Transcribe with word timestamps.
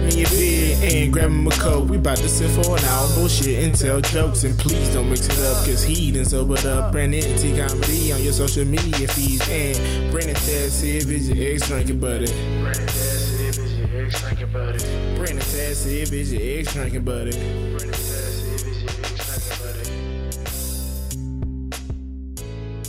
grab 0.00 0.12
me 0.12 0.24
a 0.24 0.28
beer 0.28 0.76
and 0.82 1.12
grab 1.12 1.30
him 1.30 1.46
a 1.46 1.50
coke. 1.52 1.88
We 1.88 1.96
bout 1.96 2.18
to 2.18 2.28
sit 2.28 2.50
for 2.50 2.76
an 2.76 2.84
hour, 2.84 3.08
bullshit 3.14 3.64
and 3.64 3.74
tell 3.74 4.00
jokes. 4.00 4.44
And 4.44 4.58
please 4.58 4.92
don't 4.92 5.08
mix 5.08 5.26
it 5.26 5.38
up, 5.38 5.64
cause 5.64 5.82
he 5.82 6.12
done 6.12 6.24
sobered 6.26 6.66
up. 6.66 6.92
Brandon 6.92 7.22
T 7.38 7.56
comedy 7.56 8.12
on 8.12 8.22
your 8.22 8.32
social 8.32 8.64
media 8.64 9.08
feeds. 9.08 9.48
And 9.48 10.12
Brandon 10.12 10.34
Taz 10.34 10.84
if 10.84 11.08
it's 11.08 11.28
your 11.28 11.52
ex 11.52 11.66
drinking 11.68 12.00
buddy. 12.00 12.26
Brandon 12.60 12.86
Taz 12.86 13.40
if 13.40 13.58
it's 13.58 13.72
your 13.72 14.04
ex 14.04 14.20
drinking 14.20 14.52
buddy. 14.52 14.78
Brandon 15.16 15.38
Taz 15.38 15.86
if 15.86 16.12
it's 16.12 16.32
your 16.32 16.58
ex 16.58 16.72
drinking 16.74 17.04
buddy. 17.04 17.30
Brandon 17.30 17.88
Taz 17.88 18.54
if 18.54 18.66
it's 18.66 18.80
your 18.82 18.90
ex 19.00 19.48
drinking 19.48 19.64
buddy. 19.64 19.96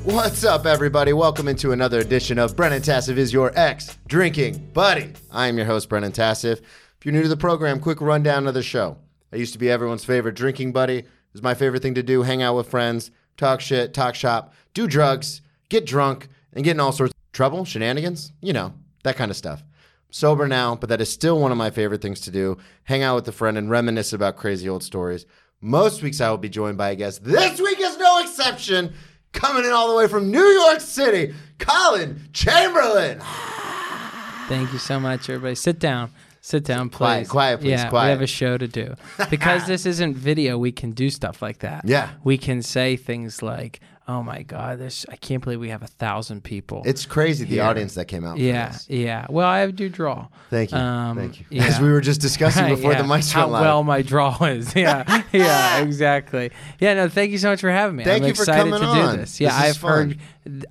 What's 0.03 0.43
up, 0.43 0.65
everybody? 0.65 1.13
Welcome 1.13 1.47
into 1.47 1.71
another 1.71 1.99
edition 1.99 2.37
of 2.37 2.55
Brennan 2.55 2.81
Tassif 2.81 3.17
is 3.17 3.31
your 3.31 3.51
ex 3.55 3.97
drinking 4.07 4.71
buddy. 4.73 5.13
I 5.31 5.47
am 5.47 5.57
your 5.57 5.65
host, 5.65 5.87
Brennan 5.87 6.11
Tassif. 6.11 6.59
If 6.99 7.05
you're 7.05 7.13
new 7.13 7.21
to 7.21 7.27
the 7.27 7.37
program, 7.37 7.79
quick 7.79 8.01
rundown 8.01 8.47
of 8.47 8.55
the 8.55 8.63
show. 8.63 8.97
I 9.31 9.35
used 9.35 9.53
to 9.53 9.59
be 9.59 9.69
everyone's 9.69 10.03
favorite 10.03 10.33
drinking 10.33 10.71
buddy. 10.71 10.97
It 10.97 11.07
was 11.31 11.43
my 11.43 11.53
favorite 11.53 11.83
thing 11.83 11.93
to 11.93 12.01
do 12.01 12.23
hang 12.23 12.41
out 12.41 12.55
with 12.55 12.69
friends, 12.71 13.11
talk 13.37 13.61
shit, 13.61 13.93
talk 13.93 14.15
shop, 14.15 14.55
do 14.73 14.87
drugs, 14.87 15.41
get 15.69 15.85
drunk, 15.85 16.27
and 16.53 16.63
get 16.63 16.71
in 16.71 16.79
all 16.79 16.91
sorts 16.91 17.11
of 17.13 17.31
trouble, 17.33 17.65
shenanigans, 17.65 18.31
you 18.41 18.51
know, 18.51 18.73
that 19.03 19.15
kind 19.15 19.29
of 19.29 19.37
stuff. 19.37 19.63
Sober 20.09 20.47
now, 20.47 20.75
but 20.75 20.89
that 20.89 20.99
is 20.99 21.11
still 21.11 21.39
one 21.39 21.51
of 21.51 21.57
my 21.57 21.69
favorite 21.69 22.01
things 22.01 22.21
to 22.21 22.31
do 22.31 22.57
hang 22.85 23.03
out 23.03 23.13
with 23.13 23.27
a 23.27 23.31
friend 23.31 23.59
and 23.59 23.69
reminisce 23.69 24.11
about 24.11 24.37
crazy 24.37 24.67
old 24.67 24.81
stories. 24.81 25.27
Most 25.61 26.01
weeks 26.01 26.19
I 26.19 26.31
will 26.31 26.37
be 26.37 26.49
joined 26.49 26.79
by 26.79 26.89
a 26.89 26.95
guest. 26.95 27.23
This 27.23 27.61
week 27.61 27.79
is 27.79 27.97
no 27.97 28.21
exception. 28.21 28.93
Coming 29.33 29.65
in 29.65 29.71
all 29.71 29.89
the 29.89 29.95
way 29.95 30.07
from 30.07 30.31
New 30.31 30.43
York 30.45 30.79
City, 30.79 31.35
Colin 31.59 32.21
Chamberlain. 32.33 33.19
Thank 34.47 34.73
you 34.73 34.79
so 34.79 34.99
much, 34.99 35.29
everybody. 35.29 35.53
Sit 35.53 35.77
down. 35.77 36.11
Sit 36.47 36.63
down, 36.63 36.87
please. 36.87 36.95
Quiet, 36.97 37.27
quiet, 37.27 37.59
please, 37.59 37.71
Yeah, 37.71 37.89
quiet. 37.89 38.05
we 38.05 38.11
have 38.11 38.21
a 38.21 38.27
show 38.27 38.57
to 38.57 38.69
do. 38.69 38.95
Because 39.29 39.67
this 39.67 39.85
isn't 39.93 40.15
video, 40.15 40.57
we 40.57 40.71
can 40.71 40.91
do 40.91 41.09
stuff 41.09 41.41
like 41.41 41.59
that. 41.59 41.83
Yeah. 41.83 42.11
We 42.23 42.37
can 42.37 42.61
say 42.61 42.95
things 42.95 43.41
like, 43.41 43.81
"Oh 44.07 44.23
my 44.23 44.43
God, 44.43 44.79
this! 44.79 45.05
I 45.11 45.17
can't 45.17 45.43
believe 45.43 45.59
we 45.59 45.67
have 45.71 45.83
a 45.83 45.87
thousand 45.87 46.45
people." 46.45 46.83
It's 46.85 47.05
crazy 47.05 47.43
the 47.43 47.55
Here. 47.55 47.63
audience 47.63 47.95
that 47.95 48.05
came 48.05 48.23
out. 48.23 48.37
Yeah, 48.37 48.77
yeah. 48.87 49.25
Well, 49.29 49.45
I 49.45 49.69
do 49.71 49.89
draw. 49.89 50.29
Thank 50.49 50.71
you. 50.71 50.77
Um, 50.77 51.17
Thank 51.17 51.41
you. 51.41 51.47
yeah. 51.49 51.65
As 51.65 51.81
we 51.81 51.89
were 51.91 51.99
just 51.99 52.21
discussing 52.21 52.69
before 52.75 52.93
yeah. 52.93 53.01
the 53.01 53.07
mics 53.09 53.29
How 53.33 53.41
went 53.41 53.51
live. 53.51 53.61
well 53.63 53.83
my 53.83 54.01
draw 54.01 54.41
is. 54.45 54.73
Yeah, 54.75 55.23
yeah, 55.33 55.79
exactly. 55.81 56.51
Yeah, 56.79 56.93
no, 56.93 57.09
thank 57.09 57.31
you 57.31 57.39
so 57.39 57.49
much 57.49 57.59
for 57.59 57.71
having 57.71 57.97
me. 57.97 58.05
Thank 58.05 58.23
I'm 58.23 58.29
you 58.29 58.35
for 58.35 58.43
excited 58.43 58.71
coming 58.71 58.79
to 58.79 58.85
on. 58.85 59.15
do 59.15 59.17
this. 59.17 59.41
Yeah, 59.41 59.49
This 59.49 59.75
is 59.75 59.75
I've 59.75 59.81
heard 59.89 60.11
fun. 60.11 60.21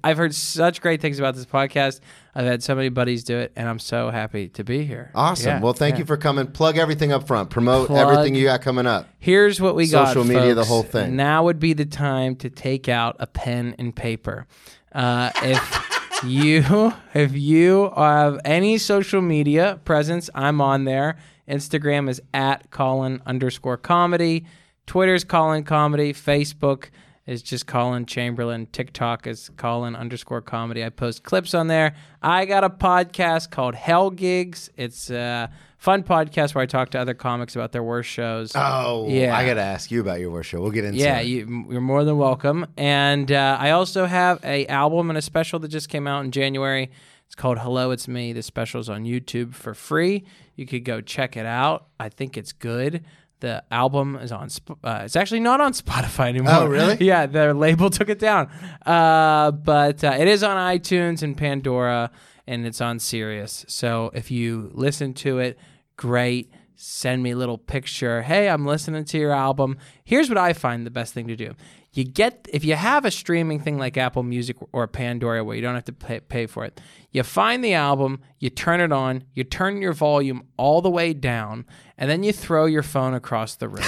I've 0.03 0.17
heard 0.17 0.35
such 0.35 0.81
great 0.81 1.01
things 1.01 1.19
about 1.19 1.35
this 1.35 1.47
podcast. 1.47 2.01
I've 2.35 2.45
had 2.45 2.63
so 2.63 2.75
many 2.75 2.89
buddies 2.89 3.25
do 3.25 3.39
it, 3.39 3.53
and 3.57 3.69
I'm 3.69 3.79
so 3.79 4.11
happy 4.11 4.49
to 4.51 4.65
be 4.65 4.85
here. 4.85 5.11
awesome. 5.15 5.47
Yeah, 5.47 5.61
well, 5.61 5.73
thank 5.73 5.95
yeah. 5.95 6.01
you 6.01 6.05
for 6.05 6.17
coming. 6.17 6.47
Plug 6.47 6.77
everything 6.77 7.13
up 7.13 7.27
front. 7.27 7.51
Promote 7.51 7.89
Plug- 7.89 7.99
everything 7.99 8.35
you 8.35 8.45
got 8.45 8.63
coming 8.63 8.87
up. 8.87 9.09
Here's 9.19 9.61
what 9.61 9.75
we 9.75 9.89
got. 9.89 10.09
Social 10.09 10.25
media, 10.25 10.55
the 10.55 10.65
whole 10.65 10.83
thing. 10.83 11.17
Now 11.17 11.45
would 11.45 11.61
be 11.61 11.73
the 11.73 11.87
time 11.87 12.37
to 12.37 12.51
take 12.51 12.89
out 12.89 13.17
a 13.19 13.27
pen 13.27 13.75
and 13.79 13.95
paper. 13.95 14.47
Uh, 14.93 15.31
if 15.43 16.23
you 16.25 16.93
if 17.15 17.35
you 17.35 17.91
have 17.97 18.41
any 18.45 18.79
social 18.79 19.21
media 19.23 19.81
presence, 19.85 20.29
I'm 20.35 20.61
on 20.61 20.85
there. 20.85 21.17
Instagram 21.49 22.09
is 22.09 22.21
at 22.35 22.71
Colin 22.71 23.23
underscore 23.25 23.77
comedy. 23.77 24.45
Twitter's 24.87 25.25
Colin 25.25 25.65
comedy. 25.65 26.13
Facebook 26.13 26.91
is 27.27 27.43
just 27.43 27.67
Colin 27.67 28.07
Chamberlain. 28.07 28.67
TikTok 28.71 29.27
is 29.27 29.51
Colin 29.57 29.97
underscore 29.97 30.41
comedy. 30.41 30.85
I 30.85 30.91
post 30.91 31.25
clips 31.25 31.55
on 31.55 31.67
there. 31.67 31.95
I 32.23 32.45
got 32.45 32.63
a 32.65 32.71
podcast 32.71 33.51
called 33.51 33.75
Hell 33.75 34.11
Gigs. 34.11 34.71
It's 34.77 35.11
a 35.11 35.51
fun 35.79 36.05
podcast 36.05 36.55
where 36.55 36.63
I 36.63 36.67
talk 36.67 36.91
to 36.91 36.99
other 37.01 37.15
comics 37.15 37.57
about 37.57 37.73
their 37.73 37.83
worst 37.83 38.09
shows. 38.09 38.53
Oh, 38.55 39.09
Yeah. 39.09 39.37
I 39.37 39.45
got 39.45 39.55
to 39.55 39.61
ask 39.63 39.91
you 39.91 40.01
about 40.01 40.21
your 40.21 40.31
worst 40.31 40.51
show. 40.51 40.61
We'll 40.61 40.71
get 40.71 40.85
into 40.85 40.99
Yeah, 40.99 41.19
it. 41.19 41.27
you, 41.27 41.67
you're 41.71 41.81
more 41.81 42.05
than 42.05 42.17
welcome. 42.17 42.67
And 42.77 43.31
uh, 43.33 43.57
I 43.61 43.71
also 43.71 44.07
have 44.07 44.39
a 44.45 44.67
album 44.69 45.11
and 45.11 45.19
a 45.19 45.23
special 45.23 45.59
that 45.61 45.69
just 45.69 45.89
came 45.89 46.07
out 46.07 46.25
in 46.25 46.31
January. 46.31 46.91
It's 47.27 47.35
called 47.35 47.59
Hello, 47.59 47.91
It's 47.91 48.07
Me. 48.07 48.33
The 48.33 48.43
special's 48.43 48.89
on 48.89 49.05
YouTube 49.05 49.53
for 49.53 49.75
free. 49.75 50.25
You 50.55 50.65
could 50.65 50.85
go 50.85 51.01
check 51.01 51.37
it 51.37 51.45
out. 51.45 51.89
I 51.99 52.09
think 52.09 52.37
it's 52.37 52.53
good. 52.53 53.05
The 53.41 53.63
album 53.71 54.17
is 54.17 54.33
on. 54.33 54.49
Uh, 54.83 55.03
it's 55.05 55.17
actually 55.17 55.41
not 55.41 55.61
on 55.61 55.73
Spotify 55.85 56.29
anymore. 56.29 56.53
Oh, 56.55 56.67
really? 56.67 56.97
yeah, 57.01 57.27
their 57.27 57.55
label 57.55 57.91
took 57.99 58.09
it 58.09 58.19
down. 58.19 58.49
Uh, 58.85 59.51
but 59.51 60.03
uh, 60.03 60.17
it 60.19 60.29
is 60.29 60.43
on 60.43 60.57
iTunes 60.57 61.23
and 61.23 61.37
Pandora, 61.37 62.11
and 62.47 62.67
it's 62.67 62.81
on 62.81 62.99
Sirius. 62.99 63.65
So 63.69 64.11
if 64.15 64.31
you 64.31 64.71
listen 64.75 65.13
to 65.15 65.39
it, 65.39 65.59
great. 65.97 66.51
Send 66.79 67.23
me 67.23 67.31
a 67.31 67.37
little 67.37 67.57
picture. 67.57 68.23
Hey, 68.23 68.51
I'm 68.51 68.67
listening 68.67 69.05
to 69.07 69.19
your 69.19 69.33
album. 69.33 69.79
Here's 70.05 70.29
what 70.29 70.37
I 70.37 70.53
find 70.53 70.85
the 70.85 70.91
best 70.91 71.15
thing 71.15 71.27
to 71.29 71.37
do. 71.37 71.55
You 71.97 72.05
get 72.05 72.47
if 72.53 72.63
you 72.63 72.75
have 72.75 73.07
a 73.07 73.11
streaming 73.11 73.59
thing 73.59 73.79
like 73.79 73.97
Apple 73.97 74.23
Music 74.23 74.59
or 74.73 74.87
Pandora 74.87 75.43
where 75.43 75.57
you 75.57 75.63
don't 75.63 75.75
have 75.75 75.87
to 75.87 75.95
pay, 75.95 76.21
pay 76.21 76.45
for 76.45 76.67
it. 76.67 76.79
You 77.11 77.23
find 77.23 77.65
the 77.65 77.73
album, 77.73 78.21
you 78.39 78.51
turn 78.51 78.83
it 78.83 78.93
on, 78.93 79.25
you 79.33 79.45
turn 79.45 79.81
your 79.81 79.95
volume 79.95 80.43
all 80.59 80.83
the 80.83 80.91
way 80.91 81.15
down, 81.15 81.65
and 81.99 82.11
then 82.11 82.23
you 82.23 82.33
throw 82.33 82.67
your 82.67 82.83
phone 82.83 83.15
across 83.15 83.57
the 83.57 83.69
room. 83.69 83.85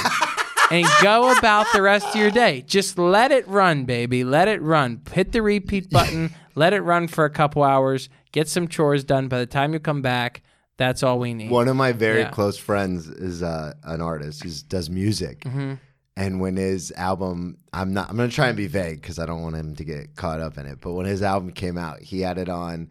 and 0.70 0.86
go 1.02 1.36
about 1.36 1.66
the 1.72 1.80
rest 1.82 2.08
of 2.08 2.16
your 2.16 2.30
day. 2.30 2.62
Just 2.66 2.98
let 2.98 3.32
it 3.32 3.46
run, 3.48 3.84
baby. 3.84 4.24
Let 4.24 4.48
it 4.48 4.60
run. 4.62 5.00
Hit 5.12 5.32
the 5.32 5.42
repeat 5.42 5.90
button. 5.90 6.34
let 6.54 6.72
it 6.72 6.80
run 6.82 7.08
for 7.08 7.24
a 7.24 7.30
couple 7.30 7.62
hours. 7.62 8.08
Get 8.32 8.48
some 8.48 8.68
chores 8.68 9.04
done. 9.04 9.28
By 9.28 9.38
the 9.38 9.46
time 9.46 9.72
you 9.72 9.78
come 9.80 10.02
back, 10.02 10.42
that's 10.76 11.02
all 11.02 11.18
we 11.18 11.32
need. 11.34 11.50
One 11.50 11.68
of 11.68 11.76
my 11.76 11.92
very 11.92 12.20
Yeah. 12.20 12.30
close 12.30 12.58
friends 12.58 13.08
is 13.08 13.42
uh, 13.42 13.72
an 13.84 14.00
artist. 14.02 14.42
He 14.44 14.50
does 14.68 14.90
music. 14.90 15.40
Mm-hmm. 15.40 15.74
And 16.16 16.40
when 16.40 16.56
his 16.56 16.92
album, 16.92 17.58
I'm 17.72 17.94
not, 17.94 18.10
I'm 18.10 18.16
going 18.16 18.28
to 18.28 18.34
try 18.34 18.48
and 18.48 18.56
be 18.56 18.66
vague 18.66 19.00
because 19.00 19.18
I 19.20 19.26
don't 19.26 19.40
want 19.42 19.54
him 19.54 19.76
to 19.76 19.84
get 19.84 20.16
caught 20.16 20.40
up 20.40 20.58
in 20.58 20.66
it. 20.66 20.80
But 20.80 20.94
when 20.94 21.06
his 21.06 21.22
album 21.22 21.52
came 21.52 21.78
out, 21.78 22.00
he 22.02 22.20
had 22.22 22.38
it 22.38 22.48
on 22.48 22.88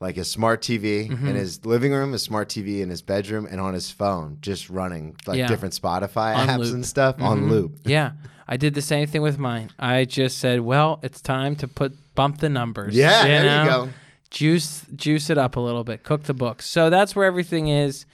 like 0.00 0.16
a 0.18 0.24
smart 0.24 0.60
TV 0.60 1.08
Mm-hmm. 1.08 1.28
in 1.28 1.34
his 1.36 1.64
living 1.64 1.92
room, 1.92 2.12
a 2.14 2.18
smart 2.18 2.48
TV 2.48 2.80
in 2.80 2.90
his 2.90 3.02
bedroom, 3.02 3.46
and 3.50 3.60
on 3.60 3.72
his 3.74 3.90
phone, 3.90 4.38
just 4.40 4.68
running 4.68 5.16
like 5.26 5.38
Yeah. 5.38 5.46
different 5.48 5.74
Spotify 5.74 6.34
On 6.36 6.48
apps 6.48 6.58
loop. 6.58 6.66
Mm-hmm. 6.66 6.74
and 6.76 6.86
stuff 6.86 7.16
on 7.20 7.48
loop. 7.48 7.78
yeah, 7.84 8.12
I 8.46 8.56
did 8.56 8.74
the 8.74 8.82
same 8.82 9.06
thing 9.06 9.22
with 9.22 9.38
mine. 9.38 9.70
I 9.78 10.04
just 10.04 10.38
said, 10.38 10.60
"Well, 10.60 11.00
it's 11.02 11.20
time 11.20 11.56
to 11.56 11.66
put 11.68 11.92
bump 12.14 12.38
the 12.38 12.48
numbers." 12.48 12.94
Yeah, 12.94 13.22
there 13.24 13.64
you 13.64 13.70
go. 13.70 13.88
Juice 14.30 14.84
juice 14.94 15.30
it 15.30 15.38
up 15.38 15.56
a 15.56 15.60
little 15.60 15.82
bit. 15.84 16.02
Cook 16.02 16.24
the 16.24 16.34
books. 16.34 16.66
So 16.66 16.90
that's 16.90 17.16
where 17.16 17.24
everything 17.24 17.68
is. 17.68 18.04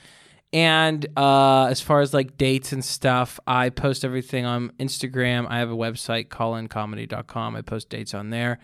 And 0.55 1.07
uh, 1.17 1.65
as 1.67 1.81
far 1.81 2.01
as 2.03 2.13
like 2.13 2.37
dates 2.37 2.73
and 2.73 2.85
stuff, 2.85 3.41
I 3.47 3.71
post 3.71 4.05
everything 4.05 4.45
on 4.45 4.71
Instagram. 4.79 5.47
I 5.49 5.59
have 5.59 5.71
a 5.71 5.75
website, 5.77 6.29
colincomedy.com. 6.29 7.57
I 7.57 7.63
post 7.63 7.89
dates 7.89 8.13
on 8.15 8.29
there. 8.31 8.59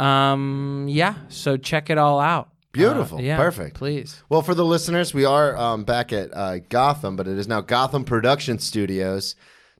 Um, 0.00 0.86
yeah, 0.88 1.14
so 1.28 1.56
check 1.56 1.90
it 1.90 1.98
all 1.98 2.20
out. 2.20 2.50
Beautiful. 2.72 3.18
Uh, 3.18 3.22
yeah, 3.22 3.36
Perfect. 3.36 3.76
Please. 3.76 4.22
Well, 4.28 4.42
for 4.42 4.54
the 4.54 4.64
listeners, 4.64 5.14
we 5.14 5.24
are 5.24 5.56
um, 5.56 5.84
back 5.84 6.12
at 6.12 6.30
uh, 6.34 6.58
Gotham, 6.68 7.16
but 7.16 7.26
it 7.26 7.38
is 7.38 7.48
now 7.48 7.60
Gotham 7.60 8.04
Production 8.04 8.58
Studios, 8.58 9.34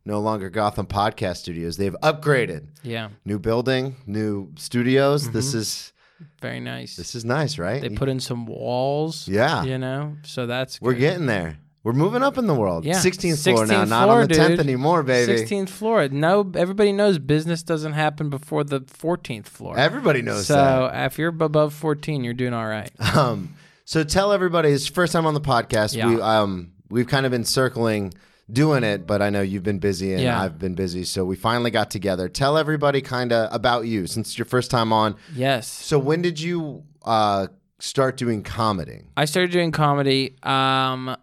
no 0.04 0.20
longer 0.20 0.48
Gotham 0.50 0.86
Podcast 0.86 1.36
Studios. 1.38 1.76
They've 1.76 1.96
upgraded. 2.02 2.68
Yeah, 2.82 3.10
New 3.24 3.38
building, 3.38 3.96
new 4.06 4.52
studios. 4.56 5.30
This 5.30 5.48
Mm-hmm. 5.50 5.58
is 5.58 5.92
very 6.40 6.60
nice. 6.60 6.96
this 6.96 7.14
is 7.14 7.24
nice, 7.24 7.58
right? 7.58 7.80
They 7.80 7.90
put 7.90 8.08
in 8.08 8.18
some 8.20 8.46
walls. 8.46 9.28
Yeah. 9.28 9.62
You 9.64 9.78
know, 9.78 10.16
so 10.22 10.46
that's 10.46 10.80
We're 10.80 10.94
good. 10.94 11.00
getting 11.00 11.26
there. 11.26 11.58
We're 11.88 11.94
moving 11.94 12.22
up 12.22 12.36
in 12.36 12.46
the 12.46 12.54
world. 12.54 12.84
Yeah. 12.84 12.96
16th 12.96 13.42
floor 13.42 13.64
now, 13.64 13.84
16th 13.84 13.88
not 13.88 14.04
floor, 14.04 14.20
on 14.20 14.28
the 14.28 14.34
10th 14.34 14.58
anymore, 14.58 15.02
baby. 15.02 15.32
16th 15.32 15.70
floor. 15.70 16.06
No, 16.08 16.52
everybody 16.54 16.92
knows 16.92 17.18
business 17.18 17.62
doesn't 17.62 17.94
happen 17.94 18.28
before 18.28 18.62
the 18.62 18.82
14th 18.82 19.46
floor. 19.46 19.78
Everybody 19.78 20.20
knows 20.20 20.48
that. 20.48 20.54
so 20.54 20.90
if 20.92 21.16
you're 21.16 21.30
above 21.30 21.72
14, 21.72 22.24
you're 22.24 22.34
doing 22.34 22.52
all 22.52 22.66
right. 22.66 22.90
Um, 23.16 23.54
so 23.86 24.04
tell 24.04 24.34
everybody, 24.34 24.68
it's 24.68 24.86
first 24.86 25.14
time 25.14 25.24
on 25.24 25.32
the 25.32 25.40
podcast. 25.40 25.96
Yeah. 25.96 26.08
We 26.10 26.20
um 26.20 26.72
we've 26.90 27.06
kind 27.06 27.24
of 27.24 27.32
been 27.32 27.46
circling 27.46 28.12
doing 28.52 28.84
it, 28.84 29.06
but 29.06 29.22
I 29.22 29.30
know 29.30 29.40
you've 29.40 29.62
been 29.62 29.78
busy 29.78 30.12
and 30.12 30.20
Yeah. 30.20 30.42
I've 30.42 30.58
been 30.58 30.74
busy, 30.74 31.04
so 31.04 31.24
we 31.24 31.36
finally 31.36 31.70
got 31.70 31.90
together. 31.90 32.28
Tell 32.28 32.58
everybody 32.58 33.00
kind 33.00 33.32
of 33.32 33.48
about 33.50 33.86
you 33.86 34.06
since 34.06 34.28
it's 34.28 34.38
your 34.38 34.44
first 34.44 34.70
time 34.70 34.92
on. 34.92 35.16
Yes. 35.34 35.66
So 35.66 35.98
when 35.98 36.20
did 36.20 36.38
you 36.38 36.84
uh 37.06 37.46
start 37.78 38.18
doing 38.18 38.42
comedy? 38.42 39.04
I 39.16 39.24
started 39.24 39.52
doing 39.52 39.72
comedy 39.72 40.36
um 40.42 41.16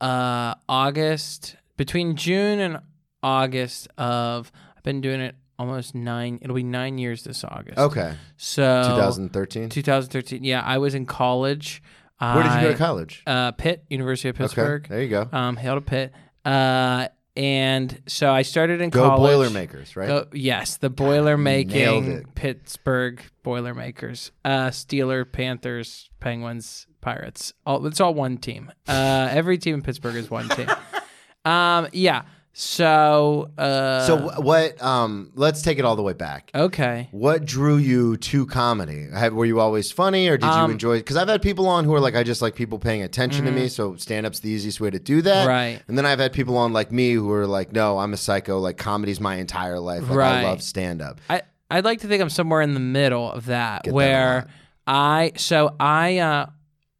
uh 0.00 0.54
August 0.68 1.56
between 1.76 2.16
June 2.16 2.60
and 2.60 2.78
August 3.22 3.88
of 3.98 4.52
I've 4.76 4.82
been 4.82 5.00
doing 5.00 5.20
it 5.20 5.34
almost 5.58 5.94
9 5.94 6.38
it'll 6.40 6.54
be 6.54 6.62
9 6.62 6.98
years 6.98 7.24
this 7.24 7.42
August. 7.44 7.78
Okay. 7.78 8.14
So 8.36 8.84
2013. 8.90 9.70
2013. 9.70 10.44
Yeah, 10.44 10.62
I 10.64 10.78
was 10.78 10.94
in 10.94 11.04
college. 11.06 11.82
Where 12.18 12.42
did 12.42 12.52
you 12.52 12.60
go 12.60 12.72
to 12.72 12.78
college? 12.78 13.22
Uh 13.26 13.52
Pitt, 13.52 13.84
University 13.90 14.28
of 14.28 14.36
Pittsburgh. 14.36 14.84
Okay. 14.84 14.94
There 14.94 15.02
you 15.02 15.08
go. 15.08 15.28
Um 15.32 15.56
hailed 15.56 15.84
to 15.84 15.90
Pitt. 15.90 16.12
Uh 16.44 17.08
and 17.38 18.02
so 18.08 18.32
I 18.32 18.42
started 18.42 18.80
in 18.80 18.90
Go 18.90 19.02
college. 19.10 19.20
Boilermakers, 19.30 19.94
right? 19.94 20.08
Go, 20.08 20.26
yes, 20.32 20.76
the 20.78 20.90
boiler 20.90 21.36
making 21.36 22.10
it. 22.10 22.34
Pittsburgh 22.34 23.22
Boilermakers. 23.44 24.32
Uh, 24.44 24.70
Steeler, 24.70 25.30
Panthers, 25.30 26.10
Penguins, 26.18 26.87
Pirates. 27.00 27.52
All, 27.66 27.86
it's 27.86 28.00
all 28.00 28.14
one 28.14 28.36
team. 28.38 28.72
Uh, 28.86 29.28
every 29.30 29.58
team 29.58 29.74
in 29.74 29.82
Pittsburgh 29.82 30.16
is 30.16 30.30
one 30.30 30.48
team. 30.48 30.68
um, 31.44 31.88
yeah. 31.92 32.22
So. 32.52 33.50
Uh, 33.56 34.04
So 34.04 34.40
what? 34.40 34.82
Um, 34.82 35.30
let's 35.36 35.62
take 35.62 35.78
it 35.78 35.84
all 35.84 35.94
the 35.94 36.02
way 36.02 36.12
back. 36.12 36.50
okay. 36.54 37.08
What 37.12 37.44
drew 37.44 37.76
you 37.76 38.16
to 38.16 38.46
comedy? 38.46 39.06
Were 39.30 39.44
you 39.44 39.60
always 39.60 39.92
funny, 39.92 40.28
or 40.28 40.36
did 40.36 40.46
you 40.46 40.50
Um, 40.50 40.62
mm-hmm. 40.64 40.72
enjoy? 40.72 40.98
Because 40.98 41.16
I've 41.16 41.28
had 41.28 41.40
people 41.40 41.68
on 41.68 41.84
who 41.84 41.94
are 41.94 42.00
like, 42.00 42.16
I 42.16 42.24
just 42.24 42.42
like 42.42 42.56
people 42.56 42.80
paying 42.80 43.02
attention 43.02 43.44
to 43.44 43.52
me, 43.52 43.68
so 43.68 43.94
stand 43.94 44.26
up's 44.26 44.40
the 44.40 44.50
easiest 44.50 44.80
way 44.80 44.90
to 44.90 44.98
do 44.98 45.22
that. 45.22 45.46
Right. 45.46 45.80
And 45.86 45.96
then 45.96 46.04
I've 46.04 46.18
had 46.18 46.32
people 46.32 46.56
on 46.56 46.72
like 46.72 46.90
me 46.90 47.12
who 47.12 47.30
are 47.32 47.46
like, 47.46 47.72
no, 47.72 47.98
I'm 47.98 48.12
a 48.12 48.16
psycho. 48.16 48.58
Like 48.58 48.76
comedy's 48.76 49.20
my 49.20 49.36
entire 49.36 49.78
life. 49.78 50.02
Like 50.02 50.18
Right. 50.18 50.38
I 50.40 50.42
love 50.42 50.60
stand 50.62 51.00
up. 51.00 51.20
I 51.30 51.42
I'd 51.70 51.84
like 51.84 52.00
to 52.00 52.08
think 52.08 52.22
I'm 52.22 52.30
somewhere 52.30 52.62
in 52.62 52.74
the 52.74 52.80
middle 52.80 53.30
of 53.30 53.46
that, 53.46 53.84
Get 53.84 53.94
where 53.94 54.34
lot. 54.36 54.48
I 54.88 55.32
so 55.36 55.76
I 55.78 56.18
uh, 56.18 56.46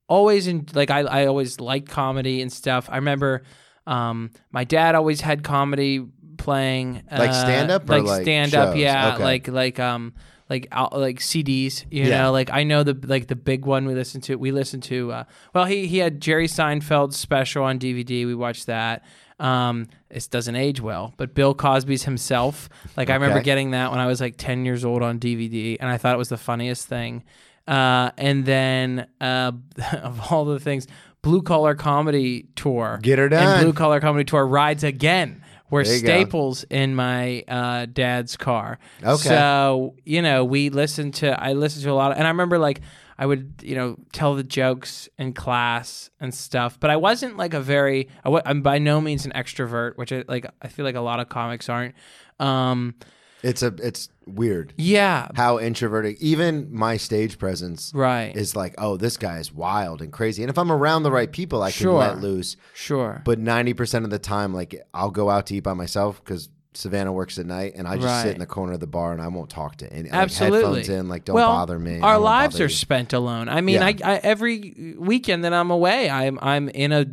always 0.09 0.47
in 0.47 0.67
like 0.75 0.91
I 0.91 1.01
I 1.01 1.27
always 1.27 1.61
liked 1.61 1.89
comedy 1.89 2.43
and 2.43 2.53
stuff. 2.53 2.89
I 2.91 2.97
remember 2.97 3.43
um, 3.87 4.31
my 4.51 4.65
dad 4.65 4.95
always 4.95 5.21
had 5.21 5.43
comedy 5.43 6.05
playing 6.37 7.03
Like 7.11 7.31
uh, 7.31 7.33
stand-up 7.33 7.89
or 7.89 7.95
like 7.99 8.05
like 8.05 8.23
stand 8.23 8.55
up, 8.55 8.77
yeah, 8.77 9.15
Okay. 9.15 9.23
like 9.23 9.49
like 9.49 9.79
um 9.81 10.15
like 10.51 10.67
out, 10.73 10.99
like 10.99 11.19
CDs, 11.19 11.85
you 11.91 12.05
Yeah. 12.05 12.23
know, 12.23 12.33
like 12.33 12.51
I 12.51 12.65
know 12.65 12.83
the 12.83 12.99
like 13.07 13.27
the 13.27 13.37
big 13.37 13.67
one 13.67 13.87
we 13.87 13.95
listened 13.95 14.23
to. 14.25 14.37
We 14.37 14.51
listened 14.51 14.83
to 14.85 15.13
uh, 15.13 15.25
well, 15.55 15.65
he 15.67 15.87
he 15.87 15.99
had 15.99 16.21
Jerry 16.21 16.47
Seinfeld's 16.49 17.17
special 17.17 17.65
on 17.65 17.79
DVD. 17.79 18.25
We 18.27 18.35
watched 18.35 18.67
that. 18.67 19.05
Um, 19.41 19.87
this 20.11 20.27
doesn't 20.27 20.57
age 20.57 20.81
well, 20.81 21.15
but 21.17 21.33
Bill 21.35 21.55
Cosby's 21.55 22.03
himself. 22.05 22.69
Like 22.97 23.09
I 23.09 23.15
remember 23.15 23.41
getting 23.41 23.71
that 23.71 23.91
when 23.91 24.01
I 24.01 24.07
was 24.07 24.21
like 24.21 24.35
ten 24.37 24.65
years 24.65 24.85
old 24.85 25.03
on 25.03 25.19
DVD, 25.21 25.77
and 25.79 25.89
I 25.89 25.97
thought 25.97 26.15
it 26.15 26.19
was 26.19 26.29
the 26.31 26.39
funniest 26.39 26.87
thing. 26.89 27.25
Uh, 27.69 28.11
and 28.17 28.45
then 28.47 29.07
uh, 29.21 29.53
of 30.03 30.33
all 30.33 30.45
the 30.47 30.59
things, 30.59 30.87
Blue 31.23 31.43
Collar 31.43 31.75
Comedy 31.75 32.49
Tour, 32.57 32.99
Get 33.03 33.19
her 33.19 33.29
done. 33.29 33.47
and. 33.47 33.65
Blue 33.65 33.73
Collar 33.73 34.01
Comedy 34.01 34.25
Tour 34.25 34.47
rides 34.47 34.85
again. 34.85 35.43
Were 35.71 35.83
you 35.83 36.01
go. 36.01 36.07
staples 36.07 36.65
in 36.71 36.95
my 36.95 37.43
uh, 37.47 37.87
dad's 37.93 38.39
car. 38.39 38.79
Okay. 39.05 39.17
So 39.29 39.95
you 40.07 40.23
know, 40.23 40.43
we 40.45 40.71
listened 40.71 41.13
to. 41.17 41.39
I 41.39 41.53
listened 41.53 41.85
to 41.85 41.91
a 41.91 41.93
lot, 41.93 42.13
of, 42.13 42.17
and 42.17 42.27
I 42.27 42.31
remember 42.31 42.59
like 42.59 42.81
I 43.19 43.27
would 43.27 43.61
you 43.63 43.75
know 43.75 43.97
tell 44.15 44.35
the 44.35 44.43
jokes 44.45 45.11
in 45.19 45.35
class 45.35 46.09
and 46.21 46.33
stuff. 46.33 46.81
But 46.81 46.89
I 46.89 46.97
wasn't 46.97 47.37
like 47.37 47.53
a 47.53 47.61
very. 47.61 48.09
I 48.25 48.31
wa- 48.31 48.41
I'm 48.47 48.63
by 48.63 48.79
no 48.79 48.99
means 49.03 49.27
an 49.27 49.33
extrovert, 49.33 49.99
which 49.99 50.11
I 50.11 50.25
like. 50.27 50.47
I 50.63 50.69
feel 50.69 50.87
like 50.87 50.95
a 50.95 51.03
lot 51.03 51.21
of 51.21 51.29
comics 51.29 51.69
aren't. 51.69 51.95
Um, 52.41 52.95
It's 53.43 53.63
a 53.63 53.73
it's 53.83 54.09
weird 54.27 54.75
yeah. 54.77 55.29
how 55.35 55.59
introverted. 55.59 56.17
Even 56.21 56.69
my 56.75 56.97
stage 56.97 57.39
presence 57.39 57.93
Right. 57.95 58.37
is 58.37 58.57
like, 58.57 58.75
oh, 58.79 58.97
this 58.97 59.17
guy 59.17 59.39
is 59.39 59.53
wild 59.53 60.03
and 60.03 60.13
crazy. 60.13 60.43
And 60.43 60.51
if 60.51 60.59
I'm 60.59 60.73
around 60.73 61.05
the 61.05 61.13
right 61.13 61.31
people, 61.31 61.63
I 61.63 61.71
Sure. 61.71 62.01
can 62.01 62.15
let 62.15 62.19
loose. 62.21 62.57
Sure. 62.75 63.23
But 63.25 63.39
ninety 63.39 63.75
percent 63.75 64.05
of 64.05 64.11
the 64.11 64.19
time, 64.19 64.53
like 64.55 64.83
I'll 64.93 65.11
go 65.13 65.31
out 65.31 65.47
to 65.47 65.55
eat 65.55 65.61
by 65.61 65.75
myself 65.75 66.23
because 66.25 66.49
Savannah 66.75 67.13
works 67.13 67.39
at 67.39 67.47
night, 67.47 67.73
and 67.77 67.89
I 67.89 67.95
just 67.97 68.07
Right. 68.07 68.23
sit 68.25 68.33
in 68.35 68.39
the 68.41 68.47
corner 68.47 68.75
of 68.75 68.81
the 68.81 68.87
bar 68.87 69.13
and 69.13 69.21
I 69.23 69.29
won't 69.29 69.51
talk 69.51 69.77
to 69.77 69.93
any. 69.93 70.11
Like, 70.11 70.13
Absolutely. 70.21 70.59
headphones 70.59 70.89
in, 70.89 71.09
like 71.09 71.25
don't 71.25 71.35
well, 71.35 71.49
bother 71.51 71.79
me. 71.79 72.01
Our 72.01 72.19
lives 72.19 72.61
are 72.61 72.65
you. 72.65 72.69
spent 72.69 73.13
alone. 73.13 73.49
I 73.49 73.61
mean, 73.63 73.77
Yeah. 73.77 73.87
I, 73.87 73.97
I 74.05 74.17
every 74.17 74.95
weekend 74.99 75.45
that 75.45 75.53
I'm 75.55 75.71
away, 75.71 76.11
I'm 76.11 76.39
I'm 76.43 76.69
in 76.69 76.93
a 76.93 77.07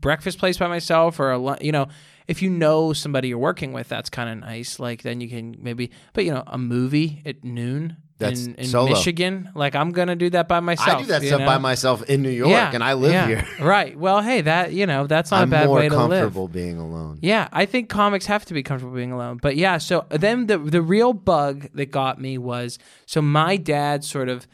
breakfast 0.00 0.38
place 0.38 0.58
by 0.58 0.68
myself 0.68 1.18
or 1.20 1.32
a 1.32 1.58
you 1.62 1.72
know. 1.72 1.88
If 2.28 2.42
you 2.42 2.50
know 2.50 2.92
somebody 2.92 3.28
you're 3.28 3.38
working 3.38 3.72
with, 3.72 3.88
that's 3.88 4.10
kind 4.10 4.30
of 4.30 4.48
nice. 4.48 4.78
Like 4.78 5.02
then 5.02 5.20
you 5.20 5.28
can 5.28 5.56
maybe, 5.60 5.90
but 6.12 6.24
you 6.24 6.32
know, 6.32 6.42
a 6.46 6.58
movie 6.58 7.22
at 7.24 7.44
noon 7.44 7.96
That's 8.18 8.46
in, 8.46 8.54
in 8.56 8.66
solo. 8.66 8.90
Michigan. 8.90 9.50
Like 9.54 9.74
I'm 9.74 9.92
gonna 9.92 10.16
do 10.16 10.30
that 10.30 10.48
by 10.48 10.60
myself. 10.60 10.88
I 10.88 11.00
do 11.02 11.06
that 11.06 11.22
stuff 11.22 11.40
know? 11.40 11.46
by 11.46 11.58
myself 11.58 12.02
in 12.04 12.22
New 12.22 12.30
York, 12.30 12.74
and 12.74 12.82
I 12.82 12.94
live 12.94 13.12
yeah. 13.12 13.26
here. 13.26 13.46
right. 13.60 13.96
Well, 13.96 14.22
hey, 14.22 14.40
that 14.40 14.72
you 14.72 14.86
know, 14.86 15.06
that's 15.06 15.30
not 15.30 15.42
I'm 15.42 15.48
a 15.48 15.50
bad 15.52 15.68
way 15.68 15.88
to 15.88 15.96
live. 15.96 16.08
More 16.08 16.08
comfortable 16.08 16.48
being 16.48 16.78
alone. 16.78 17.18
Yeah, 17.22 17.48
I 17.52 17.66
think 17.66 17.88
comics 17.88 18.26
have 18.26 18.44
to 18.46 18.54
be 18.54 18.62
comfortable 18.62 18.94
being 18.94 19.12
alone. 19.12 19.38
But 19.40 19.56
yeah, 19.56 19.78
so 19.78 20.06
then 20.10 20.46
the 20.46 20.58
the 20.58 20.82
real 20.82 21.12
bug 21.12 21.68
that 21.74 21.92
got 21.92 22.20
me 22.20 22.38
was 22.38 22.78
so 23.06 23.22
my 23.22 23.56
dad 23.56 24.04
sort 24.04 24.28
of 24.28 24.46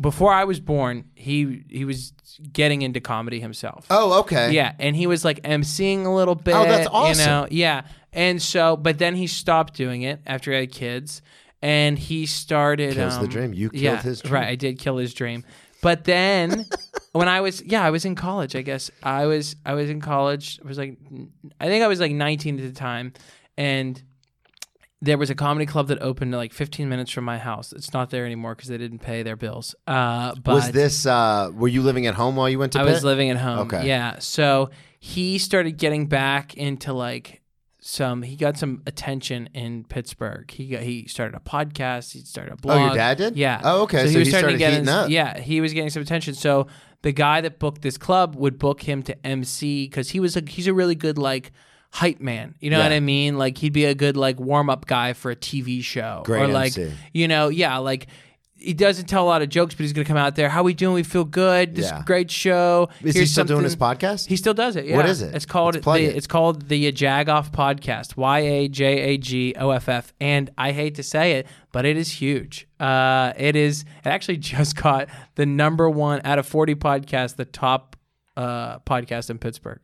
before 0.00 0.32
I 0.32 0.44
was 0.44 0.60
born, 0.60 1.04
he 1.14 1.64
he 1.68 1.84
was 1.84 2.12
getting 2.52 2.82
into 2.82 3.00
comedy 3.00 3.40
himself. 3.40 3.86
Oh, 3.90 4.20
okay. 4.20 4.52
Yeah, 4.52 4.74
and 4.78 4.94
he 4.94 5.06
was 5.06 5.24
like 5.24 5.42
emceeing 5.42 6.04
a 6.04 6.10
little 6.10 6.34
bit. 6.34 6.54
Oh, 6.54 6.64
that's 6.64 6.86
You 6.86 6.92
awesome. 6.92 7.26
know, 7.26 7.46
yeah. 7.50 7.82
And 8.12 8.40
so, 8.40 8.76
but 8.76 8.98
then 8.98 9.14
he 9.14 9.26
stopped 9.26 9.74
doing 9.74 10.02
it 10.02 10.20
after 10.26 10.52
he 10.52 10.58
had 10.58 10.72
kids, 10.72 11.22
and 11.62 11.98
he 11.98 12.26
started. 12.26 12.94
Kills 12.94 13.18
the 13.18 13.24
um, 13.24 13.28
dream. 13.28 13.54
You 13.54 13.70
killed 13.70 13.82
yeah, 13.82 14.02
his 14.02 14.20
dream. 14.20 14.34
Right, 14.34 14.48
I 14.48 14.54
did 14.54 14.78
kill 14.78 14.96
his 14.96 15.14
dream. 15.14 15.44
But 15.82 16.04
then, 16.04 16.66
when 17.12 17.28
I 17.28 17.40
was 17.40 17.62
yeah, 17.62 17.84
I 17.84 17.90
was 17.90 18.04
in 18.04 18.14
college. 18.14 18.54
I 18.56 18.62
guess 18.62 18.90
I 19.02 19.26
was 19.26 19.56
I 19.64 19.74
was 19.74 19.90
in 19.90 20.00
college. 20.00 20.60
I 20.64 20.68
was 20.68 20.78
like, 20.78 20.96
I 21.60 21.66
think 21.66 21.82
I 21.84 21.88
was 21.88 22.00
like 22.00 22.12
19 22.12 22.58
at 22.58 22.64
the 22.64 22.78
time, 22.78 23.12
and 23.56 24.00
there 25.02 25.16
was 25.16 25.30
a 25.30 25.34
comedy 25.34 25.64
club 25.66 25.88
that 25.88 26.00
opened 26.02 26.32
like 26.32 26.52
15 26.52 26.88
minutes 26.88 27.10
from 27.10 27.24
my 27.24 27.38
house. 27.38 27.72
It's 27.72 27.92
not 27.94 28.10
there 28.10 28.26
anymore 28.26 28.54
because 28.54 28.68
they 28.68 28.76
didn't 28.78 28.98
pay 28.98 29.22
their 29.22 29.36
bills. 29.36 29.74
Uh, 29.86 30.34
but 30.34 30.54
Was 30.54 30.72
this? 30.72 31.06
uh 31.06 31.50
Were 31.54 31.68
you 31.68 31.82
living 31.82 32.06
at 32.06 32.14
home 32.14 32.36
while 32.36 32.48
you 32.48 32.58
went 32.58 32.72
to? 32.72 32.80
I 32.80 32.84
Pitt? 32.84 32.92
was 32.92 33.04
living 33.04 33.30
at 33.30 33.38
home. 33.38 33.60
Okay. 33.60 33.86
Yeah. 33.86 34.18
So 34.18 34.70
he 34.98 35.38
started 35.38 35.78
getting 35.78 36.06
back 36.06 36.54
into 36.54 36.92
like 36.92 37.40
some. 37.80 38.20
He 38.20 38.36
got 38.36 38.58
some 38.58 38.82
attention 38.86 39.48
in 39.54 39.84
Pittsburgh. 39.84 40.50
He 40.50 40.68
got, 40.68 40.82
he 40.82 41.06
started 41.08 41.34
a 41.34 41.40
podcast. 41.40 42.12
He 42.12 42.20
started 42.20 42.52
a 42.52 42.56
blog. 42.56 42.78
Oh, 42.78 42.84
your 42.86 42.94
dad 42.94 43.16
did? 43.16 43.36
Yeah. 43.38 43.60
Oh, 43.64 43.82
okay. 43.84 44.04
So 44.04 44.10
he 44.10 44.18
was 44.18 44.26
he 44.28 44.30
starting 44.32 44.50
started 44.50 44.52
to 44.52 44.58
get 44.58 44.70
heating 44.72 44.84
in- 44.84 44.88
up. 44.90 45.08
Yeah, 45.08 45.38
he 45.40 45.62
was 45.62 45.72
getting 45.72 45.88
some 45.88 46.02
attention. 46.02 46.34
So 46.34 46.66
the 47.00 47.12
guy 47.12 47.40
that 47.40 47.58
booked 47.58 47.80
this 47.80 47.96
club 47.96 48.36
would 48.36 48.58
book 48.58 48.82
him 48.82 49.02
to 49.04 49.26
MC 49.26 49.86
because 49.86 50.10
he 50.10 50.20
was 50.20 50.36
a 50.36 50.42
he's 50.46 50.66
a 50.66 50.74
really 50.74 50.94
good 50.94 51.16
like 51.16 51.52
hype 51.92 52.20
man. 52.20 52.54
You 52.60 52.70
know 52.70 52.78
Yeah. 52.78 52.84
what 52.84 52.92
I 52.92 53.00
mean? 53.00 53.36
Like 53.38 53.58
he'd 53.58 53.72
be 53.72 53.84
a 53.84 53.94
good 53.94 54.16
like 54.16 54.38
warm 54.38 54.70
up 54.70 54.86
guy 54.86 55.12
for 55.12 55.30
a 55.30 55.36
TV 55.36 55.82
show. 55.82 56.22
Great 56.24 56.42
or 56.42 56.48
like 56.48 56.76
MC. 56.78 56.92
you 57.12 57.28
know, 57.28 57.48
yeah, 57.48 57.78
like 57.78 58.06
he 58.62 58.74
doesn't 58.74 59.06
tell 59.06 59.24
a 59.24 59.26
lot 59.26 59.40
of 59.40 59.48
jokes, 59.48 59.74
but 59.74 59.84
he's 59.84 59.94
gonna 59.94 60.04
come 60.04 60.18
out 60.18 60.36
there. 60.36 60.50
How 60.50 60.62
we 60.62 60.74
doing? 60.74 60.92
We 60.94 61.02
feel 61.02 61.24
good. 61.24 61.74
This 61.74 61.86
Yeah. 61.86 62.02
great 62.04 62.30
show. 62.30 62.90
Is 63.02 63.14
he 63.14 63.20
Here's 63.20 63.30
still 63.32 63.46
doing 63.46 63.64
his 63.64 63.74
podcast? 63.74 64.26
He 64.28 64.36
still 64.36 64.52
does 64.52 64.76
it. 64.76 64.84
Yeah. 64.84 64.96
What 64.98 65.06
is 65.06 65.22
it? 65.22 65.34
It's 65.34 65.46
called 65.46 65.76
the, 65.82 65.90
it. 65.94 66.14
it's 66.14 66.26
called 66.26 66.68
the 66.68 66.92
Jagoff 66.92 67.50
Podcast. 67.52 68.18
Y 68.18 68.38
a 68.40 68.68
j 68.68 68.84
a 69.00 69.16
g 69.16 69.54
o 69.58 69.70
f 69.70 69.88
f. 69.88 70.12
And 70.20 70.50
I 70.58 70.72
hate 70.72 70.94
to 70.96 71.02
say 71.02 71.32
it, 71.38 71.46
but 71.72 71.86
it 71.86 71.96
is 71.96 72.10
huge. 72.12 72.68
Uh, 72.78 73.32
it 73.38 73.56
is. 73.56 73.86
It 74.04 74.08
actually 74.08 74.36
just 74.54 74.76
got 74.76 75.08
the 75.36 75.46
number 75.46 75.88
one 75.88 76.20
out 76.24 76.38
of 76.38 76.46
forty 76.46 76.74
podcasts, 76.74 77.36
the 77.36 77.46
top 77.46 77.96
uh, 78.36 78.78
podcast 78.80 79.30
in 79.30 79.38
Pittsburgh. 79.38 79.80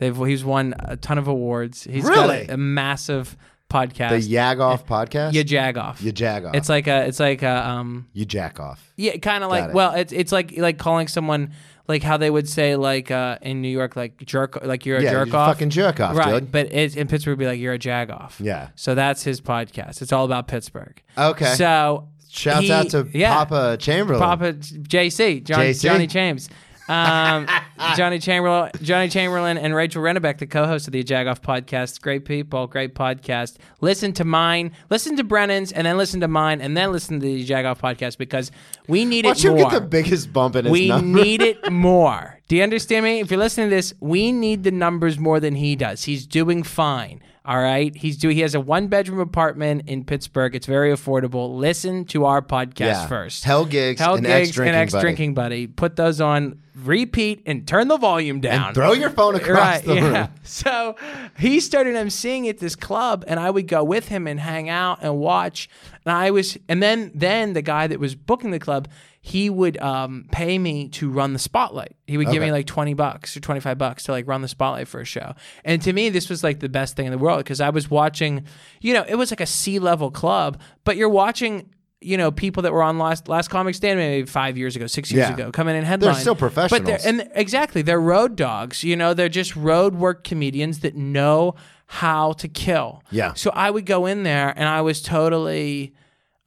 They've 0.00 0.16
he's 0.16 0.44
won 0.44 0.74
a 0.80 0.96
ton 0.96 1.18
of 1.18 1.28
awards. 1.28 1.84
He's 1.84 2.02
Really? 2.04 2.40
got 2.46 2.50
a, 2.50 2.54
a 2.54 2.56
massive 2.56 3.36
podcast. 3.70 4.26
the. 4.26 4.34
Yagoff 4.34 4.84
podcast. 4.86 5.32
you 5.34 5.44
Jagoff. 5.44 6.02
You 6.02 6.10
jag 6.10 6.46
off. 6.46 6.54
It's 6.56 6.68
like 6.68 6.88
a. 6.88 7.06
It's 7.06 7.20
like 7.20 7.42
a. 7.42 7.68
Um, 7.68 8.08
you 8.12 8.24
jack 8.24 8.58
off. 8.58 8.92
yeah, 8.96 9.16
kind 9.18 9.44
of 9.44 9.50
like 9.50 9.68
it. 9.68 9.74
well, 9.74 9.94
it's 9.94 10.12
it's 10.12 10.32
like 10.32 10.56
like 10.56 10.78
calling 10.78 11.06
someone 11.06 11.52
like 11.86 12.02
how 12.02 12.16
they 12.16 12.30
would 12.30 12.48
say 12.48 12.76
like 12.76 13.10
uh, 13.10 13.36
in 13.42 13.60
New 13.62 13.68
York 13.68 13.94
like 13.96 14.16
jerk 14.24 14.64
like 14.64 14.86
you're 14.86 14.96
a 14.98 15.02
Yeah, 15.02 15.10
jerk 15.12 15.28
you 15.28 15.34
off, 15.34 15.52
fucking 15.54 15.70
jerk 15.70 16.00
off, 16.00 16.16
right? 16.16 16.40
dude. 16.40 16.50
But 16.52 16.72
it's, 16.72 16.96
in 16.96 17.06
Pittsburgh, 17.08 17.38
be 17.38 17.46
like 17.46 17.60
you're 17.60 17.72
a 17.74 17.78
jag 17.78 18.10
off. 18.10 18.40
Yeah. 18.40 18.68
So 18.76 18.94
that's 18.94 19.22
his 19.22 19.40
podcast. 19.40 20.00
It's 20.02 20.12
all 20.12 20.24
about 20.24 20.48
Pittsburgh. 20.48 21.00
Okay. 21.18 21.54
So 21.54 22.08
Shouts 22.32 22.60
he- 22.66 22.72
out 22.72 22.88
to 22.90 23.08
yeah, 23.12 23.34
Papa 23.34 23.76
Chamberlain. 23.80 24.22
Papa 24.22 24.52
JC, 24.54 25.42
John, 25.44 25.58
JC? 25.60 25.82
Johnny 25.82 26.06
James. 26.06 26.48
Um, 26.90 27.46
Johnny 27.96 28.18
Chamberlain, 28.18 28.72
Johnny 28.82 29.08
Chamberlain, 29.08 29.56
and 29.56 29.74
Rachel 29.74 30.02
Rennebeck, 30.02 30.38
the 30.38 30.46
co-host 30.46 30.88
of 30.88 30.92
the 30.92 31.04
Jagoff 31.04 31.40
podcast. 31.40 32.00
Great 32.00 32.24
people, 32.24 32.66
great 32.66 32.94
podcast. 32.94 33.56
Listen 33.80 34.12
to 34.14 34.24
mine, 34.24 34.72
listen 34.90 35.16
to 35.16 35.24
Brennan's, 35.24 35.70
and 35.72 35.86
then 35.86 35.96
listen 35.96 36.20
to 36.20 36.28
mine, 36.28 36.60
and 36.60 36.76
then 36.76 36.90
listen 36.92 37.20
to 37.20 37.24
the 37.26 37.46
Jagoff 37.46 37.78
podcast 37.78 38.18
because 38.18 38.50
we 38.88 39.04
need 39.04 39.24
it. 39.24 39.28
Watch 39.28 39.44
it 39.44 39.50
more. 39.50 39.70
get 39.70 39.72
the 39.72 39.80
biggest 39.86 40.32
bump 40.32 40.56
in 40.56 40.64
his 40.64 40.72
we 40.72 40.88
number. 40.88 41.22
need 41.22 41.42
it 41.42 41.70
more. 41.72 42.38
Do 42.48 42.56
you 42.56 42.62
understand 42.64 43.04
me? 43.04 43.20
If 43.20 43.30
you're 43.30 43.38
listening 43.38 43.70
to 43.70 43.76
this, 43.76 43.94
we 44.00 44.32
need 44.32 44.64
the 44.64 44.72
numbers 44.72 45.18
more 45.18 45.38
than 45.38 45.54
he 45.54 45.76
does. 45.76 46.02
He's 46.04 46.26
doing 46.26 46.64
fine. 46.64 47.22
All 47.44 47.58
right. 47.58 47.94
He's 47.96 48.16
doing 48.18 48.36
he 48.36 48.42
has 48.42 48.54
a 48.54 48.60
one 48.60 48.88
bedroom 48.88 49.18
apartment 49.18 49.84
in 49.88 50.04
Pittsburgh. 50.04 50.54
It's 50.54 50.66
very 50.66 50.92
affordable. 50.92 51.56
Listen 51.56 52.04
to 52.06 52.26
our 52.26 52.42
podcast 52.42 52.78
Yeah. 52.78 53.06
first. 53.06 53.44
Hell 53.44 53.64
gigs 53.64 54.00
Hell 54.00 54.16
and 54.16 54.26
gigs 54.26 54.58
and 54.58 54.68
X 54.68 54.92
Buddy. 54.92 55.02
drinking 55.02 55.34
buddy. 55.34 55.66
Put 55.66 55.96
those 55.96 56.20
on 56.20 56.60
repeat 56.84 57.42
and 57.46 57.66
turn 57.66 57.88
the 57.88 57.96
volume 57.98 58.40
down. 58.40 58.66
and 58.68 58.74
throw 58.74 58.92
your 58.92 59.10
phone 59.10 59.34
across 59.36 59.56
Right, 59.56 59.84
the 59.84 59.94
yeah. 59.94 60.18
room. 60.20 60.28
So 60.42 60.96
he 61.38 61.60
started 61.60 61.94
emceeing 61.94 62.48
at 62.48 62.58
this 62.58 62.74
club, 62.76 63.24
and 63.26 63.38
I 63.40 63.50
would 63.50 63.68
go 63.68 63.84
with 63.84 64.08
him 64.08 64.26
and 64.26 64.38
hang 64.40 64.68
out 64.68 64.98
and 65.02 65.16
watch. 65.18 65.68
And 66.04 66.12
I 66.12 66.30
was, 66.30 66.58
and 66.68 66.82
then 66.82 67.10
then 67.14 67.52
the 67.54 67.62
guy 67.62 67.86
that 67.86 67.98
was 68.00 68.14
booking 68.14 68.50
the 68.50 68.58
club, 68.58 68.88
he 69.22 69.50
would 69.50 69.76
um, 69.82 70.26
pay 70.32 70.58
me 70.58 70.88
to 70.88 71.10
run 71.10 71.32
the 71.34 71.38
spotlight. 71.38 71.94
He 72.06 72.16
would 72.16 72.26
give 72.28 72.36
Okay. 72.36 72.46
me 72.46 72.52
like 72.52 72.66
twenty 72.66 72.94
bucks 72.94 73.36
or 73.36 73.40
twenty 73.40 73.60
five 73.60 73.76
bucks 73.76 74.04
to 74.04 74.12
like 74.12 74.26
run 74.26 74.40
the 74.42 74.48
spotlight 74.48 74.88
for 74.88 75.00
a 75.00 75.04
show. 75.04 75.34
And 75.64 75.82
to 75.82 75.92
me, 75.92 76.08
this 76.08 76.28
was 76.30 76.42
like 76.42 76.60
the 76.60 76.68
best 76.70 76.96
thing 76.96 77.06
in 77.06 77.12
the 77.12 77.18
world 77.18 77.38
because 77.40 77.60
I 77.60 77.68
was 77.70 77.90
watching. 77.90 78.44
You 78.80 78.94
know, 78.94 79.04
it 79.06 79.16
was 79.16 79.30
like 79.30 79.40
a 79.40 79.46
C 79.46 79.78
level 79.78 80.10
club, 80.10 80.60
but 80.84 80.96
you're 80.96 81.08
watching 81.10 81.68
you 82.02 82.16
know 82.16 82.30
people 82.30 82.62
that 82.62 82.72
were 82.72 82.82
on 82.82 82.98
last 82.98 83.28
last 83.28 83.48
comic 83.48 83.74
stand 83.74 83.98
maybe 83.98 84.26
five 84.26 84.56
years 84.56 84.74
ago, 84.74 84.86
six 84.86 85.12
years 85.12 85.28
Yeah. 85.28 85.34
ago, 85.34 85.50
come 85.52 85.68
in 85.68 85.76
and 85.76 85.86
headline. 85.86 86.14
still 86.14 86.34
But 86.34 86.38
professionals. 86.54 86.86
they're, 86.86 87.00
and 87.04 87.30
exactly, 87.34 87.82
they're 87.82 88.00
road 88.00 88.36
dogs. 88.36 88.82
You 88.82 88.96
know, 88.96 89.12
they're 89.12 89.28
just 89.28 89.54
road 89.54 89.94
work 89.96 90.24
comedians 90.24 90.80
that 90.80 90.96
know 90.96 91.56
how 91.86 92.32
to 92.32 92.48
kill. 92.48 93.02
Yeah. 93.10 93.34
So 93.34 93.50
I 93.52 93.70
would 93.70 93.84
go 93.84 94.06
in 94.06 94.22
there 94.22 94.54
and 94.56 94.66
I 94.66 94.80
was 94.80 95.02
totally 95.02 95.92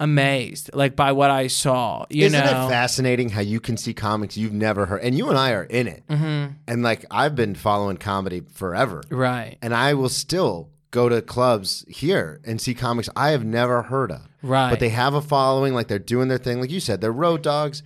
amazed, 0.04 0.70
like 0.74 0.96
by 0.98 1.14
what 1.14 1.32
I 1.32 1.48
saw. 1.48 2.06
You 2.10 2.26
Isn't 2.26 2.40
know, 2.40 2.66
it 2.66 2.70
fascinating 2.70 3.30
how 3.30 3.40
you 3.42 3.62
can 3.62 3.78
see 3.78 3.94
comics 3.94 4.36
you've 4.36 4.54
never 4.54 4.86
heard, 4.86 5.02
and 5.02 5.18
you 5.18 5.30
and 5.30 5.38
I 5.38 5.52
are 5.52 5.64
in 5.64 5.88
it, 5.88 6.04
mm-hmm. 6.10 6.54
and 6.68 6.84
like 6.84 7.06
I've 7.10 7.36
been 7.36 7.56
following 7.56 7.98
comedy 7.98 8.42
forever, 8.54 9.02
right? 9.10 9.58
and 9.62 9.74
I 9.74 9.94
will 9.94 10.10
still 10.10 10.70
go 10.92 11.08
to 11.10 11.22
clubs 11.22 11.86
here 11.88 12.42
and 12.44 12.60
see 12.60 12.74
comics 12.74 13.10
I 13.16 13.30
have 13.30 13.46
never 13.46 13.84
heard 13.84 14.12
of, 14.12 14.28
Right. 14.44 14.70
But 14.70 14.82
they 14.82 14.90
have 14.90 15.14
a 15.14 15.22
following, 15.22 15.74
like 15.74 15.88
they're 15.88 16.00
doing 16.00 16.28
their 16.28 16.38
thing, 16.38 16.60
like 16.60 16.70
you 16.70 16.82
said, 16.82 17.00
they're 17.00 17.14
road 17.14 17.42
dogs, 17.42 17.82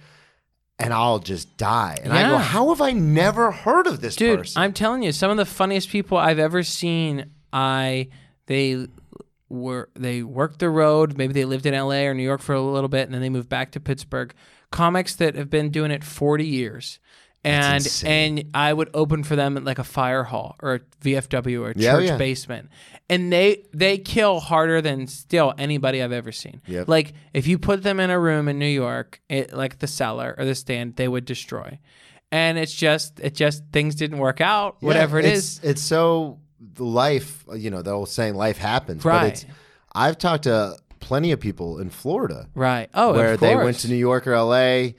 and 0.79 0.91
I'll 0.91 1.19
just 1.19 1.55
die, 1.55 1.99
and 2.03 2.11
I 2.11 2.27
go, 2.27 2.37
how 2.37 2.69
have 2.69 2.81
I 2.81 2.93
never 2.93 3.51
heard 3.51 3.85
of 3.85 4.01
this 4.01 4.15
Dude, 4.15 4.39
person? 4.39 4.59
I'm 4.59 4.73
telling 4.73 5.03
you, 5.03 5.11
some 5.11 5.29
of 5.29 5.37
the 5.37 5.45
funniest 5.45 5.89
people 5.89 6.17
I've 6.17 6.39
ever 6.39 6.63
seen. 6.63 7.31
I 7.53 8.09
they 8.47 8.87
were 9.49 9.89
they 9.95 10.23
worked 10.23 10.59
the 10.59 10.69
road. 10.69 11.17
Maybe 11.17 11.33
they 11.33 11.45
lived 11.45 11.65
in 11.65 11.73
L.A. 11.73 12.07
or 12.07 12.13
New 12.13 12.23
York 12.23 12.41
for 12.41 12.53
a 12.53 12.61
little 12.61 12.89
bit, 12.89 13.05
and 13.05 13.13
then 13.13 13.21
they 13.21 13.29
moved 13.29 13.49
back 13.49 13.71
to 13.71 13.79
Pittsburgh. 13.79 14.33
Comics 14.71 15.15
that 15.15 15.35
have 15.35 15.49
been 15.49 15.69
doing 15.69 15.91
it 15.91 16.03
40 16.03 16.45
years. 16.45 16.99
And 17.43 17.87
and 18.03 18.43
I 18.53 18.73
would 18.73 18.89
open 18.93 19.23
for 19.23 19.37
them 19.37 19.55
at 19.55 19.63
like 19.63 19.79
a 19.79 19.83
fire 19.83 20.23
hall 20.23 20.57
or 20.61 20.73
a 20.75 20.79
VFW 21.01 21.61
or 21.61 21.69
a 21.71 21.73
Yeah, 21.77 21.93
church 21.93 22.05
yeah. 22.07 22.17
basement, 22.17 22.69
and 23.09 23.31
they 23.31 23.63
they 23.73 23.99
kill 23.99 24.41
harder 24.41 24.81
than 24.81 25.07
still 25.07 25.53
anybody 25.57 26.03
I've 26.03 26.11
ever 26.11 26.33
seen. 26.33 26.61
Yep. 26.65 26.89
Like 26.89 27.13
if 27.33 27.47
you 27.47 27.57
put 27.57 27.83
them 27.83 28.01
in 28.01 28.09
a 28.09 28.19
room 28.19 28.49
in 28.49 28.59
New 28.59 28.65
York, 28.65 29.21
it, 29.29 29.53
like 29.53 29.79
the 29.79 29.87
cellar 29.87 30.35
or 30.37 30.43
the 30.43 30.55
stand, 30.55 30.97
they 30.97 31.07
would 31.07 31.23
destroy. 31.23 31.79
And 32.33 32.57
it's 32.57 32.73
just 32.73 33.19
it 33.21 33.33
just 33.33 33.63
things 33.71 33.95
didn't 33.95 34.17
work 34.17 34.41
out. 34.41 34.77
Yeah, 34.81 34.87
whatever 34.87 35.17
it 35.19 35.25
it's, 35.25 35.37
is, 35.37 35.59
It's 35.63 35.81
so 35.81 36.39
life, 36.77 37.43
you 37.55 37.69
know, 37.69 37.81
the 37.81 37.91
old 37.91 38.09
saying, 38.09 38.35
life 38.35 38.57
happens. 38.57 39.03
But 39.03 39.09
Right. 39.09 39.33
it's, 39.33 39.45
I've 39.93 40.17
talked 40.17 40.43
to 40.43 40.77
plenty 40.99 41.31
of 41.31 41.39
people 41.39 41.79
in 41.79 41.89
Florida 41.89 42.47
right? 42.55 42.89
Oh, 42.93 43.13
where 43.13 43.33
of 43.33 43.39
they 43.39 43.55
went 43.55 43.77
to 43.79 43.87
New 43.87 43.95
York 43.95 44.27
or 44.27 44.35
LA, 44.35 44.93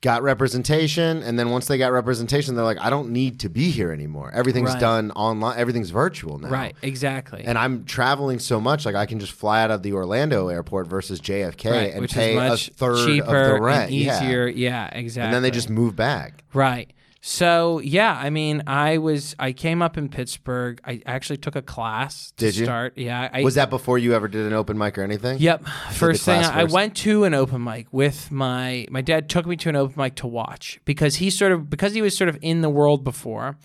got 0.00 0.22
representation, 0.22 1.22
and 1.22 1.38
then 1.38 1.48
once 1.48 1.66
they 1.66 1.78
got 1.78 1.90
representation, 1.92 2.54
they're 2.54 2.64
like, 2.64 2.78
I 2.80 2.90
don't 2.90 3.10
need 3.10 3.40
to 3.40 3.48
be 3.48 3.70
here 3.70 3.90
anymore. 3.90 4.30
Everything's 4.34 4.72
Right. 4.72 4.80
done 4.80 5.10
online, 5.12 5.56
everything's 5.58 5.88
virtual 5.90 6.38
now. 6.38 6.48
Right, 6.50 6.76
exactly. 6.82 7.42
And 7.46 7.56
I'm 7.56 7.84
traveling 7.86 8.38
so 8.38 8.60
much, 8.60 8.84
like 8.84 8.94
I 8.94 9.06
can 9.06 9.18
just 9.18 9.32
fly 9.32 9.62
out 9.62 9.70
of 9.70 9.82
the 9.82 9.94
Orlando 9.94 10.48
airport 10.48 10.88
versus 10.88 11.20
JFK 11.20 11.70
right, 11.70 11.92
and 11.92 12.02
which 12.02 12.12
pay 12.12 12.32
is 12.32 12.36
much 12.50 12.68
a 12.68 12.72
third 12.74 13.06
cheaper 13.06 13.24
of 13.52 13.56
the 13.56 13.62
rent. 13.62 13.84
and 13.84 13.92
easier. 13.94 14.46
Yeah, 14.46 14.88
exactly. 14.92 15.24
And 15.26 15.34
then 15.34 15.42
they 15.42 15.50
just 15.50 15.70
move 15.70 15.96
back. 15.96 16.44
Right. 16.52 16.92
So 17.26 17.78
yeah, 17.78 18.18
I 18.20 18.28
mean, 18.28 18.62
I 18.66 18.98
was 18.98 19.34
I 19.38 19.52
came 19.52 19.80
up 19.80 19.96
in 19.96 20.10
Pittsburgh. 20.10 20.78
I 20.84 21.00
actually 21.06 21.38
took 21.38 21.56
a 21.56 21.62
class 21.62 22.32
to 22.32 22.44
Did 22.44 22.54
you? 22.56 22.66
start. 22.66 22.98
Yeah. 22.98 23.30
I, 23.32 23.42
Was 23.42 23.54
that 23.54 23.70
before 23.70 23.96
you 23.96 24.12
ever 24.12 24.28
did 24.28 24.44
an 24.46 24.52
open 24.52 24.76
mic 24.76 24.98
or 24.98 25.02
anything? 25.02 25.38
Yep. 25.38 25.64
First 25.92 26.26
thing 26.26 26.42
class 26.42 26.52
I 26.54 26.64
went 26.64 26.94
to 26.98 27.24
an 27.24 27.32
open 27.32 27.64
mic 27.64 27.86
with 27.92 28.30
my 28.30 28.86
my 28.90 29.00
dad 29.00 29.30
took 29.30 29.46
me 29.46 29.56
to 29.56 29.70
an 29.70 29.76
open 29.76 29.94
mic 29.96 30.16
to 30.16 30.26
watch 30.26 30.78
because 30.84 31.16
he 31.16 31.30
sort 31.30 31.52
of 31.52 31.70
because 31.70 31.94
he 31.94 32.02
was 32.02 32.14
sort 32.14 32.28
of 32.28 32.36
in 32.42 32.60
the 32.60 32.68
world 32.68 33.04
before. 33.04 33.56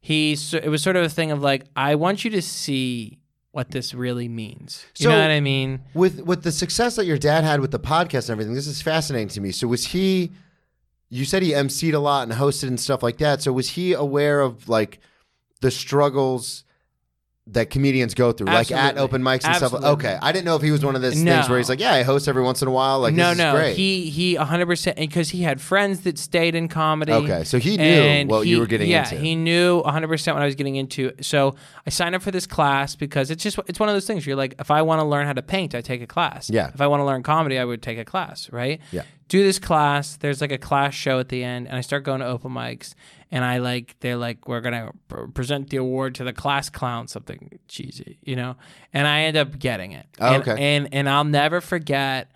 He 0.00 0.36
so- 0.36 0.58
it 0.58 0.68
was 0.68 0.80
sort 0.80 0.94
of 0.94 1.02
a 1.04 1.08
thing 1.08 1.32
of 1.32 1.42
like 1.42 1.64
I 1.74 1.96
want 1.96 2.24
you 2.24 2.30
to 2.30 2.40
see 2.40 3.18
what 3.50 3.72
this 3.72 3.94
really 3.94 4.28
means. 4.28 4.86
You 4.96 5.04
So- 5.06 5.10
know 5.10 5.20
what 5.20 5.32
I 5.32 5.40
mean? 5.40 5.80
with 5.92 6.20
with 6.20 6.44
the 6.44 6.52
success 6.52 6.94
that 6.94 7.04
your 7.04 7.18
dad 7.18 7.42
had 7.42 7.58
with 7.58 7.72
the 7.72 7.80
podcast 7.80 8.28
and 8.28 8.30
everything, 8.30 8.54
this 8.54 8.68
is 8.68 8.80
fascinating 8.80 9.26
to 9.30 9.40
me. 9.40 9.50
So 9.50 9.66
was 9.66 9.86
he? 9.86 10.30
You 11.10 11.24
said 11.24 11.42
he 11.42 11.52
emceed 11.52 11.94
a 11.94 11.98
lot 11.98 12.28
and 12.28 12.32
hosted 12.38 12.68
and 12.68 12.78
stuff 12.78 13.02
like 13.02 13.18
that. 13.18 13.42
So 13.42 13.52
was 13.52 13.70
he 13.70 13.92
aware 13.94 14.40
of 14.40 14.68
like 14.68 15.00
the 15.60 15.70
struggles 15.70 16.64
that 17.50 17.70
comedians 17.70 18.12
go 18.12 18.30
through, 18.30 18.46
like 18.48 18.70
at 18.70 18.98
open 18.98 19.22
mics 19.22 19.46
and 19.46 19.56
stuff? 19.56 19.72
Okay, 19.72 20.18
I 20.20 20.32
didn't 20.32 20.44
know 20.44 20.56
if 20.56 20.60
he 20.60 20.70
was 20.70 20.84
one 20.84 20.94
of 20.94 21.00
those 21.00 21.16
No. 21.16 21.32
things 21.32 21.48
where 21.48 21.56
he's 21.56 21.70
like, 21.70 21.80
yeah, 21.80 21.92
I 21.94 22.02
host 22.02 22.28
every 22.28 22.42
once 22.42 22.60
in 22.60 22.68
a 22.68 22.70
while. 22.70 23.00
Like, 23.00 23.14
no, 23.14 23.32
no, 23.32 23.58
he 23.72 24.10
he 24.10 24.36
100 24.36 24.66
percent 24.66 24.98
because 24.98 25.30
he 25.30 25.42
had 25.44 25.58
friends 25.60 26.00
that 26.00 26.18
stayed 26.18 26.54
in 26.54 26.68
comedy. 26.68 27.12
Okay, 27.12 27.44
so 27.44 27.58
he 27.58 27.78
knew 27.78 28.26
what 28.26 28.46
you 28.46 28.60
were 28.60 28.66
getting 28.66 28.90
yeah, 28.90 29.04
into. 29.04 29.14
Yeah, 29.14 29.20
he 29.22 29.34
knew 29.34 29.78
100 29.78 30.08
percent 30.08 30.34
what 30.34 30.42
I 30.42 30.46
was 30.46 30.56
getting 30.56 30.76
into. 30.76 31.12
So 31.22 31.54
I 31.86 31.90
signed 31.90 32.14
up 32.14 32.20
for 32.20 32.30
this 32.30 32.46
class 32.46 32.96
because 32.96 33.30
it's 33.30 33.42
just 33.42 33.58
it's 33.66 33.80
one 33.80 33.88
of 33.88 33.94
those 33.94 34.06
things. 34.06 34.26
You're 34.26 34.36
like, 34.36 34.54
if 34.58 34.70
I 34.70 34.82
want 34.82 35.00
to 35.00 35.04
learn 35.06 35.26
how 35.26 35.32
to 35.32 35.42
paint, 35.42 35.74
I 35.74 35.80
take 35.80 36.02
a 36.02 36.06
class. 36.06 36.50
Yeah. 36.50 36.70
If 36.74 36.82
I 36.82 36.86
want 36.86 37.00
to 37.00 37.04
learn 37.06 37.22
comedy, 37.22 37.58
I 37.58 37.64
would 37.64 37.80
take 37.80 37.98
a 37.98 38.04
class. 38.04 38.50
Right. 38.52 38.80
Yeah. 38.92 39.04
Do 39.28 39.42
this 39.42 39.58
class. 39.58 40.16
There's 40.16 40.40
like 40.40 40.52
a 40.52 40.58
class 40.58 40.94
show 40.94 41.18
at 41.18 41.28
the 41.28 41.44
end, 41.44 41.68
and 41.68 41.76
I 41.76 41.82
start 41.82 42.02
going 42.02 42.20
to 42.20 42.26
open 42.26 42.52
mics. 42.52 42.94
And 43.30 43.44
I 43.44 43.58
like, 43.58 43.96
they're 44.00 44.16
like, 44.16 44.48
we're 44.48 44.62
gonna 44.62 44.92
pr- 45.08 45.26
present 45.26 45.68
the 45.68 45.76
award 45.76 46.14
to 46.14 46.24
the 46.24 46.32
class 46.32 46.70
clown, 46.70 47.08
something 47.08 47.58
cheesy, 47.68 48.18
you 48.22 48.36
know. 48.36 48.56
And 48.94 49.06
I 49.06 49.22
end 49.22 49.36
up 49.36 49.58
getting 49.58 49.92
it. 49.92 50.06
Oh, 50.18 50.32
and, 50.32 50.48
okay. 50.48 50.76
and 50.76 50.88
and 50.94 51.08
I'll 51.10 51.24
never 51.24 51.60
forget 51.60 52.32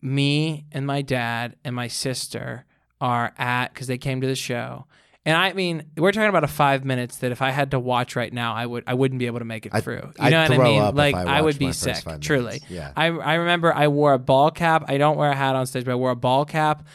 me 0.00 0.64
and 0.72 0.86
my 0.86 1.02
dad 1.02 1.56
and 1.64 1.76
my 1.76 1.88
sister 1.88 2.64
are 3.00 3.34
at 3.36 3.74
because 3.74 3.88
they 3.88 3.98
came 3.98 4.20
to 4.22 4.26
the 4.26 4.34
show. 4.34 4.86
And 5.26 5.36
I 5.36 5.52
mean, 5.54 5.82
we're 5.96 6.12
talking 6.12 6.28
about 6.28 6.44
a 6.44 6.48
five 6.48 6.84
minutes 6.84 7.16
that 7.16 7.32
if 7.32 7.42
I 7.42 7.50
had 7.50 7.72
to 7.72 7.80
watch 7.80 8.14
right 8.14 8.32
now, 8.32 8.54
I 8.54 8.64
would 8.64 8.84
I 8.86 8.94
wouldn't 8.94 9.18
be 9.18 9.26
able 9.26 9.40
to 9.40 9.44
make 9.44 9.66
it 9.66 9.74
I'd- 9.74 9.82
through. 9.82 9.96
You 9.96 10.12
I'd 10.20 10.30
know 10.30 10.42
what 10.42 10.50
I 10.52 10.58
mean? 10.62 10.94
like 10.94 11.14
I 11.16 11.38
I, 11.38 11.40
would 11.42 11.58
be 11.58 11.72
sick. 11.72 11.96
Truly. 12.20 12.62
Yeah. 12.68 12.92
I 12.96 13.06
I 13.08 13.34
remember 13.34 13.74
I 13.74 13.88
wore 13.88 14.12
a 14.12 14.18
ball 14.20 14.52
cap. 14.52 14.84
I 14.86 14.98
don't 14.98 15.16
wear 15.16 15.30
a 15.30 15.34
hat 15.34 15.56
on 15.56 15.66
stage, 15.66 15.84
but 15.84 15.90
I 15.90 15.96
wore 15.96 16.12
a 16.12 16.16
ball 16.16 16.44
cap, 16.44 16.86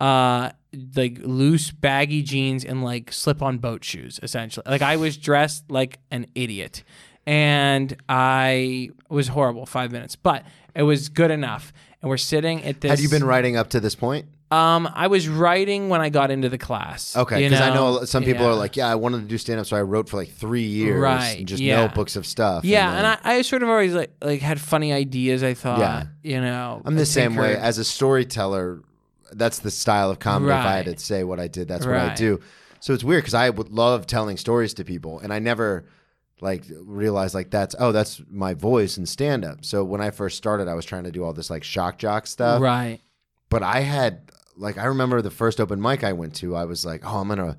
uh, 0.00 0.50
like 0.94 1.18
loose 1.22 1.70
baggy 1.70 2.22
jeans 2.22 2.62
and 2.62 2.84
like 2.84 3.10
slip 3.10 3.40
on 3.42 3.56
boat 3.56 3.82
shoes. 3.84 4.20
Essentially, 4.22 4.64
like 4.70 4.82
I 4.82 4.96
was 4.96 5.16
dressed 5.16 5.70
like 5.70 5.98
an 6.10 6.26
idiot, 6.34 6.84
and 7.26 7.96
I 8.06 8.90
was 9.08 9.28
horrible. 9.28 9.64
Five 9.64 9.92
minutes, 9.92 10.14
but 10.14 10.44
it 10.74 10.82
was 10.82 11.08
good 11.08 11.30
enough. 11.30 11.72
And 12.02 12.10
we're 12.10 12.16
sitting 12.18 12.62
at 12.64 12.82
this. 12.82 12.90
Had 12.90 13.00
you 13.00 13.08
been 13.08 13.24
writing 13.24 13.56
up 13.56 13.70
to 13.70 13.80
this 13.80 13.94
point? 13.94 14.26
Um, 14.50 14.88
I 14.94 15.08
was 15.08 15.28
writing 15.28 15.90
when 15.90 16.00
I 16.00 16.08
got 16.08 16.30
into 16.30 16.48
the 16.48 16.56
class. 16.56 17.14
Okay, 17.14 17.42
because 17.44 17.60
I 17.60 17.74
know 17.74 18.04
some 18.04 18.24
people 18.24 18.44
Yeah. 18.44 18.50
are 18.52 18.54
like, 18.54 18.76
yeah, 18.76 18.88
I 18.88 18.94
wanted 18.94 19.18
to 19.20 19.26
do 19.26 19.36
stand 19.36 19.60
up, 19.60 19.66
so 19.66 19.76
I 19.76 19.82
wrote 19.82 20.08
for 20.08 20.16
like 20.16 20.30
three 20.30 20.62
years, 20.62 20.98
Right, 21.00 21.38
and 21.38 21.46
just 21.46 21.62
yeah. 21.62 21.76
notebooks 21.82 22.16
of 22.16 22.24
stuff. 22.26 22.64
Yeah, 22.64 22.88
then- 22.90 23.04
and 23.04 23.06
I, 23.24 23.34
I 23.38 23.42
sort 23.42 23.62
of 23.62 23.68
always 23.68 23.92
like 23.94 24.12
like 24.22 24.40
had 24.40 24.58
funny 24.60 24.92
ideas. 24.92 25.42
I 25.42 25.52
thought, 25.54 25.80
Yeah. 25.80 26.04
you 26.22 26.40
know, 26.40 26.80
I'm 26.84 26.94
the 26.96 27.04
same 27.06 27.36
way 27.36 27.56
as 27.56 27.76
a 27.78 27.84
storyteller. 27.84 28.80
That's 29.32 29.58
the 29.58 29.70
style 29.70 30.10
of 30.10 30.18
comedy. 30.18 30.52
If 30.52 30.64
I 30.64 30.76
had 30.76 30.86
to 30.86 30.98
say 30.98 31.24
what 31.24 31.38
I 31.38 31.48
did, 31.48 31.68
that's 31.68 31.84
what 31.84 31.96
I 31.96 32.06
Right. 32.08 32.16
do. 32.16 32.40
So 32.80 32.94
it's 32.94 33.04
weird 33.04 33.24
because 33.24 33.34
I 33.34 33.50
would 33.50 33.68
love 33.70 34.06
telling 34.06 34.38
stories 34.38 34.72
to 34.74 34.84
people, 34.84 35.18
and 35.18 35.30
I 35.32 35.38
never 35.40 35.84
like 36.40 36.62
realized 36.84 37.34
like 37.34 37.50
that's 37.50 37.74
oh 37.80 37.90
that's 37.92 38.22
my 38.30 38.54
voice 38.54 38.96
in 38.96 39.04
stand 39.04 39.44
up. 39.44 39.64
So 39.64 39.84
when 39.84 40.00
I 40.00 40.10
first 40.10 40.38
started, 40.38 40.68
I 40.68 40.74
was 40.74 40.86
trying 40.86 41.04
to 41.04 41.10
do 41.10 41.22
all 41.24 41.32
this 41.34 41.50
like 41.50 41.64
shock 41.64 41.98
jock 41.98 42.26
stuff, 42.26 42.62
right. 42.62 43.00
but 43.50 43.62
I 43.62 43.80
had 43.80 44.30
like 44.58 44.76
I 44.78 44.84
remember 44.86 45.22
the 45.22 45.30
first 45.30 45.60
open 45.60 45.80
mic 45.80 46.04
I 46.04 46.12
went 46.12 46.34
to, 46.36 46.54
I 46.56 46.64
was 46.64 46.84
like, 46.84 47.02
oh, 47.04 47.18
I'm 47.20 47.28
gonna 47.28 47.56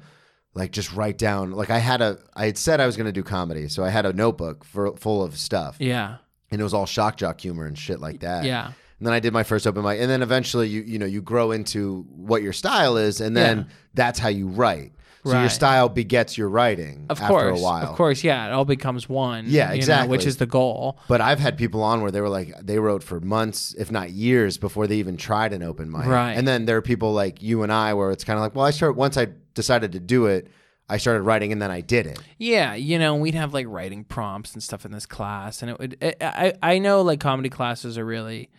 like 0.53 0.71
just 0.71 0.93
write 0.93 1.17
down 1.17 1.51
like 1.51 1.69
I 1.69 1.79
had 1.79 2.01
a 2.01 2.17
I 2.35 2.45
had 2.45 2.57
said 2.57 2.79
I 2.81 2.85
was 2.85 2.97
gonna 2.97 3.11
do 3.11 3.23
comedy, 3.23 3.67
so 3.69 3.83
I 3.83 3.89
had 3.89 4.05
a 4.05 4.13
notebook 4.13 4.63
for, 4.65 4.95
full 4.97 5.23
of 5.23 5.37
stuff, 5.37 5.77
Yeah, 5.79 6.17
and 6.51 6.59
it 6.59 6.63
was 6.63 6.73
all 6.73 6.85
shock 6.85 7.17
jock 7.17 7.39
humor 7.41 7.65
and 7.65 7.77
shit 7.77 7.99
like 7.99 8.19
that. 8.21 8.43
yeah, 8.45 8.65
And 8.99 9.07
then 9.07 9.13
I 9.13 9.19
did 9.19 9.31
my 9.33 9.43
first 9.43 9.65
open 9.67 9.83
mic, 9.83 9.99
and 10.01 10.09
then 10.09 10.21
eventually 10.21 10.67
you 10.67 10.81
you 10.81 10.99
know 10.99 11.05
you 11.05 11.21
grow 11.21 11.51
into 11.51 12.05
what 12.09 12.41
your 12.41 12.53
style 12.53 12.97
is, 12.97 13.21
and 13.21 13.35
then 13.37 13.57
Yeah. 13.59 13.63
that's 13.93 14.19
how 14.19 14.29
you 14.29 14.47
write. 14.47 14.91
So 15.31 15.39
your 15.39 15.49
style 15.49 15.89
begets 15.89 16.37
your 16.37 16.49
writing 16.49 17.05
of 17.09 17.19
after 17.19 17.33
course, 17.33 17.59
a 17.59 17.63
while. 17.63 17.87
of 17.89 17.95
course, 17.95 18.23
yeah. 18.23 18.47
It 18.47 18.51
all 18.51 18.65
becomes 18.65 19.07
one. 19.07 19.45
Yeah, 19.47 19.65
you 19.65 19.69
know, 19.69 19.75
exactly. 19.75 20.09
which 20.09 20.25
is 20.25 20.37
the 20.37 20.45
goal. 20.45 20.99
But 21.07 21.21
I've 21.21 21.39
had 21.39 21.57
people 21.57 21.83
on 21.83 22.01
where 22.01 22.11
they 22.11 22.21
were 22.21 22.29
like 22.29 22.53
they 22.61 22.79
wrote 22.79 23.03
for 23.03 23.19
months, 23.19 23.75
if 23.77 23.91
not 23.91 24.11
years, 24.11 24.57
before 24.57 24.87
they 24.87 24.97
even 24.97 25.17
tried 25.17 25.53
an 25.53 25.63
open 25.63 25.91
mic. 25.91 26.05
Right. 26.05 26.33
And 26.33 26.47
then 26.47 26.65
there 26.65 26.77
are 26.77 26.81
people 26.81 27.13
like 27.13 27.41
you 27.41 27.63
and 27.63 27.71
I 27.71 27.93
where 27.93 28.11
it's 28.11 28.23
kind 28.23 28.37
of 28.37 28.41
like, 28.43 28.55
well, 28.55 28.65
I 28.65 28.71
start 28.71 28.95
once 28.95 29.17
I 29.17 29.27
decided 29.53 29.91
to 29.93 29.99
do 29.99 30.25
it, 30.27 30.47
I 30.89 30.97
started 30.97 31.21
writing 31.21 31.51
and 31.51 31.61
then 31.61 31.69
I 31.69 31.81
did 31.81 32.07
it. 32.07 32.19
Yeah, 32.37 32.73
you 32.73 32.97
know, 32.97 33.15
we'd 33.15 33.35
have 33.35 33.53
like 33.53 33.67
writing 33.67 34.03
prompts 34.03 34.53
and 34.53 34.63
stuff 34.63 34.85
in 34.85 34.91
this 34.91 35.05
class, 35.05 35.61
and 35.61 35.69
it 35.69 35.79
would. 35.79 35.97
I 36.01 36.15
I, 36.21 36.53
I 36.63 36.79
know 36.79 37.01
like 37.03 37.19
comedy 37.19 37.49
classes 37.49 37.97
are 37.97 38.05
really, 38.05 38.49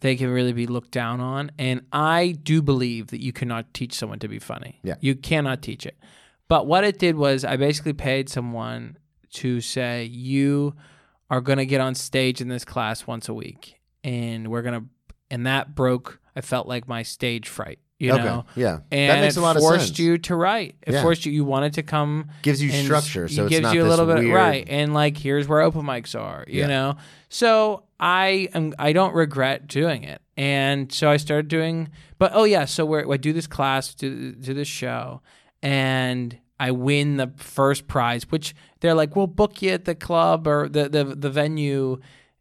they 0.00 0.16
can 0.16 0.28
really 0.28 0.52
be 0.52 0.66
looked 0.66 0.90
down 0.92 1.20
on, 1.20 1.50
and 1.58 1.82
I 1.92 2.32
do 2.42 2.62
believe 2.62 3.08
that 3.08 3.20
you 3.22 3.32
cannot 3.32 3.72
teach 3.74 3.94
someone 3.94 4.18
to 4.20 4.28
be 4.28 4.38
funny. 4.38 4.78
Yeah. 4.82 4.94
you 5.00 5.14
cannot 5.14 5.62
teach 5.62 5.84
it. 5.86 5.96
But 6.48 6.66
what 6.66 6.84
it 6.84 6.98
did 6.98 7.16
was 7.16 7.44
I 7.44 7.56
basically 7.56 7.92
paid 7.92 8.28
someone 8.28 8.96
to 9.34 9.60
say 9.60 10.04
you 10.04 10.74
are 11.30 11.40
going 11.42 11.58
to 11.58 11.66
get 11.66 11.80
on 11.80 11.94
stage 11.94 12.40
in 12.40 12.48
this 12.48 12.64
class 12.64 13.06
once 13.06 13.28
a 13.28 13.34
week, 13.34 13.78
and 14.04 14.48
we're 14.48 14.62
gonna, 14.62 14.84
and 15.30 15.46
that 15.46 15.74
broke. 15.74 16.20
I 16.34 16.40
felt 16.40 16.68
like 16.68 16.86
my 16.88 17.02
stage 17.02 17.48
fright. 17.48 17.80
You 17.98 18.12
okay. 18.12 18.22
know. 18.22 18.44
Yeah. 18.54 18.78
And 18.92 19.10
that 19.10 19.20
makes 19.22 19.36
it 19.36 19.40
a 19.40 19.42
lot 19.42 19.56
of 19.56 19.60
forced 19.62 19.86
sense. 19.88 19.98
you 19.98 20.18
to 20.18 20.36
write. 20.36 20.76
It 20.86 20.92
Yeah. 20.94 21.02
forced 21.02 21.26
you. 21.26 21.32
You 21.32 21.44
wanted 21.44 21.72
to 21.74 21.82
come 21.82 22.28
Gives 22.42 22.62
you 22.62 22.70
structure, 22.70 23.26
so 23.26 23.42
it 23.42 23.46
it's 23.46 23.50
gives 23.50 23.62
not 23.64 23.74
you 23.74 23.82
a 23.82 23.88
little 23.88 24.06
bit 24.06 24.18
weird- 24.18 24.34
right 24.36 24.64
and 24.68 24.94
like 24.94 25.16
here's 25.16 25.48
where 25.48 25.60
open 25.60 25.82
mics 25.82 26.16
are 26.18 26.44
you 26.46 26.60
Yeah. 26.60 26.66
know 26.68 26.96
so 27.28 27.84
i 28.00 28.48
am 28.54 28.74
i 28.78 28.92
don't 28.92 29.14
regret 29.14 29.66
doing 29.66 30.04
it 30.04 30.20
And 30.38 30.92
so 30.92 31.10
I 31.10 31.16
started 31.16 31.48
doing, 31.48 31.88
but 32.18 32.30
oh 32.32 32.44
yeah, 32.44 32.64
so 32.64 32.86
we're, 32.86 33.12
I 33.12 33.16
do 33.16 33.32
this 33.32 33.48
class, 33.48 33.92
do, 33.92 34.32
do 34.36 34.54
this 34.54 34.68
show, 34.68 35.20
and 35.62 36.38
I 36.60 36.70
win 36.70 37.16
the 37.16 37.32
first 37.36 37.88
prize, 37.88 38.22
which 38.30 38.54
they're 38.78 38.94
like, 38.94 39.16
we'll 39.16 39.26
book 39.26 39.60
you 39.62 39.70
at 39.72 39.84
the 39.84 39.96
club 39.96 40.46
or 40.46 40.68
the, 40.68 40.88
the, 40.88 41.02
the 41.04 41.28
venue 41.28 41.98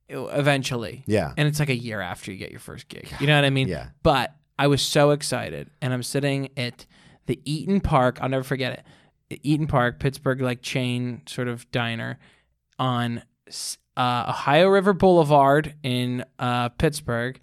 eventually. 0.10 1.04
Yeah. 1.08 1.34
And 1.38 1.48
it's 1.48 1.58
like 1.58 1.70
a 1.70 1.76
year 1.76 2.00
after 2.00 2.32
you 2.32 2.38
get 2.38 2.52
your 2.52 2.60
first 2.60 2.88
gig. 2.88 3.10
You 3.20 3.26
know 3.26 3.36
what 3.36 3.46
I 3.46 3.50
mean? 3.50 3.68
Yeah. 3.68 3.90
But 4.04 4.36
I 4.60 4.68
was 4.68 4.84
so 4.84 5.10
excited, 5.10 5.72
and 5.82 5.92
I'm 5.92 6.04
sitting 6.04 6.50
at 6.56 6.86
the 7.26 7.40
Eat'n 7.48 7.82
Park. 7.82 8.20
I'll 8.22 8.30
never 8.30 8.44
forget 8.44 8.86
it. 9.30 9.42
Eat'n 9.44 9.68
Park, 9.68 10.00
Pittsburgh, 10.00 10.40
like 10.40 10.62
chain 10.62 11.24
sort 11.26 11.48
of 11.48 11.66
diner 11.72 12.20
on 12.78 13.24
uh, 13.98 14.26
Ohio 14.30 14.68
River 14.70 14.94
Boulevard 14.94 15.74
in 15.84 16.24
uh, 16.40 16.70
Pittsburgh. 16.70 17.40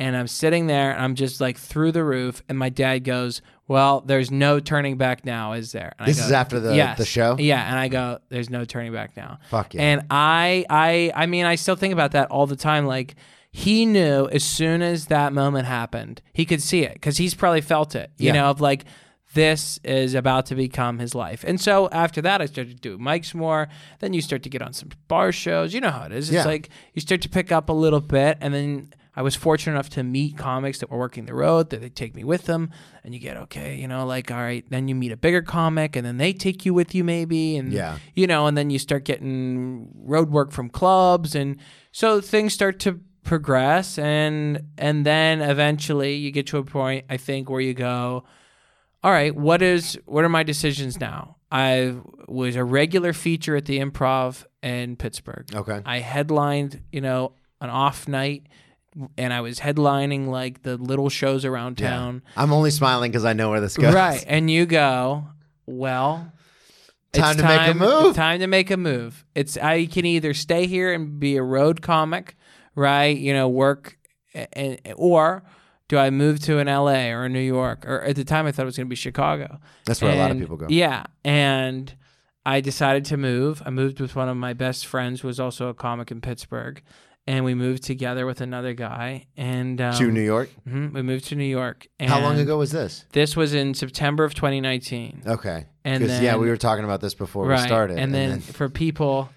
And 0.00 0.16
I'm 0.16 0.28
sitting 0.28 0.68
there 0.68 0.92
and 0.92 1.02
I'm 1.02 1.16
just 1.16 1.40
like 1.40 1.58
through 1.58 1.90
the 1.92 2.04
roof. 2.04 2.40
And 2.48 2.56
my 2.56 2.68
dad 2.68 3.00
goes, 3.00 3.42
Well, 3.66 4.00
there's 4.00 4.30
no 4.30 4.60
turning 4.60 4.96
back 4.96 5.24
now, 5.24 5.54
is 5.54 5.72
there? 5.72 5.92
And 5.98 6.04
I 6.04 6.06
This 6.06 6.20
go, 6.20 6.26
is 6.26 6.30
after 6.32 6.60
the 6.60 6.76
"Yes." 6.76 6.98
the 6.98 7.04
show. 7.04 7.34
Yeah. 7.36 7.68
And 7.68 7.76
I 7.76 7.88
go, 7.88 8.18
There's 8.28 8.48
no 8.48 8.64
turning 8.64 8.92
back 8.92 9.16
now. 9.16 9.38
Fuck 9.50 9.74
yeah. 9.74 9.82
And 9.82 10.02
I, 10.08 10.64
I, 10.70 11.10
I 11.16 11.26
mean, 11.26 11.46
I 11.46 11.56
still 11.56 11.74
think 11.74 11.92
about 11.92 12.12
that 12.12 12.30
all 12.30 12.46
the 12.46 12.54
time. 12.54 12.86
Like 12.86 13.16
he 13.50 13.86
knew 13.86 14.28
as 14.28 14.44
soon 14.44 14.82
as 14.82 15.06
that 15.06 15.32
moment 15.32 15.66
happened, 15.66 16.22
he 16.32 16.44
could 16.44 16.62
see 16.62 16.84
it 16.84 16.92
because 16.94 17.16
he's 17.16 17.34
probably 17.34 17.60
felt 17.60 17.96
it. 17.96 18.12
You 18.18 18.26
Yeah. 18.28 18.32
know, 18.34 18.44
of 18.50 18.60
like 18.60 18.84
this 19.34 19.78
is 19.84 20.14
about 20.14 20.46
to 20.46 20.54
become 20.54 20.98
his 20.98 21.14
life. 21.14 21.44
And 21.46 21.60
so 21.60 21.88
after 21.90 22.20
that, 22.22 22.40
I 22.40 22.46
started 22.46 22.80
to 22.82 22.88
do 22.90 22.98
mics 22.98 23.34
more. 23.34 23.68
Then 24.00 24.12
you 24.14 24.20
start 24.22 24.42
to 24.44 24.48
get 24.48 24.62
on 24.62 24.72
some 24.72 24.88
bar 25.06 25.32
shows. 25.32 25.74
You 25.74 25.80
know 25.80 25.90
how 25.90 26.04
it 26.04 26.12
is. 26.12 26.28
It's 26.28 26.34
Yeah. 26.36 26.44
like 26.44 26.70
you 26.94 27.00
start 27.02 27.20
to 27.22 27.28
pick 27.28 27.52
up 27.52 27.68
a 27.68 27.72
little 27.74 28.00
bit, 28.00 28.38
and 28.40 28.54
then. 28.54 28.88
I 29.16 29.22
was 29.22 29.34
fortunate 29.34 29.72
enough 29.72 29.88
to 29.90 30.04
meet 30.04 30.36
comics 30.38 30.78
that 30.78 30.92
were 30.92 30.98
working 30.98 31.26
the 31.26 31.34
road, 31.34 31.70
that 31.70 31.80
they 31.80 31.88
take 31.88 32.14
me 32.14 32.22
with 32.22 32.44
them, 32.44 32.70
and 33.02 33.12
you 33.12 33.18
get 33.18 33.36
okay, 33.36 33.74
you 33.74 33.88
know, 33.88 34.06
like 34.06 34.30
all 34.30 34.36
right. 34.36 34.64
Then 34.70 34.86
you 34.86 34.94
meet 34.94 35.10
a 35.10 35.16
bigger 35.16 35.42
comic, 35.42 35.96
and 35.96 36.06
then 36.06 36.18
they 36.18 36.32
take 36.32 36.64
you 36.64 36.72
with 36.72 36.94
you 36.94 37.02
maybe, 37.02 37.56
and 37.56 37.72
Yeah. 37.72 37.98
you 38.14 38.28
know, 38.28 38.46
and 38.46 38.56
then 38.56 38.70
you 38.70 38.78
start 38.78 39.02
getting 39.04 39.88
road 40.04 40.30
work 40.30 40.52
from 40.52 40.68
clubs, 40.70 41.34
and 41.34 41.56
so 41.90 42.20
things 42.20 42.52
start 42.52 42.78
to 42.80 43.00
progress, 43.24 43.98
and 43.98 44.60
and 44.78 45.04
then 45.04 45.40
eventually 45.40 46.14
you 46.14 46.30
get 46.30 46.46
to 46.48 46.58
a 46.58 46.62
point 46.64 47.04
I 47.10 47.16
think 47.16 47.50
where 47.50 47.60
you 47.60 47.74
go, 47.74 48.22
all 49.04 49.10
right, 49.12 49.34
what 49.34 49.62
is 49.62 49.98
what 50.06 50.24
are 50.24 50.28
my 50.28 50.42
decisions 50.42 50.98
now? 51.00 51.36
I 51.50 51.96
was 52.26 52.56
a 52.56 52.64
regular 52.64 53.12
feature 53.12 53.56
at 53.56 53.64
the 53.64 53.78
Improv 53.78 54.44
in 54.62 54.96
Pittsburgh. 54.96 55.46
Okay. 55.54 55.80
I 55.86 56.00
headlined, 56.00 56.82
you 56.92 57.00
know, 57.00 57.32
an 57.60 57.70
off 57.70 58.06
night, 58.06 58.42
and 59.16 59.32
I 59.32 59.40
was 59.40 59.60
headlining 59.60 60.26
like 60.28 60.62
the 60.62 60.76
little 60.76 61.08
shows 61.08 61.44
around 61.44 61.80
Yeah. 61.80 61.90
town. 61.90 62.22
I'm 62.36 62.52
only 62.52 62.70
smiling 62.70 63.10
because 63.10 63.24
I 63.24 63.32
know 63.32 63.50
where 63.50 63.60
this 63.60 63.76
goes. 63.76 63.94
Right. 63.94 64.22
And 64.28 64.50
you 64.50 64.66
go, 64.66 65.28
well, 65.66 66.32
Time 67.12 67.36
to 67.38 67.42
make 67.42 67.70
a 67.70 67.74
move. 67.74 68.14
Time 68.14 68.40
to 68.40 68.46
make 68.46 68.70
a 68.70 68.76
move. 68.76 69.24
It's 69.34 69.56
I 69.56 69.86
can 69.86 70.04
either 70.04 70.34
stay 70.34 70.66
here 70.66 70.92
and 70.92 71.18
be 71.18 71.36
a 71.36 71.42
road 71.42 71.80
comic, 71.80 72.36
right? 72.74 73.16
You 73.16 73.32
know, 73.32 73.48
work, 73.48 73.96
and, 74.52 74.78
or 74.96 75.42
do 75.88 75.96
I 75.98 76.10
move 76.10 76.40
to 76.40 76.58
an 76.58 76.66
LA 76.66 77.08
or 77.10 77.24
a 77.24 77.28
New 77.28 77.40
York? 77.40 77.84
Or 77.86 78.02
at 78.02 78.16
the 78.16 78.24
time, 78.24 78.46
I 78.46 78.52
thought 78.52 78.62
it 78.62 78.66
was 78.66 78.76
going 78.76 78.86
to 78.86 78.90
be 78.90 78.96
Chicago. 78.96 79.58
That's 79.86 80.00
where 80.02 80.12
a 80.12 80.16
lot 80.16 80.30
of 80.30 80.38
people 80.38 80.56
go. 80.56 80.66
Yeah, 80.68 81.04
and 81.24 81.94
I 82.44 82.60
decided 82.60 83.04
to 83.06 83.16
move. 83.16 83.62
I 83.64 83.70
moved 83.70 84.00
with 84.00 84.14
one 84.14 84.28
of 84.28 84.36
my 84.36 84.52
best 84.52 84.86
friends, 84.86 85.20
who 85.22 85.28
was 85.28 85.40
also 85.40 85.68
a 85.68 85.74
comic 85.74 86.10
in 86.10 86.20
Pittsburgh, 86.20 86.82
and 87.26 87.44
we 87.44 87.54
moved 87.54 87.82
together 87.84 88.24
with 88.26 88.40
another 88.40 88.72
guy. 88.74 89.26
And 89.36 89.80
um, 89.80 89.94
To 89.94 90.10
New 90.10 90.22
York. 90.22 90.50
mhm, 90.68 90.92
we 90.92 91.02
moved 91.02 91.26
to 91.26 91.34
New 91.36 91.44
York. 91.44 91.86
How 92.00 92.20
long 92.20 92.38
ago 92.38 92.56
was 92.58 92.70
this? 92.72 93.04
This 93.12 93.36
was 93.36 93.52
in 93.54 93.74
September 93.74 94.24
of 94.24 94.34
2019. 94.34 95.22
Okay. 95.26 95.66
And 95.84 96.06
'Cause, 96.06 96.20
yeah, 96.20 96.36
we 96.36 96.48
were 96.48 96.56
talking 96.56 96.84
about 96.84 97.00
this 97.00 97.14
before 97.14 97.46
right. 97.46 97.60
we 97.60 97.66
started. 97.66 97.98
And, 97.98 98.14
then, 98.14 98.40
for 98.40 98.68
people 98.68 99.30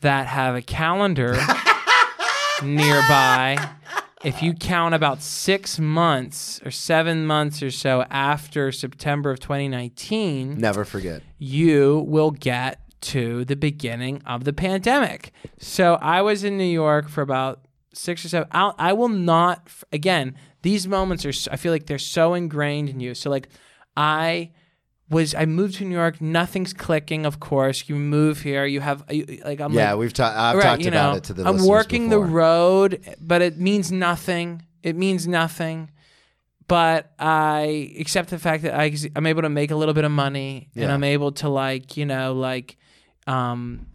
that 0.00 0.26
have 0.26 0.54
a 0.56 0.62
calendar 0.62 1.32
nearby, 2.62 3.56
if 4.24 4.42
you 4.42 4.54
count 4.54 4.94
about 4.94 5.22
six 5.22 5.78
months 5.78 6.60
or 6.64 6.70
seven 6.70 7.26
months 7.26 7.62
or 7.62 7.70
so 7.70 8.04
after 8.10 8.70
September 8.72 9.30
of 9.30 9.40
2019, 9.40 10.58
never 10.58 10.84
forget. 10.84 11.22
you 11.38 12.04
will 12.06 12.30
get 12.30 12.80
to 13.00 13.44
the 13.44 13.56
beginning 13.56 14.22
of 14.24 14.44
the 14.44 14.52
pandemic. 14.52 15.32
So 15.58 15.94
I 16.00 16.22
was 16.22 16.44
in 16.44 16.56
New 16.56 16.64
York 16.64 17.08
for 17.08 17.20
about 17.20 17.64
six 17.92 18.24
or 18.24 18.28
seven. 18.28 18.48
I'll, 18.52 18.74
I 18.78 18.92
will 18.92 19.08
not, 19.08 19.68
again, 19.92 20.36
these 20.62 20.86
moments 20.86 21.26
are, 21.26 21.52
I 21.52 21.56
feel 21.56 21.72
like 21.72 21.86
they're 21.86 21.98
so 21.98 22.34
ingrained 22.34 22.88
in 22.88 23.00
you. 23.00 23.14
So, 23.14 23.28
like, 23.28 23.48
I 23.96 24.52
was, 25.12 25.34
I 25.34 25.44
moved 25.46 25.74
to 25.76 25.84
New 25.84 25.94
York, 25.94 26.20
nothing's 26.20 26.72
clicking, 26.72 27.24
of 27.26 27.38
course. 27.38 27.88
You 27.88 27.94
move 27.96 28.40
here, 28.42 28.64
you 28.66 28.80
have, 28.80 29.04
you- 29.10 29.40
like, 29.44 29.60
I'm 29.60 29.72
yeah, 29.72 29.90
like, 29.92 30.00
we've 30.00 30.12
talked. 30.12 30.36
I've 30.36 30.56
right, 30.56 30.62
talked 30.64 30.82
you 30.82 30.88
about 30.88 31.16
it 31.18 31.24
to 31.24 31.34
the. 31.34 31.44
I'm 31.46 31.64
working 31.66 32.08
the 32.08 32.18
road, 32.18 33.00
but 33.20 33.42
it 33.42 33.58
means 33.58 33.92
nothing. 33.92 34.62
It 34.82 34.96
means 34.96 35.26
nothing. 35.28 35.90
But 36.68 37.12
I 37.18 37.92
accept 37.98 38.30
the 38.30 38.38
fact 38.38 38.62
that 38.62 38.74
I, 38.74 38.96
I'm 39.14 39.26
able 39.26 39.42
to 39.42 39.48
make 39.50 39.70
a 39.70 39.76
little 39.76 39.94
bit 39.94 40.04
of 40.04 40.10
money, 40.10 40.70
and 40.74 40.90
I'm 40.90 41.04
able 41.04 41.32
to 41.32 41.48
like, 41.48 41.96
you 41.96 42.06
know, 42.06 42.32
like, 42.32 42.76
um, 43.26 43.86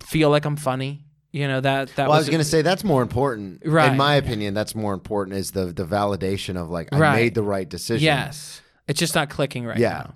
feel 0.00 0.30
like 0.30 0.44
I'm 0.44 0.56
funny. 0.56 1.04
You 1.30 1.46
know 1.46 1.60
that 1.60 1.88
that 1.96 2.08
Well, 2.08 2.12
I 2.14 2.18
was, 2.18 2.26
was 2.26 2.30
going 2.30 2.40
to 2.40 2.48
say 2.48 2.62
that's 2.62 2.82
more 2.82 3.02
important. 3.02 3.62
Right. 3.66 3.90
In 3.92 3.98
my 3.98 4.14
opinion, 4.14 4.54
that's 4.54 4.74
more 4.74 4.94
important 4.94 5.36
is 5.36 5.50
the 5.50 5.66
the 5.66 5.84
validation 5.84 6.56
of 6.56 6.70
like 6.70 6.88
I 6.90 6.98
Right. 6.98 7.16
made 7.16 7.34
the 7.34 7.42
right 7.42 7.68
decision. 7.68 8.06
Yes, 8.06 8.62
it's 8.88 8.98
just 8.98 9.14
not 9.14 9.28
clicking 9.30 9.64
right 9.66 9.78
Yeah. 9.78 9.90
now. 9.90 10.14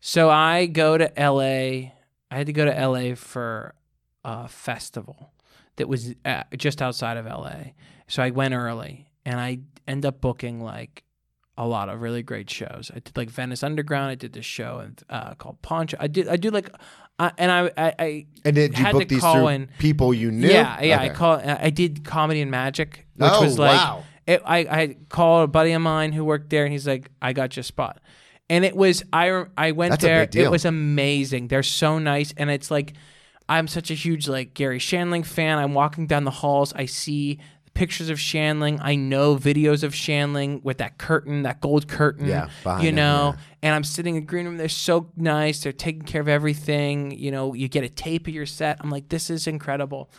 So 0.00 0.28
I 0.30 0.66
go 0.66 0.98
to 0.98 1.10
LA. 1.16 1.92
I 2.30 2.38
had 2.38 2.46
to 2.46 2.52
go 2.52 2.64
to 2.64 2.72
LA 2.88 3.14
for 3.14 3.74
a 4.24 4.48
festival 4.48 5.32
that 5.76 5.88
was 5.88 6.14
uh, 6.24 6.42
just 6.56 6.82
outside 6.82 7.16
of 7.16 7.26
LA. 7.26 7.72
So 8.08 8.22
I 8.22 8.30
went 8.30 8.54
early, 8.54 9.06
and 9.24 9.38
I 9.40 9.58
end 9.86 10.04
up 10.04 10.20
booking 10.20 10.60
like 10.60 11.04
a 11.56 11.66
lot 11.66 11.88
of 11.88 12.00
really 12.02 12.22
great 12.22 12.50
shows. 12.50 12.90
I 12.94 12.98
did 12.98 13.16
like 13.16 13.30
Venice 13.30 13.62
Underground. 13.62 14.10
I 14.10 14.14
did 14.16 14.32
this 14.32 14.44
show 14.44 14.88
uh, 15.08 15.34
called 15.34 15.62
Poncho. 15.62 15.96
I 16.00 16.08
did 16.08 16.26
I 16.28 16.36
do 16.36 16.50
like, 16.50 16.68
uh, 17.18 17.30
and 17.38 17.50
I 17.50 17.70
I, 17.76 17.94
I 17.98 18.26
And 18.44 18.56
did 18.56 18.76
you 18.76 18.84
Had 18.84 18.92
book 18.92 19.02
to 19.02 19.08
these 19.08 19.20
call 19.20 19.48
in- 19.48 19.68
people 19.78 20.12
you 20.12 20.30
knew? 20.30 20.48
Yeah, 20.48 20.82
yeah. 20.82 21.00
I 21.00 21.08
call. 21.10 21.40
I 21.44 21.70
did 21.70 22.04
comedy 22.04 22.40
and 22.42 22.50
magic, 22.50 23.06
which 23.16 23.30
Oh, 23.32 23.42
was 23.42 23.58
like, 23.58 23.78
wow. 23.78 24.04
It, 24.26 24.42
I 24.44 24.58
I 24.58 24.96
called 25.08 25.44
a 25.44 25.46
buddy 25.48 25.72
of 25.72 25.82
mine 25.82 26.12
who 26.12 26.24
worked 26.24 26.50
there, 26.50 26.64
and 26.64 26.72
he's 26.72 26.86
like, 26.86 27.10
I 27.20 27.32
got 27.32 27.56
your 27.56 27.62
spot, 27.62 28.00
and 28.48 28.64
it 28.64 28.76
was 28.76 29.02
I 29.12 29.44
I 29.56 29.72
went 29.72 29.92
That's 29.92 30.04
a 30.04 30.06
there. 30.06 30.22
big 30.22 30.30
deal. 30.30 30.44
It 30.46 30.50
was 30.50 30.64
amazing. 30.64 31.48
They're 31.48 31.62
so 31.62 31.98
nice, 31.98 32.32
and 32.36 32.50
it's 32.50 32.70
like 32.70 32.94
I'm 33.48 33.68
such 33.68 33.90
a 33.90 33.94
huge 33.94 34.28
like 34.28 34.54
Garry 34.54 34.78
Shandling 34.78 35.26
fan. 35.26 35.58
I'm 35.58 35.74
walking 35.74 36.06
down 36.06 36.24
the 36.24 36.30
halls, 36.30 36.72
I 36.74 36.86
see 36.86 37.38
pictures 37.74 38.08
of 38.08 38.18
Shandling. 38.18 38.78
I 38.80 38.94
know 38.94 39.36
videos 39.36 39.82
of 39.82 39.92
Shandling 39.92 40.62
with 40.62 40.78
that 40.78 40.96
curtain, 40.96 41.42
that 41.42 41.60
gold 41.60 41.88
curtain. 41.88 42.26
Yeah, 42.26 42.48
behind 42.62 42.84
you 42.84 42.88
him, 42.90 42.94
know 42.94 43.34
yeah. 43.34 43.42
and 43.62 43.74
I'm 43.74 43.84
sitting 43.84 44.14
in 44.14 44.22
the 44.22 44.26
green 44.26 44.46
room. 44.46 44.56
They're 44.56 44.68
so 44.68 45.10
nice. 45.16 45.62
They're 45.62 45.72
taking 45.72 46.02
care 46.02 46.20
of 46.20 46.28
everything. 46.28 47.10
You 47.18 47.30
know, 47.30 47.52
you 47.52 47.68
get 47.68 47.84
a 47.84 47.88
tape 47.88 48.26
of 48.26 48.34
your 48.34 48.46
set. 48.46 48.78
I'm 48.80 48.90
like, 48.90 49.08
this 49.08 49.28
is 49.28 49.46
incredible. 49.46 50.10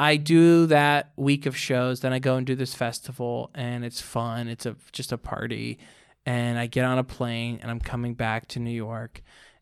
I 0.00 0.16
do 0.16 0.64
that 0.68 1.12
week 1.16 1.44
of 1.44 1.54
shows, 1.54 2.00
then 2.00 2.14
I 2.14 2.20
go 2.20 2.36
and 2.36 2.46
do 2.46 2.54
this 2.54 2.72
festival, 2.72 3.50
and 3.54 3.84
it's 3.84 4.00
fun. 4.00 4.48
It's 4.48 4.64
a 4.64 4.74
just 4.92 5.12
a 5.12 5.18
party, 5.18 5.78
and 6.24 6.58
I 6.58 6.68
get 6.68 6.86
on 6.86 6.96
a 6.96 7.04
plane, 7.04 7.58
and 7.60 7.70
I'm 7.70 7.80
coming 7.80 8.14
back 8.14 8.48
to 8.48 8.60
New 8.60 8.70
York, 8.70 9.20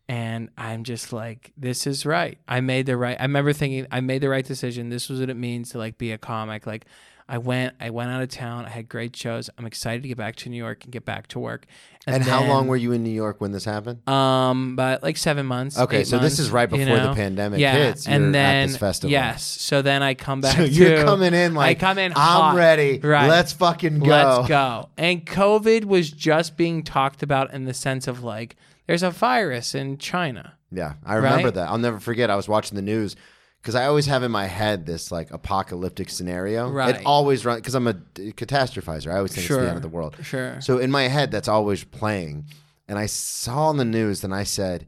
and 0.09 0.49
I'm 0.57 0.85
just 0.85 1.13
like, 1.13 1.53
this 1.57 1.89
is 1.89 2.07
right. 2.07 2.39
I 2.47 2.61
made 2.61 2.87
the 2.87 2.97
right. 2.97 3.17
I 3.19 3.25
remember 3.25 3.53
thinking, 3.53 3.89
I 3.91 4.01
made 4.01 4.21
the 4.21 4.29
right 4.29 4.45
decision. 4.45 4.91
This 4.91 5.09
was 5.09 5.19
what 5.19 5.29
it 5.29 5.37
means 5.37 5.71
to 5.71 5.79
like 5.79 5.99
be 5.99 6.13
a 6.13 6.19
comic. 6.19 6.69
Like, 6.69 6.87
I 7.31 7.37
went, 7.39 7.75
I 7.79 7.91
went 7.91 8.11
out 8.11 8.23
of 8.23 8.29
town. 8.31 8.65
I 8.65 8.71
had 8.71 8.89
great 8.89 9.15
shows. 9.15 9.51
I'm 9.59 9.67
excited 9.67 10.03
to 10.03 10.09
get 10.09 10.17
back 10.17 10.37
to 10.37 10.49
New 10.49 10.57
York 10.57 10.85
and 10.85 10.93
get 10.93 11.05
back 11.05 11.27
to 11.29 11.39
work. 11.39 11.67
And 12.07 12.23
how 12.23 12.41
then- 12.41 12.49
long 12.49 12.69
were 12.69 12.77
you 12.77 12.93
in 12.93 13.03
New 13.05 13.11
York 13.11 13.39
when 13.41 13.53
this 13.53 13.67
happened? 13.67 14.09
um, 14.09 14.77
but 14.77 15.03
like 15.03 15.19
seven 15.19 15.45
months. 15.45 15.79
Okay, 15.79 16.05
so 16.05 16.19
this 16.19 16.39
is 16.39 16.51
right 16.51 16.71
you 16.73 16.79
before 16.79 16.99
the 16.99 17.13
pandemic 17.15 17.61
yeah. 17.61 17.75
hits. 17.75 18.07
You're 18.07 18.17
and 18.17 18.35
then 18.35 18.65
at 18.65 18.67
this 18.69 18.77
festival. 18.79 19.11
yes, 19.11 19.43
so 19.45 19.83
then 19.83 20.03
I 20.03 20.15
come 20.15 20.41
back. 20.41 20.57
So 20.57 20.63
you're 20.65 20.97
to- 20.97 21.05
coming 21.05 21.35
in 21.35 21.55
like 21.55 21.77
I 21.77 21.81
come 21.81 21.99
in. 21.99 22.15
I'm 22.17 22.57
ready. 22.57 22.99
Right. 22.99 23.29
Let's 23.29 23.53
fucking 23.53 23.99
go. 23.99 24.07
Let's 24.07 24.49
go. 24.49 24.89
And 24.97 25.27
COVID 25.27 25.85
was 25.85 26.11
just 26.11 26.57
being 26.57 26.83
talked 26.83 27.23
about 27.23 27.53
in 27.53 27.65
the 27.67 27.75
sense 27.75 28.09
of 28.09 28.25
like, 28.25 28.57
there's 28.87 29.03
a 29.03 29.11
virus 29.11 29.75
in 29.75 29.99
China. 29.99 30.55
Yeah, 30.73 30.95
I 31.05 31.17
remember 31.17 31.45
Right? 31.45 31.55
that. 31.55 31.69
I'll 31.69 31.77
never 31.79 32.01
forget. 32.01 32.31
I 32.31 32.37
was 32.37 32.49
watching 32.49 32.77
the 32.77 32.83
news 32.83 33.17
because 33.63 33.75
I 33.75 33.87
always 33.87 34.07
have 34.07 34.23
in 34.23 34.31
my 34.31 34.47
head 34.47 34.87
this 34.87 35.11
like 35.13 35.31
apocalyptic 35.31 36.11
scenario. 36.11 36.71
Right. 36.71 36.97
It 36.97 37.03
always 37.05 37.45
runs 37.45 37.61
because 37.61 37.75
I'm 37.75 37.87
a 37.87 37.93
d- 37.95 38.33
catastrophizer. 38.33 39.13
I 39.13 39.17
always 39.17 39.33
think 39.35 39.47
it's 39.51 39.55
the 39.57 39.67
end 39.69 39.77
of 39.77 39.83
the 39.83 39.89
world. 39.89 40.17
Sure. 40.23 40.61
So 40.61 40.79
in 40.79 40.91
my 40.91 41.05
head, 41.09 41.31
that's 41.31 41.49
always 41.49 41.85
playing. 41.85 42.47
And 42.89 42.99
I 42.99 43.07
saw 43.07 43.69
on 43.69 43.77
the 43.77 43.85
news, 43.85 44.25
and 44.25 44.35
I 44.35 44.45
said, 44.45 44.87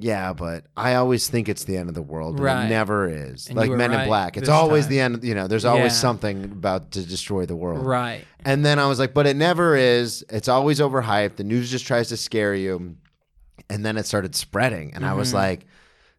yeah, 0.00 0.32
but 0.32 0.64
I 0.76 0.94
always 0.94 1.28
think 1.28 1.48
it's 1.48 1.64
the 1.64 1.76
end 1.76 1.88
of 1.88 1.94
the 1.94 2.02
world, 2.02 2.38
Right. 2.38 2.66
it 2.66 2.68
never 2.68 3.08
is. 3.08 3.48
And 3.48 3.56
like 3.56 3.70
Men 3.70 3.92
in 3.92 4.06
Black, 4.06 4.36
it's 4.36 4.48
always 4.48 4.84
time. 4.84 4.90
the 4.92 5.00
end. 5.00 5.24
You 5.24 5.34
know, 5.34 5.48
there's 5.48 5.64
always 5.64 5.92
Yeah. 5.92 5.98
something 5.98 6.44
about 6.44 6.92
to 6.92 7.04
destroy 7.04 7.46
the 7.46 7.56
world. 7.56 7.84
Right. 7.84 8.24
And 8.44 8.64
then 8.64 8.78
I 8.78 8.86
was 8.86 8.98
like, 9.00 9.12
but 9.12 9.26
it 9.26 9.34
never 9.36 9.74
is. 9.76 10.24
It's 10.30 10.46
always 10.48 10.78
overhyped. 10.78 11.36
The 11.36 11.44
news 11.44 11.70
just 11.70 11.84
tries 11.86 12.08
to 12.10 12.16
scare 12.16 12.54
you. 12.54 12.96
And 13.68 13.84
then 13.84 13.96
it 13.96 14.06
started 14.06 14.36
spreading. 14.36 14.92
And 14.94 15.04
I 15.04 15.14
was 15.14 15.28
Mm-hmm. 15.28 15.36
like, 15.36 15.66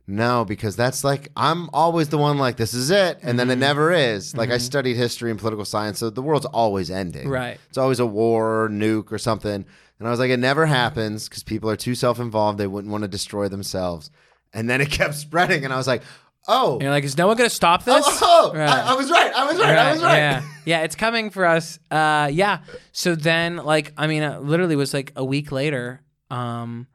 no, 0.10 0.44
because 0.44 0.76
that's 0.76 1.04
like, 1.04 1.30
I'm 1.38 1.70
always 1.72 2.10
the 2.10 2.18
one 2.18 2.38
like, 2.38 2.58
this 2.58 2.74
is 2.74 2.90
it. 2.90 3.20
And 3.22 3.38
then 3.40 3.50
it 3.50 3.54
Mm-hmm. 3.54 3.60
never 3.62 3.92
is. 3.92 4.36
Like, 4.36 4.50
I 4.50 4.58
studied 4.58 4.96
history 4.98 5.30
and 5.30 5.40
political 5.40 5.66
science. 5.66 6.00
So 6.00 6.10
the 6.10 6.22
world's 6.22 6.46
always 6.48 6.90
ending. 6.90 7.30
Right. 7.30 7.60
It's 7.70 7.78
always 7.78 8.00
a 8.00 8.06
war 8.06 8.64
or 8.64 8.70
nuke 8.70 9.12
or 9.12 9.18
something. 9.20 9.66
And 10.00 10.08
I 10.08 10.12
was 10.12 10.20
like, 10.20 10.32
it 10.32 10.38
never 10.40 10.66
happens 10.66 11.30
because 11.30 11.44
people 11.44 11.70
are 11.70 11.76
too 11.76 11.94
self 11.96 12.20
involved. 12.20 12.58
They 12.58 12.68
wouldn't 12.68 12.92
want 12.92 13.04
to 13.04 13.08
destroy 13.08 13.50
themselves. 13.50 14.10
And 14.54 14.70
then 14.70 14.82
it 14.82 14.90
kept 15.00 15.14
spreading. 15.16 15.64
And 15.64 15.74
I 15.74 15.78
was 15.78 15.88
like, 15.88 16.02
oh, 16.48 16.74
And 16.74 16.84
you're 16.84 16.92
like, 16.92 17.04
is 17.04 17.18
no 17.18 17.28
one 17.28 17.38
going 17.38 17.50
to 17.50 17.56
stop 17.56 17.84
this? 17.84 18.04
oh, 18.22 18.52
Right. 18.56 18.68
I, 18.68 18.92
I 18.92 18.94
was 18.96 19.12
right. 19.12 19.32
I 19.34 19.46
was 19.46 19.60
right. 19.60 19.78
I 19.78 19.92
was 19.92 20.02
right. 20.02 20.18
Yeah, 20.18 20.42
yeah, 20.66 20.80
it's 20.82 20.96
coming 20.96 21.30
for 21.30 21.46
us. 21.46 21.78
Uh, 21.92 22.30
yeah. 22.34 22.60
So 22.94 23.14
then, 23.16 23.58
like, 23.58 23.94
I 23.98 24.08
mean, 24.08 24.24
uh, 24.24 24.40
literally 24.40 24.76
was 24.76 24.94
like 24.94 25.12
a 25.16 25.24
week 25.24 25.52
later. 25.52 26.02
Um, 26.32 26.88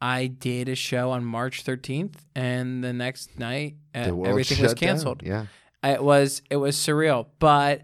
I 0.00 0.26
did 0.28 0.68
a 0.68 0.74
show 0.74 1.10
on 1.10 1.24
March 1.24 1.64
13th, 1.64 2.14
and 2.34 2.82
the 2.82 2.92
next 2.92 3.38
night, 3.38 3.76
uh, 3.94 4.04
The 4.04 4.16
everything 4.22 4.60
was 4.62 4.70
shut 4.72 4.78
down. 4.78 4.88
canceled. 4.88 5.22
Yeah. 5.24 5.46
It 5.82 6.02
was 6.02 6.42
it 6.50 6.56
was 6.56 6.76
surreal, 6.76 7.26
but 7.38 7.82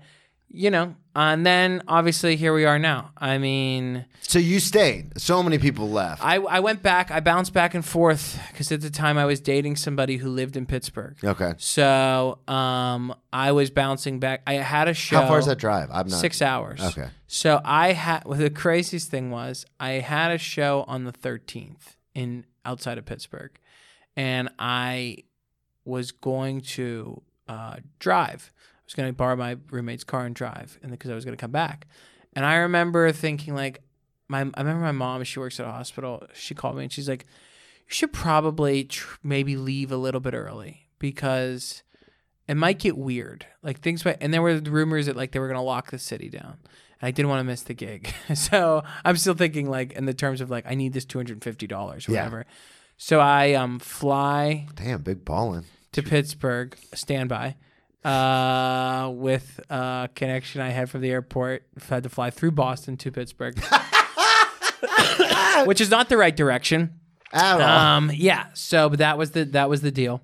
you 0.49 0.71
know, 0.71 0.95
and 1.15 1.45
then 1.45 1.83
obviously 1.89 2.37
here 2.37 2.55
we 2.55 2.65
are 2.67 2.79
now. 2.79 3.11
I 3.19 3.39
mean, 3.39 4.05
So 4.21 4.39
you 4.39 4.61
stayed. 4.61 5.19
So 5.21 5.43
many 5.43 5.59
people 5.59 5.89
left. 5.91 6.23
I 6.25 6.37
I 6.37 6.61
went 6.61 6.83
back, 6.83 7.11
I 7.11 7.21
bounced 7.21 7.53
back 7.55 7.75
and 7.75 7.85
forth 7.85 8.39
because 8.51 8.71
at 8.71 8.81
the 8.83 8.91
time 8.91 9.17
I 9.19 9.25
was 9.25 9.41
dating 9.41 9.77
somebody 9.77 10.19
who 10.19 10.29
lived 10.29 10.57
in 10.57 10.67
Pittsburgh. 10.67 11.17
okay. 11.25 11.55
So 11.59 12.39
um, 12.49 13.15
I 13.33 13.53
was 13.53 13.71
bouncing 13.71 14.21
back. 14.21 14.43
I 14.47 14.55
had 14.55 14.89
a 14.89 14.95
show. 14.95 15.21
How 15.23 15.29
far 15.29 15.39
is 15.39 15.47
that 15.47 15.59
drive? 15.59 15.89
I'm 15.91 16.09
not. 16.09 16.21
Six 16.21 16.41
hours. 16.43 16.81
Okay. 16.83 17.09
So 17.27 17.61
I 17.65 17.93
had. 17.93 18.25
Well, 18.27 18.39
the 18.39 18.51
craziest 18.51 19.11
thing 19.11 19.31
was 19.31 19.65
I 19.81 19.93
had 19.93 20.31
a 20.33 20.39
show 20.39 20.85
on 20.87 21.05
the 21.05 21.13
13th 21.13 21.96
in 22.17 22.47
outside 22.65 22.97
of 22.99 23.05
Pittsburgh, 23.05 23.53
and 24.17 24.49
I 24.59 25.19
was 25.85 26.11
going 26.11 26.63
to 26.63 27.23
uh, 27.47 27.77
drive. 28.01 28.51
I 28.57 28.83
was 28.87 28.95
going 28.95 29.09
to 29.09 29.13
borrow 29.13 29.37
my 29.37 29.59
roommate's 29.71 30.03
car 30.03 30.25
and 30.25 30.35
drive, 30.35 30.79
and 30.83 30.91
because 30.91 31.11
I 31.11 31.15
was 31.15 31.25
going 31.25 31.37
to 31.37 31.41
come 31.41 31.53
back. 31.53 31.87
And 32.33 32.45
I 32.45 32.57
remember 32.57 33.13
thinking 33.13 33.55
like, 33.55 33.83
my 34.29 34.39
I 34.39 34.61
remember 34.63 34.81
my 34.81 34.93
mom. 34.93 35.23
She 35.25 35.39
works 35.39 35.61
at 35.61 35.67
a 35.67 35.71
hospital. 35.71 36.27
She 36.33 36.55
called 36.55 36.77
me 36.77 36.85
and 36.85 36.93
she's 36.93 37.09
like, 37.09 37.27
"You 37.87 37.95
should 37.95 38.13
probably 38.13 38.85
tr- 38.85 39.19
maybe 39.23 39.57
leave 39.57 39.93
a 39.93 39.97
little 39.97 40.21
bit 40.21 40.35
early 40.35 40.89
because." 40.99 41.83
it 42.49 42.55
might 42.55 42.79
get 42.79 42.97
weird. 42.97 43.45
Like 43.61 43.81
things 43.81 44.05
might, 44.05 44.19
and 44.21 44.33
there 44.33 44.41
were 44.41 44.59
rumors 44.59 45.07
that 45.07 45.17
like 45.17 45.33
they 45.33 45.41
were 45.41 45.49
gonna 45.49 45.63
lock 45.63 45.91
the 45.91 45.99
city 45.99 46.29
down. 46.29 46.59
I 47.07 47.11
didn't 47.13 47.29
want 47.29 47.41
to 47.41 47.45
miss 47.45 47.63
the 47.63 47.75
gig, 47.75 48.13
so 48.35 48.83
I'm 49.05 49.17
still 49.17 49.35
thinking 49.35 49.71
like 49.71 49.93
in 49.93 50.07
the 50.07 50.15
terms 50.15 50.41
of 50.41 50.51
like 50.51 50.65
I 50.67 50.75
need 50.75 50.93
this 50.93 51.05
two 51.05 51.19
hundred 51.19 51.35
and 51.35 51.45
fifty 51.45 51.67
dollars, 51.67 52.09
or 52.09 52.13
Yeah. 52.13 52.21
whatever. 52.25 52.47
So 52.97 53.21
I 53.21 53.53
um 53.55 53.79
fly 53.79 54.67
Damn, 54.75 55.03
big 55.03 55.25
ballin'. 55.25 55.65
to 55.93 56.03
Pittsburgh, 56.03 56.77
standby, 56.95 57.57
uh, 58.05 59.11
with 59.15 59.61
a 59.71 60.09
connection 60.15 60.61
I 60.61 60.71
had 60.71 60.91
from 60.91 61.03
the 61.03 61.11
airport. 61.11 61.65
Had 61.89 62.03
to 62.03 62.09
fly 62.09 62.31
through 62.31 62.53
Boston 62.53 62.97
to 62.97 63.13
Pittsburgh, 63.13 63.57
which 65.67 65.81
is 65.81 65.91
not 65.91 66.09
the 66.09 66.17
right 66.17 66.35
direction. 66.35 66.95
At 67.33 67.61
all. 67.61 67.97
Um, 67.97 68.11
yeah. 68.15 68.47
So, 68.55 68.89
but 68.89 69.01
that 69.01 69.19
was 69.19 69.33
the 69.33 69.45
that 69.47 69.69
was 69.69 69.83
the 69.83 69.91
deal. 69.91 70.23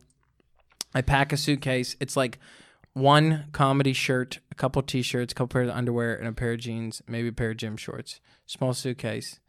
I 0.95 1.03
pack 1.03 1.33
a 1.33 1.37
suitcase. 1.37 1.97
It's 2.01 2.17
like 2.17 2.39
one 2.95 3.47
comedy 3.53 3.93
shirt, 3.93 4.41
a 4.51 4.55
couple 4.55 4.83
t-shirts, 4.83 5.33
a 5.33 5.35
couple 5.35 5.49
pairs 5.49 5.69
of 5.69 5.77
underwear, 5.77 6.15
and 6.15 6.29
a 6.29 6.33
pair 6.33 6.53
of 6.53 6.61
jeans, 6.61 7.03
maybe 7.09 7.29
a 7.29 7.33
pair 7.33 7.51
of 7.51 7.57
gym 7.57 7.77
shorts. 7.77 8.21
Small 8.47 8.75
suitcase. 8.75 9.41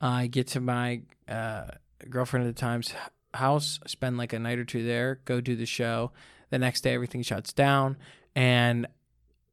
I 0.00 0.26
get 0.26 0.48
to 0.48 0.60
my 0.60 1.02
uh, 1.28 1.68
girlfriend 2.08 2.46
at 2.46 2.54
the 2.54 2.60
time's 2.60 2.92
house, 3.34 3.80
spend 3.86 4.18
like 4.18 4.32
a 4.32 4.38
night 4.38 4.58
or 4.58 4.64
two 4.64 4.84
there, 4.84 5.20
go 5.24 5.40
do 5.40 5.56
the 5.56 5.66
show. 5.66 6.12
The 6.50 6.58
next 6.58 6.82
day, 6.82 6.94
everything 6.94 7.22
shuts 7.22 7.52
down, 7.52 7.96
and 8.36 8.86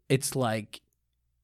it's 0.09 0.35
like, 0.35 0.81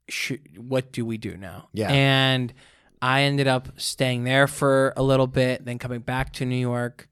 sh- 0.08 0.34
what 0.58 0.91
do 0.91 1.06
we 1.06 1.17
do 1.17 1.38
now? 1.38 1.69
Yeah. 1.73 1.91
And 1.91 2.54
I 3.02 3.23
ended 3.23 3.47
up 3.47 3.69
staying 3.78 4.25
there 4.25 4.45
for 4.45 4.93
a 4.95 5.02
little 5.02 5.25
bit, 5.25 5.65
then 5.65 5.80
coming 5.80 6.02
back 6.02 6.34
to 6.34 6.45
New 6.45 6.56
York, 6.56 7.09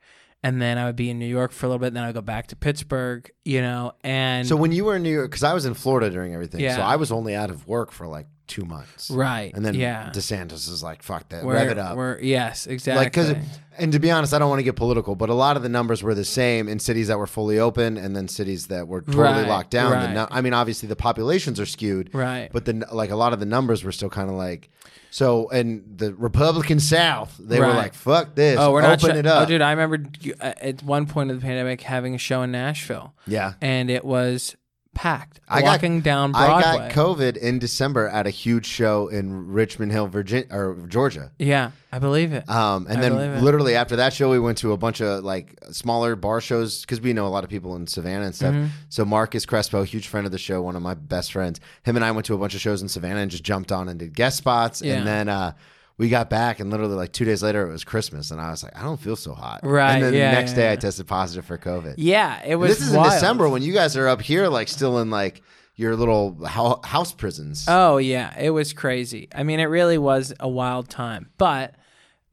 and 0.47 0.61
then 0.61 0.77
I 0.77 0.85
would 0.85 0.95
be 0.95 1.09
in 1.09 1.19
New 1.19 1.25
York 1.25 1.51
for 1.51 1.65
a 1.65 1.69
little 1.69 1.79
bit, 1.79 1.87
and 1.87 1.97
then 1.97 2.03
I 2.03 2.07
would 2.07 2.15
go 2.15 2.21
back 2.21 2.47
to 2.47 2.55
Pittsburgh, 2.55 3.29
you 3.43 3.61
know, 3.61 3.91
and 4.01 4.47
so 4.47 4.55
when 4.55 4.71
you 4.71 4.85
were 4.85 4.95
in 4.95 5.03
New 5.03 5.11
York, 5.11 5.29
because 5.29 5.43
I 5.43 5.53
was 5.53 5.65
in 5.65 5.73
Florida 5.73 6.09
during 6.09 6.33
everything, 6.33 6.61
so 6.77 6.81
I 6.81 6.95
was 6.95 7.11
only 7.11 7.35
out 7.35 7.49
of 7.49 7.67
work 7.67 7.91
for 7.91 8.07
like 8.07 8.27
two 8.47 8.65
months. 8.65 9.11
right, 9.11 9.53
And 9.53 9.65
then 9.65 9.75
yeah, 9.75 10.11
DeSantis 10.13 10.69
is 10.69 10.81
like, 10.81 11.03
fuck 11.03 11.29
that, 11.29 11.43
we're, 11.43 11.53
rev 11.53 11.69
it 11.69 11.77
up. 11.77 11.97
we're 11.97 12.19
yes, 12.19 12.67
exactly, 12.67 13.03
Like, 13.03 13.11
because, 13.11 13.35
and 13.77 13.91
to 13.91 13.99
be 13.99 14.09
honest, 14.09 14.33
I 14.33 14.39
don't 14.39 14.49
want 14.49 14.59
to 14.59 14.63
get 14.63 14.75
political, 14.75 15.15
but 15.15 15.29
a 15.29 15.33
lot 15.33 15.57
of 15.57 15.63
the 15.63 15.69
numbers 15.69 16.01
were 16.01 16.15
the 16.15 16.25
same 16.25 16.67
in 16.67 16.79
cities 16.79 17.07
that 17.07 17.17
were 17.17 17.27
fully 17.27 17.59
open 17.59 17.97
and 17.97 18.15
then 18.15 18.27
cities 18.27 18.67
that 18.67 18.87
were 18.87 19.01
totally 19.01 19.23
Right, 19.23 19.47
locked 19.47 19.71
down. 19.71 19.91
Right. 19.91 20.27
I 20.31 20.41
mean, 20.41 20.53
obviously 20.53 20.87
the 20.87 20.95
populations 20.95 21.59
are 21.59 21.65
skewed, 21.65 22.09
right, 22.13 22.49
but 22.51 22.65
then 22.65 22.83
like 22.91 23.11
a 23.11 23.15
lot 23.15 23.33
of 23.33 23.39
the 23.39 23.45
numbers 23.45 23.83
were 23.83 23.91
still 23.91 24.09
kind 24.09 24.29
of 24.29 24.35
like, 24.35 24.69
so 25.09 25.49
and 25.49 25.83
the 25.97 26.13
Republican 26.13 26.79
South, 26.79 27.35
they 27.39 27.59
were 27.59 27.67
like, 27.67 27.93
fuck 27.93 28.35
this, 28.35 28.57
oh, 28.59 28.71
we're 28.71 28.81
not 28.81 29.03
open 29.03 29.17
it 29.17 29.25
up. 29.25 29.43
Oh, 29.43 29.45
dude, 29.45 29.61
I 29.61 29.71
remember 29.71 30.09
uh, 30.39 30.53
at 30.61 30.83
one 30.83 31.05
point 31.05 31.31
of 31.31 31.39
the 31.39 31.45
pandemic 31.45 31.81
having 31.81 32.15
a 32.15 32.17
show 32.17 32.41
in 32.41 32.51
Nashville, 32.51 33.13
yeah. 33.25 33.53
and 33.61 33.89
it 33.89 34.03
was 34.05 34.55
packed. 34.97 35.39
I 35.47 35.61
got- 35.61 35.79
down 36.03 36.31
Broadway. 36.31 36.69
I 36.69 36.89
got 36.89 36.91
COVID 36.91 37.37
in 37.37 37.59
December 37.59 38.09
at 38.09 38.27
a 38.27 38.29
huge 38.29 38.65
show 38.65 39.07
in 39.07 39.51
Richmond 39.53 39.91
Hill, 39.91 40.07
Virginia 40.07 40.47
or 40.51 40.75
Georgia. 40.87 41.31
yeah, 41.37 41.71
I 41.91 41.99
believe 41.99 42.33
it. 42.33 42.49
Um, 42.49 42.87
and 42.89 42.97
I 42.97 43.01
then 43.01 43.13
it. 43.37 43.41
literally 43.43 43.75
after 43.75 43.95
that 43.97 44.11
show, 44.13 44.29
we 44.29 44.39
went 44.39 44.57
to 44.59 44.73
a 44.73 44.77
bunch 44.77 44.99
of 45.01 45.23
like 45.23 45.57
smaller 45.71 46.15
bar 46.15 46.41
shows 46.41 46.81
because 46.81 46.99
we 46.99 47.13
know 47.13 47.27
a 47.27 47.29
lot 47.29 47.43
of 47.43 47.49
people 47.49 47.75
in 47.75 47.87
Savannah 47.87 48.25
and 48.25 48.35
stuff. 48.35 48.53
Mm-hmm. 48.53 48.67
So 48.89 49.05
Marcus 49.05 49.45
Crespo, 49.45 49.83
huge 49.83 50.07
friend 50.07 50.25
of 50.25 50.31
the 50.31 50.37
show, 50.37 50.61
one 50.61 50.75
of 50.75 50.81
my 50.81 50.95
best 50.95 51.31
friends, 51.31 51.59
him 51.83 51.95
and 51.95 52.03
I 52.03 52.11
went 52.11 52.25
to 52.25 52.33
a 52.33 52.37
bunch 52.37 52.55
of 52.55 52.61
shows 52.61 52.81
in 52.81 52.89
Savannah 52.89 53.21
and 53.21 53.31
just 53.31 53.43
jumped 53.43 53.71
on 53.71 53.87
and 53.87 53.99
did 53.99 54.13
guest 54.15 54.37
spots. 54.37 54.81
Yeah. 54.81 54.95
And 54.95 55.07
then 55.07 55.29
uh, 55.29 55.53
we 55.97 56.09
got 56.09 56.29
back, 56.29 56.59
and 56.59 56.69
literally 56.69 56.95
like 56.95 57.11
two 57.11 57.25
days 57.25 57.41
later, 57.41 57.67
it 57.67 57.71
was 57.71 57.83
Christmas, 57.83 58.29
and 58.31 58.39
I 58.39 58.51
was 58.51 58.63
like, 58.63 58.77
I 58.77 58.83
don't 58.83 58.99
feel 58.99 59.15
so 59.15 59.33
hot. 59.33 59.61
Right, 59.63 59.95
And 59.95 60.03
then 60.03 60.13
yeah, 60.13 60.29
the 60.31 60.37
next 60.37 60.51
yeah, 60.51 60.57
day, 60.57 60.71
I 60.73 60.75
tested 60.75 61.07
positive 61.07 61.45
for 61.45 61.57
COVID. 61.57 61.95
yeah, 61.97 62.41
it 62.45 62.55
was. 62.55 62.77
this 62.77 62.87
is 62.87 62.95
wild. 62.95 63.07
in 63.07 63.13
December 63.13 63.49
when 63.49 63.61
you 63.63 63.73
guys 63.73 63.97
are 63.97 64.07
up 64.07 64.21
here, 64.21 64.47
like 64.47 64.67
still 64.67 64.99
in 64.99 65.09
like 65.09 65.41
your 65.75 65.95
little 65.95 66.43
house 66.45 67.13
prisons. 67.13 67.65
Oh 67.67 67.97
yeah, 67.97 68.33
it 68.39 68.49
was 68.51 68.73
crazy. 68.73 69.27
I 69.33 69.43
mean, 69.43 69.59
it 69.59 69.65
really 69.65 69.97
was 69.97 70.33
a 70.39 70.47
wild 70.49 70.89
time. 70.89 71.29
But 71.37 71.75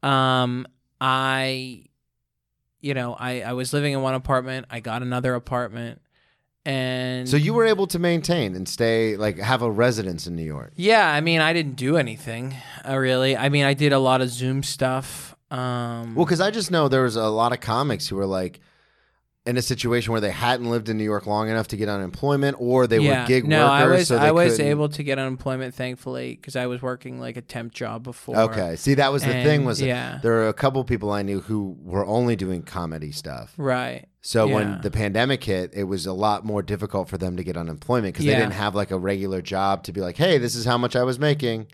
um 0.03 0.67
I 1.01 1.83
you 2.81 2.93
know, 2.93 3.13
I 3.13 3.41
I 3.41 3.53
was 3.53 3.73
living 3.73 3.93
in 3.93 4.01
one 4.01 4.13
apartment, 4.15 4.65
I 4.69 4.79
got 4.79 5.01
another 5.01 5.33
apartment 5.35 6.01
and 6.65 7.29
so 7.29 7.37
you 7.37 7.53
were 7.53 7.65
able 7.65 7.87
to 7.87 7.99
maintain 7.99 8.55
and 8.55 8.67
stay, 8.67 9.15
like, 9.17 9.37
have 9.37 9.61
a 9.61 9.69
residence 9.69 10.25
in 10.27 10.35
New 10.35 10.43
York. 10.43 10.71
yeah, 10.75 11.07
I 11.11 11.21
mean, 11.21 11.39
I 11.41 11.53
didn't 11.53 11.75
do 11.75 11.97
anything 11.97 12.55
uh, 12.87 12.97
really. 12.97 13.37
I 13.37 13.49
mean, 13.49 13.65
I 13.65 13.73
did 13.73 13.93
a 13.93 13.99
lot 13.99 14.21
of 14.21 14.29
Zoom 14.29 14.63
stuff. 14.63 15.35
Um 15.51 16.15
Well, 16.15 16.25
because 16.25 16.41
I 16.41 16.49
just 16.51 16.71
know 16.71 16.87
there 16.87 17.03
was 17.03 17.15
a 17.15 17.27
lot 17.29 17.53
of 17.53 17.59
comics 17.59 18.07
who 18.07 18.15
were 18.15 18.25
like 18.25 18.59
in 19.45 19.57
a 19.57 19.61
situation 19.61 20.11
where 20.11 20.21
they 20.21 20.31
hadn't 20.31 20.69
lived 20.69 20.89
in 20.89 20.97
New 20.97 21.03
York 21.03 21.27
long 21.27 21.49
enough 21.49 21.67
to 21.67 21.77
get 21.77 21.87
unemployment, 21.87 22.57
or 22.59 22.87
they 22.87 22.99
yeah, 22.99 23.21
were 23.21 23.27
gig 23.27 23.47
no, 23.47 23.67
workers. 23.67 23.81
I 23.81 23.85
was 23.95 24.07
so 24.07 24.17
I 24.17 24.31
was 24.31 24.53
couldn't- 24.53 24.71
able 24.71 24.89
to 24.89 25.03
get 25.03 25.19
unemployment 25.19 25.75
thankfully 25.75 26.35
because 26.35 26.55
I 26.55 26.65
was 26.65 26.81
working 26.81 27.19
like 27.19 27.37
a 27.37 27.41
temp 27.41 27.71
job 27.73 28.03
before. 28.03 28.35
Okay, 28.37 28.75
see, 28.75 28.95
that 28.95 29.11
was 29.11 29.23
the 29.23 29.29
thing. 29.31 29.63
Was 29.63 29.81
yeah. 29.81 30.19
there 30.23 30.31
were 30.31 30.47
a 30.47 30.53
couple 30.53 30.83
people 30.83 31.11
I 31.11 31.21
knew 31.21 31.41
who 31.41 31.77
were 31.83 32.05
only 32.05 32.35
doing 32.35 32.63
comedy 32.63 33.11
stuff. 33.11 33.53
Right. 33.57 34.05
So 34.21 34.47
Yeah. 34.47 34.55
when 34.55 34.81
the 34.81 34.89
pandemic 34.89 35.43
hit, 35.43 35.71
it 35.75 35.83
was 35.83 36.07
a 36.07 36.13
lot 36.13 36.43
more 36.43 36.63
difficult 36.63 37.07
for 37.07 37.19
them 37.19 37.37
to 37.37 37.43
get 37.43 37.55
unemployment 37.55 38.15
because 38.15 38.25
they 38.25 38.33
didn't 38.33 38.53
have 38.53 38.73
like 38.73 38.89
a 38.89 38.97
regular 38.97 39.43
job 39.43 39.83
to 39.83 39.93
be 39.93 40.01
like, 40.01 40.17
hey, 40.17 40.39
this 40.39 40.55
is 40.55 40.65
how 40.65 40.79
much 40.79 40.95
I 40.95 41.03
was 41.03 41.19
making. 41.19 41.67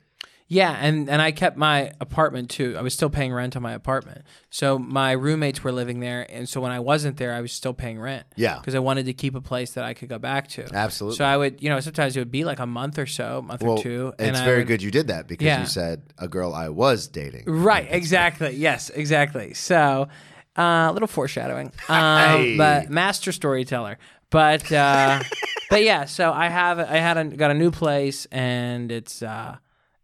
Yeah, 0.53 0.75
and 0.81 1.09
and 1.09 1.21
I 1.21 1.31
kept 1.31 1.55
my 1.55 1.93
apartment 2.01 2.49
too. 2.49 2.75
I 2.77 2.81
was 2.81 2.93
still 2.93 3.09
paying 3.09 3.31
rent 3.31 3.55
on 3.55 3.61
my 3.61 3.71
apartment. 3.71 4.23
So 4.49 4.77
my 4.77 5.13
roommates 5.13 5.63
were 5.63 5.71
living 5.71 6.01
there, 6.01 6.25
and 6.29 6.49
so 6.49 6.59
when 6.59 6.73
I 6.73 6.81
wasn't 6.81 7.15
there, 7.15 7.33
I 7.33 7.39
was 7.39 7.53
still 7.53 7.73
paying 7.73 7.97
rent. 8.01 8.25
Yeah. 8.35 8.57
because 8.59 8.75
I 8.75 8.79
wanted 8.79 9.05
to 9.05 9.13
keep 9.13 9.33
a 9.33 9.39
place 9.39 9.71
that 9.75 9.85
I 9.85 9.93
could 9.93 10.09
go 10.09 10.19
back 10.19 10.49
to. 10.49 10.67
Absolutely. 10.73 11.15
So 11.15 11.23
I 11.23 11.37
would, 11.37 11.63
you 11.63 11.69
know, 11.69 11.79
sometimes 11.79 12.17
it 12.17 12.19
would 12.19 12.31
be 12.31 12.43
like 12.43 12.59
a 12.59 12.65
month 12.65 12.99
or 12.99 13.05
so, 13.05 13.41
month 13.41 13.63
well, 13.63 13.79
or 13.79 13.81
two. 13.81 14.13
it's 14.19 14.41
very 14.41 14.57
would- 14.57 14.67
good 14.67 14.83
you 14.83 14.91
did 14.91 15.07
that 15.07 15.25
because 15.25 15.45
Yeah. 15.45 15.61
you 15.61 15.67
said 15.67 16.01
a 16.17 16.27
girl 16.27 16.53
I 16.53 16.67
was 16.67 17.07
dating. 17.07 17.45
Right, 17.47 17.87
exactly. 17.89 18.53
Yes, 18.53 18.89
exactly. 18.89 19.53
So, 19.53 20.09
uh, 20.57 20.87
a 20.89 20.91
little 20.91 21.07
foreshadowing, 21.07 21.71
um, 21.87 22.17
Hey. 22.41 22.57
but 22.57 22.89
master 22.89 23.31
storyteller. 23.31 23.97
But 24.29 24.69
uh, 24.69 25.21
but 25.69 25.81
yeah, 25.85 26.03
so 26.03 26.33
I 26.33 26.49
have 26.49 26.77
I 26.79 26.97
had 26.97 27.15
a, 27.15 27.23
got 27.23 27.51
a 27.51 27.53
new 27.53 27.71
place, 27.71 28.25
and 28.33 28.91
it's 28.91 29.21
uh, 29.23 29.55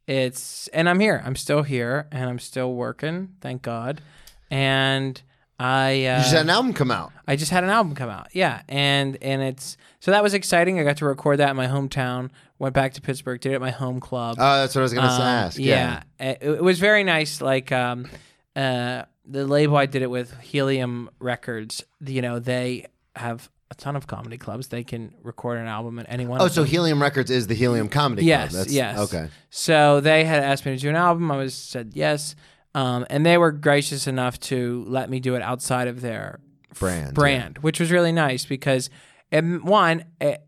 it's 0.08 0.68
and 0.70 0.88
I'm 0.90 1.00
here. 1.00 1.22
I'm 1.26 1.36
still 1.36 1.64
here, 1.64 2.08
and 2.12 2.30
I'm 2.30 2.40
still 2.40 2.74
working. 2.74 3.36
Thank 3.42 3.62
God. 3.62 4.02
And 4.50 5.22
I 5.60 6.06
uh, 6.06 6.18
You 6.18 6.22
just 6.24 6.32
had 6.34 6.42
an 6.44 6.50
album 6.50 6.74
come 6.74 6.92
out. 6.92 7.12
I 7.28 7.36
just 7.36 7.52
had 7.52 7.64
an 7.64 7.70
album 7.70 7.94
come 7.96 8.10
out. 8.10 8.28
Yeah, 8.34 8.62
and 8.70 9.18
and 9.22 9.42
it's 9.42 9.76
so 10.00 10.12
that 10.12 10.24
was 10.24 10.34
exciting. 10.34 10.80
I 10.80 10.84
got 10.84 10.98
to 10.98 11.06
record 11.06 11.40
that 11.40 11.50
in 11.50 11.56
my 11.58 11.68
hometown. 11.68 12.30
Went 12.60 12.74
back 12.74 12.94
to 12.94 13.02
Pittsburgh, 13.02 13.40
did 13.40 13.52
it 13.52 13.56
at 13.56 13.62
my 13.62 13.70
home 13.72 14.00
club. 14.00 14.38
Oh, 14.40 14.60
that's 14.62 14.74
what 14.74 14.82
I 14.82 14.84
was 14.84 14.94
gonna 14.94 15.08
Um, 15.08 15.22
ask. 15.22 15.60
Yeah, 15.60 16.04
It, 16.20 16.40
it 16.42 16.64
was 16.64 16.80
very 16.80 17.04
nice. 17.04 17.42
Like 17.42 17.72
um, 17.72 18.08
uh, 18.56 19.04
the 19.26 19.46
label 19.46 19.78
I 19.78 19.86
did 19.88 20.02
it 20.02 20.10
with, 20.10 20.36
Helium 20.40 21.10
Records. 21.20 21.84
You 22.04 22.22
know, 22.22 22.40
they 22.40 22.86
have 23.16 23.50
a 23.70 23.76
ton 23.76 23.96
of 23.96 24.08
comedy 24.08 24.38
clubs. 24.38 24.68
They 24.70 24.84
can 24.84 25.14
record 25.24 25.58
an 25.60 25.68
album 25.68 26.00
at 26.00 26.06
any 26.10 26.26
one. 26.26 26.42
Oh, 26.42 26.48
so 26.48 26.62
them. 26.62 26.70
Helium 26.70 27.02
Records 27.02 27.30
is 27.30 27.48
the 27.48 27.54
Helium 27.56 27.90
Comedy 27.90 28.24
Yes, 28.26 28.52
Club. 28.52 28.62
That's, 28.64 28.74
yes. 28.74 28.98
Okay. 29.00 29.28
So 29.50 30.00
they 30.00 30.24
had 30.24 30.42
asked 30.44 30.66
me 30.66 30.74
to 30.76 30.82
do 30.82 30.90
an 30.90 30.96
album. 30.96 31.30
I 31.32 31.38
was 31.38 31.54
said 31.54 31.92
yes, 31.94 32.36
um, 32.76 33.06
and 33.10 33.26
they 33.26 33.38
were 33.38 33.52
gracious 33.52 34.08
enough 34.08 34.40
to 34.42 34.86
let 34.88 35.10
me 35.10 35.20
do 35.20 35.36
it 35.36 35.42
outside 35.42 35.88
of 35.88 36.02
their 36.02 36.40
Brand. 36.80 37.14
brand, 37.14 37.58
which 37.60 37.80
was 37.80 37.92
really 37.92 38.12
nice 38.12 38.46
because, 38.46 38.90
um, 39.34 39.62
one, 39.66 40.06
it, 40.22 40.44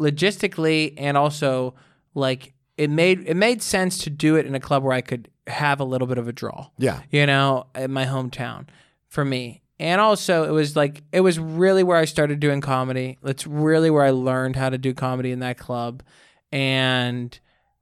logistically 0.00 0.94
and 0.96 1.16
also 1.16 1.74
like 2.14 2.54
it 2.76 2.88
made 2.88 3.24
it 3.26 3.36
made 3.36 3.60
sense 3.62 3.98
to 3.98 4.10
do 4.10 4.36
it 4.36 4.46
in 4.46 4.54
a 4.54 4.60
club 4.60 4.82
where 4.82 4.92
I 4.92 5.00
could 5.00 5.28
have 5.48 5.80
a 5.80 5.84
little 5.84 6.06
bit 6.06 6.18
of 6.18 6.28
a 6.28 6.32
draw 6.32 6.68
Yeah. 6.78 7.00
you 7.10 7.26
know, 7.26 7.66
in 7.74 7.90
my 7.92 8.04
hometown 8.04 8.66
for 9.08 9.24
me. 9.24 9.62
And 9.80 10.00
also, 10.00 10.42
it 10.44 10.50
was 10.50 10.74
like, 10.74 11.02
it 11.12 11.20
was 11.20 11.38
really 11.38 11.84
where 11.84 11.96
I 11.96 12.04
started 12.04 12.40
doing 12.40 12.60
comedy. 12.60 13.18
It's 13.22 13.46
really 13.46 13.90
where 13.90 14.04
I 14.04 14.10
learned 14.10 14.56
how 14.56 14.70
to 14.70 14.78
do 14.78 14.92
comedy 14.92 15.30
in 15.30 15.38
that 15.40 15.56
club. 15.56 16.02
And 16.50 17.38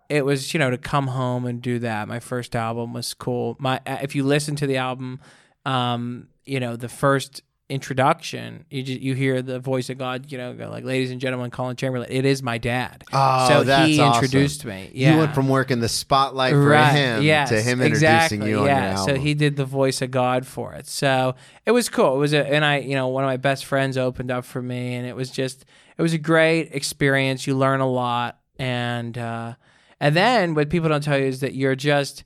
it 0.09 0.25
was, 0.25 0.53
you 0.53 0.61
know, 0.61 0.71
to 0.71 0.79
come 0.79 1.07
home 1.07 1.47
and 1.47 1.63
do 1.63 1.79
that. 1.79 2.07
My 2.07 2.21
first 2.21 2.55
album 2.55 2.93
was 2.93 3.15
cool. 3.15 3.57
My, 3.59 3.81
uh, 3.87 3.99
if 4.03 4.15
you 4.15 4.25
listen 4.25 4.57
to 4.57 4.67
the 4.67 4.77
album, 4.77 5.21
um, 5.65 6.29
you 6.45 6.61
know, 6.61 6.77
the 6.77 6.89
first 6.89 7.43
introduction, 7.69 8.65
you 8.71 8.83
just, 8.85 9.01
you 9.01 9.15
hear 9.15 9.43
the 9.43 9.59
voice 9.59 9.91
of 9.91 9.99
God, 9.99 10.31
you 10.31 10.39
know, 10.39 10.55
go 10.55 10.71
like, 10.71 10.85
ladies 10.85 11.11
and 11.11 11.21
gentlemen, 11.21 11.51
Colin 11.51 11.75
Chamberlain, 11.75 12.09
it 12.11 12.25
is 12.25 12.41
my 12.41 12.59
dad. 12.59 13.03
Oh, 13.13 13.49
so 13.49 13.65
that's 13.65 13.89
he 13.89 13.99
awesome. 13.99 14.23
introduced 14.23 14.65
me. 14.65 14.91
Yeah. 14.95 15.15
You 15.15 15.19
went 15.19 15.35
from 15.35 15.49
working 15.49 15.81
the 15.81 15.89
spotlight 15.89 16.53
for 16.53 16.65
Right, 16.65 16.93
him 16.93 17.25
yes, 17.25 17.49
to 17.49 17.61
him 17.61 17.81
introducing 17.83 18.43
exactly, 18.43 18.51
you 18.51 18.61
on 18.61 18.67
yeah. 18.67 18.95
So 18.95 19.17
he 19.17 19.35
did 19.35 19.57
the 19.57 19.65
voice 19.65 20.01
of 20.01 20.13
God 20.13 20.47
for 20.47 20.75
it. 20.75 20.87
So 20.87 21.35
it 21.65 21.73
was 21.73 21.89
cool. 21.89 22.15
It 22.15 22.19
was 22.19 22.33
a, 22.33 22.47
and 22.47 22.65
I, 22.65 22.79
you 22.79 22.95
know, 22.95 23.09
one 23.09 23.25
of 23.25 23.29
my 23.29 23.37
best 23.37 23.65
friends 23.65 23.99
opened 23.99 24.31
up 24.31 24.45
for 24.45 24.63
me, 24.63 24.95
and 24.95 25.05
it 25.05 25.17
was 25.17 25.31
just, 25.33 25.65
it 25.99 26.03
was 26.03 26.13
a 26.13 26.19
great 26.19 26.73
experience. 26.73 27.49
You 27.49 27.57
learn 27.57 27.81
a 27.81 27.91
lot, 27.91 28.39
and 28.61 29.19
uh, 29.19 29.55
and 29.99 30.15
then 30.15 30.55
what 30.55 30.71
people 30.71 30.89
don't 30.89 31.03
tell 31.03 31.19
you 31.19 31.27
is 31.27 31.41
that 31.41 31.55
you're 31.55 31.75
just, 31.75 32.23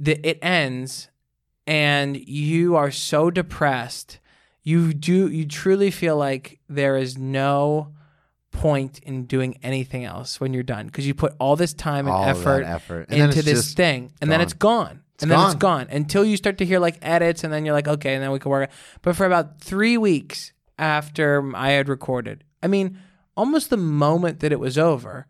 that 0.00 0.28
it 0.28 0.40
ends, 0.42 1.08
and 1.68 2.16
you 2.16 2.74
are 2.74 2.90
so 2.90 3.30
depressed. 3.30 4.18
You 4.66 4.92
do, 4.92 5.28
you 5.28 5.46
truly 5.46 5.92
feel 5.92 6.16
like 6.16 6.58
there 6.68 6.96
is 6.96 7.16
no 7.16 7.94
point 8.50 8.98
in 8.98 9.26
doing 9.26 9.58
anything 9.62 10.04
else 10.04 10.40
when 10.40 10.52
you're 10.52 10.64
done 10.64 10.86
because 10.86 11.06
you 11.06 11.14
put 11.14 11.36
all 11.38 11.54
this 11.54 11.72
time 11.72 12.08
and 12.08 12.14
All 12.16 12.24
effort 12.24 12.64
effort. 12.64 13.06
And 13.08 13.22
into 13.22 13.42
this 13.42 13.74
thing, 13.74 14.12
and 14.20 14.28
then 14.28 14.40
gone. 14.40 14.42
it's 14.44 14.52
gone. 14.54 15.00
and 15.22 15.30
then 15.30 15.38
it's 15.38 15.54
gone. 15.54 15.86
gone 15.86 15.94
until 15.94 16.24
you 16.24 16.36
start 16.36 16.58
to 16.58 16.64
hear 16.64 16.80
like 16.80 16.98
edits, 17.00 17.44
and 17.44 17.52
then 17.52 17.64
you're 17.64 17.74
like, 17.74 17.86
okay, 17.86 18.14
and 18.14 18.22
then 18.24 18.32
we 18.32 18.40
can 18.40 18.50
work. 18.50 18.68
But 19.02 19.14
for 19.14 19.24
about 19.24 19.60
three 19.60 19.96
weeks 19.96 20.52
after 20.80 21.48
I 21.54 21.70
had 21.70 21.88
recorded, 21.88 22.42
I 22.60 22.66
mean, 22.66 22.98
almost 23.36 23.70
the 23.70 23.76
moment 23.76 24.40
that 24.40 24.50
it 24.50 24.58
was 24.58 24.76
over, 24.76 25.28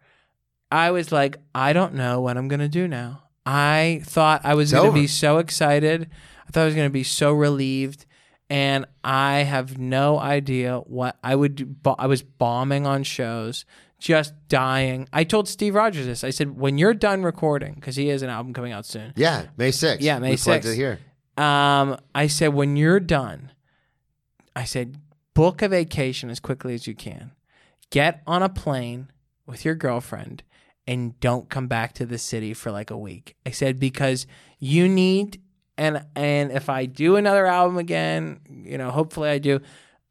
I 0.73 0.91
was 0.93 1.13
like, 1.13 1.37
I 1.55 1.75
don't 1.75 1.93
know 1.93 2.23
what 2.23 2.39
I'm 2.39 2.49
gonna 2.49 2.69
do 2.69 2.89
now. 2.89 3.25
I 3.45 4.01
thought 4.05 4.41
I 4.45 4.55
was 4.55 4.73
gonna 4.73 4.93
be 4.93 5.07
so 5.07 5.37
excited. 5.37 6.09
I 6.49 6.51
thought 6.53 6.63
I 6.63 6.67
was 6.67 6.75
gonna 6.75 6.89
be 6.89 7.05
so 7.05 7.33
relieved. 7.33 8.07
And 8.49 8.87
I 9.03 9.39
have 9.39 9.77
no 9.79 10.19
idea 10.19 10.79
what 10.79 11.17
I 11.25 11.35
would 11.35 11.55
do. 11.57 11.75
I 11.99 12.07
was 12.07 12.23
bombing 12.23 12.87
on 12.87 13.03
shows, 13.03 13.65
just 13.99 14.35
dying. 14.49 15.09
I 15.13 15.25
told 15.25 15.49
Steve 15.49 15.75
Rogers 15.75 16.07
this. 16.07 16.23
I 16.23 16.31
said, 16.31 16.57
when 16.57 16.79
you're 16.79 16.95
done 16.95 17.23
recording, 17.25 17.75
because 17.75 17.97
he 17.97 18.09
has 18.09 18.23
an 18.23 18.31
album 18.31 18.53
coming 18.55 18.73
out 18.73 18.87
soon. 18.87 19.13
yeah, 19.17 19.47
May 19.57 19.71
6th. 19.71 19.97
Yeah, 20.01 20.19
May 20.21 20.31
we 20.33 20.37
plugged 20.37 20.65
6th. 20.65 20.73
it 20.73 20.77
here. 20.77 20.99
Um, 21.37 21.99
I 22.15 22.29
said, 22.29 22.55
when 22.55 22.77
you're 22.77 23.01
done, 23.01 23.51
I 24.55 24.65
said, 24.65 24.97
book 25.35 25.61
a 25.61 25.69
vacation 25.69 26.31
as 26.31 26.39
quickly 26.41 26.75
as 26.75 26.87
you 26.87 26.95
can. 26.95 27.33
Get 27.91 28.23
on 28.27 28.43
a 28.43 28.49
plane 28.49 29.11
with 29.45 29.65
your 29.65 29.75
girlfriend 29.75 30.43
and 30.87 31.19
don't 31.21 31.49
come 31.51 31.67
back 31.67 31.93
to 31.95 32.07
the 32.07 32.17
city 32.19 32.55
for 32.55 32.71
like 32.71 32.91
a 32.91 32.97
week. 32.97 33.35
I 33.45 33.51
said, 33.51 33.81
because 33.81 34.27
you 34.61 34.89
need, 34.89 35.41
and, 35.79 36.05
and 36.15 36.53
if 36.53 36.69
I 36.69 36.87
do 36.87 37.17
another 37.17 37.47
album 37.47 37.79
again, 37.79 38.41
you 38.49 38.79
know, 38.79 38.91
hopefully 38.91 39.29
I 39.31 39.39
do, 39.39 39.61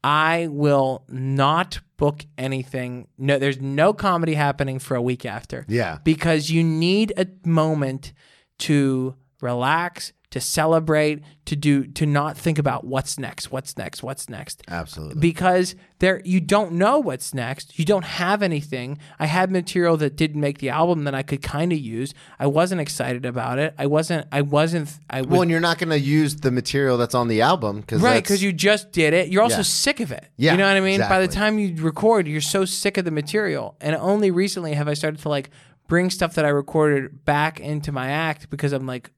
I 0.04 0.46
will 0.50 1.04
not 1.08 1.80
book 1.96 2.24
anything. 2.38 3.08
No, 3.18 3.38
there's 3.38 3.60
no 3.60 3.92
comedy 3.92 4.34
happening 4.34 4.78
for 4.78 4.94
a 4.94 5.02
week 5.02 5.24
after 5.26 5.64
Yeah. 5.68 5.98
because 6.04 6.50
you 6.50 6.62
need 6.62 7.12
a 7.16 7.26
moment 7.48 8.12
to 8.60 9.14
relax, 9.40 10.12
to 10.36 10.40
celebrate, 10.40 11.22
to 11.46 11.56
do 11.56 11.86
to 11.86 12.04
not 12.06 12.36
think 12.36 12.58
about 12.58 12.84
what's 12.84 13.18
next, 13.18 13.50
what's 13.50 13.76
next, 13.78 14.02
what's 14.02 14.28
next. 14.28 14.62
Absolutely. 14.68 15.20
Because 15.20 15.74
there 15.98 16.20
you 16.24 16.40
don't 16.40 16.72
know 16.72 16.98
what's 16.98 17.32
next. 17.32 17.78
You 17.78 17.84
don't 17.84 18.04
have 18.04 18.42
anything. 18.42 18.98
I 19.18 19.26
had 19.26 19.50
material 19.50 19.96
that 19.96 20.16
didn't 20.16 20.40
make 20.40 20.58
the 20.58 20.68
album 20.68 21.04
that 21.04 21.14
I 21.14 21.22
could 21.22 21.42
kind 21.42 21.72
of 21.72 21.78
use. 21.78 22.12
I 22.38 22.46
wasn't 22.46 22.80
excited 22.80 23.24
about 23.24 23.58
it. 23.58 23.74
I 23.78 23.86
wasn't 23.86 24.26
I 24.30 24.42
wasn't 24.42 24.90
I 25.08 25.22
was 25.22 25.28
well, 25.30 25.42
and 25.42 25.50
you're 25.50 25.60
not 25.60 25.78
going 25.78 25.90
to 25.90 25.98
use 25.98 26.36
the 26.36 26.50
material 26.50 26.98
that's 26.98 27.14
on 27.14 27.28
the 27.28 27.40
album 27.40 27.80
because 27.80 28.02
Right, 28.02 28.22
because 28.22 28.42
you 28.42 28.52
just 28.52 28.92
did 28.92 29.14
it. 29.14 29.28
You're 29.28 29.42
also 29.42 29.58
Yeah. 29.58 29.62
sick 29.62 30.00
of 30.00 30.12
it. 30.12 30.26
Yeah, 30.36 30.52
you 30.52 30.58
know 30.58 30.66
what 30.68 30.76
I 30.76 30.80
mean. 30.80 31.00
By 31.00 31.20
the 31.20 31.28
time 31.28 31.58
you 31.58 31.74
record, 31.82 32.28
you're 32.28 32.40
so 32.40 32.64
sick 32.64 32.98
of 32.98 33.04
the 33.04 33.10
material. 33.10 33.76
And 33.80 33.96
only 33.96 34.30
recently 34.30 34.74
have 34.74 34.88
I 34.88 34.94
started 34.94 35.20
to 35.22 35.28
like 35.28 35.50
bring 35.88 36.10
stuff 36.10 36.34
that 36.34 36.44
I 36.44 36.48
recorded 36.48 37.24
back 37.24 37.60
into 37.60 37.92
my 37.92 38.08
act 38.08 38.50
because 38.50 38.72
I'm 38.72 38.86
like 38.86 39.10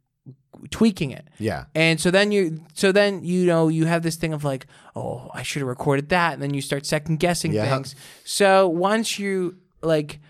tweaking 0.70 1.10
it. 1.10 1.28
Yeah. 1.38 1.64
And 1.74 2.00
so 2.00 2.10
then 2.10 2.32
you, 2.32 2.62
so 2.74 2.92
then 2.92 3.22
you 3.24 3.46
know 3.46 3.68
you 3.68 3.86
have 3.86 4.02
this 4.02 4.16
thing 4.16 4.32
of 4.32 4.44
like, 4.44 4.66
oh, 4.96 5.30
I 5.34 5.42
should 5.42 5.60
have 5.60 5.68
recorded 5.68 6.08
that, 6.10 6.34
and 6.34 6.42
then 6.42 6.54
you 6.54 6.60
start 6.60 6.86
second 6.86 7.18
guessing 7.20 7.52
Yeah. 7.52 7.74
things. 7.74 7.94
So 8.24 8.68
once 8.68 9.18
you 9.18 9.58
like, 9.82 10.20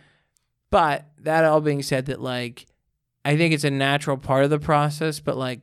but 0.71 1.07
that 1.23 1.45
all 1.45 1.61
being 1.61 1.83
said, 1.83 2.07
that 2.07 2.21
like, 2.21 2.67
I 3.25 3.37
think 3.37 3.55
it's 3.55 3.65
a 3.65 3.71
natural 3.71 4.17
part 4.17 4.45
of 4.45 4.51
the 4.51 4.59
process. 4.59 5.21
But 5.21 5.37
like, 5.37 5.61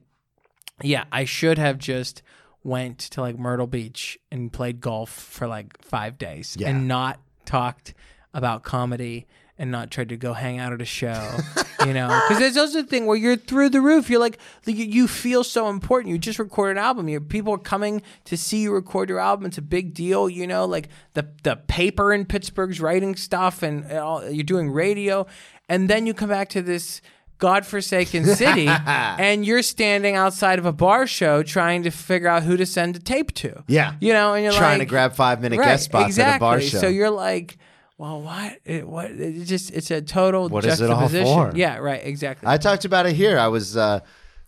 yeah, 0.81 1.05
I 1.11 1.25
should 1.25 1.57
have 1.57 1.77
just 1.77 2.21
went 2.63 2.97
to 2.99 3.21
like 3.21 3.37
Myrtle 3.37 3.67
Beach 3.67 4.17
and 4.31 4.51
played 4.51 4.81
golf 4.81 5.09
for 5.11 5.47
like 5.47 5.79
five 5.83 6.17
days 6.17 6.57
Yeah. 6.59 6.69
and 6.69 6.87
not 6.87 7.19
talked 7.45 7.93
about 8.33 8.63
comedy 8.63 9.27
and 9.57 9.71
not 9.71 9.89
tried 9.91 10.09
to 10.09 10.17
go 10.17 10.33
hang 10.33 10.59
out 10.59 10.73
at 10.73 10.81
a 10.81 10.85
show, 10.85 11.37
you 11.85 11.93
know? 11.93 12.07
Because 12.27 12.39
there's 12.39 12.57
also 12.57 12.81
the 12.81 12.87
thing 12.87 13.05
where 13.05 13.15
you're 13.15 13.37
through 13.37 13.69
the 13.69 13.79
roof. 13.81 14.09
You're 14.09 14.19
like, 14.19 14.37
you- 14.65 15.07
feel 15.07 15.43
so 15.43 15.69
important. 15.69 16.11
You 16.11 16.17
just 16.17 16.39
recorded 16.39 16.77
an 16.77 16.83
album. 16.83 17.07
You 17.07 17.21
people 17.21 17.53
are 17.53 17.57
coming 17.57 18.01
to 18.25 18.35
see 18.35 18.63
you 18.63 18.73
record 18.73 19.07
your 19.09 19.19
album. 19.19 19.45
It's 19.45 19.57
a 19.57 19.61
big 19.61 19.93
deal, 19.93 20.29
you 20.29 20.45
know. 20.45 20.65
Like 20.65 20.89
the 21.13 21.27
the 21.43 21.55
paper 21.55 22.11
in 22.13 22.25
Pittsburgh's 22.25 22.81
writing 22.81 23.15
stuff, 23.15 23.63
and, 23.63 23.83
and 23.85 23.99
all, 23.99 24.29
you're 24.29 24.43
doing 24.43 24.69
radio, 24.71 25.25
and 25.69 25.89
then 25.89 26.05
you 26.05 26.13
come 26.13 26.29
back 26.29 26.49
to 26.49 26.61
this 26.61 27.01
godforsaken 27.37 28.25
city, 28.35 28.67
and 28.67 29.45
you're 29.45 29.61
standing 29.61 30.15
outside 30.15 30.59
of 30.59 30.65
a 30.65 30.73
bar 30.73 31.05
show 31.07 31.43
trying 31.43 31.83
to 31.83 31.91
figure 31.91 32.27
out 32.27 32.43
who 32.43 32.57
to 32.57 32.65
send 32.65 32.95
a 32.95 32.99
tape 32.99 33.33
to. 33.35 33.63
Yeah. 33.67 33.95
you 33.99 34.13
know, 34.13 34.33
and 34.33 34.43
you're 34.43 34.53
Trying 34.53 34.79
like, 34.79 34.87
to 34.87 34.91
grab 34.91 35.13
five 35.13 35.41
minute 35.41 35.59
right, 35.59 35.65
guest 35.65 35.85
spots 35.85 36.07
exactly. 36.07 36.33
at 36.33 36.37
a 36.37 36.39
bar 36.39 36.61
show. 36.61 36.77
So 36.79 36.87
you're 36.87 37.09
like, 37.09 37.57
well, 37.97 38.21
what? 38.21 38.59
It, 38.65 38.87
what? 38.87 39.11
It 39.11 39.45
just 39.45 39.71
it's 39.71 39.89
a 39.91 40.01
total 40.01 40.49
What 40.49 40.65
is 40.65 40.81
it 40.81 40.89
all 40.89 41.01
juxtaposition. 41.01 41.51
for? 41.51 41.57
Yeah, 41.57 41.77
right. 41.77 42.01
Exactly. 42.03 42.47
I 42.47 42.57
talked 42.57 42.85
about 42.85 43.05
it 43.05 43.13
here. 43.13 43.39
I 43.39 43.47
was, 43.47 43.77
uh, 43.77 44.01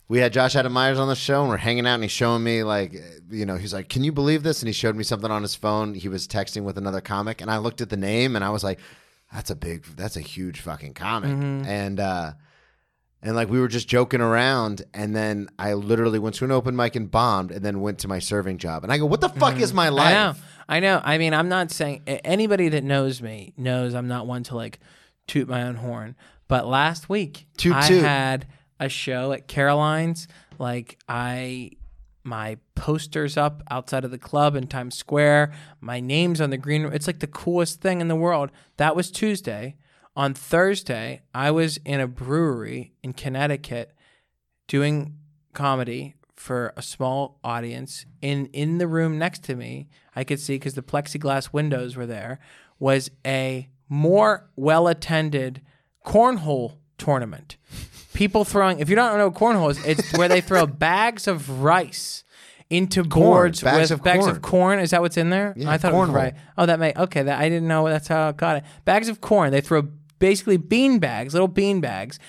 we 0.09 0.19
had 0.19 0.33
Josh 0.33 0.55
Adam 0.55 0.73
Meyers 0.73 0.99
on 0.99 1.07
the 1.07 1.15
show, 1.15 1.41
and 1.41 1.49
we're 1.49 1.57
hanging 1.57 1.87
out, 1.87 1.95
and 1.95 2.03
he's 2.03 2.11
showing 2.11 2.43
me 2.43 2.63
like, 2.63 2.93
you 3.29 3.45
know, 3.45 3.55
he's 3.55 3.73
like, 3.73 3.89
"Can 3.89 4.03
you 4.03 4.11
believe 4.11 4.43
this?" 4.43 4.61
And 4.61 4.67
he 4.67 4.73
showed 4.73 4.95
me 4.95 5.03
something 5.03 5.31
on 5.31 5.41
his 5.41 5.55
phone. 5.55 5.93
He 5.93 6.09
was 6.09 6.27
texting 6.27 6.63
with 6.63 6.77
another 6.77 7.01
comic, 7.01 7.41
and 7.41 7.49
I 7.49 7.57
looked 7.57 7.81
at 7.81 7.89
the 7.89 7.97
name, 7.97 8.35
and 8.35 8.43
I 8.43 8.49
was 8.49 8.63
like, 8.63 8.79
"That's 9.33 9.49
a 9.49 9.55
big, 9.55 9.85
that's 9.95 10.17
a 10.17 10.21
huge 10.21 10.61
fucking 10.61 10.93
comic." 10.93 11.31
Mm-hmm. 11.31 11.65
And 11.67 11.99
uh, 11.99 12.31
and 13.21 13.35
like 13.35 13.49
we 13.49 13.59
were 13.59 13.67
just 13.67 13.87
joking 13.87 14.21
around, 14.21 14.83
and 14.93 15.15
then 15.15 15.49
I 15.57 15.73
literally 15.73 16.19
went 16.19 16.35
to 16.35 16.45
an 16.45 16.51
open 16.51 16.75
mic 16.75 16.95
and 16.95 17.09
bombed, 17.09 17.51
and 17.51 17.63
then 17.63 17.81
went 17.81 17.99
to 17.99 18.07
my 18.07 18.19
serving 18.19 18.57
job, 18.57 18.83
and 18.83 18.91
I 18.93 18.97
go, 18.97 19.05
"What 19.05 19.21
the 19.21 19.29
fuck 19.29 19.59
is 19.59 19.73
my 19.73 19.89
life?" 19.89 20.41
I 20.69 20.79
know. 20.79 21.01
I 21.03 21.17
mean, 21.17 21.33
I'm 21.33 21.49
not 21.49 21.71
saying 21.71 22.03
anybody 22.07 22.69
that 22.69 22.83
knows 22.83 23.21
me 23.21 23.53
knows 23.57 23.93
I'm 23.93 24.07
not 24.07 24.27
one 24.27 24.43
to 24.43 24.55
like 24.55 24.79
toot 25.27 25.47
my 25.47 25.63
own 25.63 25.75
horn. 25.75 26.15
But 26.47 26.67
last 26.67 27.09
week, 27.09 27.47
Toot, 27.57 27.75
I 27.75 27.87
toot. 27.87 28.03
had 28.03 28.47
a 28.79 28.89
show 28.89 29.31
at 29.31 29.47
Caroline's. 29.47 30.27
Like 30.59 30.97
I, 31.07 31.71
my 32.23 32.57
posters 32.75 33.37
up 33.37 33.63
outside 33.69 34.03
of 34.05 34.11
the 34.11 34.17
club 34.17 34.55
in 34.55 34.67
Times 34.67 34.95
Square. 34.95 35.53
My 35.81 35.99
name's 35.99 36.41
on 36.41 36.49
the 36.49 36.57
green. 36.57 36.83
room. 36.83 36.93
It's 36.93 37.07
like 37.07 37.19
the 37.19 37.27
coolest 37.27 37.81
thing 37.81 38.01
in 38.01 38.07
the 38.07 38.15
world. 38.15 38.51
That 38.77 38.95
was 38.95 39.11
Tuesday. 39.11 39.75
On 40.15 40.33
Thursday, 40.33 41.21
I 41.33 41.51
was 41.51 41.77
in 41.85 41.99
a 41.99 42.07
brewery 42.07 42.93
in 43.03 43.13
Connecticut 43.13 43.93
doing 44.67 45.15
comedy 45.53 46.15
for 46.37 46.71
a 46.77 46.81
small 46.81 47.39
audience 47.43 48.05
in 48.21 48.45
in 48.47 48.77
the 48.77 48.87
room 48.87 49.17
next 49.17 49.43
to 49.45 49.55
me. 49.55 49.87
I 50.15 50.23
could 50.23 50.39
see 50.39 50.55
because 50.55 50.75
the 50.75 50.83
plexiglass 50.83 51.51
windows 51.51 51.95
were 51.95 52.05
there. 52.05 52.39
Was 52.79 53.09
a 53.25 53.69
more 53.89 54.49
well 54.55 54.87
attended 54.87 55.61
cornhole 56.05 56.77
tournament. 56.97 57.57
People 58.13 58.45
throwing. 58.45 58.79
If 58.79 58.89
you 58.89 58.95
don't 58.95 59.17
know 59.17 59.27
what 59.29 59.35
cornhole 59.37 59.71
is, 59.71 59.83
it's 59.85 60.17
where 60.17 60.27
they 60.27 60.41
throw 60.41 60.65
bags 60.67 61.27
of 61.27 61.61
rice 61.61 62.23
into 62.69 63.03
boards 63.03 63.61
bags 63.61 63.91
with 63.91 63.99
of 63.99 64.03
bags 64.03 64.25
corn. 64.25 64.35
of 64.35 64.41
corn. 64.41 64.79
Is 64.79 64.91
that 64.91 65.01
what's 65.01 65.17
in 65.17 65.29
there? 65.29 65.53
Yeah, 65.55 65.71
I 65.71 65.77
thought 65.77 65.93
it 65.93 65.97
was 65.97 66.09
right. 66.09 66.33
Oh, 66.57 66.65
that 66.65 66.79
may 66.79 66.93
okay. 66.95 67.23
That 67.23 67.39
I 67.39 67.49
didn't 67.49 67.67
know. 67.67 67.87
That's 67.87 68.07
how 68.07 68.29
I 68.29 68.31
got 68.31 68.57
it. 68.57 68.63
Bags 68.85 69.09
of 69.09 69.21
corn. 69.21 69.51
They 69.51 69.61
throw 69.61 69.83
basically 70.19 70.57
bean 70.57 70.99
bags, 70.99 71.33
little 71.33 71.47
bean 71.47 71.81
bags, 71.81 72.19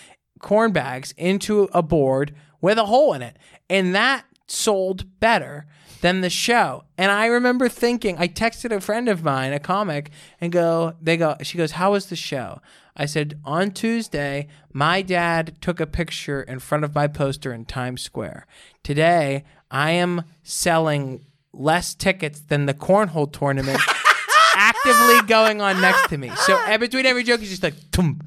corn 0.40 0.72
bags 0.72 1.12
into 1.16 1.68
a 1.72 1.82
board 1.82 2.34
with 2.60 2.78
a 2.78 2.86
hole 2.86 3.12
in 3.12 3.22
it, 3.22 3.36
and 3.68 3.94
that 3.94 4.24
sold 4.46 5.20
better 5.20 5.66
than 6.00 6.20
the 6.20 6.30
show. 6.30 6.84
And 6.96 7.10
I 7.10 7.26
remember 7.26 7.68
thinking, 7.68 8.16
I 8.18 8.28
texted 8.28 8.72
a 8.72 8.80
friend 8.80 9.08
of 9.08 9.24
mine, 9.24 9.52
a 9.52 9.58
comic, 9.58 10.10
and 10.40 10.52
go, 10.52 10.94
they 11.00 11.16
go, 11.16 11.36
she 11.42 11.58
goes, 11.58 11.72
how 11.72 11.92
was 11.92 12.06
the 12.06 12.16
show? 12.16 12.60
I 12.96 13.06
said, 13.06 13.38
on 13.44 13.70
Tuesday, 13.70 14.48
my 14.72 15.02
dad 15.02 15.56
took 15.60 15.80
a 15.80 15.86
picture 15.86 16.42
in 16.42 16.58
front 16.58 16.84
of 16.84 16.94
my 16.94 17.06
poster 17.06 17.52
in 17.52 17.64
Times 17.64 18.02
Square. 18.02 18.46
Today, 18.82 19.44
I 19.70 19.92
am 19.92 20.24
selling 20.42 21.24
less 21.52 21.94
tickets 21.94 22.40
than 22.40 22.66
the 22.66 22.74
cornhole 22.74 23.32
tournament 23.32 23.80
actively 24.56 25.22
going 25.28 25.60
on 25.60 25.80
next 25.80 26.08
to 26.08 26.18
me. 26.18 26.30
So 26.34 26.78
between 26.78 27.06
every 27.06 27.22
joke, 27.22 27.40
he's 27.40 27.50
just 27.50 27.62
like, 27.62 27.74
tum, 27.92 28.20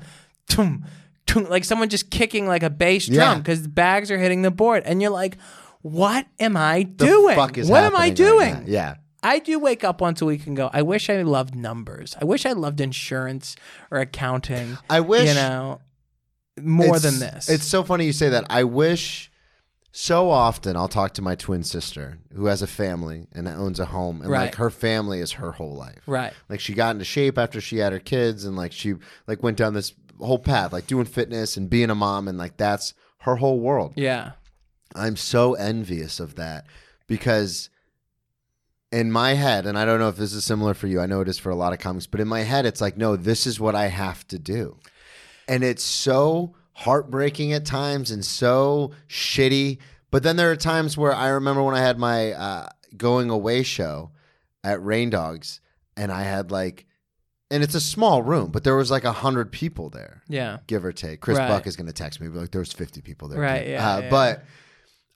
tum, 0.47 0.85
like 1.35 1.63
someone 1.63 1.89
just 1.89 2.09
kicking 2.09 2.47
like 2.47 2.63
a 2.63 2.69
bass 2.69 3.07
drum 3.07 3.39
because 3.39 3.63
the 3.63 3.69
bags 3.69 4.11
are 4.11 4.17
hitting 4.17 4.41
the 4.41 4.51
board. 4.51 4.83
And 4.85 5.01
you're 5.01 5.11
like, 5.11 5.37
what 5.81 6.27
am 6.39 6.55
I 6.57 6.83
doing? 6.83 7.35
what 7.37 7.57
am 7.57 7.69
I 7.69 7.69
happening 7.69 7.93
right 7.93 8.15
doing? 8.15 8.63
Yeah. 8.67 8.95
I 9.23 9.39
do 9.39 9.59
wake 9.59 9.83
up 9.83 10.01
once 10.01 10.21
a 10.21 10.25
week 10.25 10.47
and 10.47 10.57
go, 10.57 10.69
I 10.73 10.81
wish 10.81 11.09
I 11.09 11.21
loved 11.21 11.53
numbers. 11.55 12.15
I 12.19 12.25
wish 12.25 12.45
I 12.45 12.53
loved 12.53 12.81
insurance 12.81 13.55
or 13.91 13.99
accounting. 13.99 14.77
I 14.89 14.99
wish 15.01 15.27
you 15.29 15.35
know, 15.35 15.79
more 16.59 16.99
than 16.99 17.19
this. 17.19 17.47
It's 17.49 17.65
so 17.65 17.83
funny 17.83 18.05
you 18.05 18.13
say 18.13 18.29
that. 18.29 18.45
I 18.49 18.63
wish 18.63 19.31
so 19.93 20.29
often 20.29 20.75
I'll 20.77 20.87
talk 20.87 21.13
to 21.15 21.21
my 21.21 21.35
twin 21.35 21.63
sister 21.63 22.17
who 22.33 22.45
has 22.45 22.61
a 22.61 22.67
family 22.67 23.27
and 23.33 23.47
owns 23.47 23.79
a 23.79 23.85
home 23.85 24.21
and 24.21 24.29
Right. 24.31 24.45
like 24.45 24.55
her 24.55 24.69
family 24.69 25.19
is 25.19 25.33
her 25.33 25.51
whole 25.51 25.75
life. 25.75 26.01
right. 26.07 26.33
Like 26.49 26.59
she 26.61 26.73
got 26.73 26.91
into 26.91 27.03
shape 27.05 27.37
after 27.37 27.59
she 27.59 27.77
had 27.77 27.91
her 27.91 27.99
kids 27.99 28.45
and 28.45 28.55
like 28.55 28.71
she 28.71 28.95
like 29.27 29.43
went 29.43 29.57
down 29.57 29.73
this 29.73 29.93
whole 30.21 30.39
path 30.39 30.73
like 30.73 30.87
doing 30.87 31.05
fitness 31.05 31.57
and 31.57 31.69
being 31.69 31.89
a 31.89 31.95
mom 31.95 32.27
and 32.27 32.37
like 32.37 32.57
that's 32.57 32.93
her 33.19 33.35
whole 33.35 33.59
world. 33.59 33.93
Yeah. 33.95 34.31
I'm 34.95 35.15
so 35.15 35.53
envious 35.53 36.19
of 36.19 36.35
that 36.35 36.65
because 37.07 37.69
in 38.91 39.11
my 39.11 39.33
head, 39.33 39.65
and 39.65 39.77
I 39.77 39.85
don't 39.85 39.99
know 39.99 40.09
if 40.09 40.17
this 40.17 40.33
is 40.33 40.43
similar 40.43 40.73
for 40.73 40.87
you, 40.87 40.99
I 40.99 41.05
know 41.05 41.21
it 41.21 41.29
is 41.29 41.39
for 41.39 41.49
a 41.49 41.55
lot 41.55 41.71
of 41.73 41.79
comics, 41.79 42.07
but 42.07 42.19
in 42.19 42.27
my 42.27 42.41
head, 42.41 42.65
it's 42.65 42.81
like, 42.81 42.97
no, 42.97 43.15
this 43.15 43.47
is 43.47 43.59
what 43.59 43.75
I 43.75 43.87
have 43.87 44.27
to 44.27 44.37
do. 44.37 44.77
And 45.47 45.63
it's 45.63 45.83
so 45.83 46.55
heartbreaking 46.73 47.53
at 47.53 47.65
times 47.65 48.11
and 48.11 48.25
so 48.25 48.91
shitty. 49.07 49.77
But 50.09 50.23
then 50.23 50.35
there 50.35 50.51
are 50.51 50.57
times 50.57 50.97
where 50.97 51.13
I 51.13 51.29
remember 51.29 51.63
when 51.63 51.75
I 51.75 51.79
had 51.79 51.97
my 51.97 52.33
uh, 52.33 52.69
going 52.97 53.29
away 53.29 53.63
show 53.63 54.11
at 54.63 54.83
Rain 54.83 55.09
Dogs, 55.09 55.61
and 55.95 56.11
I 56.11 56.23
had 56.23 56.51
like, 56.51 56.85
and 57.51 57.61
it's 57.63 57.75
a 57.75 57.81
small 57.81 58.23
room, 58.23 58.49
but 58.49 58.63
there 58.63 58.75
was 58.75 58.89
like 58.89 59.03
a 59.03 59.11
hundred 59.11 59.51
people 59.51 59.89
there 59.89 60.23
Yeah. 60.27 60.57
give 60.67 60.83
or 60.85 60.91
take. 60.91 61.19
Chris 61.21 61.37
Right. 61.37 61.47
Buck 61.47 61.67
is 61.67 61.75
going 61.75 61.87
to 61.87 61.93
text 61.93 62.19
me, 62.21 62.27
be 62.29 62.39
like, 62.39 62.51
"There's 62.51 62.73
50 62.73 63.01
people 63.01 63.27
there." 63.27 63.39
Right, 63.39 63.67
yeah, 63.67 63.93
Uh, 63.95 63.99
yeah. 63.99 64.09
But 64.09 64.43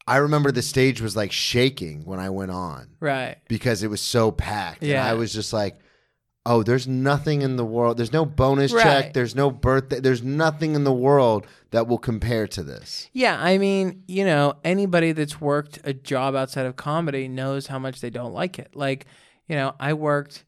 I 0.08 0.18
remember 0.18 0.52
the 0.52 0.62
stage 0.62 1.02
was 1.02 1.16
like 1.16 1.32
shaking 1.32 2.06
when 2.06 2.20
I 2.20 2.30
went 2.30 2.52
on 2.52 2.90
Right. 3.00 3.38
because 3.48 3.82
it 3.82 3.90
was 3.90 4.02
so 4.02 4.32
packed. 4.32 4.82
And 4.82 4.92
Yeah. 4.92 5.06
I 5.06 5.14
was 5.14 5.34
just 5.34 5.52
like, 5.54 5.80
"Oh, 6.46 6.62
there's 6.62 6.88
nothing 6.88 7.42
in 7.42 7.56
the 7.56 7.66
world. 7.66 7.98
There's 7.98 8.14
no 8.14 8.24
bonus 8.24 8.72
Right. 8.72 8.84
check. 8.84 9.14
There's 9.14 9.34
no 9.34 9.50
birthday. 9.50 10.00
There's 10.00 10.22
nothing 10.22 10.76
in 10.76 10.84
the 10.84 10.94
world 10.94 11.48
that 11.72 11.88
will 11.88 11.98
compare 11.98 12.48
to 12.50 12.62
this." 12.62 13.10
Yeah, 13.14 13.38
I 13.42 13.58
mean, 13.58 14.04
you 14.08 14.24
know, 14.26 14.54
anybody 14.64 15.12
that's 15.12 15.42
worked 15.42 15.80
a 15.84 15.94
job 15.94 16.36
outside 16.36 16.68
of 16.68 16.76
comedy 16.76 17.28
knows 17.28 17.66
how 17.68 17.80
much 17.80 18.00
they 18.02 18.12
don't 18.12 18.34
like 18.34 18.60
it. 18.60 18.76
Like, 18.76 19.08
you 19.48 19.56
know, 19.56 19.74
I 19.80 19.94
worked 19.94 20.44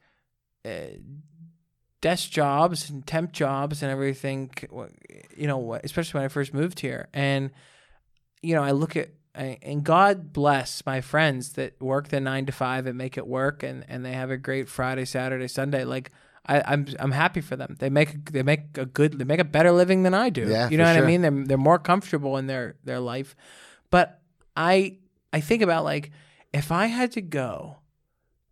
uh, 0.66 0.98
desk 2.02 2.30
jobs 2.30 2.90
and 2.90 3.06
temp 3.06 3.32
jobs 3.32 3.82
and 3.82 3.92
everything, 3.92 4.52
you 5.36 5.48
know, 5.48 5.74
especially 5.84 6.20
when 6.20 6.26
I 6.26 6.30
first 6.30 6.54
moved 6.54 6.80
here. 6.80 7.10
And, 7.14 7.52
you 8.42 8.56
know, 8.56 8.64
I 8.64 8.72
look 8.72 8.96
at, 8.96 9.10
I, 9.36 9.58
and 9.62 9.84
God 9.84 10.34
bless 10.34 10.86
my 10.86 11.02
friends 11.02 11.54
that 11.54 11.82
work 11.82 12.10
the 12.10 12.20
nine 12.20 12.46
to 12.46 12.52
five 12.52 12.88
and 12.88 12.98
make 12.98 13.18
it 13.18 13.28
work 13.28 13.64
and, 13.64 13.86
and 13.88 14.06
they 14.06 14.14
have 14.14 14.32
a 14.32 14.38
great 14.38 14.70
Friday, 14.70 15.06
Saturday, 15.06 15.48
Sunday. 15.48 15.84
Like, 15.84 16.12
I, 16.48 16.64
I'm 16.66 16.88
I'm 17.00 17.12
happy 17.12 17.42
for 17.42 17.56
them. 17.56 17.76
They 17.78 17.90
make 17.90 18.32
they 18.32 18.42
make 18.42 18.78
a 18.78 18.86
good 18.86 19.20
they 19.20 19.26
make 19.26 19.42
a 19.42 19.44
better 19.44 19.72
living 19.74 20.04
than 20.04 20.14
I 20.14 20.30
do. 20.30 20.48
Yeah, 20.48 20.70
you 20.70 20.78
know 20.78 20.86
what 20.86 20.96
sure. 20.96 21.04
I 21.04 21.08
mean? 21.08 21.22
They're 21.22 21.46
they're 21.46 21.58
more 21.58 21.78
comfortable 21.78 22.38
in 22.38 22.48
their 22.48 22.76
their 22.86 23.02
life. 23.02 23.36
But 23.90 24.22
I 24.56 25.00
I 25.34 25.42
think 25.42 25.62
about 25.62 25.84
like 25.84 26.12
if 26.54 26.72
I 26.72 26.86
had 26.86 27.12
to 27.14 27.22
go 27.22 27.80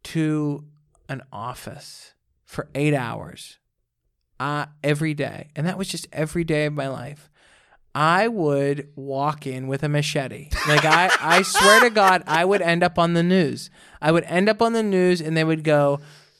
to 0.03 0.65
an 1.07 1.21
office 1.31 2.14
for 2.55 2.69
eight 2.73 2.93
hours 2.93 3.59
uh, 4.39 4.65
every 4.83 5.13
day, 5.13 5.49
and 5.55 5.67
that 5.67 5.77
was 5.77 5.87
just 5.87 6.07
every 6.11 6.43
day 6.43 6.65
of 6.65 6.73
my 6.73 6.87
life, 6.87 7.29
I 7.93 8.27
would 8.27 8.89
walk 8.95 9.45
in 9.45 9.67
with 9.67 9.83
a 9.83 9.89
machete. 9.89 10.49
Like 10.67 10.85
I, 10.85 11.09
I 11.19 11.41
swear 11.43 11.81
to 11.81 11.89
God, 11.89 12.23
I 12.27 12.43
would 12.45 12.61
end 12.61 12.83
up 12.83 12.97
on 12.97 13.13
the 13.13 13.23
news. 13.23 13.69
I 14.01 14.11
would 14.11 14.23
end 14.23 14.49
up 14.49 14.61
on 14.61 14.73
the 14.73 14.83
news, 14.83 15.21
and 15.21 15.35
they 15.35 15.43
would 15.43 15.63
go, 15.63 15.99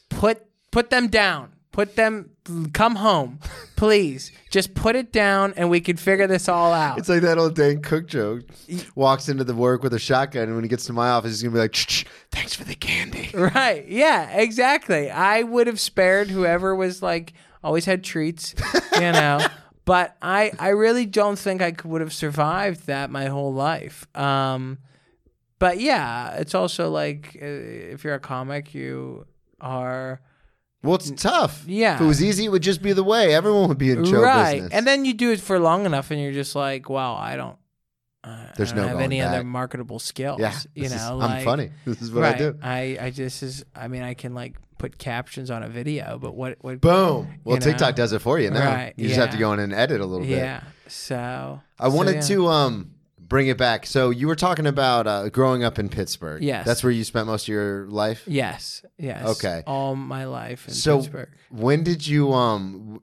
"Put, 0.09 0.45
put 0.71 0.89
them 0.89 1.07
down. 1.07 1.54
Put 1.75 1.97
them. 1.97 2.29
Come 2.71 2.95
home, 2.95 3.39
please. 3.75 4.31
Just 4.49 4.73
put 4.75 4.95
it 4.95 5.11
down, 5.11 5.53
and 5.57 5.69
we 5.69 5.81
can 5.81 5.97
figure 5.97 6.25
this 6.25 6.47
all 6.47 6.71
out." 6.71 6.97
It's 6.97 7.09
like 7.09 7.21
that 7.23 7.37
old 7.37 7.53
Dane 7.55 7.81
Cook 7.81 8.07
joke. 8.07 8.43
Walks 8.95 9.27
into 9.27 9.43
the 9.43 9.53
work 9.53 9.83
with 9.83 9.93
a 9.93 9.99
shotgun, 9.99 10.43
and 10.43 10.55
when 10.55 10.63
he 10.63 10.69
gets 10.69 10.85
to 10.85 10.93
my 10.93 11.09
office, 11.09 11.31
he's 11.31 11.43
gonna 11.43 11.53
be 11.53 11.59
like, 11.59 11.75
"Shh, 11.75 11.85
shh, 11.89 12.05
"Thanks 12.31 12.55
for 12.55 12.63
the 12.63 12.75
candy." 12.75 13.29
Right. 13.33 13.85
Yeah, 13.89 14.29
exactly. 14.37 15.11
I 15.11 15.43
would 15.43 15.67
have 15.67 15.81
spared 15.81 16.29
whoever 16.29 16.73
was 16.73 17.01
like 17.01 17.33
always 17.61 17.83
had 17.83 18.05
treats, 18.05 18.55
you 18.93 18.99
know. 19.11 19.45
but 19.83 20.15
I 20.21 20.53
I 20.57 20.69
really 20.69 21.05
don't 21.05 21.37
think 21.37 21.61
I 21.61 21.71
could, 21.71 21.91
would 21.91 21.99
have 21.99 22.13
survived 22.13 22.87
that 22.87 23.09
my 23.11 23.25
whole 23.25 23.53
life. 23.53 24.07
Um 24.15 24.77
but 25.59 25.79
yeah, 25.81 26.35
it's 26.35 26.55
also 26.55 26.89
like 26.89 27.37
uh, 27.41 27.45
if 27.45 28.05
you're 28.05 28.13
a 28.13 28.19
comic, 28.21 28.73
you 28.73 29.25
are 29.59 30.21
Well, 30.85 30.95
it's 30.95 31.11
tough. 31.11 31.63
Yeah. 31.67 31.95
If 31.95 32.01
it 32.01 32.05
was 32.05 32.23
easy, 32.23 32.45
it 32.45 32.49
would 32.49 32.63
just 32.63 32.81
be 32.81 32.93
the 32.93 33.03
way. 33.03 33.33
Everyone 33.33 33.67
would 33.69 33.77
be 33.77 33.91
in 33.91 34.05
show 34.05 34.21
right. 34.21 34.53
business. 34.53 34.73
And 34.73 34.85
then 34.87 35.05
you 35.05 35.13
do 35.13 35.31
it 35.31 35.39
for 35.39 35.59
long 35.59 35.85
enough 35.85 36.11
and 36.11 36.21
you're 36.21 36.31
just 36.33 36.55
like, 36.55 36.89
wow, 36.89 37.15
I 37.15 37.35
don't 37.35 37.57
uh, 38.23 38.47
There's 38.57 38.71
I 38.71 38.75
don't 38.75 38.85
no 38.85 38.89
have 38.89 38.99
any 39.01 39.21
other 39.21 39.43
marketable 39.43 39.99
skills. 39.99 40.39
yeah, 40.39 40.53
you 40.73 40.83
this 40.83 40.93
is- 40.93 41.01
know, 41.01 41.13
I'm 41.13 41.29
like- 41.29 41.43
funny. 41.45 41.71
This 41.85 42.01
is 42.01 42.11
what 42.11 42.21
right. 42.21 42.35
I 42.35 42.37
do. 42.37 42.57
I, 42.61 42.97
I 43.01 43.09
just 43.11 43.43
is 43.43 43.65
I 43.75 43.87
mean 43.87 44.01
I 44.01 44.13
can 44.15 44.33
like 44.33 44.57
put 44.77 44.97
captions 44.97 45.51
on 45.51 45.63
a 45.63 45.69
video, 45.69 46.17
but 46.19 46.35
what 46.35 46.57
what 46.61 46.81
Boom. 46.81 47.39
Well, 47.43 47.57
know? 47.57 47.59
TikTok 47.59 47.95
does 47.95 48.13
it 48.13 48.19
for 48.19 48.39
you 48.39 48.49
now. 48.49 48.65
Right, 48.65 48.93
You 48.97 49.07
just 49.07 49.19
have 49.19 49.31
to 49.31 49.37
go 49.37 49.53
in 49.53 49.59
and 49.59 49.73
edit 49.73 50.01
a 50.01 50.05
little 50.05 50.25
bit. 50.25 50.37
Yeah. 50.37 50.61
So 50.87 51.61
I 51.79 51.87
wanted 51.87 52.15
yeah. 52.15 52.21
to 52.21 52.47
um 52.47 52.94
bring 53.27 53.47
it 53.47 53.57
back. 53.57 53.85
So 53.85 54.09
you 54.09 54.27
were 54.27 54.35
talking 54.35 54.67
about 54.67 55.07
uh, 55.07 55.29
growing 55.29 55.63
up 55.63 55.79
in 55.79 55.89
Pittsburgh. 55.89 56.43
Yes. 56.43 56.65
That's 56.65 56.83
where 56.83 56.91
you 56.91 57.03
spent 57.03 57.27
most 57.27 57.43
of 57.43 57.47
your 57.49 57.87
life. 57.87 58.23
Yes. 58.27 58.83
Yes. 58.97 59.25
Okay. 59.25 59.63
All 59.65 59.95
my 59.95 60.25
life 60.25 60.67
in 60.67 60.73
so 60.73 60.97
Pittsburgh. 60.97 61.29
when 61.49 61.83
did 61.83 62.05
you 62.05 62.33
um? 62.33 63.01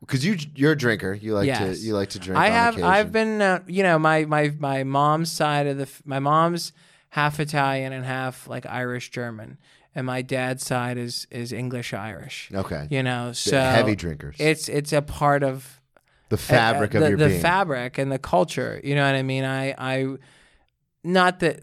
Because 0.00 0.24
you 0.24 0.36
you're 0.54 0.72
a 0.72 0.76
drinker. 0.76 1.14
You 1.14 1.34
like 1.34 1.46
Yes. 1.46 1.78
to 1.80 1.86
you 1.86 1.94
like 1.94 2.10
to 2.10 2.18
drink. 2.18 2.38
I 2.38 2.50
have 2.50 2.74
occasion. 2.74 2.90
I've 2.90 3.10
been 3.12 3.40
uh, 3.40 3.60
you 3.66 3.82
know 3.82 3.98
my 3.98 4.24
my 4.26 4.52
my 4.58 4.84
mom's 4.84 5.32
side 5.32 5.66
of 5.66 5.76
the 5.78 5.84
f- 5.84 6.02
my 6.04 6.18
mom's 6.18 6.72
half 7.10 7.40
Italian 7.40 7.92
and 7.92 8.04
half 8.04 8.46
like 8.46 8.66
Irish 8.66 9.10
German 9.10 9.56
and 9.94 10.04
my 10.06 10.20
dad's 10.20 10.66
side 10.66 10.98
is 10.98 11.26
is 11.30 11.52
English 11.52 11.94
Irish. 11.94 12.50
okay. 12.54 12.86
You 12.90 13.02
know, 13.02 13.32
so 13.32 13.58
heavy 13.58 13.96
drinkers. 13.96 14.36
It's 14.38 14.68
it's 14.68 14.92
a 14.92 15.00
part 15.00 15.42
of 15.42 15.80
the 16.36 16.42
fabric 16.42 16.94
uh, 16.94 16.98
of 16.98 17.08
your 17.10 17.18
the 17.18 17.28
being. 17.28 17.40
fabric 17.40 17.98
and 17.98 18.10
the 18.12 18.18
culture. 18.18 18.80
You 18.84 18.94
know 18.94 19.04
what 19.04 19.14
I 19.14 19.22
mean? 19.22 19.44
I 19.44 19.74
I 19.78 20.16
not 21.02 21.40
that 21.40 21.62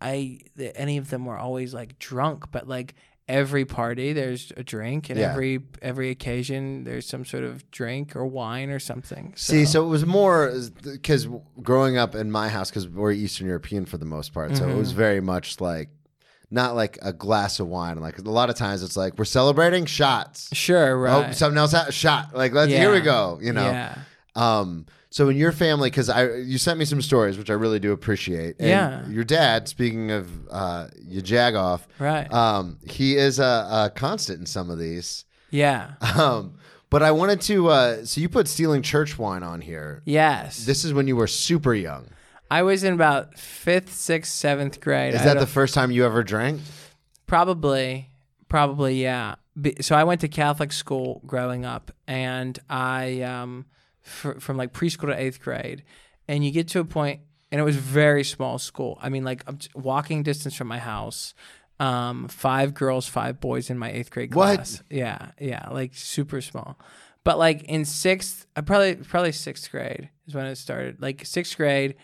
I 0.00 0.40
that 0.56 0.78
any 0.78 0.96
of 0.98 1.10
them 1.10 1.24
were 1.24 1.38
always 1.38 1.72
like 1.74 1.98
drunk, 1.98 2.50
but 2.50 2.68
like 2.68 2.94
every 3.26 3.64
party 3.64 4.12
there's 4.12 4.52
a 4.56 4.62
drink 4.62 5.08
and 5.08 5.18
Yeah. 5.18 5.30
every 5.30 5.60
every 5.80 6.10
occasion 6.10 6.84
there's 6.84 7.06
some 7.06 7.24
sort 7.24 7.42
of 7.44 7.70
drink 7.70 8.14
or 8.14 8.26
wine 8.26 8.68
or 8.70 8.78
something. 8.78 9.32
See, 9.36 9.64
so 9.64 9.82
it 9.84 9.88
was 9.88 10.04
more 10.04 10.52
because 10.82 11.26
growing 11.62 11.96
up 11.96 12.14
in 12.14 12.30
my 12.30 12.48
house, 12.50 12.68
because 12.70 12.86
we're 12.88 13.12
Eastern 13.12 13.46
European 13.46 13.86
for 13.86 13.96
the 13.96 14.04
most 14.04 14.34
part, 14.34 14.54
so 14.56 14.64
it 14.64 14.68
Mm-hmm. 14.68 14.78
was 14.78 14.92
very 14.92 15.20
much 15.22 15.60
like 15.60 15.88
not 16.54 16.74
like 16.74 16.98
a 17.02 17.12
glass 17.12 17.60
of 17.60 17.66
wine. 17.66 17.98
Like 17.98 18.18
a 18.18 18.22
lot 18.22 18.48
of 18.48 18.56
times, 18.56 18.82
it's 18.82 18.96
like 18.96 19.18
we're 19.18 19.24
celebrating 19.26 19.84
shots. 19.86 20.48
sure, 20.54 21.06
Oh, 21.08 21.20
right. 21.22 21.34
something 21.34 21.58
else, 21.58 21.74
shot. 21.94 22.34
Like 22.34 22.52
let's 22.52 22.72
here 22.72 22.92
we 22.92 23.00
go. 23.00 23.38
You 23.42 23.52
know. 23.52 23.64
Yeah. 23.70 23.98
Um. 24.34 24.86
So 25.10 25.28
in 25.28 25.36
your 25.36 25.52
family, 25.52 25.90
because 25.90 26.08
I 26.08 26.28
you 26.38 26.58
sent 26.58 26.78
me 26.78 26.84
some 26.84 27.00
stories, 27.00 27.38
which 27.38 27.48
I 27.50 27.52
really 27.52 27.78
do 27.78 27.92
appreciate. 27.92 28.56
And 28.58 28.68
Yeah. 28.68 29.06
Your 29.08 29.22
dad, 29.22 29.68
speaking 29.68 30.10
of 30.10 30.28
uh, 30.50 30.88
you 31.06 31.22
jag 31.22 31.54
off, 31.54 31.86
Right. 32.00 32.32
Um, 32.32 32.78
he 32.84 33.16
is 33.16 33.38
a, 33.38 33.44
a 33.44 33.92
constant 33.94 34.40
in 34.40 34.46
some 34.46 34.70
of 34.70 34.78
these. 34.78 35.24
yeah. 35.50 35.92
Um, 36.16 36.54
but 36.90 37.02
I 37.02 37.10
wanted 37.12 37.40
to. 37.42 37.68
Uh, 37.68 38.04
so 38.04 38.20
you 38.20 38.28
put 38.28 38.46
stealing 38.48 38.82
church 38.82 39.18
wine 39.18 39.42
on 39.42 39.60
here. 39.60 40.02
Yes. 40.04 40.64
This 40.64 40.84
is 40.84 40.92
when 40.92 41.06
you 41.08 41.16
were 41.16 41.26
super 41.28 41.74
young. 41.74 42.06
I 42.50 42.62
was 42.62 42.84
in 42.84 42.94
about 42.94 43.38
fifth, 43.38 43.92
sixth, 43.92 44.32
seventh 44.32 44.80
grade. 44.80 45.14
Is 45.14 45.20
I 45.22 45.24
that 45.24 45.34
don't- 45.34 45.40
the 45.40 45.46
first 45.46 45.74
time 45.74 45.90
you 45.90 46.04
ever 46.04 46.22
drank? 46.22 46.60
Probably, 47.26 48.10
probably, 48.48 49.02
yeah. 49.02 49.36
Be- 49.60 49.76
So 49.80 49.94
I 49.96 50.04
went 50.04 50.20
to 50.22 50.28
Catholic 50.28 50.72
school 50.72 51.22
growing 51.26 51.64
up, 51.64 51.90
and 52.06 52.58
I 52.68 53.22
um, 53.22 53.66
fr- 54.02 54.38
from 54.40 54.56
like 54.56 54.72
preschool 54.72 55.08
to 55.08 55.18
eighth 55.20 55.40
grade, 55.40 55.82
and 56.28 56.44
you 56.44 56.50
get 56.50 56.68
to 56.68 56.80
a 56.80 56.84
point, 56.84 57.20
and 57.50 57.60
it 57.60 57.64
was 57.64 57.76
very 57.76 58.24
small 58.24 58.58
school. 58.58 58.98
I 59.00 59.08
mean, 59.08 59.24
like 59.24 59.42
I'm 59.46 59.58
t- 59.58 59.68
walking 59.74 60.22
distance 60.22 60.54
from 60.54 60.68
my 60.68 60.78
house. 60.78 61.34
Um, 61.80 62.28
five 62.28 62.72
girls, 62.74 63.08
five 63.08 63.40
boys 63.40 63.68
in 63.68 63.78
my 63.78 63.90
eighth 63.90 64.10
grade 64.10 64.32
What? 64.34 64.56
class. 64.56 64.82
Yeah, 64.90 65.30
yeah, 65.40 65.68
like 65.72 65.92
super 65.94 66.40
small. 66.40 66.78
But 67.24 67.38
like 67.38 67.64
in 67.64 67.84
sixth, 67.84 68.46
uh, 68.54 68.62
probably 68.62 68.94
probably 68.96 69.32
sixth 69.32 69.70
grade 69.70 70.10
is 70.26 70.34
when 70.34 70.46
it 70.46 70.56
started. 70.56 71.00
Like 71.02 71.24
sixth 71.24 71.56
grade, 71.56 71.94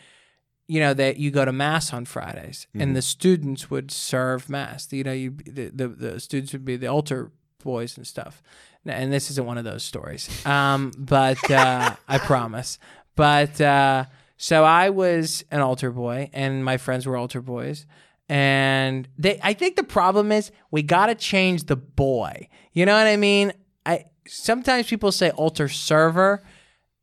you 0.71 0.79
know 0.79 0.95
that 0.95 1.17
you 1.17 1.33
go 1.33 1.45
to 1.45 1.51
mass 1.51 1.93
on 1.93 2.05
Fridays, 2.05 2.69
and 2.75 2.95
the 2.95 3.03
students 3.03 3.73
would 3.73 3.91
serve 3.91 4.49
mass. 4.49 4.93
You 4.93 5.03
know, 5.03 5.13
you 5.13 5.31
the, 5.45 5.71
the 5.75 5.89
the 5.89 6.21
students 6.21 6.53
would 6.53 6.65
be 6.65 6.77
the 6.77 6.87
altar 6.87 7.33
boys 7.65 7.97
and 7.97 8.07
stuff. 8.07 8.41
And 8.87 9.13
this 9.13 9.33
isn't 9.33 9.45
one 9.45 9.59
of 9.59 9.65
those 9.65 9.83
stories, 9.83 10.47
um, 10.47 10.93
but 10.97 11.51
uh, 11.51 11.97
I 12.07 12.19
promise. 12.33 12.79
But 13.17 13.61
uh, 13.61 14.05
so 14.37 14.63
I 14.63 14.91
was 14.91 15.45
an 15.51 15.61
altar 15.61 15.91
boy, 15.91 16.31
and 16.33 16.65
my 16.65 16.77
friends 16.77 17.05
were 17.05 17.17
altar 17.17 17.43
boys. 17.43 17.85
And 18.29 19.09
they, 19.19 19.41
I 19.43 19.55
think 19.55 19.75
the 19.75 19.83
problem 19.83 20.31
is 20.31 20.53
we 20.71 20.85
got 20.85 21.07
to 21.07 21.17
change 21.17 21.65
the 21.65 21.75
boy. 21.75 22.49
You 22.73 22.87
know 22.87 22.97
what 22.97 23.09
I 23.09 23.17
mean? 23.17 23.53
I 23.85 24.05
sometimes 24.29 24.87
people 24.87 25.11
say 25.11 25.31
altar 25.31 25.69
server. 25.69 26.45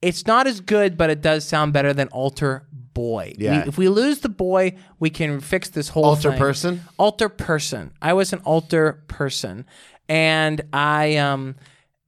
It's 0.02 0.26
not 0.26 0.48
as 0.48 0.62
good, 0.62 0.96
but 0.96 1.10
it 1.10 1.22
does 1.22 1.46
sound 1.46 1.74
better 1.74 1.92
than 1.92 2.08
altar 2.10 2.66
boy. 2.98 3.34
We- 3.38 3.70
if 3.70 3.78
we 3.78 3.88
lose 3.90 4.20
the 4.20 4.30
boy, 4.30 4.76
we 5.00 5.10
can 5.10 5.40
fix 5.40 5.70
this 5.70 5.90
whole 5.90 6.06
alter 6.06 6.32
thing. 6.32 6.40
person? 6.40 6.82
Alter 6.98 7.30
person. 7.30 7.92
I 8.02 8.14
was 8.14 8.34
an 8.34 8.42
alter 8.44 9.04
person, 9.08 9.66
and 10.10 10.62
I 10.74 11.18
um, 11.18 11.56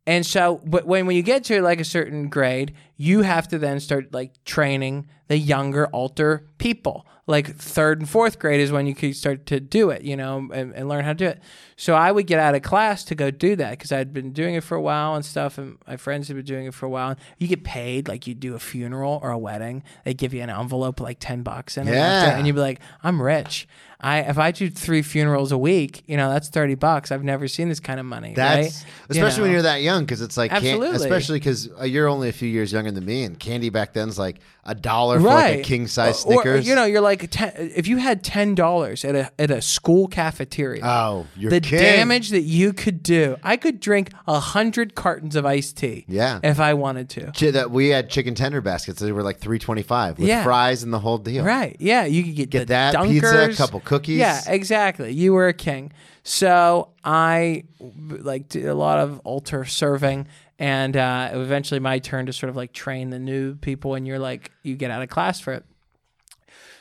and 0.06 0.26
so 0.26 0.60
but 0.66 0.86
when 0.86 1.06
when 1.06 1.16
you 1.16 1.22
get 1.24 1.44
to 1.46 1.62
like 1.62 1.80
a 1.80 1.86
certain 1.86 2.30
grade, 2.30 2.74
you 2.98 3.22
have 3.22 3.48
to 3.50 3.58
then 3.60 3.80
start 3.80 4.14
like 4.14 4.32
training 4.44 5.08
the 5.28 5.38
younger 5.38 5.86
alter 5.88 6.48
people. 6.58 7.06
Like 7.30 7.55
third 7.55 7.99
and 7.99 8.09
fourth 8.09 8.39
grade 8.39 8.59
is 8.59 8.71
when 8.71 8.88
you 8.88 8.95
could 8.95 9.15
start 9.15 9.45
to 9.45 9.59
do 9.59 9.91
it, 9.91 10.01
you 10.01 10.17
know, 10.17 10.49
and, 10.51 10.73
and 10.73 10.89
learn 10.89 11.05
how 11.05 11.11
to 11.11 11.15
do 11.17 11.27
it. 11.27 11.39
So 11.75 11.93
I 11.93 12.11
would 12.11 12.25
get 12.25 12.39
out 12.39 12.55
of 12.55 12.63
class 12.63 13.03
to 13.05 13.13
go 13.13 13.30
do 13.30 13.55
that 13.55 13.69
because 13.69 13.91
I'd 13.91 14.11
been 14.13 14.34
doing 14.34 14.55
it 14.55 14.63
for 14.63 14.73
a 14.75 14.82
while 14.82 15.13
and 15.13 15.23
stuff, 15.23 15.59
and 15.59 15.77
my 15.88 15.95
friends 15.95 16.27
had 16.27 16.38
been 16.38 16.45
doing 16.45 16.65
it 16.65 16.73
for 16.73 16.88
a 16.88 16.89
while. 16.89 17.15
You 17.38 17.47
get 17.47 17.63
paid 17.63 18.07
like 18.07 18.25
you 18.25 18.34
do 18.34 18.55
a 18.55 18.59
funeral 18.59 19.19
or 19.21 19.30
a 19.30 19.38
wedding. 19.38 19.84
They 20.05 20.15
give 20.15 20.34
you 20.34 20.41
an 20.41 20.49
envelope 20.49 20.99
like 20.99 21.17
ten 21.19 21.43
bucks 21.43 21.77
in 21.77 21.88
it, 21.88 21.91
Yeah. 21.93 22.36
and 22.36 22.47
you'd 22.47 22.55
be 22.55 22.61
like, 22.61 22.80
"I'm 23.03 23.21
rich." 23.21 23.67
I 24.02 24.20
if 24.22 24.38
I 24.38 24.52
do 24.52 24.70
three 24.70 25.02
funerals 25.02 25.52
a 25.52 25.58
week, 25.58 26.04
you 26.08 26.16
know, 26.16 26.30
that's 26.30 26.47
thirty 26.47 26.76
bucks. 26.76 27.12
I've 27.12 27.24
never 27.24 27.47
seen 27.50 27.68
this 27.68 27.80
kind 27.82 28.00
of 28.00 28.06
money. 28.06 28.34
That's 28.34 28.84
right? 28.84 28.86
especially 29.10 29.38
You 29.38 29.41
when 29.43 29.52
you're 29.52 29.62
that 29.64 29.82
young, 29.82 30.06
because 30.06 30.22
it's 30.22 30.38
like, 30.38 30.52
Absolutely. 30.54 30.95
especially 30.95 31.39
because 31.39 31.70
uh, 31.80 31.84
you're 31.84 32.08
only 32.08 32.30
a 32.30 32.34
few 32.34 32.47
years 32.47 32.72
younger 32.72 32.91
than 32.91 33.04
me, 33.06 33.24
and 33.26 33.38
candy 33.38 33.70
back 33.70 33.91
then's 33.93 34.18
like 34.18 34.39
a 34.64 34.74
dollar 34.76 35.18
for 35.20 35.26
like 35.26 35.60
a 35.60 35.62
king 35.64 35.88
size 35.88 36.20
Snickers. 36.22 36.66
Or, 36.66 36.70
you 36.70 36.76
know, 36.76 36.86
you're 36.86 37.02
like 37.02 37.30
ten, 37.32 37.52
if 37.76 37.88
you 37.88 37.97
had 37.97 38.24
ten 38.24 38.56
dollars 38.56 39.04
at 39.04 39.16
a 39.16 39.32
at 39.38 39.52
a 39.52 39.62
school 39.62 40.08
cafeteria. 40.08 40.82
oh, 40.86 41.28
you're 41.36 41.50
the 41.52 41.60
king. 41.60 41.80
damage 41.80 42.30
that 42.30 42.41
you 42.43 42.72
could 42.72 43.04
do. 43.04 43.36
I 43.43 43.58
could 43.58 43.80
drink 43.82 44.12
a 44.28 44.39
hundred 44.39 44.95
cartons 44.95 45.36
of 45.36 45.45
iced 45.45 45.76
tea. 45.78 46.06
Yeah. 46.08 46.39
If 46.43 46.60
I 46.60 46.74
wanted 46.74 47.10
to. 47.12 47.32
Chi- 47.38 47.52
that 47.52 47.72
we 47.72 47.89
had 47.89 48.10
chicken 48.10 48.36
tender 48.36 48.62
baskets. 48.62 49.00
They 49.02 49.12
were 49.12 49.24
like 49.24 49.39
three 49.39 49.60
twenty 49.60 49.82
five 49.84 50.18
with 50.20 50.28
Yeah. 50.28 50.43
fries 50.43 50.84
and 50.84 50.93
the 50.93 51.00
whole 51.00 51.18
deal. 51.18 51.43
Right. 51.43 51.76
Yeah. 51.80 52.06
You 52.06 52.24
could 52.24 52.36
get, 52.36 52.50
Get 52.50 52.68
that, 52.68 52.95
dunkers. 52.95 53.10
pizza, 53.10 53.50
a 53.50 53.56
couple 53.56 53.80
cookies. 53.90 54.20
Yeah, 54.20 54.42
exactly. 54.48 55.12
You 55.12 55.34
were 55.34 55.48
a 55.48 55.54
king. 55.54 55.92
So 56.24 56.90
I 57.04 57.64
like 57.80 58.50
did 58.50 58.66
a 58.66 58.76
lot 58.76 59.00
of 59.00 59.20
altar 59.24 59.66
serving, 59.66 60.28
and 60.60 60.96
uh, 60.96 61.30
eventually 61.34 61.80
my 61.80 62.00
turn 62.00 62.28
to 62.28 62.34
sort 62.34 62.50
of 62.50 62.56
like 62.56 62.72
train 62.72 63.10
the 63.10 63.20
new 63.20 63.56
people, 63.56 63.96
and 63.96 64.06
you're 64.06 64.20
like 64.20 64.52
you 64.64 64.76
get 64.76 64.92
out 64.92 65.02
of 65.02 65.10
class 65.10 65.40
for 65.40 65.54
it. 65.54 65.66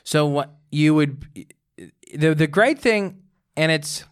So 0.04 0.26
what 0.26 0.54
you 0.70 0.94
would 0.94 1.24
the 2.14 2.34
the 2.34 2.46
great 2.46 2.78
thing, 2.78 3.22
and 3.56 3.72
it's 3.72 4.04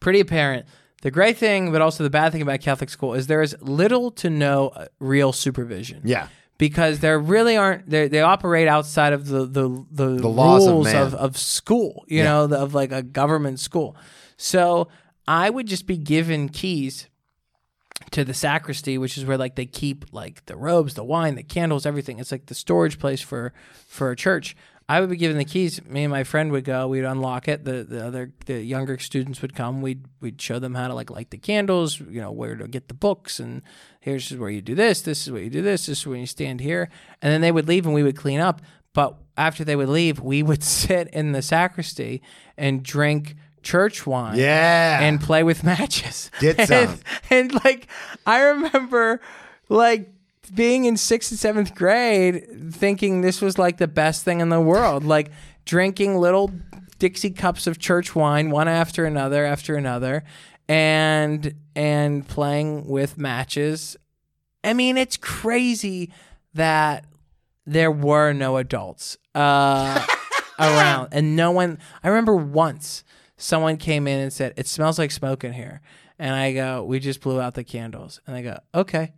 pretty 0.00 0.20
apparent. 0.20 0.66
The 1.02 1.10
great 1.10 1.36
thing, 1.36 1.70
but 1.70 1.80
also 1.80 2.02
the 2.02 2.10
bad 2.10 2.32
thing 2.32 2.42
about 2.42 2.60
Catholic 2.60 2.90
school 2.90 3.14
is 3.14 3.28
there 3.28 3.42
is 3.42 3.56
little 3.60 4.10
to 4.12 4.28
no 4.30 4.68
uh, 4.70 4.86
real 4.98 5.32
supervision 5.32 6.02
Yeah. 6.04 6.26
Because 6.58 6.98
there 6.98 7.18
really 7.18 7.56
aren't 7.56 7.88
they 7.88 8.08
they 8.08 8.20
operate 8.20 8.68
outside 8.68 9.12
of 9.12 9.26
the 9.28 9.46
the 9.46 9.84
the, 9.90 10.06
The 10.20 10.28
laws 10.28 10.68
rules 10.68 10.86
man. 10.92 11.06
of, 11.06 11.14
of 11.14 11.36
school 11.38 12.04
you 12.08 12.22
know 12.22 12.46
the, 12.46 12.58
of 12.58 12.74
like 12.74 12.92
a 12.92 13.02
government 13.02 13.60
school. 13.60 13.96
So 14.36 14.88
i 15.26 15.48
would 15.50 15.66
just 15.66 15.86
be 15.86 15.96
given 15.96 16.48
keys 16.48 17.08
to 18.10 18.24
the 18.24 18.32
sacristy 18.32 18.96
which 18.96 19.18
is 19.18 19.24
where 19.26 19.36
like 19.36 19.56
they 19.56 19.66
keep 19.66 20.06
like 20.12 20.44
the 20.46 20.56
robes 20.56 20.94
the 20.94 21.04
wine 21.04 21.34
the 21.34 21.42
candles 21.42 21.86
everything. 21.86 22.18
It's 22.18 22.32
like 22.32 22.46
the 22.46 22.54
storage 22.54 22.98
place 22.98 23.20
for 23.20 23.52
for 23.86 24.10
a 24.10 24.16
church 24.16 24.56
I 24.90 25.00
would 25.00 25.10
be 25.10 25.16
given 25.16 25.36
the 25.36 25.44
keys. 25.44 25.84
Me 25.84 26.04
and 26.04 26.10
my 26.10 26.24
friend 26.24 26.50
would 26.52 26.64
go. 26.64 26.88
We'd 26.88 27.04
unlock 27.04 27.46
it. 27.46 27.64
The 27.64 27.84
the 27.84 28.06
other 28.06 28.32
the 28.46 28.62
younger 28.62 28.98
students 28.98 29.42
would 29.42 29.54
come. 29.54 29.82
We'd 29.82 30.06
we'd 30.20 30.40
show 30.40 30.58
them 30.58 30.74
how 30.74 30.88
to 30.88 30.94
like 30.94 31.10
light 31.10 31.30
the 31.30 31.36
candles. 31.38 32.00
You 32.00 32.22
know 32.22 32.32
where 32.32 32.56
to 32.56 32.66
get 32.66 32.88
the 32.88 32.94
books 32.94 33.38
and 33.38 33.60
here's 34.00 34.34
where 34.34 34.48
you 34.50 34.62
do 34.62 34.74
this. 34.74 35.02
This 35.02 35.26
is 35.26 35.32
where 35.32 35.42
you 35.42 35.50
do 35.50 35.60
this. 35.62 35.86
This 35.86 35.98
is 35.98 36.06
where 36.06 36.16
you 36.16 36.26
stand 36.26 36.60
here. 36.60 36.88
And 37.20 37.30
then 37.32 37.42
they 37.42 37.52
would 37.52 37.68
leave 37.68 37.84
and 37.84 37.94
we 37.94 38.02
would 38.02 38.16
clean 38.16 38.40
up. 38.40 38.62
But 38.94 39.16
after 39.36 39.62
they 39.64 39.76
would 39.76 39.90
leave, 39.90 40.20
we 40.20 40.42
would 40.42 40.64
sit 40.82 41.08
in 41.08 41.32
the 41.32 41.42
sacristy 41.42 42.22
and 42.56 42.82
drink 42.82 43.36
church 43.62 44.06
wine 44.06 44.38
Yeah. 44.38 45.00
and 45.02 45.20
play 45.20 45.42
with 45.42 45.64
matches. 45.64 46.30
Get 46.40 46.58
and, 46.60 46.68
some. 46.68 46.98
And 47.28 47.52
like 47.64 47.88
I 48.24 48.40
remember 48.40 49.20
like 49.68 50.10
being 50.48 50.84
in 50.84 50.96
sixth 50.96 51.30
and 51.30 51.38
seventh 51.38 51.74
grade 51.74 52.72
thinking 52.72 53.20
this 53.20 53.40
was 53.40 53.58
like 53.58 53.78
the 53.78 53.88
best 53.88 54.24
thing 54.24 54.40
in 54.40 54.48
the 54.48 54.60
world. 54.60 55.04
Like 55.04 55.30
drinking 55.64 56.16
little 56.16 56.50
Dixie 56.98 57.30
cups 57.30 57.66
of 57.66 57.78
church 57.78 58.14
wine 58.14 58.50
one 58.50 58.68
after 58.68 59.04
another 59.04 59.44
after 59.44 59.76
another 59.76 60.24
and 60.68 61.54
and 61.74 62.26
playing 62.26 62.86
with 62.86 63.18
matches. 63.18 63.96
I 64.64 64.72
mean, 64.72 64.96
it's 64.96 65.16
crazy 65.16 66.12
that 66.54 67.04
there 67.68 67.90
were 67.90 68.32
no 68.32 68.56
adults 68.56 69.18
uh, 69.34 70.04
around 70.58 71.08
and 71.12 71.36
no 71.36 71.50
one 71.52 71.78
i 72.02 72.08
remember 72.08 72.34
once 72.34 73.04
someone 73.36 73.76
came 73.76 74.08
in 74.08 74.18
and 74.18 74.32
said 74.32 74.52
it 74.56 74.66
smells 74.66 74.98
like 74.98 75.10
smoke 75.10 75.44
in 75.44 75.52
here 75.52 75.80
and 76.18 76.34
i 76.34 76.52
go 76.52 76.82
we 76.82 76.98
just 76.98 77.20
blew 77.20 77.40
out 77.40 77.54
the 77.54 77.62
candles 77.62 78.20
and 78.26 78.34
they 78.34 78.42
go 78.42 78.58
okay 78.74 79.12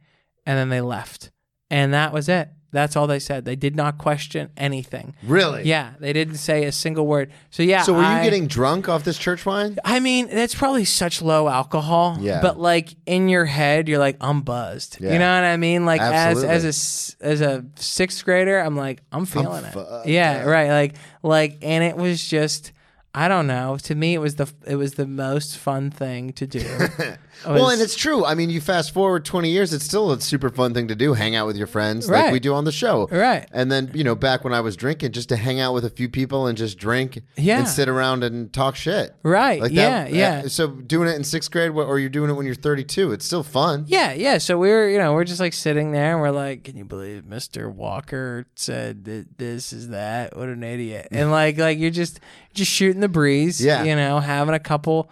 and 0.50 0.58
then 0.58 0.68
they 0.68 0.80
left 0.80 1.30
and 1.70 1.94
that 1.94 2.12
was 2.12 2.28
it 2.28 2.48
that's 2.72 2.94
all 2.96 3.06
they 3.08 3.18
said 3.18 3.44
they 3.44 3.56
did 3.56 3.74
not 3.74 3.98
question 3.98 4.48
anything 4.56 5.12
really? 5.24 5.62
yeah 5.64 5.92
they 5.98 6.12
didn't 6.12 6.36
say 6.36 6.64
a 6.64 6.72
single 6.72 7.04
word 7.06 7.32
so 7.50 7.62
yeah 7.64 7.82
So 7.82 7.92
were 7.94 8.00
you 8.00 8.06
I- 8.06 8.22
getting 8.24 8.46
drunk 8.46 8.88
off 8.88 9.02
this 9.04 9.18
church 9.18 9.44
wine? 9.44 9.76
I 9.84 9.98
mean, 9.98 10.28
that's 10.28 10.54
probably 10.54 10.84
such 10.84 11.20
low 11.20 11.48
alcohol. 11.48 12.18
Yeah. 12.20 12.40
But 12.40 12.60
like 12.60 12.94
in 13.06 13.28
your 13.28 13.44
head, 13.44 13.88
you're 13.88 13.98
like, 13.98 14.16
I'm 14.20 14.42
buzzed. 14.42 14.98
Yeah. 15.00 15.12
You 15.14 15.18
know 15.18 15.34
what 15.34 15.44
I 15.44 15.56
mean? 15.56 15.84
Like 15.84 16.00
Absolutely. 16.00 16.54
as 16.54 16.64
as 16.64 17.20
a 17.20 17.24
as 17.26 17.40
a 17.40 17.64
sixth 17.76 18.24
grader, 18.24 18.58
I'm 18.60 18.76
like, 18.76 19.02
I'm 19.10 19.24
feeling 19.26 19.64
it. 19.64 19.72
fucked 19.72 20.06
Yeah, 20.06 20.44
right. 20.44 20.68
Like 20.70 20.94
like, 21.24 21.58
and 21.62 21.82
it 21.82 21.96
was 21.96 22.24
just, 22.24 22.70
I 23.14 23.26
don't 23.28 23.46
know. 23.48 23.78
To 23.88 23.94
me, 23.96 24.14
it 24.14 24.18
was 24.20 24.36
the 24.36 24.46
it 24.66 24.76
was 24.76 24.94
the 24.94 25.06
most 25.06 25.58
fun 25.58 25.90
thing 25.90 26.32
to 26.34 26.46
do. 26.46 26.64
Well, 27.46 27.70
and 27.70 27.80
it's 27.80 27.94
true. 27.94 28.24
I 28.24 28.34
mean, 28.34 28.50
you 28.50 28.60
fast 28.60 28.92
forward 28.92 29.24
20 29.24 29.50
years, 29.50 29.72
it's 29.72 29.84
still 29.84 30.10
a 30.12 30.20
super 30.20 30.50
fun 30.50 30.74
thing 30.74 30.88
to 30.88 30.94
do. 30.94 31.14
Hang 31.14 31.34
out 31.34 31.46
with 31.46 31.56
your 31.56 31.66
friends 31.66 32.08
like 32.08 32.24
Right. 32.24 32.32
we 32.32 32.40
do 32.40 32.52
on 32.54 32.64
the 32.64 32.72
show. 32.72 33.08
Right. 33.10 33.46
And 33.52 33.70
then, 33.72 33.90
you 33.94 34.04
know, 34.04 34.14
back 34.14 34.44
when 34.44 34.52
I 34.52 34.60
was 34.60 34.76
drinking, 34.76 35.12
just 35.12 35.28
to 35.30 35.36
hang 35.36 35.60
out 35.60 35.72
with 35.74 35.84
a 35.84 35.90
few 35.90 36.08
people 36.08 36.46
and 36.46 36.56
just 36.58 36.78
drink 36.78 37.20
Yeah. 37.36 37.58
and 37.60 37.68
sit 37.68 37.88
around 37.88 38.24
and 38.24 38.52
talk 38.52 38.76
shit. 38.76 39.14
Right. 39.22 39.60
Like 39.60 39.72
yeah. 39.72 40.06
yeah. 40.08 40.42
uh, 40.44 40.48
So 40.48 40.68
doing 40.68 41.08
it 41.08 41.16
in 41.16 41.24
sixth 41.24 41.50
grade, 41.50 41.72
wh- 41.72 41.76
or 41.88 41.98
you're 41.98 42.08
doing 42.10 42.30
it 42.30 42.34
when 42.34 42.46
you're 42.46 42.54
32, 42.54 43.12
it's 43.12 43.24
still 43.24 43.42
fun. 43.42 43.84
Yeah, 43.88 44.12
yeah. 44.12 44.38
So 44.38 44.58
we 44.58 44.68
were, 44.68 44.88
you 44.88 44.98
know, 44.98 45.12
we're 45.14 45.24
just 45.24 45.40
like 45.40 45.52
sitting 45.52 45.92
there 45.92 46.12
and 46.12 46.20
we're 46.20 46.30
like, 46.30 46.64
can 46.64 46.76
you 46.76 46.84
believe 46.84 47.22
Mr. 47.22 47.72
Walker 47.72 48.46
said 48.54 49.04
that 49.06 49.38
this 49.38 49.72
is 49.72 49.88
that? 49.88 50.36
What 50.36 50.48
an 50.48 50.62
idiot. 50.62 51.08
And 51.10 51.30
like 51.30 51.58
like 51.58 51.78
you're 51.78 51.90
just 51.90 52.20
just 52.54 52.70
shooting 52.70 53.00
the 53.00 53.08
breeze, 53.08 53.64
Yeah. 53.64 53.84
you 53.84 53.94
know, 53.96 54.18
having 54.20 54.54
a 54.54 54.58
couple 54.58 55.10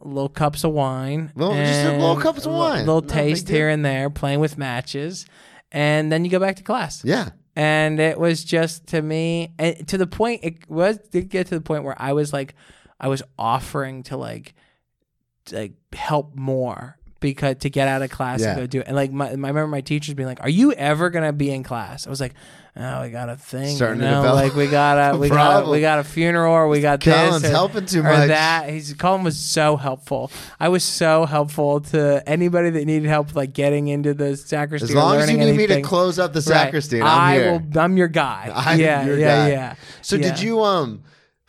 little 0.00 0.28
cups 0.28 0.64
of 0.64 0.72
wine. 0.72 1.32
Little- 1.34 1.54
just 1.54 1.84
a 1.86 1.92
little 1.92 2.16
cups 2.16 2.46
of 2.46 2.52
wine. 2.52 2.86
Little 2.86 3.00
big 3.00 3.10
taste 3.10 3.48
here 3.48 3.68
and 3.68 3.84
there, 3.84 4.10
playing 4.10 4.40
with 4.40 4.56
matches. 4.58 5.26
and 5.72 6.10
then 6.12 6.24
you 6.24 6.30
go 6.30 6.38
back 6.38 6.56
to 6.56 6.62
class. 6.62 7.04
Yeah. 7.04 7.30
And 7.56 7.98
it 7.98 8.18
was 8.20 8.44
just 8.44 8.86
to 8.88 9.00
me, 9.02 9.52
and 9.58 9.86
to 9.88 9.98
the 9.98 10.06
point, 10.06 10.40
it 10.44 10.68
was 10.70 10.98
did 11.10 11.28
get 11.30 11.46
to 11.48 11.54
the 11.54 11.60
point 11.60 11.84
where 11.84 11.96
I 12.00 12.12
was 12.12 12.32
like, 12.32 12.54
I 13.00 13.08
was 13.08 13.22
offering 13.38 14.02
to 14.04 14.16
like, 14.16 14.54
like 15.52 15.72
help 15.92 16.34
more 16.34 16.98
because 17.20 17.56
to 17.60 17.70
get 17.70 17.88
out 17.88 18.02
of 18.02 18.10
class 18.10 18.40
Yeah. 18.42 18.50
and 18.50 18.58
go 18.60 18.66
do 18.66 18.80
it. 18.80 18.86
And 18.86 18.94
like, 18.96 19.10
my, 19.10 19.34
my, 19.36 19.48
I 19.48 19.50
remember 19.50 19.68
my 19.68 19.80
teachers 19.80 20.14
being 20.14 20.28
like, 20.28 20.42
"Are 20.42 20.48
you 20.50 20.72
ever 20.72 21.08
gonna 21.10 21.32
be 21.32 21.50
in 21.50 21.62
class?" 21.62 22.06
I 22.06 22.10
was 22.10 22.20
like, 22.20 22.34
"Oh, 22.76 23.02
we 23.02 23.10
got 23.10 23.28
a 23.28 23.36
thing, 23.36 23.74
Starting 23.74 24.00
to 24.00 24.04
you 24.04 24.10
know? 24.10 24.22
develop 24.22 24.44
like 24.44 24.54
we 24.54 24.66
got 24.66 25.14
a 25.14 25.18
we 25.18 25.28
got 25.28 25.64
a, 25.66 25.70
we 25.70 25.80
got 25.80 25.98
a 25.98 26.04
funeral, 26.04 26.52
or 26.52 26.68
we 26.68 26.80
got 26.80 27.00
Colin's 27.00 27.42
this, 27.42 27.50
or, 27.50 27.54
helping 27.54 27.86
too 27.86 28.00
or 28.00 28.04
much. 28.04 28.28
that." 28.28 28.68
He's 28.70 28.92
Colin 28.94 29.24
was 29.24 29.38
so 29.38 29.76
helpful. 29.76 30.30
I 30.60 30.68
was 30.68 30.84
so 30.84 31.24
helpful 31.26 31.80
to 31.80 32.22
anybody 32.28 32.70
that 32.70 32.84
needed 32.84 33.08
help, 33.08 33.34
like 33.34 33.52
getting 33.52 33.88
into 33.88 34.14
the 34.14 34.36
sacristy. 34.36 34.88
As 34.90 34.94
long 34.94 35.16
as 35.16 35.30
you 35.30 35.38
need 35.38 35.56
me 35.56 35.66
to 35.68 35.80
close 35.82 36.18
up 36.18 36.32
the 36.32 36.42
sacristy, 36.42 37.00
I 37.00 37.08
I'm 37.34 37.40
here. 37.40 37.52
will. 37.72 37.80
I'm 37.80 37.96
your 37.96 38.08
guy. 38.08 38.50
I'm 38.54 38.78
yeah, 38.78 39.04
your 39.06 39.18
yeah, 39.18 39.26
guy. 39.36 39.48
yeah. 39.50 39.74
So 40.02 40.16
Yeah. 40.16 40.22
did 40.30 40.40
you 40.42 40.62
um 40.62 41.02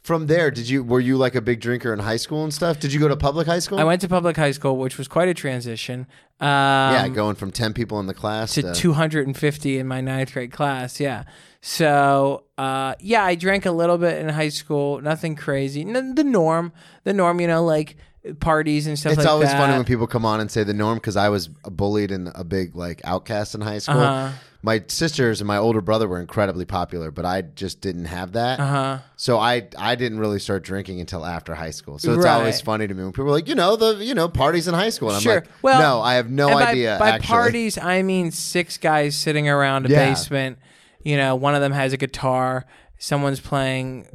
from 0.07 0.27
there 0.27 0.49
did 0.49 0.69
you 0.69 0.85
were 0.85 1.01
you 1.01 1.17
like 1.17 1.35
a 1.35 1.41
big 1.41 1.59
drinker 1.59 1.91
in 1.91 1.99
high 1.99 2.15
school 2.15 2.45
and 2.45 2.53
stuff? 2.53 2.79
Did 2.79 2.93
you 2.93 2.99
go 2.99 3.09
to 3.09 3.17
public 3.17 3.45
high 3.45 3.59
school? 3.59 3.77
I 3.77 3.83
went 3.83 3.99
to 4.01 4.07
public 4.07 4.37
high 4.37 4.51
school, 4.51 4.77
which 4.77 4.97
was 4.97 5.09
quite 5.09 5.27
a 5.27 5.33
transition. 5.33 6.07
Um, 6.39 6.47
yeah, 6.47 7.07
going 7.09 7.35
from 7.35 7.51
10 7.51 7.73
people 7.73 7.99
in 7.99 8.05
the 8.07 8.13
class 8.13 8.53
to 8.53 8.73
250 8.73 9.77
in 9.77 9.85
my 9.85 9.99
ninth 9.99 10.31
grade 10.31 10.53
class. 10.53 11.01
Yeah. 11.01 11.25
So, 11.59 12.45
uh, 12.57 12.95
yeah, 13.01 13.25
I 13.25 13.35
drank 13.35 13.65
a 13.65 13.71
little 13.71 13.97
bit 13.97 14.19
in 14.19 14.29
high 14.29 14.47
school. 14.47 15.01
Nothing 15.01 15.35
crazy. 15.35 15.81
N- 15.81 16.15
the 16.15 16.23
norm, 16.23 16.71
the 17.03 17.11
norm, 17.11 17.41
you 17.41 17.47
know, 17.47 17.65
like 17.65 17.97
parties 18.35 18.87
and 18.87 18.97
stuff 18.97 19.13
It's 19.13 19.19
like 19.19 19.27
always 19.27 19.49
that. 19.49 19.57
funny 19.57 19.73
when 19.73 19.85
people 19.85 20.07
come 20.07 20.25
on 20.25 20.39
and 20.39 20.49
say 20.51 20.63
the 20.63 20.73
norm 20.73 20.97
because 20.97 21.15
I 21.17 21.29
was 21.29 21.47
bullied 21.47 22.11
and 22.11 22.31
a 22.35 22.43
big 22.43 22.75
like 22.75 23.01
outcast 23.03 23.55
in 23.55 23.61
high 23.61 23.79
school. 23.79 23.99
Uh-huh. 23.99 24.33
My 24.63 24.83
sisters 24.87 25.39
and 25.39 25.47
my 25.47 25.57
older 25.57 25.81
brother 25.81 26.07
were 26.07 26.19
incredibly 26.19 26.65
popular, 26.65 27.11
but 27.11 27.25
I 27.25 27.41
just 27.43 27.79
didn't 27.79 28.05
have 28.05 28.33
that. 28.33 28.59
Uh-huh. 28.59 28.99
So 29.15 29.37
I 29.37 29.67
I 29.77 29.95
didn't 29.95 30.19
really 30.19 30.39
start 30.39 30.63
drinking 30.63 30.99
until 30.99 31.25
after 31.25 31.53
high 31.55 31.69
school. 31.69 31.99
So 31.99 32.13
it's 32.15 32.25
always 32.25 32.59
funny 32.59 32.87
to 32.87 32.93
me 32.93 33.03
when 33.03 33.11
people 33.13 33.27
are 33.27 33.31
like, 33.31 33.47
you 33.47 33.55
know, 33.55 33.75
the 33.75 34.03
you 34.03 34.15
know 34.15 34.27
parties 34.27 34.67
in 34.67 34.73
high 34.73 34.89
school. 34.89 35.11
And 35.11 35.21
Sure. 35.21 35.33
I'm 35.33 35.39
like, 35.41 35.49
well, 35.61 35.79
no, 35.79 36.01
I 36.01 36.15
have 36.15 36.29
no 36.29 36.49
by, 36.49 36.71
idea. 36.71 36.97
By 36.99 37.09
actually. 37.11 37.27
parties, 37.27 37.77
I 37.77 38.01
mean 38.01 38.31
six 38.31 38.77
guys 38.77 39.15
sitting 39.15 39.47
around 39.47 39.85
a 39.85 39.89
Yeah. 39.89 40.09
basement. 40.09 40.57
You 41.03 41.15
know, 41.17 41.35
one 41.35 41.53
of 41.55 41.61
them 41.61 41.71
has 41.71 41.93
a 41.93 41.97
guitar. 41.97 42.65
Someone's 42.97 43.39
playing 43.39 44.07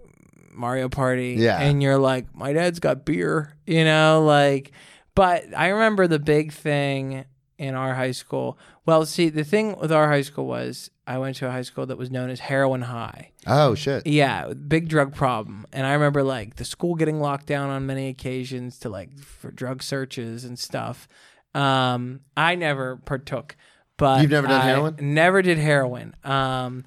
Mario 0.53 0.89
Party. 0.89 1.37
Yeah. 1.39 1.61
And 1.61 1.83
you're 1.83 1.99
like, 1.99 2.35
my 2.35 2.53
dad's 2.53 2.81
got 2.81 3.05
beer. 3.05 3.57
You 3.67 3.85
know, 3.85 4.23
like. 4.25 4.73
But 5.15 5.45
I 5.55 5.69
remember 5.69 6.07
the 6.07 6.19
big 6.19 6.53
thing 6.53 7.27
in 7.59 7.75
our 7.75 7.95
high 7.95 8.13
school. 8.13 8.59
Well, 8.87 9.05
see, 9.07 9.29
the 9.29 9.45
thing 9.45 9.79
with 9.79 9.93
our 9.93 10.09
high 10.09 10.23
school 10.23 10.47
was 10.47 10.91
I 11.07 11.19
went 11.19 11.37
to 11.37 11.49
a 11.49 11.51
high 11.51 11.63
school 11.63 11.87
that 11.87 11.99
was 11.99 12.11
known 12.11 12.31
as 12.31 12.41
Heroin 12.41 12.83
High. 12.83 13.31
Oh 13.47 13.75
shit. 13.75 14.07
Yeah, 14.07 14.53
big 14.55 14.89
drug 14.89 15.15
problem. 15.15 15.67
And 15.73 15.87
I 15.87 15.93
remember 15.93 16.23
like 16.23 16.57
the 16.57 16.65
school 16.65 16.95
getting 16.95 17.21
locked 17.21 17.47
down 17.47 17.71
on 17.71 17.87
many 17.87 18.09
occasions 18.09 18.79
to 18.81 18.89
like 18.89 19.19
for 19.19 19.51
drug 19.51 19.83
searches 19.83 20.45
and 20.45 20.59
stuff. 20.59 21.09
Um, 21.55 22.21
I 22.37 22.55
never 22.55 22.97
partook, 22.97 23.57
but 23.99 24.23
You've 24.23 24.31
never 24.31 24.47
done 24.47 24.61
I 24.61 24.65
heroin? 24.65 24.97
Never 25.01 25.43
did 25.43 25.59
heroin. 25.59 26.17
Um, 26.25 26.85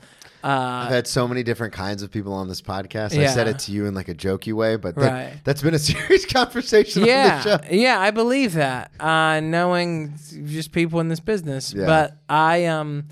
I've 0.47 0.87
uh, 0.87 0.93
had 0.93 1.07
so 1.07 1.27
many 1.27 1.41
different 1.41 1.73
kinds 1.73 2.03
of 2.03 2.11
people 2.11 2.33
on 2.33 2.47
this 2.47 2.61
podcast. 2.61 3.17
I 3.19 3.25
said 3.27 3.47
it 3.47 3.59
to 3.59 3.71
you 3.71 3.85
in 3.85 3.95
like 3.95 4.09
a 4.09 4.13
jokey 4.13 4.53
way, 4.53 4.75
but 4.75 4.95
that, 4.95 5.11
Right. 5.11 5.33
that's 5.43 5.61
been 5.61 5.73
a 5.73 5.79
serious 5.91 6.25
conversation 6.25 7.03
yeah, 7.03 7.41
show. 7.41 7.57
yeah, 7.71 7.99
I 7.99 8.11
believe 8.11 8.53
that. 8.53 8.91
Uh, 8.99 9.39
knowing 9.39 10.13
just 10.45 10.71
people 10.71 10.99
in 10.99 11.07
this 11.09 11.19
business, 11.19 11.73
Yeah. 11.73 11.85
but 11.87 12.17
I 12.29 12.65
um. 12.65 13.05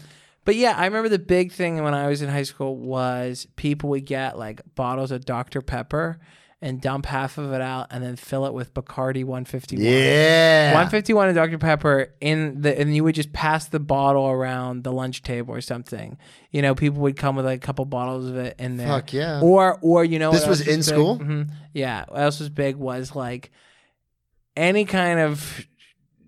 But 0.45 0.57
yeah, 0.57 0.75
I 0.77 0.85
remember 0.85 1.07
the 1.07 1.19
big 1.19 1.53
thing 1.53 1.81
when 1.83 1.93
I 1.93 2.07
was 2.09 2.21
in 2.21 2.27
high 2.29 2.43
school 2.43 2.75
was 2.75 3.47
people 3.55 3.89
would 3.91 4.05
get 4.05 4.37
like 4.37 4.61
bottles 4.75 5.11
of 5.11 5.23
Dr. 5.23 5.61
Pepper 5.61 6.19
and 6.63 6.79
dump 6.81 7.05
half 7.05 7.37
of 7.37 7.51
it 7.51 7.61
out 7.61 7.87
and 7.91 8.01
then 8.03 8.15
fill 8.15 8.45
it 8.45 8.53
with 8.53 8.73
Bacardi 8.73 9.23
151. 9.25 9.85
Yeah. 9.85 10.69
151 10.69 11.27
and 11.27 11.35
Dr. 11.35 11.57
Pepper 11.57 12.13
in 12.21 12.61
the 12.61 12.79
and 12.79 12.95
you 12.95 13.03
would 13.03 13.15
just 13.15 13.33
pass 13.33 13.67
the 13.67 13.79
bottle 13.79 14.25
around 14.27 14.83
the 14.83 14.91
lunch 14.91 15.21
table 15.23 15.53
or 15.53 15.61
something. 15.61 16.17
You 16.51 16.61
know, 16.61 16.73
people 16.73 17.01
would 17.01 17.17
come 17.17 17.35
with 17.35 17.45
like 17.45 17.57
a 17.57 17.65
couple 17.65 17.83
bottles 17.85 18.27
of 18.29 18.37
it 18.37 18.55
in 18.57 18.77
there. 18.77 18.87
Fuck 18.87 19.11
yeah. 19.13 19.41
Or 19.41 19.77
or 19.81 20.05
you 20.05 20.19
know 20.19 20.31
This 20.31 20.47
was 20.47 20.61
else 20.61 20.69
in 20.69 20.75
big? 20.77 20.83
school? 20.85 21.19
Mhm. 21.19 21.49
Yeah. 21.73 22.05
What 22.07 22.21
else 22.21 22.39
was 22.39 22.49
big 22.49 22.77
was 22.77 23.13
like 23.15 23.51
any 24.55 24.85
kind 24.85 25.19
of 25.19 25.67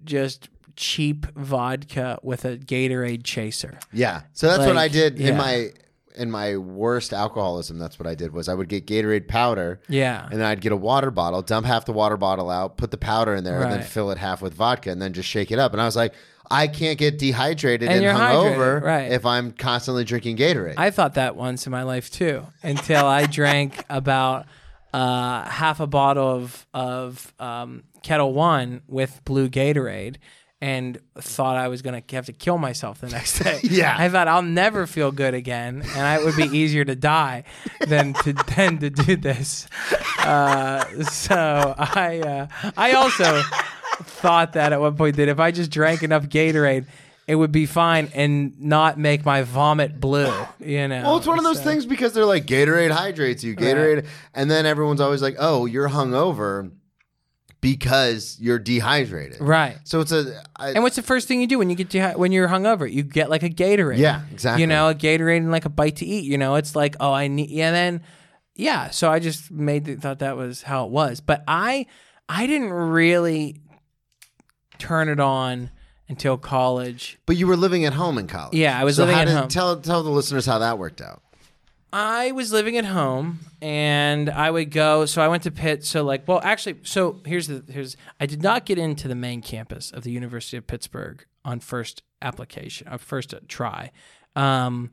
just 0.04 0.50
cheap 0.76 1.26
vodka 1.38 2.20
with 2.24 2.44
a 2.44 2.58
Gatorade 2.58 3.24
chaser. 3.24 3.80
Yeah. 3.94 4.24
So 4.34 4.48
that's 4.48 4.60
what 4.60 4.72
I 4.72 4.74
Like, 4.74 4.92
did 4.92 5.20
in 5.22 5.38
my 5.38 5.70
in 6.18 6.32
my 6.32 6.58
worst 6.58 7.14
alcoholism. 7.14 7.78
That's 7.78 8.00
what 8.00 8.08
I 8.08 8.16
did 8.16 8.34
was 8.34 8.50
I 8.50 8.54
would 8.54 8.70
get 8.70 8.86
Gatorade 8.88 9.28
powder. 9.28 9.82
Yeah. 9.88 10.28
And 10.32 10.40
then 10.40 10.48
I'd 10.48 10.62
get 10.62 10.72
a 10.72 10.78
water 10.78 11.12
bottle, 11.12 11.42
dump 11.42 11.66
half 11.66 11.86
the 11.86 11.94
water 11.94 12.18
bottle 12.18 12.50
out, 12.50 12.78
put 12.78 12.92
the 12.92 12.98
powder 12.98 13.36
in 13.36 13.44
there, 13.44 13.62
and 13.62 13.72
then 13.72 13.84
fill 13.84 14.12
it 14.12 14.18
half 14.18 14.42
with 14.42 14.54
vodka, 14.54 14.92
and 14.92 15.02
then 15.02 15.14
just 15.14 15.30
shake 15.30 15.52
it 15.52 15.60
up. 15.60 15.74
And 15.74 15.82
I 15.82 15.86
was 15.86 15.96
like, 15.96 16.14
I 16.50 16.68
can't 16.68 16.98
get 16.98 17.18
dehydrated 17.18 17.90
And 17.90 18.06
and, 18.06 18.18
hungover 18.18 18.82
right. 18.82 19.12
if 19.12 19.26
I'm 19.26 19.52
constantly 19.52 20.04
drinking 20.04 20.38
Gatorade. 20.38 20.76
I 20.78 20.92
thought 20.92 21.16
that 21.16 21.36
once 21.36 21.66
in 21.66 21.72
my 21.72 21.84
life 21.84 22.12
too, 22.12 22.46
until 22.64 23.06
I 23.06 23.26
drank 23.26 23.84
about 23.90 24.46
uh, 24.94 25.44
half 25.44 25.80
a 25.80 25.88
bottle 25.88 26.28
of 26.28 26.68
of 26.74 27.34
um, 27.40 27.84
Ketel 28.04 28.34
One 28.34 28.82
with 28.88 29.22
blue 29.26 29.50
Gatorade, 29.50 30.18
and 30.66 30.98
thought 31.20 31.58
I 31.58 31.68
was 31.68 31.84
gonna 31.84 32.02
have 32.12 32.26
to 32.26 32.34
kill 32.34 32.58
myself 32.58 33.00
the 33.00 33.10
next 33.10 33.38
day. 33.40 33.60
Yeah. 33.64 33.96
I 33.96 34.10
thought 34.10 34.28
I'll 34.28 34.42
never 34.42 34.88
feel 34.88 35.12
good 35.12 35.34
again, 35.36 35.84
and 35.96 36.02
I, 36.02 36.18
it 36.20 36.26
would 36.26 36.36
be 36.36 36.58
easier 36.62 36.84
to 36.86 36.96
die 36.96 37.44
than 37.88 38.14
to 38.24 38.34
than 38.56 38.80
to 38.80 38.90
do 38.90 39.16
this. 39.16 39.68
Uh, 40.20 40.84
so 41.04 41.76
I 41.78 42.20
uh, 42.20 42.72
I 42.76 42.94
also 42.94 43.42
thought 44.04 44.54
that 44.54 44.74
at 44.74 44.80
one 44.82 44.96
point 44.96 45.18
that 45.18 45.28
if 45.28 45.40
I 45.40 45.52
just 45.52 45.70
drank 45.72 46.02
enough 46.04 46.26
Gatorade. 46.28 46.86
It 47.28 47.34
would 47.34 47.52
be 47.52 47.66
fine 47.66 48.12
and 48.14 48.54
not 48.62 49.00
make 49.00 49.26
my 49.26 49.42
vomit 49.42 50.00
blue, 50.00 50.32
you 50.60 50.88
know. 50.88 51.02
Well, 51.02 51.18
it's 51.18 51.26
one 51.26 51.40
of 51.40 51.44
those 51.44 51.58
So- 51.58 51.64
things 51.64 51.88
because 51.88 52.14
they're 52.14 52.24
like 52.24 52.46
Gatorade 52.46 52.92
hydrates 52.92 53.44
you, 53.44 53.56
Gatorade, 53.56 54.06
and 54.36 54.46
then 54.52 54.68
everyone's 54.68 55.02
always 55.02 55.24
like, 55.24 55.36
"Oh, 55.40 55.66
you're 55.66 55.90
hungover 55.90 56.70
because 57.70 58.38
you're 58.40 58.60
dehydrated." 58.60 59.42
right? 59.42 59.78
So 59.84 60.00
it's 60.02 60.12
a 60.12 60.44
I, 60.56 60.70
And 60.72 60.84
what's 60.84 60.96
the 60.96 61.02
first 61.02 61.28
thing 61.28 61.42
you 61.42 61.48
do 61.48 61.58
when 61.58 61.70
you 61.70 61.76
get 61.76 61.90
to, 61.92 62.12
when 62.14 62.32
you're 62.32 62.48
hungover? 62.48 62.92
You 62.92 63.04
get 63.04 63.30
like 63.30 63.44
a 63.44 63.50
Gatorade. 63.50 63.98
Yeah, 63.98 64.22
exactly. 64.32 64.62
You 64.62 64.68
know, 64.68 64.90
a 64.90 64.96
Gatorade 64.96 65.38
and 65.38 65.52
like 65.52 65.66
a 65.66 65.70
bite 65.70 65.98
to 65.98 66.06
eat. 66.06 66.24
You 66.26 66.38
know, 66.38 66.56
it's 66.56 66.76
like 66.76 66.96
oh, 67.00 67.12
I 67.12 67.28
need. 67.28 67.50
Yeah, 67.50 67.72
then 67.72 68.02
yeah. 68.56 68.90
So 68.92 69.12
I 69.12 69.20
just 69.20 69.52
made 69.52 69.86
the, 69.86 69.96
thought 69.96 70.20
that 70.20 70.38
was 70.38 70.62
how 70.62 70.86
it 70.86 70.92
was, 70.92 71.20
but 71.22 71.44
I 71.48 71.88
I 72.30 72.48
didn't 72.48 72.72
really 72.74 73.62
turn 74.78 75.10
it 75.10 75.20
on 75.20 75.70
until 76.08 76.38
college. 76.38 77.18
but 77.26 77.36
you 77.36 77.48
were 77.48 77.58
living 77.58 77.84
at 77.86 77.94
home 77.94 78.18
in 78.20 78.28
college. 78.28 78.56
Yeah, 78.56 78.80
I 78.80 78.84
was 78.84 78.98
so 78.98 79.04
living 79.04 79.16
how 79.16 79.22
at 79.24 79.26
did- 79.26 79.36
home. 79.36 79.48
Tell 79.48 79.80
tell 79.82 80.04
the 80.04 80.10
listeners 80.12 80.46
how 80.46 80.60
that 80.60 80.78
worked 80.78 81.02
out. 81.02 81.22
I 81.96 82.34
was 82.34 82.52
living 82.52 82.76
at 82.76 82.84
home 82.84 83.40
and 83.62 84.30
I 84.30 84.52
would 84.52 84.70
go 84.70 85.06
so 85.06 85.22
I 85.22 85.30
went 85.30 85.44
to 85.44 85.52
Pitt 85.52 85.86
so 85.86 86.04
like 86.04 86.28
well 86.28 86.42
actually 86.44 86.80
so 86.84 87.22
here's 87.26 87.48
the 87.48 87.64
here's 87.72 87.96
I 88.20 88.26
did 88.26 88.44
not 88.44 88.66
get 88.66 88.78
into 88.78 89.08
the 89.08 89.16
main 89.16 89.42
campus 89.42 89.92
of 89.92 90.04
the 90.04 90.12
University 90.12 90.58
of 90.58 90.68
Pittsburgh 90.68 91.26
on 91.46 91.62
first 91.62 92.04
application 92.22 92.90
uh, 92.90 92.98
first 92.98 93.34
try. 93.48 93.92
Um, 94.36 94.92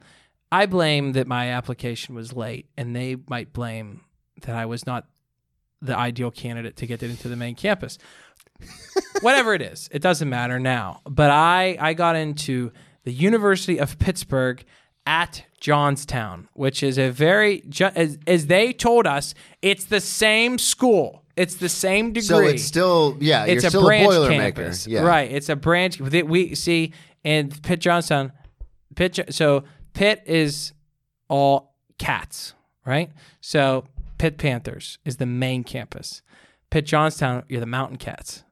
I 0.53 0.67
blame 0.67 1.15
that 1.15 1.27
my 1.27 1.51
application 1.51 2.15
was 2.15 2.35
late 2.35 2.69
and 2.77 2.95
they 2.95 3.17
might 3.29 3.53
blame 3.53 4.03
that 4.43 4.55
I 4.55 4.67
was 4.67 4.87
not 4.87 5.09
the 5.81 5.99
ideal 5.99 6.31
candidate 6.31 6.77
to 6.77 6.87
get 6.87 7.03
into 7.03 7.29
the 7.29 7.35
main 7.35 7.57
campus. 7.57 7.99
Whatever 9.23 9.55
it 9.55 9.63
is, 9.63 9.89
it 9.91 10.03
doesn't 10.03 10.29
matter 10.29 10.61
now. 10.61 11.01
But 11.05 11.31
I 11.31 11.77
I 11.81 11.95
got 11.95 12.15
into 12.15 12.71
the 13.03 13.13
University 13.13 13.79
of 13.79 13.99
Pittsburgh 13.99 14.65
at 15.05 15.47
Johnstown, 15.63 16.49
which 16.55 16.83
is 16.83 16.99
a 16.99 17.11
very 17.11 17.63
as, 17.95 18.19
as 18.27 18.47
they 18.49 18.73
told 18.73 19.07
us, 19.07 19.33
it's 19.63 19.85
the 19.85 20.01
same 20.01 20.59
school. 20.59 21.23
It's 21.37 21.55
the 21.55 21.69
same 21.69 22.13
degree. 22.13 22.27
So 22.27 22.39
it's 22.41 22.65
still 22.65 23.17
yeah, 23.21 23.45
it's 23.45 23.63
you're 23.63 23.69
a 23.69 23.71
still 23.71 23.85
a 23.85 23.87
branch 23.87 24.09
boilermaker. 24.11 24.29
campus, 24.57 24.87
Yeah. 24.89 25.03
right? 25.03 25.31
It's 25.31 25.49
a 25.49 25.55
branch. 25.57 26.01
We 26.01 26.55
see 26.57 26.93
in 27.23 27.51
Pitt 27.63 27.79
Johnstown. 27.81 28.33
Pitt. 28.97 29.21
So 29.31 29.63
Pitt 29.95 30.23
is 30.27 30.73
all 31.29 31.77
cats, 31.97 32.55
right? 32.85 33.11
So 33.41 33.85
Pitt 34.19 34.39
Panthers 34.39 34.99
is 35.05 35.19
the 35.19 35.27
main 35.27 35.63
campus. 35.63 36.23
Pitt 36.71 36.87
Johnstown, 36.87 37.45
you're 37.49 37.61
the 37.61 37.67
Mountain 37.67 37.99
Cats. 37.99 38.43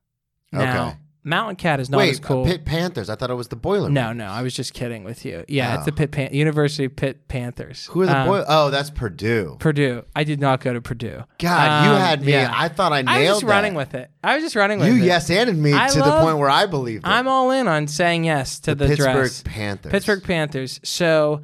Now, 0.53 0.61
Okay. 0.91 0.97
Mountain 1.23 1.57
Cat 1.57 1.81
is 1.81 1.91
not 1.91 1.99
Wait, 1.99 2.11
as 2.13 2.19
cool. 2.21 2.45
uh, 2.45 2.47
Pitt 2.47 2.65
Panthers. 2.65 3.11
I 3.11 3.15
thought 3.15 3.31
it 3.31 3.35
was 3.35 3.49
the 3.49 3.57
Boiler. 3.57 3.91
no, 3.91 4.13
no, 4.15 4.25
I 4.27 4.41
was 4.41 4.55
just 4.55 4.73
kidding 4.73 5.05
with 5.05 5.25
you. 5.27 5.45
Yeah, 5.49 5.75
it's 5.75 5.83
Oh. 5.83 5.85
the 5.87 5.93
Pitt 5.93 6.11
Pan- 6.13 6.33
University 6.33 6.87
of 6.87 6.97
Pitt 6.97 7.29
Panthers. 7.29 7.87
Who 7.91 8.03
are 8.03 8.07
the 8.07 8.17
Um, 8.19 8.27
Boiler? 8.27 8.45
Oh, 8.49 8.71
that's 8.71 8.89
Purdue. 8.89 9.57
Purdue. 9.61 10.05
I 10.17 10.25
did 10.25 10.41
not 10.41 10.61
go 10.61 10.73
to 10.73 10.81
Purdue. 10.81 11.25
God, 11.39 11.85
you 11.85 11.91
Um, 11.93 12.01
had 12.01 12.25
me. 12.25 12.33
yeah. 12.33 12.51
I 12.55 12.69
thought 12.69 12.93
I 12.93 13.03
nailed 13.03 13.09
I 13.09 13.19
was 13.21 13.29
just 13.29 13.41
that. 13.43 13.47
running 13.49 13.75
with 13.75 13.95
it. 13.95 14.11
I 14.25 14.35
was 14.37 14.43
just 14.45 14.57
running 14.57 14.79
with 14.79 14.89
You 14.89 14.95
it. 14.95 14.99
You 14.99 15.05
yes 15.05 15.29
anded 15.31 15.57
me 15.59 15.75
I 15.75 15.89
to 15.89 15.99
the 15.99 16.21
point 16.21 16.39
where 16.39 16.49
I 16.51 16.65
believed 16.65 17.05
it. 17.07 17.09
I'm 17.11 17.29
all 17.29 17.51
in 17.51 17.69
on 17.69 17.87
saying 17.87 18.25
yes 18.25 18.59
to 18.61 18.75
the, 18.75 18.87
Pittsburgh 18.87 19.15
dress. 19.17 19.43
Panthers. 19.45 19.93
Pittsburgh 19.93 20.23
Panthers. 20.25 20.81
So 20.85 21.43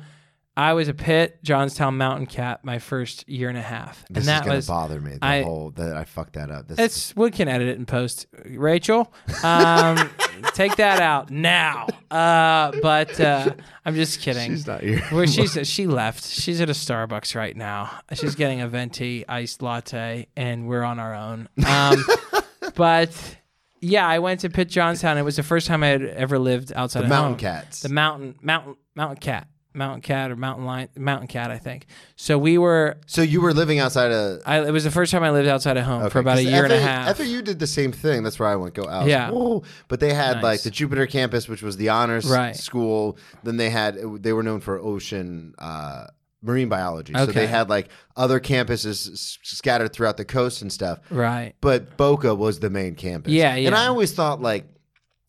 I 0.58 0.72
was 0.72 0.88
a 0.88 0.94
Pitt 0.94 1.42
Johnstown 1.42 1.98
Mountain 1.98 2.26
Cat 2.26 2.64
my 2.64 2.78
first 2.78 3.28
year 3.28 3.50
and 3.50 3.58
a 3.58 3.62
half, 3.62 4.04
This 4.08 4.22
and 4.22 4.28
that 4.28 4.40
is 4.40 4.46
gonna 4.46 4.56
was 4.56 4.66
bother 4.66 5.00
me. 5.00 5.12
The 5.12 5.24
I- 5.26 5.42
whole 5.42 5.70
that 5.72 5.96
I 5.96 6.04
fucked 6.04 6.32
that 6.34 6.50
up. 6.50 6.68
This 6.68 6.78
It's 6.78 7.16
we 7.16 7.30
can 7.30 7.46
edit 7.48 7.68
it 7.68 7.76
and 7.78 7.86
post. 7.86 8.26
Rachel, 8.46 9.12
um, 9.42 10.10
take 10.54 10.76
that 10.76 11.00
out 11.02 11.30
now. 11.30 11.86
Uh, 12.10 12.72
but 12.80 13.20
uh, 13.20 13.50
I'm 13.84 13.94
just 13.96 14.20
kidding. 14.20 14.50
she's 14.50 14.66
not 14.66 14.80
here. 14.80 15.00
Where 15.10 15.26
she's 15.26 15.68
she 15.68 15.86
left. 15.86 16.24
She's 16.24 16.60
at 16.62 16.70
a 16.70 16.72
Starbucks 16.74 17.34
right 17.34 17.54
now. 17.56 18.00
She's 18.14 18.34
getting 18.34 18.62
a 18.62 18.68
venti 18.68 19.28
iced 19.28 19.60
latte, 19.60 20.26
and 20.36 20.66
we're 20.66 20.84
on 20.84 20.98
our 20.98 21.14
own. 21.14 21.48
Um, 21.66 22.02
but 22.74 23.36
yeah, 23.80 24.06
I 24.08 24.20
went 24.20 24.40
to 24.40 24.48
Pitt 24.48 24.68
Johnstown. 24.70 25.18
It 25.18 25.22
was 25.22 25.36
the 25.36 25.42
first 25.42 25.66
time 25.66 25.82
I 25.82 25.88
had 25.88 26.02
ever 26.02 26.38
lived 26.38 26.72
outside 26.74 27.00
the 27.00 27.04
of 27.04 27.10
Mountain 27.10 27.32
home. 27.32 27.38
Cats. 27.38 27.80
The 27.80 27.90
mountain, 27.90 28.36
mountain, 28.40 28.76
mountain 28.94 29.18
cat, 29.18 29.48
mountain 29.76 30.00
cat, 30.00 30.30
or 30.30 30.36
mountain 30.36 30.64
lion, 30.64 30.88
mountain 30.96 31.28
cat, 31.28 31.50
I 31.50 31.58
think. 31.58 31.86
So 32.16 32.38
we 32.38 32.58
were. 32.58 32.96
so 33.06 33.22
you 33.22 33.40
were 33.40 33.52
living 33.52 33.78
outside 33.78 34.10
of 34.12 34.40
I, 34.46 34.60
it 34.66 34.70
was 34.70 34.84
the 34.84 34.90
first 34.90 35.12
time 35.12 35.22
I 35.22 35.30
lived 35.30 35.48
outside 35.48 35.76
of 35.76 35.84
home 35.84 36.08
for 36.10 36.18
about 36.18 36.38
a 36.38 36.42
year 36.42 36.64
and 36.64 36.72
a 36.72 36.80
half. 36.80 37.16
FAU 37.16 37.40
did 37.42 37.58
the 37.58 37.66
same 37.66 37.92
thing. 37.92 38.22
That's 38.22 38.38
where 38.38 38.48
I 38.48 38.56
went. 38.56 38.74
Go 38.74 38.88
out. 38.88 39.06
Yeah. 39.06 39.30
Whoa. 39.30 39.62
But 39.88 40.00
they 40.00 40.12
had 40.12 40.36
Nice. 40.36 40.42
like 40.42 40.62
the 40.62 40.70
Jupiter 40.70 41.06
campus, 41.06 41.48
which 41.48 41.62
was 41.62 41.76
the 41.76 41.90
honors 41.90 42.24
Right. 42.28 42.56
school. 42.56 43.18
Then 43.42 43.56
they 43.56 43.70
had 43.70 43.96
they 44.22 44.32
were 44.32 44.42
known 44.42 44.60
for 44.60 44.78
ocean 44.78 45.54
uh, 45.58 46.06
marine 46.42 46.68
biology. 46.68 47.12
So 47.14 47.26
they 47.26 47.46
had 47.46 47.68
like 47.68 47.88
other 48.16 48.40
campuses 48.40 49.36
scattered 49.42 49.92
throughout 49.92 50.16
the 50.16 50.24
coast 50.24 50.62
and 50.62 50.72
stuff. 50.72 51.00
Right. 51.10 51.54
But 51.60 51.96
Boca 51.96 52.34
was 52.34 52.60
the 52.60 52.70
main 52.70 52.94
campus. 52.94 53.32
Yeah, 53.32 53.54
yeah. 53.56 53.68
And. 53.68 53.76
I 53.76 53.86
always 53.86 54.12
thought 54.12 54.40
like 54.40 54.64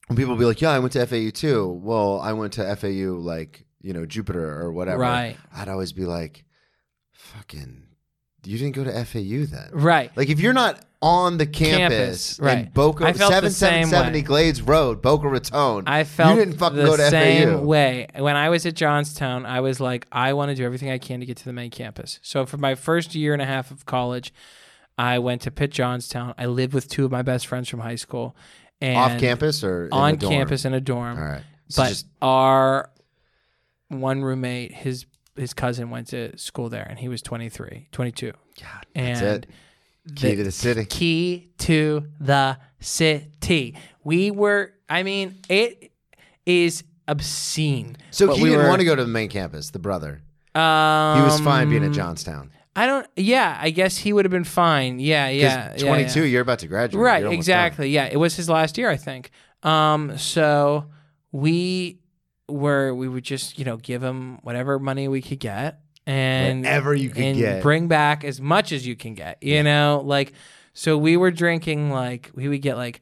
when 0.08 0.16
people 0.16 0.36
be 0.38 0.46
like, 0.46 0.62
"Yeah, 0.62 0.70
I 0.72 0.80
went 0.80 0.94
to 0.94 1.06
FAU 1.06 1.30
too." 1.32 1.68
Well, 1.84 2.20
I 2.22 2.34
went 2.34 2.54
to 2.54 2.76
FAU 2.76 3.16
like 3.20 3.66
you 3.88 3.94
know 3.94 4.06
Jupiter 4.06 4.60
or 4.60 4.74
whatever. 4.74 5.00
Right. 5.00 5.38
I'd 5.56 5.70
always 5.70 5.94
be 5.94 6.04
like, 6.04 6.44
"Fucking, 7.14 7.84
you 8.44 8.58
didn't 8.58 8.76
go 8.76 8.84
to 8.84 8.92
FAU 9.06 9.46
then." 9.46 9.70
Right. 9.72 10.12
Like 10.18 10.28
if 10.28 10.42
you're 10.42 10.52
not 10.52 10.84
on 11.02 11.38
the 11.38 11.46
Campus, 11.46 12.36
campus, 12.36 12.40
right. 12.42 12.58
in 12.66 12.72
Boca 12.72 13.06
I 13.06 13.14
felt 13.14 13.32
the 13.32 13.36
seven 13.36 13.52
seven 13.52 13.84
same 13.84 13.88
seventy 13.88 14.20
way. 14.20 14.24
Glades 14.26 14.62
Road, 14.62 15.02
Boca 15.02 15.30
Raton. 15.30 15.88
I 15.88 16.04
felt 16.04 16.38
you 16.38 16.44
didn't 16.44 16.60
fucking 16.60 16.78
the 16.78 16.84
go 16.84 16.98
to 16.98 17.10
same 17.10 17.60
FAU. 17.60 17.62
way. 17.62 18.08
When 18.18 18.36
I 18.36 18.50
was 18.50 18.66
at 18.66 18.74
Johnstown, 18.74 19.46
I 19.46 19.62
was 19.62 19.80
like, 19.80 20.06
I 20.12 20.34
want 20.34 20.50
to 20.50 20.56
do 20.56 20.66
everything 20.66 20.90
I 20.90 20.98
can 20.98 21.22
to 21.22 21.26
get 21.26 21.38
to 21.38 21.46
the 21.46 21.54
main 21.54 21.72
campus. 21.72 22.20
So 22.24 22.46
for 22.46 22.58
my 22.58 22.76
first 22.76 23.16
year 23.16 23.32
and 23.32 23.42
a 23.42 23.46
half 23.46 23.72
of 23.72 23.86
college, 23.86 24.34
I 24.98 25.20
went 25.20 25.44
to 25.44 25.52
Pitt 25.52 25.72
Johnstown. 25.72 26.34
I 26.38 26.48
lived 26.48 26.74
with 26.74 26.90
two 26.90 27.06
of 27.06 27.12
my 27.12 27.22
best 27.22 27.48
friends 27.48 27.70
from 27.70 27.80
high 27.80 27.96
school. 27.96 28.36
And 28.82 28.98
Off 28.98 29.18
campus 29.18 29.64
or 29.64 29.88
on 29.94 30.18
campus 30.18 30.66
in 30.66 30.74
a 30.74 30.82
dorm. 30.82 31.18
All 31.18 31.24
right. 31.24 31.44
So 31.70 31.84
but 31.84 31.90
just 31.90 32.06
our 32.22 32.90
one 33.90 34.22
roommate, 34.24 34.74
his 34.74 35.06
his 35.36 35.54
cousin 35.54 35.90
went 35.92 36.08
to 36.08 36.36
school 36.38 36.68
there 36.70 36.84
and 36.90 36.98
he 36.98 37.08
was 37.08 37.22
23, 37.22 37.88
22. 37.92 38.32
God, 38.60 38.86
And 38.96 39.16
that's 39.18 39.22
it. 39.22 39.48
Key 40.16 40.36
to 40.36 40.44
the 40.44 40.52
city. 40.52 40.86
key 40.86 41.50
to 41.60 42.08
the 42.20 42.58
city. 42.80 43.76
We 44.04 44.32
were, 44.32 44.72
I 44.90 45.04
mean, 45.04 45.36
it 45.48 45.92
is 46.46 46.84
obscene. 47.08 47.98
So 48.12 48.34
he 48.34 48.42
we 48.44 48.50
didn't 48.50 48.64
were- 48.64 48.70
want 48.70 48.80
to 48.80 48.86
go 48.86 48.96
to 48.96 49.04
the 49.04 49.10
main 49.12 49.30
campus. 49.30 49.70
The 49.70 49.80
brother, 49.80 50.24
Um, 50.56 51.18
he 51.20 51.24
was 51.24 51.40
fine 51.42 51.70
being 51.70 51.84
at 51.84 51.92
Johnstown. 51.92 52.52
I 52.76 52.86
don't. 52.86 53.08
Yeah, 53.16 53.58
I 53.60 53.70
guess 53.72 53.98
he 53.98 54.14
would 54.14 54.24
have 54.26 54.32
been 54.32 54.44
fine. 54.44 55.00
Yeah, 55.00 55.30
yeah. 55.30 55.70
Because 55.74 55.84
yeah, 56.16 56.22
yeah. 56.24 56.28
you're 56.28 56.42
about 56.42 56.60
to 56.60 56.68
graduate. 56.68 57.04
Right, 57.04 57.26
exactly. 57.26 57.90
Yeah, 57.90 58.06
it 58.06 58.18
was 58.18 58.36
his 58.36 58.50
last 58.50 58.78
year, 58.78 58.90
I 58.90 58.98
think. 58.98 59.32
Um, 59.64 60.18
so 60.18 60.86
we 61.32 62.00
were 62.50 62.94
we 62.94 63.08
would 63.08 63.24
just 63.24 63.60
you 63.60 63.66
know 63.66 63.78
give 63.78 64.02
them 64.02 64.40
whatever 64.44 64.80
money 64.80 65.08
we 65.08 65.22
could 65.22 65.40
get 65.40 65.80
and 66.06 66.64
Whatever 66.64 66.94
you 66.96 67.10
could 67.10 67.24
and 67.24 67.38
get. 67.38 67.62
bring 67.62 67.88
back 67.90 68.24
as 68.24 68.40
much 68.40 68.72
as 68.72 68.88
you 68.88 68.96
can 68.96 69.14
get. 69.14 69.44
You 69.44 69.62
know, 69.64 70.02
like 70.06 70.32
so 70.74 70.98
we 70.98 71.18
were 71.18 71.32
drinking 71.32 71.92
like 71.92 72.32
we 72.34 72.48
would 72.48 72.62
get 72.62 72.78
like. 72.78 73.02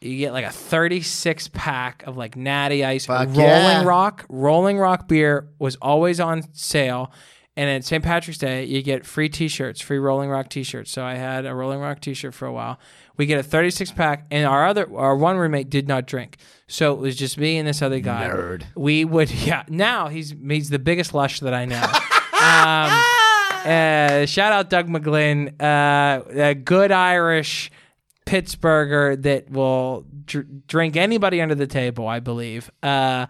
You 0.00 0.18
get 0.18 0.34
like 0.34 0.44
a 0.44 0.50
36 0.50 1.48
pack 1.54 2.02
of 2.06 2.18
like 2.18 2.36
natty 2.36 2.84
ice 2.84 3.06
Fuck 3.06 3.28
rolling 3.28 3.36
yeah. 3.38 3.84
rock. 3.84 4.26
Rolling 4.28 4.76
rock 4.76 5.08
beer 5.08 5.48
was 5.58 5.76
always 5.76 6.20
on 6.20 6.42
sale. 6.52 7.10
And 7.56 7.70
at 7.70 7.84
St. 7.84 8.02
Patrick's 8.02 8.38
Day, 8.38 8.64
you 8.64 8.82
get 8.82 9.06
free 9.06 9.28
T-shirts, 9.28 9.80
free 9.80 9.98
Rolling 9.98 10.28
Rock 10.28 10.48
T-shirts. 10.48 10.90
So 10.90 11.04
I 11.04 11.14
had 11.14 11.46
a 11.46 11.54
Rolling 11.54 11.78
Rock 11.78 12.00
T-shirt 12.00 12.34
for 12.34 12.46
a 12.46 12.52
while. 12.52 12.80
We 13.16 13.26
get 13.26 13.38
a 13.38 13.44
36 13.44 13.92
pack, 13.92 14.26
and 14.32 14.44
our 14.44 14.66
other, 14.66 14.88
our 14.96 15.16
one 15.16 15.36
roommate 15.36 15.70
did 15.70 15.86
not 15.86 16.06
drink, 16.06 16.38
so 16.66 16.92
it 16.92 16.98
was 16.98 17.14
just 17.14 17.38
me 17.38 17.58
and 17.58 17.68
this 17.68 17.80
other 17.80 18.00
guy. 18.00 18.28
Nerd. 18.28 18.64
We 18.74 19.04
would, 19.04 19.30
yeah. 19.46 19.62
Now 19.68 20.08
he's 20.08 20.34
he's 20.48 20.68
the 20.68 20.80
biggest 20.80 21.14
lush 21.14 21.40
that 21.40 21.54
I 21.54 21.64
know. 21.64 21.82
um, 22.42 23.70
uh, 23.70 24.26
shout 24.26 24.52
out 24.52 24.68
Doug 24.68 24.88
McGlynn, 24.88 25.62
uh, 25.62 26.24
a 26.28 26.54
good 26.54 26.90
Irish 26.90 27.70
Pittsburgher 28.26 29.20
that 29.22 29.50
will 29.50 30.06
dr- 30.24 30.66
drink 30.66 30.96
anybody 30.96 31.40
under 31.40 31.54
the 31.54 31.66
table, 31.66 32.08
I 32.08 32.20
believe. 32.20 32.70
Uh, 32.82 33.26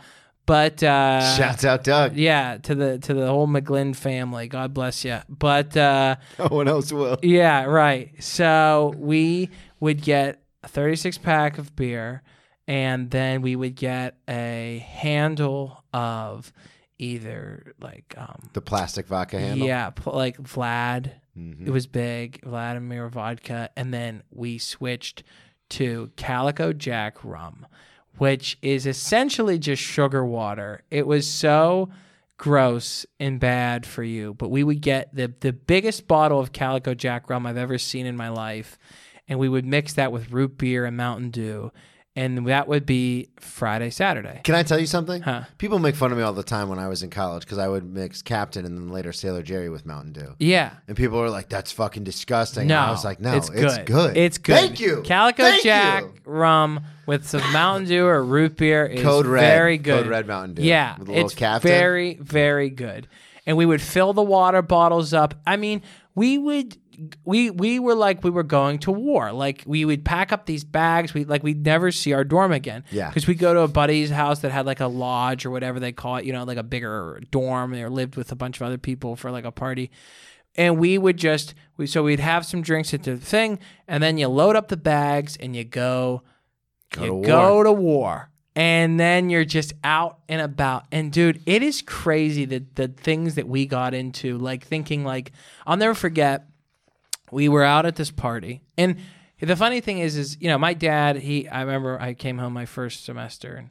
but 0.47 0.83
uh, 0.83 1.37
Shouts 1.37 1.65
out 1.65 1.85
Doug. 1.85 2.17
yeah, 2.17 2.59
to 2.59 2.75
the 2.75 2.99
to 2.99 3.15
the 3.15 3.27
whole 3.27 3.47
McGlynn 3.49 3.95
family. 3.97 4.47
God 4.49 4.75
bless 4.75 5.05
you. 5.05 5.19
But 5.29 5.77
uh, 5.77 6.17
No 6.39 6.47
one 6.49 6.69
else 6.69 6.93
will. 6.93 7.19
yeah, 7.23 7.65
right. 7.65 8.13
So 8.23 8.95
we 8.97 9.51
would 9.81 10.03
get 10.03 10.43
a 10.63 10.69
36 10.69 11.19
pack 11.19 11.59
of 11.59 11.75
beer, 11.77 12.23
and 12.69 13.11
then 13.11 13.43
we 13.43 13.57
would 13.57 13.75
get 13.75 14.17
a 14.29 14.85
handle 14.91 15.85
of 15.93 16.53
either 16.99 17.75
like 17.81 18.15
um 18.17 18.51
The 18.53 18.61
plastic 18.61 19.07
vodka 19.07 19.39
handle. 19.41 19.67
yeah, 19.67 19.91
pl- 19.91 20.15
like 20.15 20.39
Vlad. 20.39 21.13
Mhm. 21.37 21.67
It 21.67 21.71
was 21.71 21.87
big, 21.89 22.41
Vladimir 22.45 23.09
vodka, 23.09 23.69
and 23.77 23.93
then 23.93 24.23
we 24.31 24.59
switched 24.59 25.25
to 25.71 26.13
Calico 26.17 26.73
Jack 26.73 27.25
rum, 27.25 27.67
which 28.19 28.59
is 28.63 28.87
essentially 28.87 29.59
just 29.59 29.83
sugar 29.83 30.25
water. 30.25 30.83
It 30.91 31.07
was 31.07 31.29
so 31.29 31.91
gross 32.37 33.07
and 33.21 33.39
bad 33.39 33.87
for 33.87 34.03
you, 34.03 34.35
but 34.35 34.51
we 34.51 34.65
would 34.65 34.81
get 34.81 35.15
the 35.15 35.33
the 35.41 35.53
biggest 35.53 36.07
bottle 36.07 36.41
of 36.41 36.53
Calico 36.53 36.95
Jack 36.95 37.31
rum 37.31 37.47
I've 37.47 37.57
ever 37.57 37.79
seen 37.79 38.07
in 38.07 38.17
my 38.17 38.29
life, 38.29 38.79
and 39.29 39.39
we 39.39 39.49
would 39.49 39.65
mix 39.65 39.95
that 39.95 40.13
with 40.13 40.33
root 40.33 40.59
beer 40.59 40.85
and 40.85 40.97
Mountain 40.97 41.31
Dew, 41.31 41.73
and 42.17 42.47
that 42.47 42.69
would 42.69 42.87
be 42.87 43.29
Friday, 43.41 43.91
Saturday. 43.91 44.41
Can 44.45 44.55
I 44.55 44.63
tell 44.63 44.79
you 44.79 44.87
something? 44.87 45.23
Huh. 45.23 45.43
People 45.59 45.79
make 45.81 45.97
fun 45.97 46.13
of 46.13 46.19
me 46.19 46.23
all 46.23 46.33
the 46.33 46.43
time 46.45 46.69
when 46.69 46.79
I 46.79 46.87
was 46.89 47.03
in 47.03 47.11
college 47.11 47.43
because 47.43 47.59
I 47.59 47.67
would 47.69 47.85
mix 47.85 48.23
Captain 48.23 48.65
and 48.65 48.77
then 48.79 48.89
later 48.91 49.13
Sailor 49.13 49.43
Jerry 49.43 49.69
with 49.69 49.85
Mountain 49.85 50.13
Dew. 50.13 50.35
Yeah. 50.39 50.71
And 50.87 50.97
people 50.97 51.19
were 51.19 51.31
like, 51.31 51.49
"That's 51.49 51.73
fucking 51.73 52.05
disgusting." 52.05 52.69
No, 52.69 52.79
And 52.79 52.87
I 52.87 52.91
was 52.93 53.05
like, 53.05 53.21
"No, 53.21 53.35
it's 53.37 53.49
good. 53.51 54.17
It's 54.17 54.39
good. 54.39 54.45
good. 54.45 54.55
Thank 54.61 54.81
you. 54.81 55.03
Calico 55.05 55.43
Thank 55.43 55.65
Jack 55.65 56.05
you. 56.05 56.13
rum 56.25 56.81
with 57.07 57.29
some 57.29 57.43
Mountain 57.53 57.89
Dew 57.89 58.07
or 58.07 58.23
root 58.25 58.57
beer 58.57 58.87
is 58.87 59.03
Code 59.03 59.27
Red. 59.27 59.41
very 59.41 59.77
good. 59.79 60.05
Code 60.05 60.11
Red 60.11 60.27
Mountain 60.27 60.55
Dew. 60.55 60.63
Yeah, 60.63 60.97
With 60.99 61.09
a 61.09 61.11
little 61.13 61.27
it's 61.27 61.35
Captain. 61.35 61.69
very 61.69 62.15
very 62.15 62.71
good. 62.71 63.09
And 63.47 63.57
we 63.59 63.67
would 63.67 63.83
fill 63.83 64.13
the 64.15 64.23
water 64.23 64.63
bottles 64.63 65.13
up. 65.13 65.35
I 65.47 65.57
mean, 65.57 65.83
we 66.15 66.39
would 66.39 66.79
we 67.25 67.51
we 67.51 67.79
were 67.79 67.95
like 67.95 68.23
we 68.25 68.31
were 68.31 68.43
going 68.43 68.79
to 68.81 68.91
war. 68.93 69.33
Like 69.33 69.63
we 69.67 69.85
would 69.85 70.05
pack 70.05 70.33
up 70.33 70.47
these 70.47 70.65
bags. 70.65 71.15
We 71.15 71.25
like 71.25 71.43
we'd 71.43 71.65
never 71.65 71.91
see 71.93 72.13
our 72.13 72.25
dorm 72.25 72.53
again. 72.53 72.85
Yeah. 72.91 73.09
because 73.09 73.27
we 73.27 73.35
go 73.35 73.55
to 73.55 73.61
a 73.61 73.69
buddy's 73.69 74.11
house 74.11 74.41
that 74.41 74.51
had 74.53 74.67
like 74.67 74.81
a 74.81 74.87
lodge 74.87 75.45
or 75.47 75.51
whatever 75.51 75.81
they 75.81 75.93
call 75.93 76.17
it. 76.17 76.25
You 76.25 76.33
know, 76.33 76.45
like 76.45 76.59
a 76.59 76.63
bigger 76.63 77.21
dorm. 77.31 77.73
Or 77.75 77.91
lived 77.91 78.17
with 78.17 78.33
a 78.33 78.37
bunch 78.37 78.57
of 78.61 78.67
other 78.67 78.79
people 78.79 79.17
for 79.17 79.31
like 79.31 79.45
a 79.45 79.53
party 79.53 79.91
and 80.57 80.79
we 80.79 80.97
would 80.99 81.17
just 81.17 81.55
we 81.77 81.87
so 81.87 82.03
we'd 82.05 82.21
have 82.21 82.47
some 82.47 82.63
drinks 82.63 82.95
at 82.95 83.03
the 83.03 83.17
thing 83.17 83.59
and 83.89 84.03
then 84.03 84.17
you 84.19 84.29
load 84.29 84.55
up 84.57 84.69
the 84.69 84.77
bags 84.77 85.37
and 85.39 85.57
you 85.57 85.65
go 85.65 86.23
Go 86.93 87.01
you 87.03 87.07
to 87.09 87.15
war. 87.15 87.25
go 87.25 87.63
to 87.65 87.73
war 87.73 88.31
and 88.55 89.01
then 89.01 89.31
you're 89.31 89.45
just 89.45 89.73
out 89.83 90.21
and 90.29 90.41
about 90.41 90.85
and 90.93 91.11
dude 91.13 91.43
it 91.45 91.63
is 91.63 91.83
crazy 91.83 92.45
that 92.45 92.77
the 92.77 92.87
things 92.87 93.35
that 93.35 93.49
we 93.49 93.67
got 93.67 93.95
into 93.95 94.39
like 94.39 94.65
thinking 94.65 95.03
like 95.05 95.33
i'll 95.67 95.77
never 95.77 95.95
forget 95.95 96.47
we 97.35 97.49
were 97.49 97.65
out 97.65 97.85
at 97.85 97.97
this 97.97 98.11
party. 98.11 98.63
And 98.79 98.97
the 99.41 99.57
funny 99.57 99.81
thing 99.81 99.99
is 99.99 100.17
is 100.17 100.41
you 100.41 100.49
know 100.49 100.57
my 100.57 100.73
dad 100.73 101.17
he 101.17 101.47
i 101.49 101.61
remember 101.61 102.01
i 102.01 102.15
came 102.15 102.39
home 102.39 102.55
my 102.55 102.65
first 102.65 103.05
semester 103.05 103.57
and 103.57 103.69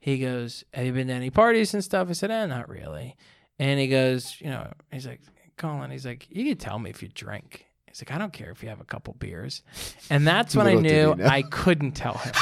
he 0.00 0.18
goes 0.18 0.64
have 0.74 0.84
you 0.84 0.92
been 0.92 1.06
to 1.06 1.14
any 1.14 1.30
parties 1.30 1.72
and 1.72 1.82
stuff? 1.82 2.10
I 2.10 2.12
said 2.12 2.30
eh 2.30 2.44
not 2.44 2.68
really. 2.68 3.16
And 3.58 3.80
he 3.80 3.88
goes 3.88 4.36
you 4.40 4.50
know 4.50 4.70
he's 4.92 5.06
like 5.06 5.22
colin 5.56 5.90
he's 5.90 6.04
like 6.04 6.26
you 6.28 6.44
can 6.44 6.58
tell 6.58 6.78
me 6.78 6.90
if 6.90 7.02
you 7.02 7.08
drink. 7.08 7.66
He's 7.86 8.02
like 8.02 8.10
i 8.10 8.18
don't 8.18 8.32
care 8.32 8.50
if 8.50 8.62
you 8.62 8.68
have 8.68 8.80
a 8.80 8.84
couple 8.84 9.14
beers. 9.14 9.62
And 10.10 10.26
that's 10.26 10.54
when 10.56 10.66
i 10.66 10.74
Little 10.74 10.82
did 10.82 11.16
he 11.16 11.22
knew 11.22 11.28
i 11.28 11.42
couldn't 11.42 11.92
tell 11.92 12.14
him. 12.14 12.32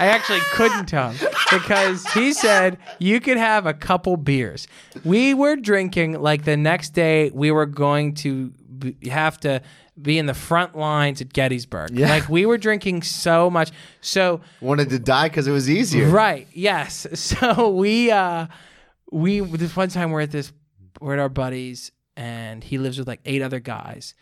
I 0.00 0.06
actually 0.06 0.40
couldn't 0.52 0.86
tell 0.86 1.10
him 1.10 1.28
because 1.50 2.06
he 2.12 2.32
said 2.32 2.78
you 3.00 3.20
could 3.20 3.36
have 3.36 3.66
a 3.66 3.74
couple 3.74 4.16
beers. 4.16 4.68
We 5.04 5.34
were 5.34 5.56
drinking 5.56 6.20
like 6.20 6.44
the 6.44 6.56
next 6.56 6.90
day. 6.90 7.30
We 7.34 7.50
were 7.50 7.66
going 7.66 8.14
to 8.16 8.52
b- 8.78 8.96
have 9.08 9.38
to 9.40 9.60
be 10.00 10.18
in 10.18 10.26
the 10.26 10.34
front 10.34 10.76
lines 10.76 11.20
at 11.20 11.32
Gettysburg. 11.32 11.90
Yeah. 11.92 12.08
Like 12.08 12.28
we 12.28 12.46
were 12.46 12.58
drinking 12.58 13.02
so 13.02 13.50
much. 13.50 13.70
So 14.00 14.40
Wanted 14.60 14.90
to 14.90 14.98
die 14.98 15.28
because 15.28 15.46
it 15.46 15.52
was 15.52 15.68
easier. 15.68 16.08
Right. 16.08 16.46
Yes. 16.52 17.06
So 17.14 17.70
we 17.70 18.10
uh 18.10 18.46
we 19.10 19.40
this 19.40 19.74
one 19.76 19.88
time 19.88 20.10
we're 20.10 20.20
at 20.22 20.30
this 20.30 20.52
we're 21.00 21.14
at 21.14 21.18
our 21.18 21.28
buddies 21.28 21.92
and 22.16 22.62
he 22.64 22.78
lives 22.78 22.98
with 22.98 23.06
like 23.08 23.20
eight 23.24 23.42
other 23.42 23.60
guys. 23.60 24.14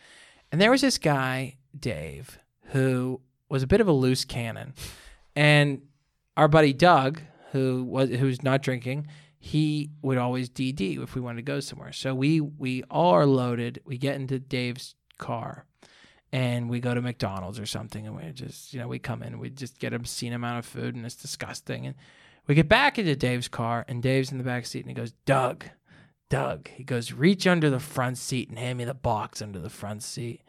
And 0.51 0.61
there 0.61 0.71
was 0.71 0.81
this 0.81 0.97
guy, 0.97 1.57
Dave, 1.77 2.39
who 2.67 3.21
was 3.49 3.63
a 3.63 3.67
bit 3.67 3.81
of 3.81 3.87
a 3.87 3.91
loose 3.91 4.23
cannon. 4.25 4.73
And 5.35 5.81
our 6.35 6.47
buddy 6.47 6.73
Doug, 6.73 7.21
who 7.51 7.83
was 7.83 8.09
who's 8.09 8.43
not 8.43 8.61
drinking, 8.61 9.07
he 9.39 9.91
would 10.01 10.17
always 10.17 10.49
DD 10.49 11.01
if 11.01 11.15
we 11.15 11.21
wanted 11.21 11.37
to 11.37 11.41
go 11.43 11.59
somewhere. 11.59 11.91
So 11.91 12.13
we 12.15 12.41
we 12.41 12.83
are 12.89 13.25
loaded. 13.25 13.81
We 13.85 13.97
get 13.97 14.15
into 14.15 14.39
Dave's 14.39 14.95
car 15.17 15.65
and 16.31 16.69
we 16.69 16.79
go 16.79 16.93
to 16.93 17.01
McDonald's 17.01 17.59
or 17.59 17.65
something, 17.65 18.05
and 18.05 18.15
we 18.15 18.29
just, 18.31 18.73
you 18.73 18.79
know, 18.79 18.87
we 18.87 18.99
come 18.99 19.23
in, 19.23 19.39
we 19.39 19.49
just 19.49 19.79
get 19.79 19.93
obscene 19.93 20.33
amount 20.33 20.59
of 20.59 20.65
food, 20.65 20.95
and 20.95 21.05
it's 21.05 21.15
disgusting. 21.15 21.85
And 21.85 21.95
we 22.47 22.55
get 22.55 22.67
back 22.67 22.99
into 22.99 23.15
Dave's 23.15 23.47
car, 23.47 23.85
and 23.87 24.03
Dave's 24.03 24.31
in 24.31 24.37
the 24.37 24.43
back 24.43 24.65
seat, 24.65 24.81
and 24.81 24.89
he 24.89 24.93
goes, 24.93 25.13
Doug, 25.25 25.65
Doug. 26.29 26.67
He 26.69 26.83
goes, 26.83 27.13
reach 27.13 27.47
under 27.47 27.69
the 27.69 27.79
front 27.79 28.17
seat 28.17 28.49
and 28.49 28.59
hand 28.59 28.77
me 28.77 28.83
the 28.83 28.93
box 28.93 29.41
under 29.41 29.59
the 29.59 29.69
front 29.69 30.03
seat. 30.03 30.41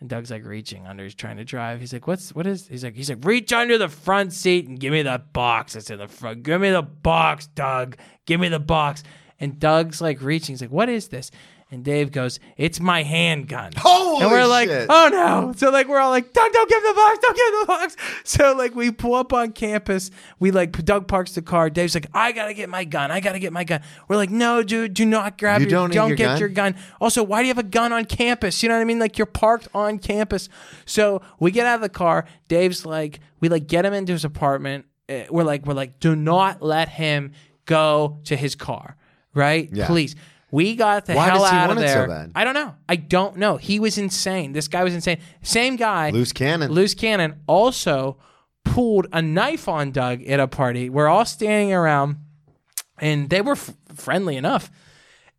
And 0.00 0.10
Doug's 0.10 0.30
like 0.30 0.44
reaching 0.44 0.86
under, 0.86 1.04
he's 1.04 1.14
trying 1.14 1.38
to 1.38 1.44
drive. 1.44 1.80
He's 1.80 1.92
like, 1.92 2.06
"What's 2.06 2.34
what 2.34 2.46
is?" 2.46 2.68
He's 2.68 2.84
like, 2.84 2.94
"He's 2.94 3.08
like, 3.08 3.24
reach 3.24 3.52
under 3.52 3.78
the 3.78 3.88
front 3.88 4.32
seat 4.34 4.68
and 4.68 4.78
give 4.78 4.92
me 4.92 5.02
the 5.02 5.22
box 5.32 5.72
that's 5.72 5.88
in 5.88 5.98
the 5.98 6.08
front. 6.08 6.42
Give 6.42 6.60
me 6.60 6.70
the 6.70 6.82
box, 6.82 7.46
Doug. 7.46 7.96
Give 8.26 8.38
me 8.38 8.48
the 8.48 8.60
box." 8.60 9.02
And 9.40 9.58
Doug's 9.58 10.00
like 10.00 10.20
reaching. 10.20 10.52
He's 10.52 10.60
like, 10.60 10.70
"What 10.70 10.90
is 10.90 11.08
this?" 11.08 11.30
And 11.68 11.84
Dave 11.84 12.12
goes, 12.12 12.38
"It's 12.56 12.78
my 12.78 13.02
handgun." 13.02 13.72
Holy 13.76 14.22
and 14.22 14.30
we're 14.30 14.46
like, 14.46 14.68
shit. 14.68 14.86
oh 14.88 15.08
no. 15.10 15.52
So 15.56 15.70
like 15.70 15.88
we're 15.88 15.98
all 15.98 16.10
like, 16.10 16.32
Doug, 16.32 16.52
don't 16.52 16.70
give 16.70 16.80
the 16.80 16.92
box, 16.94 17.18
don't 17.20 17.36
give 17.36 17.60
the 17.60 17.66
box. 17.66 17.96
So 18.22 18.54
like 18.54 18.76
we 18.76 18.92
pull 18.92 19.14
up 19.16 19.32
on 19.32 19.50
campus, 19.50 20.12
we 20.38 20.52
like 20.52 20.70
Doug 20.84 21.08
parks 21.08 21.32
the 21.32 21.42
car. 21.42 21.68
Dave's 21.68 21.96
like, 21.96 22.06
I 22.14 22.30
gotta 22.30 22.54
get 22.54 22.68
my 22.68 22.84
gun, 22.84 23.10
I 23.10 23.18
gotta 23.18 23.40
get 23.40 23.52
my 23.52 23.64
gun. 23.64 23.80
We're 24.06 24.14
like, 24.14 24.30
no, 24.30 24.62
dude, 24.62 24.94
do 24.94 25.04
not 25.04 25.38
grab 25.38 25.60
You 25.60 25.66
your 25.66 25.70
don't 25.72 25.88
need 25.90 25.96
your 25.96 26.14
get 26.16 26.24
gun? 26.24 26.38
your 26.38 26.48
gun. 26.50 26.76
Also, 27.00 27.24
why 27.24 27.42
do 27.42 27.48
you 27.48 27.50
have 27.54 27.58
a 27.64 27.68
gun 27.68 27.92
on 27.92 28.04
campus? 28.04 28.62
You 28.62 28.68
know 28.68 28.76
what 28.76 28.82
I 28.82 28.84
mean? 28.84 29.00
Like 29.00 29.18
you're 29.18 29.26
parked 29.26 29.66
on 29.74 29.98
campus. 29.98 30.48
So 30.84 31.20
we 31.40 31.50
get 31.50 31.66
out 31.66 31.74
of 31.74 31.80
the 31.80 31.88
car. 31.88 32.26
Dave's 32.46 32.86
like, 32.86 33.18
we 33.40 33.48
like 33.48 33.66
get 33.66 33.84
him 33.84 33.92
into 33.92 34.12
his 34.12 34.24
apartment. 34.24 34.86
Uh, 35.08 35.22
We're 35.30 35.42
like, 35.42 35.66
we're 35.66 35.74
like, 35.74 35.98
do 35.98 36.14
not 36.14 36.62
let 36.62 36.88
him 36.90 37.32
go 37.64 38.20
to 38.24 38.36
his 38.36 38.54
car, 38.54 38.96
right? 39.34 39.68
Yeah. 39.72 39.86
Please. 39.88 40.14
We 40.56 40.74
got 40.74 41.04
the 41.04 41.14
Why 41.14 41.26
hell 41.26 41.40
does 41.40 41.50
he 41.50 41.56
out 41.56 41.68
want 41.68 41.78
of 41.80 41.84
it 41.84 41.88
so 41.88 41.94
there. 41.94 42.08
bad? 42.08 42.32
I 42.34 42.44
don't 42.44 42.54
know. 42.54 42.74
I 42.88 42.96
don't 42.96 43.36
know. 43.36 43.58
He 43.58 43.78
was 43.78 43.98
insane. 43.98 44.52
This 44.52 44.68
guy 44.68 44.84
was 44.84 44.94
insane. 44.94 45.18
Same 45.42 45.76
guy. 45.76 46.08
Loose 46.10 46.32
cannon. 46.32 46.70
Loose 46.72 46.94
cannon 46.94 47.42
also 47.46 48.16
pulled 48.64 49.06
a 49.12 49.20
knife 49.20 49.68
on 49.68 49.90
Doug 49.90 50.22
at 50.22 50.40
a 50.40 50.48
party. 50.48 50.88
We're 50.88 51.08
all 51.08 51.26
standing 51.26 51.74
around, 51.74 52.16
and 52.98 53.28
they 53.28 53.42
were 53.42 53.52
f- 53.52 53.74
friendly 53.94 54.36
enough. 54.36 54.70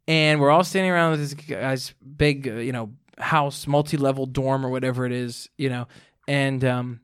And 0.07 0.39
we're 0.39 0.51
all 0.51 0.63
standing 0.63 0.91
around 0.91 1.11
with 1.11 1.19
this 1.21 1.33
guy's 1.33 1.93
big, 2.01 2.47
uh, 2.47 2.53
you 2.53 2.71
know, 2.71 2.91
house, 3.17 3.65
multi-level 3.65 4.27
dorm 4.27 4.63
or 4.65 4.69
whatever 4.69 5.05
it 5.07 5.11
is, 5.11 5.49
you 5.57 5.69
know, 5.69 5.87
and 6.27 6.63
um, 6.63 6.99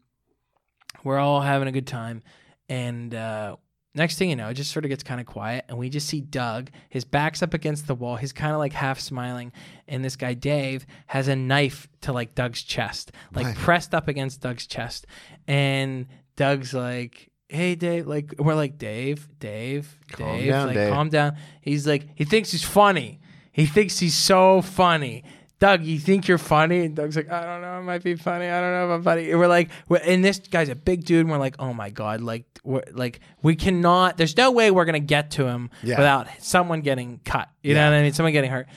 we're 1.03 1.17
all 1.17 1.41
having 1.41 1.67
a 1.67 1.71
good 1.71 1.87
time. 1.87 2.21
And 2.69 3.13
uh, 3.15 3.57
next 3.95 4.17
thing 4.17 4.29
you 4.29 4.35
know, 4.35 4.49
it 4.49 4.55
just 4.55 4.71
sort 4.71 4.85
of 4.85 4.89
gets 4.89 5.03
kind 5.03 5.19
of 5.21 5.27
quiet, 5.27 5.65
and 5.69 5.77
we 5.77 5.89
just 5.89 6.07
see 6.07 6.21
Doug. 6.21 6.69
His 6.89 7.05
back's 7.05 7.43
up 7.43 7.53
against 7.53 7.87
the 7.87 7.95
wall. 7.95 8.15
He's 8.15 8.33
kind 8.33 8.53
of 8.53 8.59
like 8.59 8.73
half 8.73 8.99
smiling, 8.99 9.51
and 9.87 10.03
this 10.03 10.15
guy 10.15 10.33
Dave 10.33 10.85
has 11.07 11.27
a 11.27 11.35
knife 11.35 11.87
to 12.01 12.11
like 12.13 12.35
Doug's 12.35 12.61
chest, 12.61 13.11
like 13.33 13.55
pressed 13.55 13.93
up 13.93 14.07
against 14.07 14.41
Doug's 14.41 14.67
chest, 14.67 15.05
and 15.47 16.07
Doug's 16.35 16.73
like. 16.73 17.29
Hey 17.49 17.75
Dave, 17.75 18.07
like 18.07 18.33
we're 18.39 18.55
like 18.55 18.79
Dave, 18.79 19.27
Dave, 19.37 19.99
Calm 20.11 20.39
Dave, 20.39 20.49
down, 20.49 20.67
like 20.67 20.75
Dave. 20.75 20.91
calm 20.91 21.09
down. 21.09 21.35
He's 21.61 21.85
like 21.85 22.07
he 22.15 22.25
thinks 22.25 22.51
he's 22.51 22.63
funny. 22.63 23.19
He 23.51 23.67
thinks 23.67 23.99
he's 23.99 24.15
so 24.15 24.63
funny. 24.63 25.23
Doug, 25.59 25.83
you 25.83 25.97
think 25.97 26.27
you're 26.27 26.37
funny? 26.37 26.83
And 26.85 26.95
Doug's 26.95 27.15
like, 27.15 27.31
I 27.31 27.43
don't 27.45 27.61
know, 27.61 27.79
it 27.79 27.83
might 27.83 28.03
be 28.03 28.15
funny. 28.15 28.47
I 28.47 28.59
don't 28.59 28.71
know 28.71 28.85
if 28.93 28.97
I'm 28.97 29.03
funny. 29.03 29.31
And 29.31 29.39
we're 29.39 29.47
like, 29.47 29.69
we're, 29.87 29.97
and 29.99 30.23
this 30.23 30.39
guy's 30.39 30.67
a 30.69 30.75
big 30.75 31.05
dude, 31.05 31.21
and 31.21 31.29
we're 31.29 31.37
like, 31.37 31.55
oh 31.59 31.73
my 31.73 31.89
god, 31.89 32.19
like, 32.21 32.43
we're 32.65 32.83
like, 32.91 33.21
we 33.41 33.55
cannot. 33.55 34.17
There's 34.17 34.35
no 34.35 34.51
way 34.51 34.71
we're 34.71 34.85
gonna 34.85 34.99
get 34.99 35.31
to 35.31 35.45
him 35.47 35.69
Yeah. 35.81 35.97
without 35.97 36.27
someone 36.39 36.81
getting 36.81 37.19
cut. 37.23 37.49
You 37.61 37.73
Yeah. 37.73 37.85
know 37.85 37.91
what 37.91 37.99
I 37.99 38.03
mean? 38.03 38.13
Someone 38.13 38.33
getting 38.33 38.51
hurt. 38.51 38.67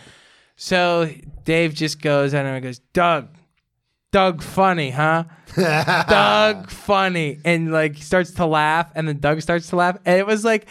So 0.57 1.11
Dave 1.45 1.74
just 1.74 2.01
goes, 2.01 2.35
I 2.35 2.39
don't 2.43 2.53
know, 2.53 2.55
he 2.57 2.61
goes, 2.61 2.79
Doug, 2.93 3.29
Doug, 4.12 4.43
funny, 4.43 4.91
huh? 4.91 5.24
Doug, 6.09 6.70
funny, 6.70 7.39
and 7.45 7.72
like 7.72 7.97
starts 7.97 8.31
to 8.33 8.47
laugh, 8.47 8.91
and 8.95 9.09
then 9.09 9.18
Doug 9.18 9.41
starts 9.43 9.68
to 9.70 9.77
laugh, 9.77 9.99
and 10.05 10.18
it 10.18 10.27
was 10.27 10.45
like. 10.45 10.66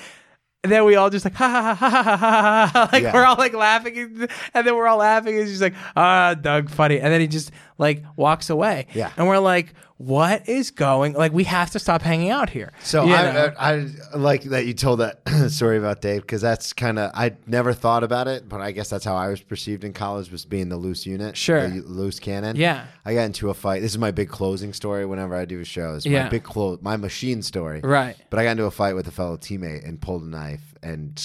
And 0.66 0.72
then 0.72 0.84
we 0.84 0.96
all 0.96 1.12
just 1.12 1.24
like 1.24 1.36
ha 1.36 1.48
ha 1.48 1.76
ha 1.76 1.90
ha 1.90 2.02
ha 2.02 2.18
ha 2.18 2.70
ha 2.74 2.90
like 2.92 3.04
yeah. 3.04 3.14
we're 3.14 3.24
all 3.24 3.36
like 3.36 3.54
laughing 3.54 4.00
and, 4.00 4.66
then 4.66 4.76
we're 4.76 4.88
all 4.88 4.98
laughing 4.98 5.38
and 5.38 5.48
she's 5.48 5.62
like 5.62 5.76
ah 5.96 6.34
Doug 6.34 6.72
funny 6.72 7.00
and 7.00 7.14
then 7.14 7.22
he 7.22 7.28
just 7.28 7.52
like 7.78 8.04
walks 8.16 8.50
away 8.50 8.88
Yeah. 8.94 9.12
and 9.18 9.28
we're 9.28 9.40
like 9.40 9.74
what 9.98 10.50
is 10.50 10.72
going 10.72 11.14
like 11.14 11.32
we 11.32 11.46
have 11.46 11.72
to 11.72 11.80
stop 11.80 12.02
hanging 12.02 12.30
out 12.30 12.50
here 12.50 12.74
So 12.84 13.08
I. 13.08 13.48
I, 13.48 13.74
I 13.76 13.90
like 14.18 14.44
that 14.44 14.66
you 14.66 14.74
told 14.74 15.00
that 15.00 15.22
story 15.50 15.78
about 15.78 16.02
Dave 16.02 16.22
because 16.22 16.42
that's 16.42 16.74
kind 16.74 17.00
of 17.00 17.12
I 17.14 17.32
never 17.48 17.72
thought 17.72 18.04
about 18.04 18.28
it, 18.28 18.50
but 18.50 18.60
I 18.60 18.72
guess 18.72 18.90
that's 18.90 19.06
how 19.06 19.16
I 19.16 19.30
was 19.30 19.40
perceived 19.42 19.86
in 19.86 19.94
college 19.94 20.32
was 20.32 20.44
being 20.46 20.68
the 20.68 20.76
loose 20.76 21.06
unit, 21.06 21.38
Sure. 21.38 21.68
the 21.70 21.82
loose 21.82 22.20
cannon. 22.20 22.58
Yeah. 22.58 22.86
I 23.06 23.14
got 23.14 23.24
into 23.24 23.50
a 23.50 23.54
fight. 23.54 23.82
This 23.82 23.92
is 23.92 23.98
my 23.98 24.12
big 24.12 24.28
closing 24.28 24.74
story. 24.74 25.06
Whenever 25.06 25.34
I 25.34 25.46
do 25.46 25.62
a 25.62 25.66
show, 25.66 25.96
it's 25.96 26.06
Yeah. 26.06 26.24
my 26.24 26.30
big 26.30 26.44
close, 26.44 26.80
my 26.82 26.98
machine 26.98 27.42
story. 27.42 27.80
Right. 27.82 28.18
But 28.30 28.40
I 28.40 28.44
got 28.44 28.52
into 28.52 28.66
a 28.66 28.72
fight 28.72 28.96
with 28.96 29.08
a 29.08 29.12
fellow 29.12 29.38
teammate 29.38 29.88
and 29.88 30.02
pulled 30.02 30.24
a 30.24 30.28
knife, 30.28 30.74
and 30.84 31.16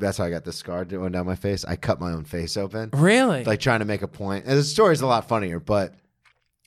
that's 0.00 0.18
how 0.18 0.24
I 0.24 0.30
got 0.30 0.44
the 0.44 0.52
scar 0.52 0.84
going 0.84 1.12
down 1.12 1.26
my 1.26 1.34
face. 1.36 1.64
I 1.64 1.76
cut 1.76 2.00
my 2.00 2.10
own 2.12 2.24
face 2.24 2.56
open 2.56 2.90
really 2.92 3.44
like 3.44 3.60
trying 3.60 3.80
to 3.80 3.84
make 3.84 4.02
a 4.02 4.08
point. 4.08 4.46
And 4.46 4.58
the 4.58 4.64
story's 4.64 5.00
a 5.02 5.06
lot 5.06 5.28
funnier, 5.28 5.60
but 5.60 5.94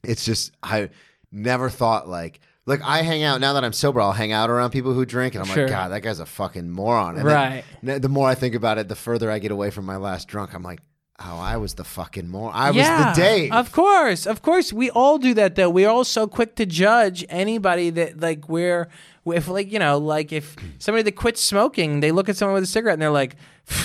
it's 0.04 0.26
just 0.26 0.52
I 0.62 0.90
never 1.32 1.70
thought 1.70 2.08
like 2.08 2.40
like 2.66 2.82
I 2.84 3.02
hang 3.02 3.24
out 3.24 3.42
now 3.42 3.54
that 3.54 3.64
I'm 3.66 3.74
sober. 3.74 4.00
I'll 4.00 4.14
hang 4.14 4.32
out 4.32 4.50
around 4.50 4.70
people 4.72 4.94
who 4.94 5.06
drink, 5.06 5.36
and 5.36 5.44
I'm 5.44 5.50
Sure. 5.54 5.64
like, 5.64 5.72
God, 5.72 5.92
that 5.92 6.00
guy's 6.02 6.20
a 6.20 6.26
fucking 6.26 6.70
moron. 6.72 7.18
And 7.18 7.26
Right. 7.26 7.64
n- 7.86 8.00
the 8.00 8.08
more 8.08 8.30
I 8.30 8.36
think 8.36 8.56
about 8.56 8.78
it, 8.78 8.88
the 8.88 8.96
further 8.96 9.30
I 9.30 9.40
get 9.40 9.52
away 9.52 9.70
from 9.70 9.86
my 9.86 9.98
last 9.98 10.30
drunk. 10.30 10.54
I'm 10.54 10.64
like, 10.64 10.80
oh, 11.20 11.38
I 11.40 11.58
was 11.58 11.74
the 11.74 11.84
fucking 11.84 12.30
moron. 12.30 12.54
I 12.56 12.70
yeah, 12.70 13.08
was 13.10 13.18
the 13.18 13.22
Dave. 13.22 13.52
Of 13.52 13.74
course, 13.74 14.26
of 14.26 14.42
course, 14.42 14.72
we 14.72 14.90
all 14.92 15.18
do 15.18 15.34
that. 15.34 15.56
Though 15.56 15.70
we're 15.70 15.90
all 15.90 16.06
so 16.06 16.26
quick 16.26 16.56
to 16.56 16.66
judge 16.66 17.26
anybody 17.28 17.90
that 17.90 18.22
like 18.22 18.48
we're 18.48 18.88
if 19.26 19.48
like 19.48 19.72
you 19.72 19.80
know 19.80 19.98
like 19.98 20.32
if 20.32 20.56
somebody 20.80 21.04
that 21.04 21.14
quits 21.16 21.42
smoking, 21.42 22.00
they 22.02 22.12
look 22.12 22.30
at 22.30 22.36
someone 22.38 22.56
with 22.56 22.64
a 22.64 22.68
cigarette 22.68 22.94
and 22.94 23.02
they're 23.02 23.10
like, 23.10 23.36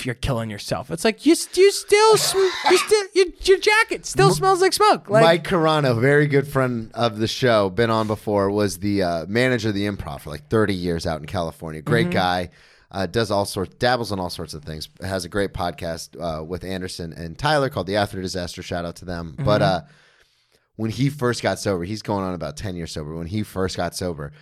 "You're 0.02 0.14
killing 0.16 0.50
yourself." 0.50 0.90
It's 0.90 1.04
like 1.04 1.24
you 1.26 1.36
you 1.54 1.70
still 1.72 2.16
sm- 2.16 2.38
you 2.70 2.76
still 2.78 3.04
your, 3.14 3.26
your 3.42 3.58
jacket 3.58 4.04
still 4.06 4.32
smells 4.34 4.60
like 4.60 4.72
smoke. 4.72 5.08
Like 5.08 5.22
Mike 5.24 5.44
Carano, 5.44 6.00
very 6.00 6.26
good 6.26 6.48
friend 6.48 6.90
of 6.94 7.18
the 7.18 7.28
show, 7.28 7.70
been 7.70 7.90
on 7.90 8.06
before, 8.06 8.50
was 8.50 8.78
the 8.78 9.02
uh, 9.02 9.26
manager 9.28 9.68
of 9.68 9.74
the 9.74 9.86
improv 9.86 10.20
for 10.22 10.30
like 10.30 10.48
30 10.48 10.74
years 10.74 11.06
out 11.06 11.20
in 11.20 11.26
California. 11.26 11.82
Great 11.82 12.06
Mm-hmm. 12.06 12.12
guy. 12.14 12.50
Uh, 12.90 13.04
does 13.04 13.30
all 13.30 13.44
sorts, 13.44 13.74
dabbles 13.74 14.12
in 14.12 14.18
all 14.18 14.30
sorts 14.30 14.54
of 14.54 14.64
things. 14.64 14.88
Has 15.02 15.26
a 15.26 15.28
great 15.28 15.52
podcast 15.52 16.18
uh, 16.18 16.42
with 16.42 16.64
Anderson 16.64 17.12
and 17.12 17.38
Tyler 17.38 17.68
called 17.68 17.86
The 17.86 17.96
After 17.96 18.22
Disaster. 18.22 18.62
Shout 18.62 18.86
out 18.86 18.96
to 18.96 19.04
them. 19.04 19.32
Mm-hmm. 19.34 19.44
But 19.44 19.60
uh, 19.60 19.80
when 20.76 20.90
he 20.90 21.10
first 21.10 21.42
got 21.42 21.58
sober, 21.58 21.84
he's 21.84 22.00
going 22.00 22.24
on 22.24 22.32
about 22.32 22.56
10 22.56 22.76
years 22.76 22.92
sober. 22.92 23.14
When 23.14 23.26
he 23.26 23.42
first 23.42 23.76
got 23.76 23.94
sober, 23.94 24.32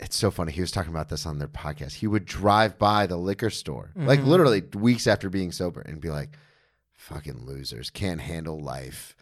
it's 0.00 0.16
so 0.16 0.30
funny. 0.30 0.52
He 0.52 0.60
was 0.60 0.70
talking 0.70 0.90
about 0.92 1.08
this 1.08 1.24
on 1.26 1.38
their 1.38 1.48
podcast. 1.48 1.92
He 1.94 2.06
would 2.06 2.24
drive 2.26 2.78
by 2.78 3.06
the 3.06 3.16
liquor 3.16 3.50
store, 3.50 3.90
like 3.96 4.20
Mm-hmm. 4.20 4.28
literally 4.28 4.62
weeks 4.74 5.06
after 5.06 5.30
being 5.30 5.52
sober, 5.52 5.80
and 5.80 6.00
be 6.00 6.10
like, 6.10 6.30
fucking 6.92 7.44
losers, 7.44 7.90
can't 7.90 8.20
handle 8.20 8.58
life. 8.60 9.14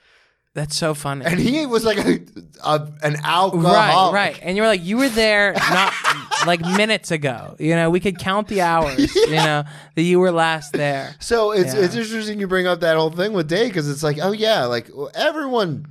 that's 0.55 0.77
so 0.77 0.93
funny. 0.95 1.25
And 1.25 1.41
he 1.41 1.65
was 1.67 1.85
like 1.85 1.99
a, 1.99 2.21
a, 2.65 2.89
an 3.03 3.15
Right, 3.15 3.25
alcoholic. 3.25 4.15
right. 4.15 4.39
And 4.43 4.55
you 4.57 4.63
were 4.63 4.69
like, 4.69 4.85
you 4.85 4.99
were 4.99 5.09
there 5.09 5.53
not 5.55 5.93
like 6.47 6.61
minutes 6.61 7.11
ago. 7.11 7.57
You 7.59 7.75
know, 7.75 7.89
we 7.91 8.01
could 8.01 8.19
count 8.19 8.49
the 8.49 8.61
hours, 8.61 9.15
you 9.17 9.31
know, 9.33 9.65
that 9.95 10.03
you 10.03 10.21
were 10.21 10.31
last 10.31 10.73
there. 10.75 11.15
So 11.21 11.53
it's 11.53 11.75
Yeah. 11.75 11.81
it's 11.81 11.95
interesting 11.95 12.39
you 12.39 12.47
bring 12.49 12.67
up 12.67 12.81
that 12.81 12.97
whole 12.97 13.11
thing 13.11 13.33
with 13.33 13.49
Dave 13.49 13.69
because 13.69 13.89
it's 13.91 14.03
like, 14.03 14.19
oh 14.23 14.33
yeah, 14.33 14.65
like 14.67 14.91
everyone. 15.15 15.87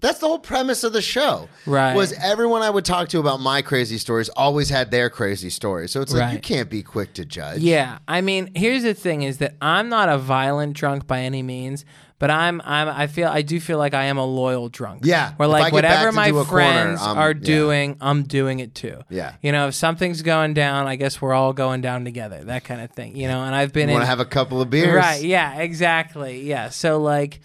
That's 0.00 0.18
the 0.18 0.26
whole 0.26 0.38
premise 0.38 0.84
of 0.84 0.92
the 0.92 1.00
show. 1.02 1.48
Right. 1.64 1.94
Was 1.94 2.12
everyone 2.12 2.62
I 2.62 2.70
would 2.70 2.84
talk 2.84 3.08
to 3.08 3.18
about 3.18 3.40
my 3.40 3.62
crazy 3.62 3.98
stories 3.98 4.28
always 4.30 4.68
had 4.68 4.90
their 4.90 5.08
crazy 5.10 5.50
stories. 5.50 5.90
So 5.90 6.02
it's 6.02 6.12
like 6.12 6.32
you 6.32 6.38
can't 6.38 6.68
be 6.68 6.82
quick 6.82 7.14
to 7.14 7.24
judge. 7.24 7.60
Yeah, 7.60 7.98
I 8.06 8.20
mean, 8.20 8.50
here's 8.54 8.82
the 8.82 8.94
thing: 8.94 9.22
is 9.22 9.38
that 9.38 9.54
I'm 9.60 9.88
not 9.88 10.08
a 10.08 10.18
violent 10.18 10.74
drunk 10.74 11.06
by 11.06 11.20
any 11.20 11.42
means, 11.42 11.84
But 12.18 12.30
I'm 12.30 12.62
I'm 12.64 12.88
I 12.88 13.06
feel 13.08 13.28
I 13.28 13.42
do 13.42 13.60
feel 13.60 13.76
like 13.78 13.92
I 13.94 14.04
am 14.04 14.16
a 14.16 14.24
loyal 14.24 14.68
drunk. 14.70 15.02
Yeah. 15.04 15.32
Where 15.36 15.48
like 15.48 15.72
whatever 15.72 16.12
my 16.12 16.30
corner, 16.30 16.44
friends 16.46 17.02
I'm- 17.02 17.18
are 17.18 17.32
yeah. 17.32 17.40
doing, 17.40 17.96
I'm 18.00 18.22
doing 18.22 18.60
it 18.60 18.74
too. 18.74 19.00
Yeah. 19.10 19.34
You 19.42 19.52
know, 19.52 19.68
if 19.68 19.74
something's 19.74 20.22
going 20.22 20.54
down, 20.54 20.86
I 20.86 20.96
guess 20.96 21.20
we're 21.20 21.34
all 21.34 21.52
going 21.52 21.82
down 21.82 22.04
together. 22.04 22.44
That 22.44 22.64
kind 22.64 22.80
of 22.80 22.90
thing. 22.92 23.16
You 23.16 23.28
know, 23.28 23.42
and 23.42 23.54
I've 23.54 23.72
been 23.72 23.90
want 23.90 24.02
to 24.02 24.06
have 24.06 24.20
a 24.20 24.24
couple 24.24 24.62
of 24.62 24.70
beers, 24.70 24.94
Right. 24.94 25.22
Yeah. 25.22 25.58
Exactly. 25.58 26.42
Yeah. 26.42 26.70
So 26.70 26.98
like, 27.00 27.40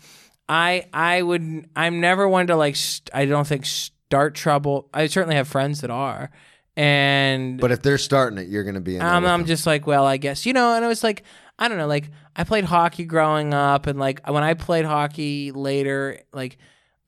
I 0.53 0.85
I 0.91 1.21
would 1.21 1.69
I'm 1.77 2.01
never 2.01 2.27
one 2.27 2.47
to 2.47 2.57
like 2.57 2.75
st- 2.75 3.09
I 3.13 3.25
don't 3.25 3.47
think 3.47 3.65
start 3.65 4.35
trouble. 4.35 4.89
I 4.93 5.07
certainly 5.07 5.35
have 5.37 5.47
friends 5.47 5.79
that 5.79 5.89
are, 5.89 6.29
and 6.75 7.57
But 7.57 7.71
if 7.71 7.81
they're 7.81 7.97
starting 7.97 8.37
it, 8.37 8.49
you're 8.49 8.63
going 8.65 8.75
to 8.75 8.81
be 8.81 8.97
in. 8.97 9.01
I'm 9.01 9.23
them. 9.23 9.45
just 9.45 9.65
like 9.65 9.87
well 9.87 10.05
I 10.05 10.17
guess 10.17 10.45
you 10.45 10.51
know 10.51 10.75
and 10.75 10.83
it 10.83 10.89
was 10.89 11.03
like 11.05 11.23
I 11.57 11.69
don't 11.69 11.77
know 11.77 11.87
like 11.87 12.09
I 12.35 12.43
played 12.43 12.65
hockey 12.65 13.05
growing 13.05 13.53
up 13.53 13.87
and 13.87 13.97
like 13.97 14.27
when 14.27 14.43
I 14.43 14.53
played 14.53 14.85
hockey 14.85 15.51
later 15.51 16.19
like. 16.33 16.57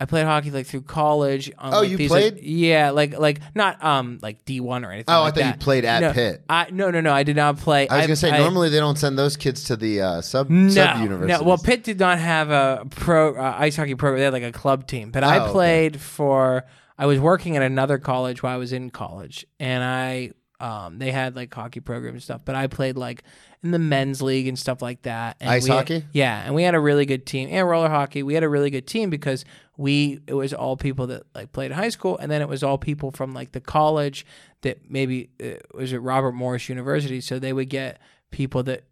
I 0.04 0.06
played 0.06 0.26
hockey 0.26 0.52
like 0.52 0.66
through 0.66 0.82
college. 0.82 1.50
On, 1.58 1.74
Oh, 1.74 1.80
like, 1.80 1.90
you 1.90 1.96
these, 1.96 2.12
like- 2.12 2.34
played? 2.36 2.44
yeah, 2.44 2.90
like 2.90 3.18
like 3.18 3.40
not 3.56 3.82
um 3.82 4.20
like 4.22 4.44
D 4.44 4.60
one 4.60 4.84
or 4.84 4.92
anything. 4.92 5.06
Oh, 5.16 5.20
I 5.20 5.24
like 5.24 5.36
thought 5.36 5.46
you 5.46 5.54
played 5.54 5.86
at 5.86 6.02
no, 6.02 6.12
Pitt. 6.12 6.44
I 6.50 6.68
no 6.72 6.92
no 6.92 7.00
no 7.00 7.14
I 7.14 7.24
did 7.24 7.38
not 7.38 7.56
play. 7.58 7.88
I 7.88 7.96
was 8.00 8.02
going 8.08 8.10
to 8.10 8.16
say 8.18 8.32
I- 8.32 8.40
normally 8.40 8.68
they 8.68 8.80
don't 8.80 8.98
send 8.98 9.18
those 9.18 9.38
kids 9.38 9.64
to 9.66 9.78
the 9.78 10.02
uh, 10.02 10.22
sub 10.22 10.50
no, 10.50 10.68
sub 10.70 11.00
universities. 11.02 11.40
No, 11.40 11.48
well, 11.48 11.58
Pitt 11.58 11.86
did 11.86 12.00
not 12.02 12.20
have 12.20 12.50
a 12.52 12.86
pro 12.90 13.34
uh, 13.36 13.56
ice 13.58 13.78
hockey 13.78 13.96
program. 13.96 14.20
They 14.20 14.26
had 14.26 14.34
like 14.34 14.44
a 14.44 14.52
club 14.52 14.88
team. 14.88 15.12
But 15.12 15.24
I 15.24 15.38
Oh, 15.38 15.44
okay. 15.44 15.52
played 15.54 16.02
for. 16.02 16.66
I 16.98 17.06
was 17.06 17.20
working 17.20 17.56
at 17.56 17.64
another 17.64 17.98
college 17.98 18.44
while 18.44 18.54
I 18.54 18.58
was 18.58 18.74
in 18.74 18.90
college, 18.90 19.46
and 19.60 19.84
I 19.84 20.32
um, 20.60 21.00
they 21.00 21.12
had 21.12 21.36
like 21.36 21.54
hockey 21.54 21.80
program 21.80 22.14
and 22.16 22.22
stuff. 22.22 22.42
But 22.44 22.56
I 22.56 22.68
played 22.68 22.98
like 22.98 23.24
in 23.64 23.72
the 23.72 23.80
men's 23.80 24.22
league 24.22 24.48
and 24.48 24.60
stuff 24.60 24.82
like 24.82 25.02
that. 25.04 25.38
And 25.40 25.50
Ice 25.50 25.66
had- 25.66 25.74
hockey? 25.74 26.06
yeah, 26.12 26.44
and 26.46 26.54
we 26.54 26.64
had 26.64 26.76
a 26.76 26.80
really 26.80 27.06
good 27.06 27.26
team 27.26 27.50
and 27.52 27.68
roller 27.68 27.90
hockey. 27.90 28.22
We 28.24 28.34
had 28.34 28.44
a 28.44 28.50
really 28.50 28.70
good 28.70 28.86
team 28.88 29.10
because 29.10 29.46
we 29.78 30.20
it 30.28 30.34
was 30.34 30.54
all 30.54 30.78
people 30.78 31.08
that 31.08 31.24
like 31.34 31.52
played 31.52 31.72
in 31.72 31.78
high 31.78 31.90
school, 31.90 32.18
and 32.18 32.30
then 32.32 32.42
it 32.42 32.50
was 32.50 32.64
all 32.64 32.78
people 32.78 33.12
from 33.12 33.34
like 33.34 33.54
the 33.54 33.62
college 33.62 34.26
that 34.62 34.90
maybe 34.90 35.30
uh, 35.44 35.54
was 35.74 35.94
at 35.94 36.02
Robert 36.02 36.34
Morris 36.34 36.70
University. 36.70 37.22
So 37.22 37.40
they 37.40 37.54
would 37.54 37.70
get 37.70 38.00
people 38.32 38.64
that 38.64 38.84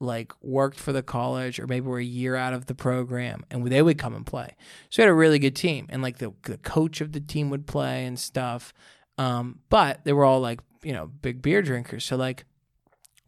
like 0.00 0.32
worked 0.42 0.78
for 0.78 0.92
the 0.92 1.02
college 1.02 1.58
or 1.58 1.66
maybe 1.66 1.86
were 1.86 1.98
a 1.98 2.04
year 2.04 2.36
out 2.36 2.52
of 2.52 2.66
the 2.66 2.74
program 2.74 3.44
and 3.50 3.66
they 3.68 3.80
would 3.80 3.96
come 3.96 4.14
and 4.14 4.26
play. 4.26 4.54
So 4.90 5.02
we 5.02 5.06
had 5.06 5.10
a 5.10 5.14
really 5.14 5.38
good 5.38 5.56
team 5.56 5.86
and 5.88 6.02
like 6.02 6.18
the, 6.18 6.32
the 6.42 6.58
coach 6.58 7.00
of 7.00 7.12
the 7.12 7.20
team 7.20 7.48
would 7.50 7.66
play 7.66 8.04
and 8.04 8.18
stuff. 8.18 8.74
Um, 9.16 9.60
but 9.70 10.04
they 10.04 10.12
were 10.12 10.24
all 10.24 10.40
like, 10.40 10.60
you 10.82 10.92
know, 10.92 11.06
big 11.06 11.40
beer 11.40 11.62
drinkers. 11.62 12.04
So 12.04 12.16
like 12.16 12.44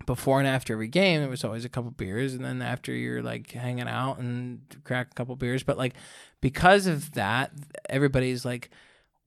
before 0.05 0.39
and 0.39 0.47
after 0.49 0.73
every 0.75 0.89
game, 0.89 1.21
there 1.21 1.31
was 1.31 1.43
always 1.45 1.65
a 1.65 1.69
couple 1.69 1.91
beers. 1.91 2.35
And 2.35 2.45
then 2.45 2.61
after 2.63 2.93
you're 2.93 3.23
like 3.23 3.51
hanging 3.51 3.89
out 3.89 4.19
and 4.19 4.61
crack 4.85 5.09
a 5.11 5.15
couple 5.15 5.35
beers. 5.37 5.63
But 5.63 5.79
like 5.79 5.95
because 6.41 6.87
of 6.87 7.13
that, 7.13 7.51
everybody's 7.89 8.45
like, 8.45 8.71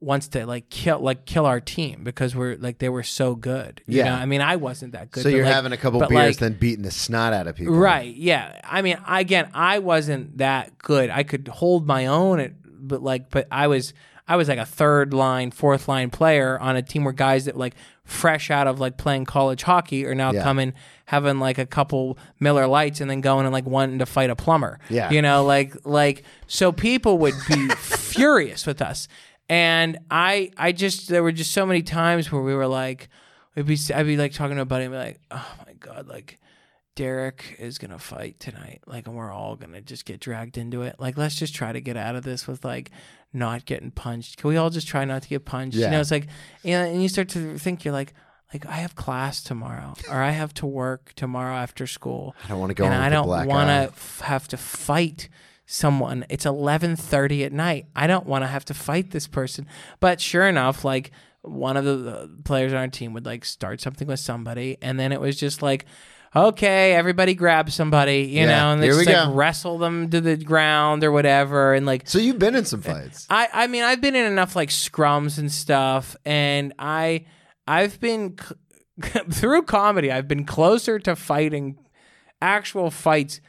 wants 0.01 0.29
to 0.29 0.45
like 0.45 0.69
kill 0.69 0.97
like 0.99 1.25
kill 1.25 1.45
our 1.45 1.59
team 1.59 2.05
because 2.05 2.33
we're 2.33 2.55
like 2.55 2.77
they 2.77 2.87
were 2.87 3.03
so 3.03 3.35
good. 3.35 3.81
You 3.85 3.97
Yeah. 3.97 4.05
know? 4.05 4.13
I 4.13 4.25
mean 4.25 4.39
I 4.39 4.55
wasn't 4.55 4.93
that 4.93 5.11
good. 5.11 5.23
so 5.23 5.29
you're 5.29 5.43
like- 5.43 5.53
having 5.53 5.73
a 5.73 5.77
couple 5.77 5.99
beers, 5.99 6.11
like, 6.11 6.37
then 6.37 6.53
beating 6.53 6.83
the 6.85 6.91
snot 6.91 7.33
out 7.33 7.47
of 7.47 7.55
people. 7.57 7.75
Right. 7.75 8.15
Yeah. 8.15 8.61
I 8.63 8.81
mean, 8.81 8.97
again, 9.05 9.49
I 9.53 9.79
wasn't 9.79 10.37
that 10.37 10.77
good. 10.77 11.09
I 11.09 11.23
could 11.23 11.49
hold 11.49 11.85
my 11.85 12.05
own, 12.05 12.39
at, 12.39 12.53
but 12.63 13.03
like, 13.03 13.29
but 13.29 13.47
I 13.51 13.67
was, 13.67 13.93
I 14.29 14.35
was 14.37 14.47
like 14.47 14.59
a 14.59 14.65
third 14.65 15.13
line, 15.13 15.51
fourth 15.51 15.87
line 15.89 16.09
player 16.11 16.57
on 16.59 16.75
a 16.77 16.81
team 16.81 17.03
where 17.03 17.11
guys 17.13 17.45
that 17.45 17.57
like 17.57 17.73
fresh 18.05 18.49
out 18.51 18.67
of 18.67 18.79
like 18.79 18.95
playing 18.97 19.25
college 19.25 19.63
hockey 19.63 20.05
are 20.05 20.15
now 20.15 20.31
Yeah. 20.31 20.43
coming 20.43 20.73
having 21.05 21.39
like 21.39 21.57
a 21.57 21.65
couple 21.65 22.17
Miller 22.39 22.67
Lights 22.67 23.01
and 23.01 23.09
then 23.09 23.21
going 23.21 23.45
and 23.45 23.51
like 23.53 23.65
wanting 23.65 23.99
to 23.99 24.05
fight 24.05 24.29
a 24.29 24.35
plumber. 24.35 24.79
Yeah. 24.89 25.09
You 25.11 25.21
know, 25.23 25.43
like 25.43 25.75
like 25.85 26.23
so 26.47 26.71
people 26.71 27.17
would 27.17 27.33
be 27.47 27.69
furious 27.77 28.65
with 28.67 28.81
us. 28.81 29.07
And 29.49 29.97
I 30.11 30.51
I 30.57 30.71
just 30.71 31.09
there 31.09 31.23
were 31.23 31.31
just 31.31 31.51
so 31.51 31.65
many 31.65 31.81
times 31.81 32.31
where 32.31 32.41
we 32.41 32.53
were 32.53 32.67
like 32.67 33.09
we'd 33.55 33.65
be 33.65 33.77
I'd 33.93 34.05
be 34.05 34.15
like 34.15 34.31
talking 34.33 34.55
to 34.57 34.61
a 34.61 34.65
buddy 34.65 34.85
and 34.85 34.93
be 34.93 34.97
like, 34.97 35.19
"Oh 35.31 35.53
my 35.65 35.73
god, 35.73 36.07
like 36.07 36.39
Derek 36.99 37.55
is 37.59 37.77
gonna 37.77 37.97
fight 37.97 38.41
tonight. 38.41 38.81
Like, 38.85 39.07
and 39.07 39.15
we're 39.15 39.31
all 39.31 39.55
gonna 39.55 39.79
just 39.79 40.03
get 40.03 40.19
dragged 40.19 40.57
into 40.57 40.81
it. 40.81 40.97
Like, 40.99 41.17
let's 41.17 41.35
just 41.35 41.55
try 41.55 41.71
to 41.71 41.79
get 41.79 41.95
out 41.95 42.17
of 42.17 42.23
this 42.23 42.45
with 42.45 42.65
like 42.65 42.91
not 43.31 43.63
getting 43.65 43.89
punched. 43.89 44.35
Can 44.35 44.49
we 44.49 44.57
all 44.57 44.69
just 44.69 44.85
try 44.85 45.05
not 45.05 45.21
to 45.21 45.29
get 45.29 45.45
punched? 45.45 45.77
You 45.77 45.83
Yeah. 45.83 45.91
know, 45.91 46.01
it's 46.01 46.11
like, 46.11 46.27
you 46.61 46.73
know, 46.73 46.83
and 46.83 47.01
you 47.01 47.07
start 47.07 47.29
to 47.29 47.57
think 47.57 47.85
you're 47.85 47.93
like, 47.93 48.13
like 48.53 48.65
I 48.65 48.73
have 48.77 48.95
class 48.95 49.41
tomorrow, 49.41 49.93
or 50.09 50.17
I 50.17 50.31
have 50.31 50.53
to 50.55 50.65
work 50.65 51.13
tomorrow 51.15 51.55
after 51.55 51.87
school, 51.87 52.35
I 52.43 52.49
don't 52.49 52.59
want 52.59 52.71
to 52.71 52.73
go 52.73 52.83
and 52.83 52.93
I 52.93 53.07
don't 53.07 53.27
want 53.27 53.69
to 53.69 53.93
f- 53.95 54.21
have 54.25 54.49
to 54.49 54.57
fight 54.57 55.29
someone. 55.65 56.25
It's 56.27 56.45
eleven 56.45 56.97
thirty 56.97 57.45
at 57.45 57.53
night. 57.53 57.85
I 57.95 58.07
don't 58.07 58.25
want 58.25 58.43
to 58.43 58.47
have 58.47 58.65
to 58.65 58.73
fight 58.73 59.11
this 59.11 59.25
person. 59.25 59.67
But 60.01 60.19
sure 60.19 60.49
enough, 60.49 60.83
like 60.83 61.11
one 61.43 61.77
of 61.77 61.85
the 61.85 62.29
players 62.43 62.73
on 62.73 62.79
our 62.79 62.87
team 62.89 63.13
would 63.13 63.25
like 63.25 63.45
start 63.45 63.79
something 63.79 64.05
with 64.07 64.19
somebody, 64.19 64.77
and 64.81 64.99
then 64.99 65.13
it 65.13 65.21
was 65.21 65.39
just 65.39 65.61
like. 65.61 65.85
Okay, 66.35 66.93
everybody 66.93 67.33
grab 67.33 67.71
somebody, 67.71 68.19
you 68.23 68.41
Yeah, 68.41 68.45
know, 68.45 68.71
and 68.73 68.83
they 68.83 68.87
just 68.87 69.05
like 69.05 69.15
go. 69.15 69.33
wrestle 69.33 69.77
them 69.79 70.09
to 70.11 70.21
the 70.21 70.37
ground 70.37 71.03
or 71.03 71.11
whatever, 71.11 71.73
and 71.73 71.85
like 71.85 72.07
So 72.07 72.19
you've 72.19 72.37
been 72.39 72.55
in 72.55 72.65
some 72.65 72.81
fights. 72.81 73.25
I 73.29 73.47
I 73.51 73.67
mean 73.67 73.83
I've 73.83 74.01
been 74.01 74.15
in 74.15 74.25
enough 74.25 74.55
like 74.55 74.69
scrums 74.69 75.37
and 75.39 75.51
stuff, 75.51 76.15
and 76.25 76.73
I 76.77 77.25
I've 77.67 77.99
been 77.99 78.37
through 79.31 79.63
comedy. 79.63 80.11
I've 80.11 80.27
been 80.27 80.45
closer 80.45 80.99
to 80.99 81.15
fighting 81.15 81.77
actual 82.41 82.91
fights 82.91 83.41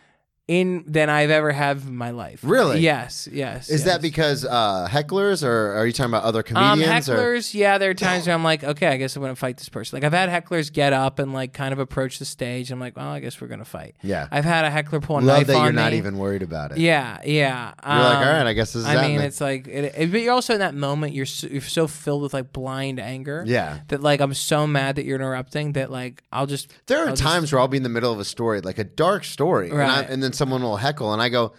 in 0.51 0.83
than 0.85 1.09
I've 1.09 1.31
ever 1.31 1.53
have 1.53 1.87
in 1.87 1.95
my 1.95 2.11
life. 2.11 2.41
Really? 2.43 2.81
Yes. 2.81 3.29
Yes. 3.31 3.71
Is 3.71 3.83
yes. 3.83 3.85
that 3.85 4.03
because 4.03 4.45
uh, 4.45 4.89
hecklers, 4.91 5.45
or 5.47 5.75
are 5.77 5.87
you 5.87 5.93
talking 5.93 6.11
about 6.11 6.25
other 6.25 6.41
Um, 6.55 6.79
comedians? 6.81 7.09
or 7.09 7.17
hecklers, 7.17 7.55
yeah, 7.55 7.79
there 7.79 7.91
are 7.91 7.95
times 7.95 8.27
where 8.27 8.35
I'm 8.35 8.43
like, 8.43 8.65
okay, 8.65 8.89
I 8.89 8.97
guess 8.97 9.15
I'm 9.15 9.23
gonna 9.23 9.37
fight 9.37 9.59
this 9.59 9.69
person. 9.69 9.97
Like 9.97 10.03
I've 10.05 10.13
had 10.13 10.29
hecklers 10.29 10.73
get 10.73 10.93
up 10.93 11.21
and 11.21 11.33
like 11.33 11.53
kind 11.53 11.73
of 11.73 11.79
approach 11.79 12.19
the 12.19 12.25
stage. 12.25 12.73
I'm 12.73 12.81
like, 12.81 12.97
well, 12.97 13.07
I 13.09 13.21
guess 13.21 13.41
we're 13.41 13.47
gonna 13.47 13.65
fight. 13.65 13.95
Yeah. 14.03 14.27
I've 14.33 14.45
had 14.45 14.65
a 14.65 14.71
heckler 14.71 15.01
pull 15.01 15.19
a 15.19 15.21
love 15.21 15.27
knife 15.39 15.47
that 15.47 15.57
on 15.57 15.65
you're 15.67 15.73
not 15.73 15.93
me. 15.93 15.99
even 15.99 16.19
worried 16.19 16.43
about 16.43 16.73
it. 16.73 16.79
Yeah, 16.79 17.19
yeah. 17.25 17.73
You're 17.87 18.03
like, 18.05 18.17
Um, 18.17 18.23
all 18.29 18.33
right, 18.35 18.47
I 18.49 18.53
guess 18.53 18.73
this 18.73 18.83
is 18.83 18.87
I 18.89 18.97
that 18.97 19.07
mean, 19.07 19.19
then." 19.19 19.27
it's 19.29 19.41
like, 19.41 19.69
it, 19.69 19.95
it- 19.97 20.11
but 20.11 20.21
you're 20.21 20.33
also 20.35 20.55
in 20.55 20.59
that 20.59 20.75
moment. 20.75 21.15
You're 21.15 21.27
so, 21.27 21.47
you're 21.47 21.61
so 21.61 21.87
filled 21.87 22.23
with 22.23 22.35
like 22.35 22.53
blind 22.53 22.99
anger. 22.99 23.45
Yeah. 23.47 23.79
That 23.87 24.03
like 24.03 24.21
I'm 24.21 24.35
so 24.35 24.67
mad 24.67 24.97
that 24.97 25.05
you're 25.05 25.17
interrupting 25.17 25.75
that 25.75 25.93
like 25.93 26.25
I'll 26.33 26.47
just 26.47 26.73
There 26.87 26.99
are 26.99 27.03
I'll 27.03 27.11
just- 27.11 27.23
times 27.23 27.53
where 27.53 27.61
I'll 27.61 27.69
be 27.69 27.77
in 27.77 27.85
the 27.85 27.89
middle 27.89 28.13
of 28.13 28.19
a 28.19 28.25
story, 28.25 28.61
like 28.61 28.79
a 28.79 28.85
dark 28.85 29.23
story, 29.23 29.71
and, 29.71 29.81
I, 29.81 30.03
and 30.03 30.21
then 30.23 30.33
someone 30.41 30.62
will 30.62 30.76
heckle, 30.78 31.12
and 31.12 31.20
I 31.22 31.28
go, 31.28 31.53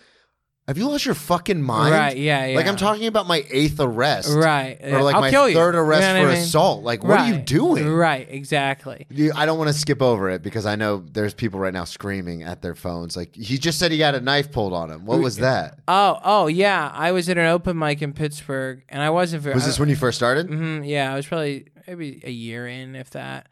"Have 0.67 0.77
you 0.77 0.87
lost 0.89 1.05
your 1.05 1.15
fucking 1.15 1.61
mind?" 1.61 1.93
Right, 1.93 2.17
yeah, 2.17 2.53
Like. 2.55 2.67
I'm 2.67 2.75
talking 2.77 3.07
about 3.07 3.27
my 3.27 3.43
eighth 3.49 3.79
arrest, 3.79 4.29
right 4.29 4.77
Or 4.83 5.01
like 5.03 5.15
I'll 5.15 5.21
my 5.21 5.29
kill 5.29 5.47
you. 5.49 5.55
third 5.55 5.75
You 5.75 5.81
know 5.81 5.87
arrest 5.87 6.07
what 6.07 6.15
I 6.15 6.21
for 6.23 6.27
mean? 6.29 6.37
assault. 6.37 6.83
Like, 6.83 7.03
what 7.03 7.19
are 7.19 7.27
you 7.27 7.35
Right, 7.35 7.45
doing? 7.45 7.87
Right, 7.89 8.27
exactly. 8.29 9.05
You- 9.09 9.31
I 9.35 9.45
don't 9.45 9.57
want 9.57 9.69
to 9.69 9.73
skip 9.77 10.01
over 10.01 10.29
it 10.29 10.41
because 10.43 10.65
I 10.65 10.75
know 10.75 11.03
there's 11.11 11.33
people 11.33 11.59
right 11.59 11.73
now 11.73 11.83
screaming 11.85 12.43
at 12.43 12.61
their 12.61 12.75
phones. 12.75 13.15
Like 13.15 13.35
he 13.35 13.57
just 13.57 13.77
said 13.79 13.91
he 13.91 13.97
got 13.97 14.15
a 14.15 14.21
knife 14.21 14.51
pulled 14.51 14.73
on 14.73 14.89
him. 14.91 15.05
What 15.05 15.19
was 15.19 15.37
that? 15.37 15.79
Oh, 15.87 16.19
oh 16.23 16.47
yeah. 16.47 16.91
I 16.93 17.11
was 17.11 17.29
at 17.29 17.37
an 17.37 17.47
open 17.47 17.77
mic 17.77 18.01
in 18.01 18.13
Pittsburgh, 18.13 18.83
and 18.89 19.01
I 19.01 19.09
wasn't 19.09 19.43
very. 19.43 19.55
Was 19.55 19.65
this 19.65 19.79
when 19.79 19.89
you 19.89 19.95
first 19.95 20.17
started? 20.17 20.47
hmm 20.47 20.83
yeah, 20.83 21.11
I 21.13 21.15
was 21.15 21.25
probably 21.27 21.67
maybe 21.87 22.21
a 22.23 22.31
year 22.31 22.67
in, 22.67 22.95
if 22.95 23.09
that. 23.11 23.47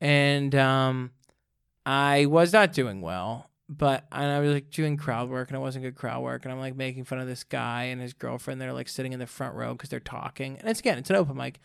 And 0.00 0.54
um, 0.54 1.12
I 1.86 2.26
was 2.26 2.52
not 2.52 2.72
doing 2.72 3.00
well, 3.00 3.48
but 3.68 4.06
and 4.12 4.30
I 4.30 4.40
was 4.40 4.52
like 4.52 4.70
doing 4.70 4.96
crowd 4.96 5.30
work, 5.30 5.48
and 5.48 5.56
it 5.56 5.60
wasn't 5.60 5.84
good 5.84 5.94
crowd 5.94 6.22
work, 6.22 6.44
and 6.44 6.52
I'm 6.52 6.60
like 6.60 6.76
making 6.76 7.04
fun 7.04 7.18
of 7.18 7.26
this 7.26 7.44
guy 7.44 7.84
and 7.84 8.00
his 8.00 8.12
girlfriend. 8.12 8.60
They're 8.60 8.72
like 8.72 8.88
sitting 8.88 9.12
in 9.12 9.18
the 9.18 9.26
front 9.26 9.54
row 9.54 9.72
because 9.72 9.90
they're 9.90 10.00
talking, 10.00 10.58
and 10.58 10.68
it's 10.68 10.80
again, 10.80 10.98
it's 10.98 11.10
an 11.10 11.16
open 11.16 11.36
mic. 11.36 11.60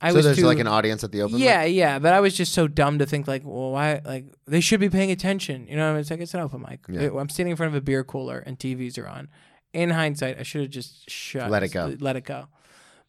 I 0.00 0.10
so 0.10 0.16
was 0.16 0.24
there's 0.24 0.38
too, 0.38 0.46
like 0.46 0.58
an 0.58 0.66
audience 0.66 1.04
at 1.04 1.12
the 1.12 1.22
open. 1.22 1.36
mic? 1.36 1.44
yeah, 1.44 1.64
yeah, 1.64 1.98
but 1.98 2.12
I 2.12 2.20
was 2.20 2.36
just 2.36 2.52
so 2.52 2.66
dumb 2.66 2.98
to 2.98 3.06
think 3.06 3.28
like, 3.28 3.42
well, 3.44 3.70
why? 3.70 4.00
Like 4.04 4.26
they 4.46 4.60
should 4.60 4.80
be 4.80 4.90
paying 4.90 5.10
attention. 5.10 5.66
You 5.68 5.76
know, 5.76 5.84
what 5.84 5.90
I 5.90 5.92
mean? 5.92 6.00
it's 6.00 6.10
like 6.10 6.20
it's 6.20 6.34
an 6.34 6.40
open 6.40 6.62
mic. 6.68 6.80
Yeah. 6.88 7.10
I'm 7.18 7.28
standing 7.28 7.52
in 7.52 7.56
front 7.56 7.72
of 7.72 7.76
a 7.76 7.80
beer 7.80 8.04
cooler 8.04 8.38
and 8.38 8.58
TVs 8.58 8.98
are 8.98 9.06
on. 9.08 9.28
In 9.72 9.90
hindsight, 9.90 10.38
I 10.38 10.42
should 10.42 10.60
have 10.62 10.70
just 10.70 11.08
shut. 11.10 11.50
Let 11.50 11.62
it 11.62 11.68
go. 11.72 11.94
Let 11.98 12.16
it 12.16 12.24
go. 12.24 12.46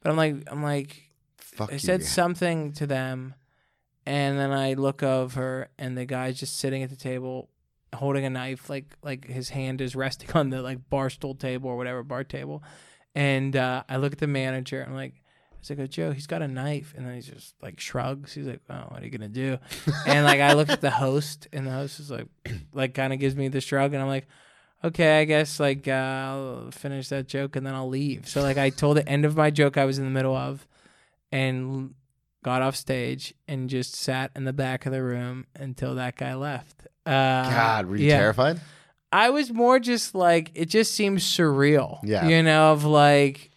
But 0.02 0.12
I'm 0.12 0.18
like, 0.18 0.36
I'm 0.48 0.64
like, 0.64 1.10
Fuck 1.38 1.70
I 1.70 1.74
you. 1.74 1.80
said 1.80 2.04
something 2.04 2.72
to 2.74 2.88
them, 2.88 3.34
and 4.06 4.38
then 4.38 4.52
I 4.52 4.74
look 4.74 5.04
over, 5.04 5.68
and 5.78 5.98
the 5.98 6.06
guy's 6.06 6.40
just 6.40 6.58
sitting 6.58 6.82
at 6.84 6.90
the 6.90 6.96
table, 6.96 7.50
holding 7.96 8.26
a 8.26 8.30
knife, 8.30 8.70
like 8.70 8.96
like 9.04 9.26
his 9.26 9.50
hand 9.50 9.82
is 9.82 9.96
resting 9.96 10.32
on 10.36 10.50
the 10.50 10.62
like 10.62 10.90
bar 10.90 11.10
stool 11.10 11.36
table 11.36 11.70
or 11.70 11.78
whatever 11.78 12.04
bar 12.04 12.24
table, 12.24 12.64
and 13.14 13.56
uh, 13.56 13.84
I 13.90 13.98
look 13.98 14.14
at 14.14 14.20
the 14.20 14.28
manager. 14.28 14.84
I'm 14.86 14.96
like. 14.96 15.14
I 15.54 15.68
was 15.68 15.80
like, 15.80 15.80
oh, 15.80 15.88
Joe, 15.88 16.12
he's 16.12 16.28
got 16.28 16.44
a 16.44 16.48
knife. 16.48 16.94
And 16.96 17.08
then 17.08 17.16
he 17.16 17.22
just 17.22 17.56
like 17.60 17.80
shrugs. 17.80 18.36
He's 18.36 18.46
like, 18.46 18.62
oh, 18.70 18.86
what 18.90 19.02
are 19.02 19.04
you 19.04 19.10
going 19.10 19.22
to 19.22 19.28
do? 19.28 19.58
and 20.06 20.24
like, 20.24 20.40
I 20.40 20.54
look 20.54 20.70
at 20.70 20.80
the 20.80 20.92
host, 20.92 21.48
and 21.52 21.66
the 21.66 21.72
host 21.72 22.00
is 22.00 22.12
like, 22.12 22.28
like, 22.72 22.94
kind 22.94 23.12
of 23.12 23.18
gives 23.18 23.36
me 23.36 23.48
the 23.48 23.62
shrug. 23.62 23.96
And 23.96 24.04
I'm 24.04 24.08
like, 24.08 24.28
okay, 24.84 25.20
I 25.20 25.26
guess 25.26 25.60
like 25.60 25.88
uh, 25.88 25.92
I'll 25.92 26.72
finish 26.72 27.10
that 27.10 27.28
joke 27.28 27.56
and 27.56 27.66
then 27.66 27.74
I'll 27.74 27.90
leave. 27.90 28.30
So 28.30 28.42
like, 28.42 28.58
I 28.58 28.70
told 28.70 28.98
the 28.98 29.10
end 29.10 29.26
of 29.26 29.36
my 29.36 29.50
joke 29.50 29.78
I 29.78 29.86
was 29.86 29.98
in 29.98 30.06
the 30.06 30.12
middle 30.12 30.36
of 30.36 30.68
and 31.32 31.94
got 32.46 32.62
off 32.62 32.76
stage 32.76 33.34
and 33.48 33.68
just 33.72 33.96
sat 33.96 34.30
in 34.36 34.44
the 34.44 34.54
back 34.54 34.86
of 34.86 34.92
the 34.92 35.02
room 35.02 35.48
until 35.56 35.96
that 35.96 36.16
guy 36.16 36.36
left. 36.36 36.86
Uh, 37.04 37.10
God, 37.50 37.88
were 37.88 37.96
you 37.96 38.06
yeah. 38.10 38.20
terrified? 38.20 38.62
I 39.12 39.32
was 39.32 39.52
more 39.52 39.80
just 39.80 40.14
like 40.14 40.52
it 40.54 40.66
just 40.66 40.94
seems 40.94 41.24
surreal. 41.24 41.98
Yeah. 42.04 42.28
You 42.28 42.44
know, 42.44 42.72
of 42.72 42.84
like 42.86 43.50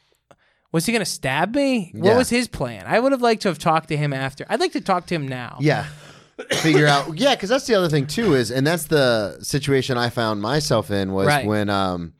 was 0.72 0.86
he 0.86 0.92
gonna 0.92 1.04
stab 1.04 1.54
me? 1.54 1.90
What 1.94 2.08
Yeah. 2.12 2.16
was 2.16 2.30
his 2.30 2.48
plan? 2.48 2.84
I 2.86 2.98
would 2.98 3.12
have 3.12 3.20
liked 3.20 3.42
to 3.42 3.48
have 3.48 3.58
talked 3.58 3.88
to 3.88 3.96
him 3.96 4.14
after. 4.14 4.46
I'd 4.48 4.58
like 4.58 4.72
to 4.72 4.80
talk 4.80 5.04
to 5.08 5.14
him 5.14 5.28
now. 5.28 5.58
Yeah. 5.60 5.84
Figure 6.62 6.86
out 6.86 7.18
yeah, 7.18 7.34
because 7.34 7.50
that's 7.50 7.66
the 7.66 7.74
other 7.74 7.90
thing 7.90 8.06
too 8.06 8.32
is, 8.34 8.50
and 8.50 8.66
that's 8.66 8.84
the 8.84 9.38
situation 9.42 9.98
I 9.98 10.08
found 10.08 10.40
myself 10.40 10.90
in 10.90 11.12
was 11.12 11.26
Right. 11.26 11.44
when 11.46 11.68
um 11.68 12.14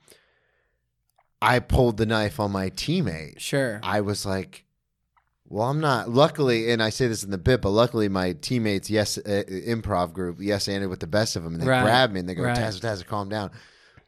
I 1.41 1.57
pulled 1.57 1.97
the 1.97 2.05
knife 2.05 2.39
on 2.39 2.51
my 2.51 2.69
teammate. 2.69 3.39
Sure. 3.39 3.79
I 3.81 4.01
was 4.01 4.23
like, 4.23 4.65
well, 5.49 5.67
I'm 5.67 5.79
not. 5.79 6.09
Luckily, 6.09 6.71
and 6.71 6.81
I 6.81 6.89
say 6.91 7.07
this 7.07 7.23
in 7.23 7.31
the 7.31 7.37
bit, 7.37 7.61
but 7.61 7.69
luckily, 7.71 8.07
my 8.07 8.33
teammates, 8.33 8.89
yes, 8.89 9.17
uh, 9.17 9.43
improv 9.49 10.13
group, 10.13 10.37
yes, 10.39 10.67
ended 10.67 10.89
with 10.89 10.99
the 10.99 11.07
best 11.07 11.35
of 11.35 11.43
them, 11.43 11.53
and 11.55 11.63
they 11.63 11.67
Right. 11.67 11.83
grab 11.83 12.11
me 12.11 12.19
and 12.19 12.29
they 12.29 12.35
go, 12.35 12.43
Right. 12.43 12.55
Taz, 12.57 12.79
Taz, 12.79 13.05
calm 13.05 13.29
down, 13.29 13.49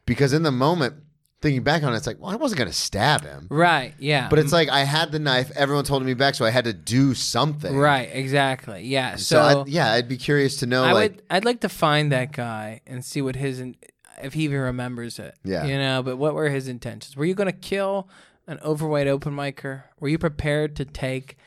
because 0.06 0.34
in 0.34 0.44
the 0.44 0.52
moment, 0.52 0.96
thinking 1.42 1.64
back 1.64 1.82
on 1.82 1.92
it, 1.92 1.98
it's 1.98 2.06
like, 2.06 2.20
well, 2.22 2.30
I 2.30 2.36
wasn't 2.36 2.60
gonna 2.60 2.72
stab 2.72 3.24
him, 3.24 3.48
Right. 3.50 3.96
Yeah. 3.98 4.30
but 4.30 4.38
it's 4.38 4.54
like 4.54 4.70
I 4.70 4.82
had 4.84 5.12
the 5.12 5.18
knife. 5.18 5.50
Everyone's 5.56 5.90
holding 5.90 6.06
me 6.06 6.14
back, 6.14 6.36
so 6.36 6.46
I 6.46 6.52
had 6.52 6.66
to 6.66 6.74
do 6.74 7.16
something. 7.16 7.76
right. 7.76 8.08
Exactly. 8.14 8.84
Yeah. 8.86 9.16
So, 9.16 9.36
So, 9.36 9.62
I, 9.62 9.64
yeah, 9.66 9.92
I'd 9.94 10.08
be 10.08 10.18
curious 10.18 10.58
to 10.58 10.68
know, 10.68 10.84
I 10.84 10.92
like, 10.92 11.12
would. 11.14 11.22
I'd 11.32 11.46
like 11.46 11.62
to 11.62 11.70
find 11.70 12.12
that 12.12 12.32
guy 12.32 12.82
and 12.86 13.04
see 13.04 13.22
what 13.24 13.36
his 13.36 13.60
in- 13.60 13.76
if 14.22 14.34
he 14.36 14.44
even 14.44 14.60
remembers 14.60 15.18
it. 15.18 15.34
Yeah. 15.44 15.66
You 15.66 15.80
know. 15.80 16.04
But 16.04 16.18
what 16.18 16.36
were 16.36 16.48
his 16.50 16.68
intentions? 16.68 17.16
Were 17.16 17.26
you 17.26 17.34
going 17.34 17.48
to 17.52 17.58
kill 17.58 18.08
an 18.48 18.60
overweight 18.64 19.08
open 19.08 19.34
micer? 19.36 19.84
Were 20.00 20.08
you 20.10 20.18
prepared 20.18 20.76
to 20.78 20.86
take 20.86 21.38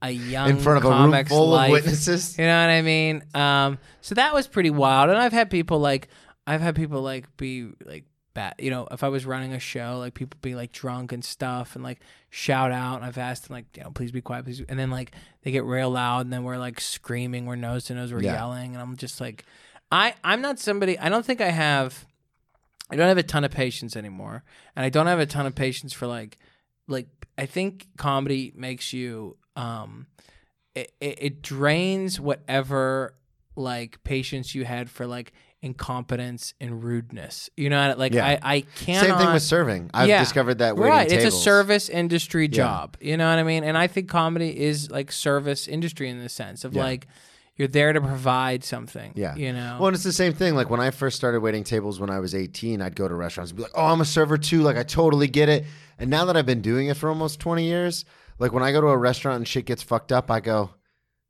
a 0.00 0.10
young 0.10 0.50
in 0.50 0.58
front 0.58 0.78
of 0.84 0.90
a 0.90 0.94
room 0.94 1.24
full 1.26 1.48
life? 1.48 1.68
of 1.68 1.72
witnesses. 1.72 2.38
You 2.38 2.44
know 2.44 2.60
what 2.60 2.70
I 2.70 2.82
mean? 2.82 3.22
Um, 3.34 3.78
so 4.00 4.14
that 4.14 4.32
was 4.32 4.46
pretty 4.46 4.70
wild. 4.70 5.10
And 5.10 5.18
I've 5.18 5.32
had 5.32 5.50
people 5.50 5.78
like, 5.80 6.08
I've 6.46 6.60
had 6.60 6.76
people 6.76 7.02
like 7.02 7.36
be 7.36 7.68
like 7.84 8.04
bad. 8.34 8.54
You 8.58 8.70
know, 8.70 8.86
if 8.90 9.02
I 9.02 9.08
was 9.08 9.26
running 9.26 9.52
a 9.52 9.58
show, 9.58 9.98
like 9.98 10.14
people 10.14 10.38
be 10.40 10.54
like 10.54 10.72
drunk 10.72 11.12
and 11.12 11.24
stuff 11.24 11.74
and 11.74 11.82
like 11.84 12.00
shout 12.30 12.70
out. 12.72 12.96
And 12.96 13.04
I've 13.04 13.18
asked 13.18 13.48
them 13.48 13.56
like, 13.56 13.66
you 13.76 13.82
know, 13.82 13.90
please 13.90 14.12
be 14.12 14.20
quiet, 14.20 14.44
please. 14.44 14.62
And 14.68 14.78
then 14.78 14.90
like 14.90 15.12
they 15.42 15.50
get 15.50 15.64
real 15.64 15.90
loud 15.90 16.20
and 16.20 16.32
then 16.32 16.44
we're 16.44 16.58
like 16.58 16.80
screaming. 16.80 17.46
We're 17.46 17.56
nose 17.56 17.84
to 17.86 17.94
nose. 17.94 18.12
We're 18.12 18.22
Yeah. 18.22 18.34
yelling. 18.34 18.74
And 18.74 18.80
I'm 18.82 18.96
just 18.96 19.20
like, 19.20 19.44
I, 19.90 20.14
I'm 20.22 20.40
not 20.42 20.58
somebody, 20.58 20.98
I 20.98 21.08
don't 21.08 21.24
think 21.24 21.40
I 21.40 21.48
have, 21.50 22.06
I 22.90 22.96
don't 22.96 23.08
have 23.08 23.18
a 23.18 23.22
ton 23.22 23.44
of 23.44 23.50
patience 23.50 23.96
anymore. 23.96 24.44
And 24.76 24.84
I 24.84 24.88
don't 24.88 25.06
have 25.06 25.20
a 25.20 25.26
ton 25.26 25.46
of 25.46 25.54
patience 25.54 25.92
for 25.92 26.06
like, 26.06 26.38
like 26.86 27.06
I 27.36 27.46
think 27.46 27.86
comedy 27.96 28.52
makes 28.56 28.92
you 28.92 29.36
um 29.56 30.06
it, 30.74 30.92
it, 31.00 31.18
it 31.22 31.42
drains 31.42 32.20
whatever 32.20 33.14
like 33.56 34.02
patience 34.04 34.54
you 34.54 34.64
had 34.64 34.88
for 34.88 35.06
like 35.06 35.32
incompetence 35.60 36.54
and 36.60 36.82
rudeness. 36.84 37.50
You 37.56 37.68
know, 37.68 37.94
like 37.98 38.12
Yeah. 38.14 38.26
I 38.26 38.38
I 38.56 38.60
can't. 38.76 39.06
Same 39.06 39.18
thing 39.18 39.32
with 39.32 39.42
serving. 39.42 39.90
I've 39.92 40.08
Yeah. 40.08 40.20
discovered 40.20 40.58
that 40.58 40.76
right. 40.76 41.08
tables. 41.08 41.24
It's 41.24 41.34
a 41.34 41.38
service 41.38 41.88
industry 41.88 42.48
job. 42.48 42.96
You 43.00 43.16
know 43.16 43.28
what 43.28 43.38
I 43.38 43.42
mean? 43.42 43.64
And 43.64 43.76
I 43.76 43.86
think 43.88 44.08
comedy 44.08 44.58
is 44.58 44.90
like 44.90 45.10
service 45.12 45.66
industry 45.68 46.08
in 46.08 46.22
the 46.22 46.28
sense 46.28 46.64
of 46.64 46.74
Yeah. 46.74 46.84
like 46.84 47.06
you're 47.58 47.68
there 47.68 47.92
to 47.92 48.00
provide 48.00 48.64
something. 48.64 49.12
Yeah. 49.14 49.34
You 49.34 49.52
know. 49.52 49.76
Well, 49.78 49.88
and 49.88 49.94
it's 49.94 50.04
the 50.04 50.12
same 50.12 50.32
thing. 50.32 50.54
Like 50.54 50.70
when 50.70 50.80
I 50.80 50.90
first 50.90 51.16
started 51.16 51.40
waiting 51.40 51.64
tables 51.64 51.98
when 52.00 52.08
I 52.08 52.20
was 52.20 52.34
18, 52.34 52.80
I'd 52.80 52.96
go 52.96 53.06
to 53.08 53.14
restaurants 53.14 53.50
and 53.50 53.56
be 53.56 53.64
like, 53.64 53.72
oh, 53.74 53.86
I'm 53.86 54.00
a 54.00 54.04
server 54.06 54.38
too. 54.38 54.62
Like 54.62 54.76
I 54.76 54.84
totally 54.84 55.26
get 55.26 55.48
it. 55.48 55.64
And 55.98 56.08
now 56.08 56.24
that 56.26 56.36
I've 56.36 56.46
been 56.46 56.62
doing 56.62 56.86
it 56.86 56.96
for 56.96 57.08
almost 57.08 57.40
20 57.40 57.64
years, 57.64 58.04
like 58.38 58.52
when 58.52 58.62
I 58.62 58.70
go 58.72 58.80
to 58.80 58.86
a 58.86 58.96
restaurant 58.96 59.38
and 59.38 59.48
shit 59.48 59.66
gets 59.66 59.82
fucked 59.82 60.12
up, 60.12 60.30
I 60.30 60.38
go, 60.40 60.70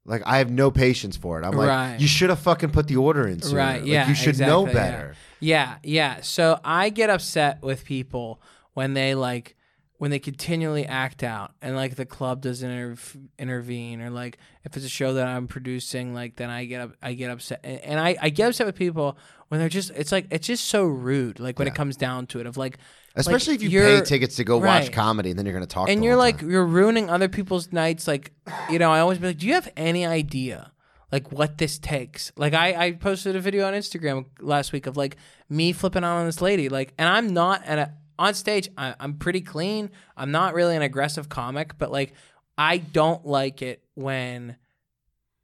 like, 0.05 0.23
I 0.27 0.39
have 0.39 0.51
no 0.51 0.71
patience 0.71 1.17
for 1.17 1.41
it. 1.41 1.45
I'm 1.47 1.53
like, 1.53 1.69
Right. 1.69 2.01
you 2.01 2.07
should 2.07 2.29
have 2.31 2.39
fucking 2.41 2.71
put 2.71 2.87
the 2.87 2.97
order 2.97 3.27
in 3.27 3.41
sooner. 3.43 3.59
Right. 3.59 3.81
Like, 3.81 3.91
Yeah. 3.91 4.09
you 4.09 4.15
should 4.15 4.39
know 4.39 4.67
exactly, 4.67 4.81
yeah. 4.83 4.91
better. 4.91 5.15
Yeah. 5.41 5.75
Yeah. 5.83 6.21
So 6.23 6.61
I 6.65 6.91
get 6.91 7.09
upset 7.11 7.63
with 7.63 7.85
people 7.85 8.41
when 8.75 8.93
they 8.95 9.15
like 9.15 9.57
when 9.99 10.13
they 10.13 10.19
continually 10.19 10.87
act 10.87 11.23
out 11.23 11.53
and 11.61 11.75
like 11.77 11.97
the 11.97 12.07
club 12.07 12.41
doesn't 12.41 12.71
interv- 12.71 13.29
intervene 13.39 14.01
or 14.01 14.11
like 14.11 14.39
if 14.65 14.77
it's 14.77 14.87
a 14.87 14.89
show 14.89 15.15
that 15.15 15.27
I'm 15.27 15.49
producing 15.49 16.15
like 16.15 16.37
then 16.37 16.51
I 16.51 16.65
get 16.65 16.81
up 16.81 16.93
I 17.03 17.13
get 17.13 17.31
upset. 17.31 17.61
And, 17.65 17.81
and 17.81 18.01
I 18.01 18.17
I 18.21 18.31
get 18.31 18.49
upset 18.49 18.67
with 18.67 18.77
people 18.77 19.19
when 19.49 19.61
they're 19.61 19.69
just 19.69 19.91
it's 19.91 20.13
like 20.13 20.27
it's 20.31 20.47
just 20.47 20.67
so 20.67 20.85
rude 20.85 21.41
like 21.41 21.59
when 21.59 21.69
it 21.69 21.75
comes 21.75 21.97
down 21.97 22.27
to 22.29 22.41
it 22.41 22.47
of 22.47 22.57
like 22.57 22.79
Especially 23.17 23.55
like, 23.55 23.65
if 23.65 23.73
you 23.73 23.81
pay 23.81 24.01
tickets 24.03 24.37
to 24.37 24.45
go 24.45 24.59
watch 24.59 24.93
comedy 24.93 25.31
and 25.31 25.39
then 25.39 25.45
you're 25.45 25.55
going 25.55 25.67
to 25.67 25.75
talk 25.75 25.89
and 25.89 26.05
you're 26.05 26.17
like 26.17 26.39
time. 26.39 26.51
you're 26.51 26.65
ruining 26.67 27.11
other 27.11 27.29
people's 27.29 27.73
nights 27.73 28.07
like 28.07 28.33
you 28.71 28.79
know 28.79 28.93
i 28.93 29.01
always 29.01 29.19
be 29.19 29.27
like 29.27 29.39
do 29.39 29.47
you 29.47 29.55
have 29.55 29.69
any 29.77 30.07
idea 30.07 30.71
like 31.11 31.33
what 31.33 31.57
this 31.59 31.79
takes? 31.79 32.31
Like 32.37 32.55
i 32.55 32.87
i 32.87 32.93
posted 32.93 33.35
a 33.35 33.41
video 33.41 33.67
on 33.67 33.75
instagram 33.75 34.27
last 34.39 34.73
week 34.73 34.87
of 34.87 34.97
like 34.97 35.17
me 35.49 35.73
flipping 35.73 36.05
out 36.05 36.19
on 36.19 36.27
this 36.27 36.41
lady 36.41 36.69
like 36.69 36.93
and 36.99 37.09
i'm 37.09 37.35
not 37.35 37.65
at 37.65 37.79
a 37.79 37.93
on 38.19 38.35
stage 38.35 38.69
I, 38.77 38.95
i'm 39.01 39.15
pretty 39.15 39.41
clean 39.41 39.91
i'm 40.17 40.31
not 40.31 40.55
really 40.55 40.75
an 40.77 40.83
aggressive 40.83 41.29
comic 41.29 41.79
but 41.79 41.91
like 41.93 42.13
i 42.57 42.79
don't 42.79 43.25
like 43.27 43.63
it 43.63 43.83
when 43.95 44.57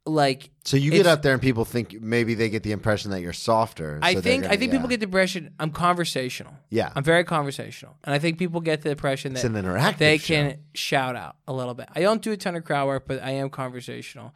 like 0.07 0.51
So 0.63 0.77
you 0.77 0.91
get 0.91 1.07
out 1.07 1.23
there 1.23 1.33
and 1.33 1.41
people 1.41 1.65
think 1.65 1.99
maybe 1.99 2.35
they 2.35 2.49
get 2.49 2.61
the 2.61 2.71
impression 2.73 3.09
that 3.09 3.21
you're 3.21 3.33
softer. 3.33 3.97
I 4.03 4.13
so 4.13 4.21
think 4.21 4.43
gonna- 4.43 4.53
I 4.53 4.57
think 4.57 4.71
people 4.71 4.87
get 4.87 4.99
the 4.99 5.05
impression 5.05 5.51
I'm 5.59 5.71
conversational. 5.71 6.53
Yeah. 6.69 6.91
I'm 6.95 7.03
very 7.03 7.23
conversational, 7.23 7.97
and 8.03 8.13
I 8.13 8.19
think 8.19 8.37
people 8.37 8.61
get 8.61 8.83
the 8.83 8.91
impression 8.91 9.33
that 9.33 9.39
It's 9.39 9.45
an 9.45 9.53
interactive 9.53 9.97
they 9.97 10.17
show. 10.19 10.25
can 10.35 10.57
shout 10.75 11.15
out 11.15 11.37
a 11.47 11.53
little 11.53 11.73
bit. 11.73 11.87
I 11.95 12.01
don't 12.01 12.21
do 12.21 12.31
a 12.31 12.37
ton 12.37 12.55
of 12.55 12.63
crowd 12.63 12.85
work, 12.85 13.07
but 13.07 13.23
I 13.23 13.31
am 13.31 13.49
conversational, 13.49 14.35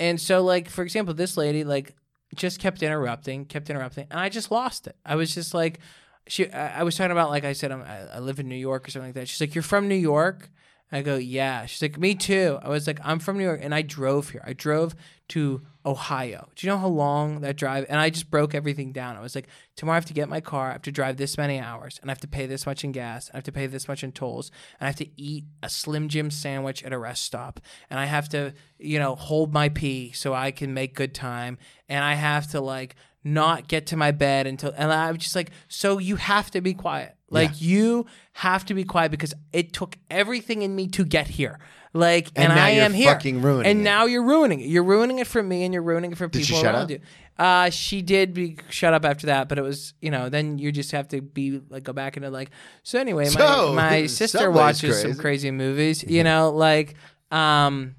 and 0.00 0.18
so 0.18 0.42
like 0.42 0.70
for 0.70 0.82
example, 0.82 1.12
this 1.12 1.36
lady 1.36 1.62
like 1.62 1.94
just 2.34 2.58
kept 2.58 2.82
interrupting, 2.82 3.44
kept 3.44 3.68
interrupting, 3.68 4.06
and 4.10 4.18
I 4.18 4.30
just 4.30 4.50
lost 4.50 4.86
it. 4.86 4.96
I 5.04 5.16
was 5.16 5.34
just 5.34 5.52
like, 5.52 5.78
she. 6.26 6.50
I, 6.50 6.82
was 6.82 6.96
talking 6.96 7.12
about 7.12 7.30
like 7.30 7.44
I 7.44 7.52
said, 7.52 7.72
I'm, 7.72 7.82
I, 7.82 8.16
I 8.16 8.18
live 8.18 8.40
in 8.40 8.48
New 8.48 8.56
York 8.56 8.86
or 8.86 8.90
something 8.90 9.08
like 9.08 9.14
that. 9.14 9.28
She's 9.28 9.40
like, 9.40 9.54
you're 9.54 9.62
from 9.62 9.88
New 9.88 9.94
York. 9.94 10.50
I 10.94 11.00
go, 11.00 11.16
yeah. 11.16 11.64
She's 11.64 11.80
like, 11.80 11.98
me 11.98 12.14
too. 12.14 12.58
I 12.62 12.68
was 12.68 12.86
like, 12.86 13.00
I'm 13.02 13.18
from 13.18 13.38
New 13.38 13.44
York, 13.44 13.60
and 13.62 13.74
I 13.74 13.80
drove 13.80 14.28
here. 14.28 14.42
I 14.44 14.52
drove 14.52 14.94
to 15.28 15.62
Ohio. 15.86 16.50
Do 16.54 16.66
you 16.66 16.70
know 16.70 16.78
how 16.78 16.88
long 16.88 17.40
that 17.40 17.56
drive? 17.56 17.86
And 17.88 17.98
I 17.98 18.10
just 18.10 18.30
broke 18.30 18.54
everything 18.54 18.92
down. 18.92 19.16
I 19.16 19.22
was 19.22 19.34
like, 19.34 19.48
tomorrow 19.74 19.94
I 19.94 19.96
have 19.96 20.04
to 20.04 20.12
get 20.12 20.28
my 20.28 20.42
car. 20.42 20.68
I 20.68 20.72
have 20.72 20.82
to 20.82 20.92
drive 20.92 21.16
this 21.16 21.38
many 21.38 21.58
hours, 21.58 21.98
and 22.02 22.10
I 22.10 22.12
have 22.12 22.20
to 22.20 22.28
pay 22.28 22.44
this 22.44 22.66
much 22.66 22.84
in 22.84 22.92
gas. 22.92 23.30
I 23.32 23.38
have 23.38 23.44
to 23.44 23.52
pay 23.52 23.66
this 23.66 23.88
much 23.88 24.04
in 24.04 24.12
tolls, 24.12 24.50
and 24.78 24.86
I 24.86 24.90
have 24.90 24.96
to 24.96 25.08
eat 25.20 25.44
a 25.62 25.70
Slim 25.70 26.10
Jim 26.10 26.30
sandwich 26.30 26.84
at 26.84 26.92
a 26.92 26.98
rest 26.98 27.22
stop, 27.22 27.58
and 27.88 27.98
I 27.98 28.04
have 28.04 28.28
to, 28.28 28.52
you 28.78 28.98
know, 28.98 29.14
hold 29.14 29.54
my 29.54 29.70
pee 29.70 30.12
so 30.12 30.34
I 30.34 30.50
can 30.50 30.74
make 30.74 30.94
good 30.94 31.14
time, 31.14 31.56
and 31.88 32.04
I 32.04 32.14
have 32.14 32.50
to 32.50 32.60
like 32.60 32.96
not 33.24 33.68
get 33.68 33.86
to 33.86 33.96
my 33.96 34.10
bed 34.10 34.46
until 34.46 34.72
and 34.76 34.92
I'm 34.92 35.16
just 35.16 35.36
like 35.36 35.50
so 35.68 35.98
you 35.98 36.16
have 36.16 36.50
to 36.52 36.60
be 36.60 36.74
quiet. 36.74 37.14
Like 37.30 37.62
you 37.62 38.04
have 38.34 38.66
to 38.66 38.74
be 38.74 38.84
quiet 38.84 39.10
because 39.10 39.32
it 39.54 39.72
took 39.72 39.96
everything 40.10 40.60
in 40.62 40.74
me 40.76 40.86
to 40.88 41.04
get 41.04 41.28
here. 41.28 41.58
Like 41.94 42.28
and, 42.36 42.46
And 42.46 42.54
now 42.56 42.64
I 42.66 42.70
you're 42.70 42.84
am 42.84 42.92
here. 42.92 43.18
ruining 43.40 43.66
and 43.70 43.80
it. 43.80 43.82
now 43.82 44.04
you're 44.06 44.22
ruining 44.24 44.60
it. 44.60 44.66
You're 44.66 44.82
ruining 44.84 45.18
it 45.18 45.26
for 45.26 45.42
me 45.42 45.64
and 45.64 45.72
you're 45.72 45.82
ruining 45.82 46.12
it 46.12 46.18
for 46.18 46.26
Did 46.28 46.44
people 46.46 46.62
around 46.64 46.74
up? 46.76 46.90
you. 46.90 47.00
Uh 47.38 47.70
she 47.70 48.02
did 48.02 48.34
be 48.34 48.58
shut 48.68 48.92
up 48.92 49.04
after 49.06 49.26
that 49.28 49.48
but 49.48 49.56
it 49.58 49.62
was 49.62 49.94
you 50.02 50.10
know 50.10 50.28
then 50.28 50.58
you 50.58 50.70
just 50.72 50.90
have 50.92 51.08
to 51.08 51.22
be 51.22 51.62
like 51.70 51.84
go 51.84 51.92
back 51.94 52.16
into 52.18 52.28
like 52.28 52.50
so 52.82 52.98
anyway 52.98 53.24
So, 53.26 53.72
my, 53.74 53.90
my 54.00 54.06
sister 54.20 54.50
watches 54.50 55.00
some 55.00 55.12
crazy. 55.12 55.20
crazy 55.22 55.50
movies 55.50 56.02
you 56.04 56.22
know 56.24 56.50
like 56.50 56.94
um 57.30 57.94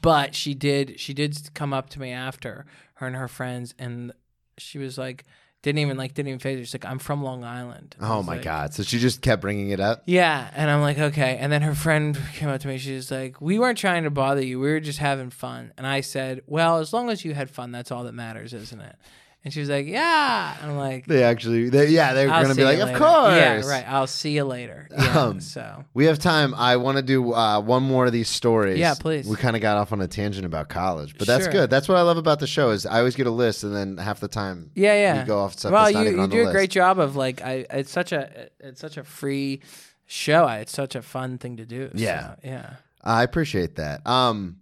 but 0.00 0.34
she 0.34 0.54
did 0.54 0.98
she 1.00 1.12
did 1.12 1.36
come 1.54 1.72
up 1.72 1.90
to 1.90 2.00
me 2.00 2.12
after 2.12 2.64
her 2.94 3.06
and 3.08 3.16
her 3.16 3.28
friends 3.28 3.74
and 3.78 4.12
she 4.58 4.78
was 4.78 4.96
like 4.98 5.24
didn't 5.62 5.78
even 5.78 5.96
like 5.96 6.12
didn't 6.12 6.28
even 6.28 6.38
phase 6.40 6.58
her. 6.58 6.64
She's 6.66 6.74
like, 6.74 6.84
I'm 6.84 6.98
from 6.98 7.22
Long 7.22 7.42
Island. 7.42 7.94
And 7.96 8.06
I 8.06 8.12
Oh 8.12 8.18
was 8.18 8.26
my 8.26 8.34
like, 8.34 8.44
god! 8.44 8.74
So 8.74 8.82
she 8.82 8.98
just 8.98 9.22
kept 9.22 9.40
bringing 9.40 9.70
it 9.70 9.80
up. 9.80 10.02
Yeah, 10.04 10.50
and 10.54 10.70
I'm 10.70 10.82
like, 10.82 10.98
okay. 10.98 11.38
And 11.40 11.50
then 11.50 11.62
her 11.62 11.74
friend 11.74 12.18
came 12.34 12.50
up 12.50 12.60
to 12.60 12.68
me. 12.68 12.76
She's 12.76 13.10
like, 13.10 13.40
we 13.40 13.58
weren't 13.58 13.78
trying 13.78 14.04
to 14.04 14.10
bother 14.10 14.42
you. 14.42 14.60
We 14.60 14.68
were 14.70 14.80
just 14.80 14.98
having 14.98 15.30
fun. 15.30 15.72
And 15.78 15.86
I 15.86 16.02
said, 16.02 16.42
well, 16.46 16.78
as 16.80 16.92
long 16.92 17.08
as 17.08 17.24
you 17.24 17.32
had 17.32 17.48
fun, 17.48 17.72
that's 17.72 17.90
all 17.90 18.04
that 18.04 18.12
matters, 18.12 18.52
isn't 18.52 18.78
it? 18.80 18.96
And 19.44 19.52
she 19.52 19.60
was 19.60 19.68
like, 19.68 19.86
yeah. 19.86 20.56
I'm 20.62 20.78
like, 20.78 21.06
They 21.06 21.22
actually, 21.22 21.68
they, 21.68 21.88
yeah, 21.88 22.14
they're 22.14 22.28
gonna 22.28 22.54
be 22.54 22.64
like, 22.64 22.78
of 22.78 22.94
course. 22.98 23.34
Yeah, 23.34 23.60
right. 23.66 23.84
I'll 23.86 24.06
see 24.06 24.30
you 24.30 24.44
later. 24.44 24.88
Yeah. 24.98 25.20
Um, 25.20 25.40
so 25.40 25.84
We 25.92 26.06
have 26.06 26.18
time. 26.18 26.54
I 26.54 26.76
want 26.76 26.96
to 26.96 27.02
do 27.02 27.34
uh, 27.34 27.60
one 27.60 27.82
more 27.82 28.06
of 28.06 28.12
these 28.12 28.28
stories. 28.30 28.78
Yeah, 28.78 28.94
please. 28.98 29.28
We 29.28 29.36
kind 29.36 29.54
of 29.54 29.60
got 29.60 29.76
off 29.76 29.92
on 29.92 30.00
a 30.00 30.08
tangent 30.08 30.46
about 30.46 30.68
college, 30.70 31.16
but 31.18 31.26
that's 31.26 31.44
Sure. 31.44 31.52
good. 31.52 31.70
That's 31.70 31.88
what 31.88 31.98
I 31.98 32.02
love 32.02 32.16
about 32.16 32.40
the 32.40 32.46
show 32.46 32.70
is 32.70 32.86
I 32.86 32.98
always 32.98 33.16
get 33.16 33.26
a 33.26 33.30
list, 33.30 33.64
and 33.64 33.74
then 33.76 33.98
half 33.98 34.18
the 34.20 34.28
time, 34.28 34.70
yeah, 34.74 34.94
yeah. 34.94 35.20
we 35.22 35.26
go 35.26 35.40
off 35.40 35.58
stuff 35.58 35.72
well, 35.72 35.90
you 35.90 36.22
you 36.22 36.26
do 36.28 36.40
a 36.40 36.44
list. 36.44 36.52
great 36.52 36.70
job 36.70 36.98
of 36.98 37.14
like, 37.16 37.42
I. 37.42 37.66
It's 37.70 37.90
such 37.90 38.12
a 38.12 38.48
it's 38.60 38.80
such 38.80 38.96
a 38.96 39.04
free 39.04 39.60
show. 40.06 40.46
It's 40.48 40.72
such 40.72 40.94
a 40.94 41.02
fun 41.02 41.36
thing 41.38 41.58
to 41.58 41.66
do. 41.66 41.90
Yeah. 41.92 42.28
So, 42.28 42.40
yeah. 42.44 42.70
I 43.02 43.22
appreciate 43.22 43.76
that. 43.76 44.06
Um, 44.06 44.60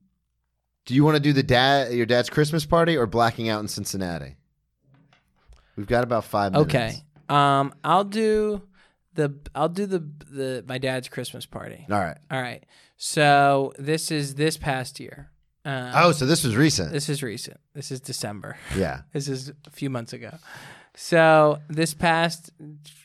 do 0.86 0.94
you 0.94 1.04
want 1.04 1.16
to 1.16 1.22
do 1.22 1.32
the 1.32 1.44
dad 1.44 1.92
your 1.92 2.06
dad's 2.06 2.28
Christmas 2.30 2.66
party 2.66 2.96
or 2.96 3.06
blacking 3.06 3.48
out 3.48 3.60
in 3.60 3.68
Cincinnati? 3.68 4.36
We've 5.76 5.86
got 5.86 6.04
about 6.04 6.24
five 6.24 6.52
minutes. 6.52 6.68
Okay. 6.74 6.94
Um, 7.28 7.72
I'll 7.82 8.04
do 8.04 8.62
the 9.14 9.34
I'll 9.54 9.68
do 9.68 9.86
the 9.86 9.98
the 10.30 10.64
my 10.66 10.78
dad's 10.78 11.08
Christmas 11.08 11.46
party. 11.46 11.86
All 11.90 11.98
right. 11.98 12.18
All 12.30 12.40
right. 12.40 12.64
So 12.96 13.72
this 13.78 14.10
is 14.10 14.34
this 14.34 14.56
past 14.56 15.00
year. 15.00 15.30
Uh, 15.64 15.92
Oh, 15.94 16.12
so 16.12 16.26
this 16.26 16.44
was 16.44 16.56
recent. 16.56 16.90
this 16.92 17.08
is 17.08 17.22
recent. 17.22 17.58
This 17.74 17.90
is 17.90 18.00
December. 18.00 18.56
yeah. 18.76 19.02
This 19.12 19.28
is 19.28 19.50
a 19.66 19.70
few 19.70 19.90
months 19.90 20.12
ago. 20.12 20.36
So 20.94 21.58
this 21.68 21.94
past 21.94 22.50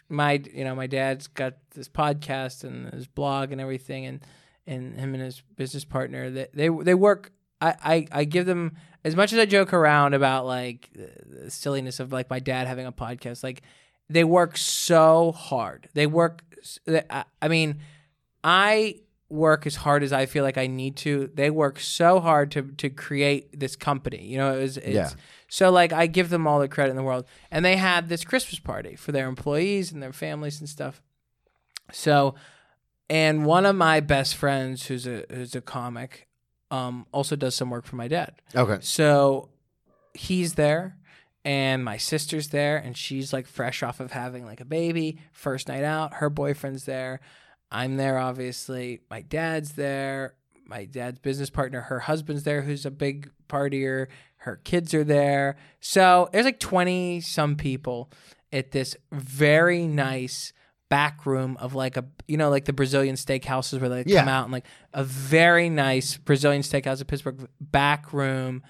my 0.10 0.42
you 0.54 0.64
know 0.64 0.76
my 0.76 0.88
dad's 0.88 1.28
got 1.28 1.54
this 1.74 1.88
podcast 1.90 2.64
and 2.64 2.94
his 2.94 3.08
blog 3.08 3.52
and 3.52 3.62
everything 3.62 4.06
and 4.06 4.20
and 4.66 5.00
him 5.00 5.14
and 5.14 5.24
his 5.24 5.42
business 5.56 5.86
partner 5.86 6.30
they 6.30 6.48
they, 6.54 6.70
they 6.70 6.94
work 6.94 7.32
I, 7.60 7.76
I, 7.84 8.08
I 8.12 8.24
give 8.26 8.46
them 8.46 8.76
as 9.08 9.16
much 9.16 9.34
as 9.34 9.40
I 9.40 9.46
joke 9.46 9.74
around 9.74 10.14
about 10.14 10.46
like 10.46 10.90
the 10.94 11.50
silliness 11.50 12.00
of 12.00 12.12
like 12.12 12.30
my 12.30 12.40
dad 12.40 12.68
having 12.68 12.86
a 12.86 12.92
podcast 12.92 13.44
like 13.44 13.62
they 14.10 14.24
work 14.24 14.58
so 14.58 15.32
hard 15.32 15.90
they 15.94 16.08
work 16.08 16.44
I 17.42 17.48
mean 17.48 17.80
I 18.44 19.02
work 19.30 19.68
as 19.68 19.76
hard 19.76 20.04
as 20.04 20.14
I 20.14 20.26
feel 20.26 20.44
like 20.44 20.58
I 20.58 20.68
need 20.68 20.96
to. 20.98 21.30
They 21.34 21.50
work 21.50 21.80
so 21.80 22.20
hard 22.20 22.52
to 22.52 22.64
to 22.64 22.90
create 22.90 23.60
this 23.60 23.76
company. 23.76 24.26
You 24.26 24.38
know, 24.38 24.58
it 24.58 24.62
was 24.62 24.78
it's, 24.78 24.88
Yeah. 24.88 25.10
So 25.50 25.70
like 25.72 25.94
I 25.94 26.08
give 26.08 26.30
them 26.30 26.48
all 26.48 26.60
the 26.60 26.68
credit 26.68 26.92
in 26.92 26.98
the 26.98 27.04
world. 27.04 27.26
And 27.52 27.64
they 27.64 27.78
had 27.78 28.10
this 28.10 28.24
Christmas 28.24 28.60
party 28.60 28.96
for 28.96 29.12
their 29.12 29.28
employees 29.28 29.92
and 29.92 30.02
their 30.02 30.14
families 30.14 30.60
and 30.60 30.70
stuff. 30.70 31.02
So 31.92 32.36
and 33.10 33.46
one 33.46 33.66
of 33.66 33.76
my 33.76 34.00
best 34.00 34.36
friends 34.36 34.88
who's 34.88 35.08
a 35.08 35.26
who's 35.30 35.56
a 35.56 35.62
comic 35.62 36.27
um 36.72 37.06
also 37.12 37.36
does 37.36 37.56
some 37.56 37.70
work 37.70 37.86
for 37.86 37.96
my 37.96 38.08
dad. 38.08 38.34
Okay. 38.56 38.78
So 38.82 39.50
he's 40.14 40.56
there 40.56 40.98
and 41.46 41.84
my 41.84 41.98
sister's 41.98 42.50
there 42.50 42.78
and 42.78 42.98
she's 42.98 43.32
like 43.32 43.48
fresh 43.48 43.84
off 43.84 44.00
of 44.00 44.12
having 44.12 44.46
like 44.46 44.60
a 44.60 44.66
baby, 44.66 45.20
first 45.32 45.68
night 45.68 45.84
out, 45.84 46.16
her 46.16 46.30
boyfriend's 46.30 46.86
there. 46.86 47.20
I'm 47.72 47.98
there 47.98 48.18
obviously. 48.18 49.02
My 49.10 49.22
dad's 49.22 49.74
there. 49.74 50.36
My 50.66 50.84
dad's 50.86 51.20
business 51.20 51.50
partner, 51.50 51.82
her 51.82 52.00
husband's 52.02 52.44
there 52.44 52.62
who's 52.62 52.86
a 52.86 52.92
big 52.92 53.32
partier. 53.48 54.08
Her 54.38 54.58
kids 54.58 54.94
are 54.94 55.04
there. 55.04 55.56
So 55.80 56.30
there's 56.32 56.46
like 56.46 56.60
20 56.60 57.22
some 57.22 57.56
people 57.56 58.12
at 58.52 58.72
this 58.72 58.96
very 59.12 59.88
nice 59.88 60.54
back 60.90 61.26
room 61.26 61.58
of 61.60 61.76
like 61.76 61.98
a 61.98 62.06
you 62.28 62.38
know 62.38 62.50
like 62.50 62.66
the 62.66 62.74
Brazilian 62.74 63.16
steakhouses 63.16 63.80
where 63.80 63.90
they 63.90 64.04
come 64.04 64.28
out 64.28 64.44
and 64.44 64.54
like 64.54 64.66
a 64.94 65.04
very 65.04 65.70
nice 65.70 66.18
Brazilian 66.18 66.62
steakhouse 66.62 67.00
in 67.00 67.08
Pittsburgh 67.08 67.48
back 67.60 68.14
room 68.14 68.64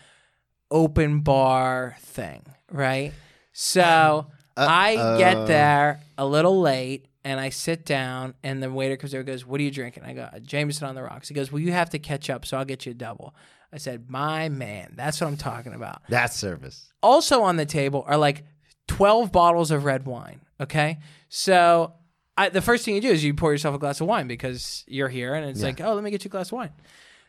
open 0.71 1.21
bar 1.21 1.95
thing, 2.01 2.43
right? 2.71 3.13
So 3.53 4.27
I 4.55 4.95
get 5.17 5.47
there 5.47 6.01
a 6.17 6.25
little 6.25 6.59
late 6.59 7.07
and 7.23 7.39
I 7.39 7.49
sit 7.49 7.85
down 7.85 8.35
and 8.43 8.61
the 8.63 8.71
waiter 8.71 8.97
comes 8.97 9.13
over 9.13 9.19
and 9.19 9.27
goes, 9.27 9.45
What 9.45 9.59
are 9.59 9.63
you 9.63 9.71
drinking? 9.71 10.03
I 10.03 10.13
go, 10.13 10.29
Jameson 10.41 10.87
on 10.87 10.95
the 10.95 11.03
rocks. 11.03 11.27
He 11.27 11.33
goes, 11.33 11.51
Well, 11.51 11.61
you 11.61 11.71
have 11.71 11.89
to 11.91 11.99
catch 11.99 12.29
up, 12.29 12.45
so 12.45 12.57
I'll 12.57 12.65
get 12.65 12.85
you 12.85 12.91
a 12.91 12.95
double. 12.95 13.35
I 13.71 13.77
said, 13.77 14.09
My 14.09 14.49
man, 14.49 14.93
that's 14.95 15.19
what 15.19 15.27
I'm 15.27 15.37
talking 15.37 15.73
about. 15.73 16.01
That's 16.09 16.35
service. 16.35 16.91
Also 17.03 17.41
on 17.41 17.57
the 17.57 17.65
table 17.65 18.03
are 18.07 18.17
like 18.17 18.43
12 18.87 19.31
bottles 19.31 19.71
of 19.71 19.83
red 19.85 20.05
wine. 20.05 20.41
Okay. 20.59 20.99
So 21.29 21.93
I, 22.37 22.49
the 22.49 22.61
first 22.61 22.85
thing 22.85 22.93
you 22.95 23.01
do 23.01 23.09
is 23.09 23.23
you 23.23 23.33
pour 23.33 23.51
yourself 23.51 23.75
a 23.75 23.79
glass 23.79 23.99
of 23.99 24.07
wine 24.07 24.27
because 24.27 24.85
you're 24.87 25.09
here 25.09 25.33
and 25.33 25.49
it's 25.49 25.63
like, 25.63 25.81
oh, 25.81 25.95
let 25.95 26.03
me 26.03 26.11
get 26.11 26.23
you 26.23 26.29
a 26.29 26.31
glass 26.31 26.49
of 26.49 26.53
wine. 26.53 26.71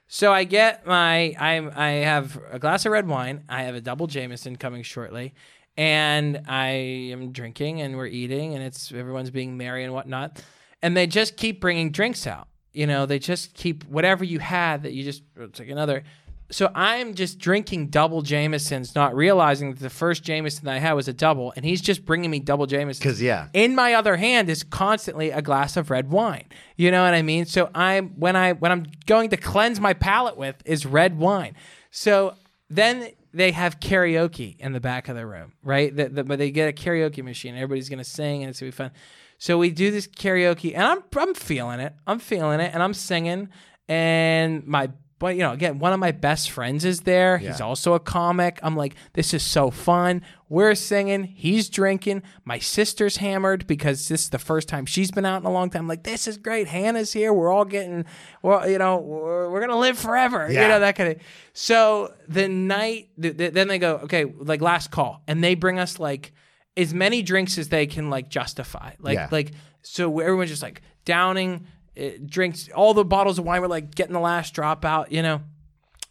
So 0.06 0.32
I 0.32 0.44
get 0.44 0.86
my, 0.86 1.34
I, 1.38 1.70
I 1.74 1.90
have 2.04 2.38
a 2.50 2.58
glass 2.58 2.84
of 2.86 2.92
red 2.92 3.08
wine. 3.08 3.44
I 3.48 3.62
have 3.62 3.74
a 3.74 3.80
double 3.80 4.06
Jameson 4.06 4.56
coming 4.56 4.82
shortly. 4.82 5.34
And 5.76 6.42
I 6.48 6.68
am 7.12 7.32
drinking 7.32 7.80
and 7.80 7.96
we're 7.96 8.06
eating 8.06 8.54
and 8.54 8.62
it's 8.62 8.92
everyone's 8.92 9.30
being 9.30 9.56
merry 9.56 9.84
and 9.84 9.94
whatnot. 9.94 10.42
And 10.82 10.96
they 10.96 11.06
just 11.06 11.36
keep 11.36 11.60
bringing 11.60 11.90
drinks 11.90 12.26
out. 12.26 12.48
You 12.72 12.86
know, 12.86 13.06
they 13.06 13.18
just 13.18 13.54
keep 13.54 13.84
whatever 13.84 14.24
you 14.24 14.40
had 14.40 14.82
that 14.82 14.92
you 14.92 15.04
just 15.04 15.22
it's 15.36 15.58
like 15.58 15.68
another. 15.68 16.04
So 16.50 16.70
I'm 16.74 17.14
just 17.14 17.38
drinking 17.38 17.88
double 17.88 18.22
Jamesons, 18.22 18.94
not 18.94 19.14
realizing 19.14 19.74
that 19.74 19.80
the 19.80 19.90
first 19.90 20.22
Jameson 20.22 20.64
that 20.64 20.74
I 20.74 20.78
had 20.78 20.94
was 20.94 21.06
a 21.06 21.12
double, 21.12 21.52
and 21.56 21.64
he's 21.64 21.82
just 21.82 22.06
bringing 22.06 22.30
me 22.30 22.40
double 22.40 22.66
Jamesons. 22.66 22.98
Because 22.98 23.20
yeah, 23.20 23.48
In 23.52 23.74
my 23.74 23.92
other 23.94 24.16
hand 24.16 24.48
is 24.48 24.62
constantly 24.62 25.30
a 25.30 25.42
glass 25.42 25.76
of 25.76 25.90
red 25.90 26.10
wine. 26.10 26.46
You 26.76 26.90
know 26.90 27.04
what 27.04 27.12
I 27.12 27.20
mean? 27.22 27.44
So 27.44 27.70
I'm 27.74 28.10
when 28.18 28.34
I 28.34 28.54
when 28.54 28.72
I'm 28.72 28.86
going 29.06 29.30
to 29.30 29.36
cleanse 29.36 29.78
my 29.78 29.92
palate 29.92 30.38
with 30.38 30.56
is 30.64 30.86
red 30.86 31.18
wine. 31.18 31.54
So 31.90 32.34
then 32.70 33.10
they 33.34 33.52
have 33.52 33.78
karaoke 33.78 34.58
in 34.58 34.72
the 34.72 34.80
back 34.80 35.08
of 35.08 35.16
the 35.16 35.26
room, 35.26 35.52
right? 35.62 35.94
The, 35.94 36.08
the, 36.08 36.24
but 36.24 36.38
they 36.38 36.50
get 36.50 36.68
a 36.68 36.72
karaoke 36.72 37.22
machine. 37.22 37.54
Everybody's 37.56 37.88
gonna 37.90 38.04
sing, 38.04 38.42
and 38.42 38.50
it's 38.50 38.60
gonna 38.60 38.72
be 38.72 38.76
fun. 38.76 38.90
So 39.36 39.58
we 39.58 39.70
do 39.70 39.90
this 39.90 40.06
karaoke, 40.06 40.72
and 40.74 40.82
I'm 40.82 41.02
I'm 41.16 41.34
feeling 41.34 41.80
it. 41.80 41.92
I'm 42.06 42.18
feeling 42.18 42.60
it, 42.60 42.70
and 42.72 42.82
I'm 42.82 42.94
singing, 42.94 43.50
and 43.86 44.66
my. 44.66 44.88
But 45.18 45.34
you 45.34 45.42
know, 45.42 45.52
again, 45.52 45.78
one 45.80 45.92
of 45.92 45.98
my 45.98 46.12
best 46.12 46.50
friends 46.50 46.84
is 46.84 47.00
there. 47.00 47.38
He's 47.38 47.60
also 47.60 47.94
a 47.94 48.00
comic. 48.00 48.60
I'm 48.62 48.76
like, 48.76 48.94
this 49.14 49.34
is 49.34 49.42
so 49.42 49.70
fun. 49.70 50.22
We're 50.48 50.74
singing. 50.76 51.24
He's 51.24 51.68
drinking. 51.68 52.22
My 52.44 52.58
sister's 52.60 53.16
hammered 53.16 53.66
because 53.66 54.08
this 54.08 54.22
is 54.22 54.30
the 54.30 54.38
first 54.38 54.68
time 54.68 54.86
she's 54.86 55.10
been 55.10 55.24
out 55.26 55.40
in 55.42 55.46
a 55.46 55.50
long 55.50 55.70
time. 55.70 55.82
I'm 55.82 55.88
like, 55.88 56.04
this 56.04 56.28
is 56.28 56.36
great. 56.38 56.68
Hannah's 56.68 57.12
here. 57.12 57.32
We're 57.32 57.50
all 57.52 57.64
getting, 57.64 58.04
well, 58.42 58.68
you 58.70 58.78
know, 58.78 58.98
we're, 58.98 59.50
we're 59.50 59.60
gonna 59.60 59.78
live 59.78 59.98
forever. 59.98 60.46
You 60.62 60.68
know 60.68 60.80
that 60.80 60.94
kind 60.96 61.10
of. 61.16 61.20
So 61.52 62.14
the 62.28 62.48
night, 62.48 63.08
th- 63.20 63.36
th- 63.36 63.52
then 63.52 63.68
they 63.68 63.78
go, 63.78 63.96
okay, 64.04 64.24
like 64.24 64.60
last 64.62 64.90
call, 64.90 65.22
and 65.26 65.42
they 65.42 65.54
bring 65.56 65.78
us 65.78 65.98
like 65.98 66.32
as 66.76 66.94
many 66.94 67.22
drinks 67.22 67.58
as 67.58 67.68
they 67.70 67.86
can 67.86 68.08
like 68.08 68.28
justify. 68.28 68.92
Like 69.00 69.16
Yeah. 69.16 69.28
like 69.32 69.50
so 69.82 70.20
everyone's 70.20 70.50
just 70.50 70.62
like 70.62 70.82
downing 71.04 71.66
uh, 71.98 72.10
drinks. 72.24 72.68
All 72.74 72.94
the 72.94 73.04
bottles 73.04 73.38
of 73.38 73.44
wine 73.44 73.60
were 73.60 73.68
like 73.68 73.94
getting 73.94 74.12
the 74.12 74.20
last 74.20 74.54
drop 74.54 74.84
out. 74.84 75.12
You 75.12 75.22
know, 75.22 75.42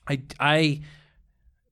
I 0.08 0.22
I 0.40 0.82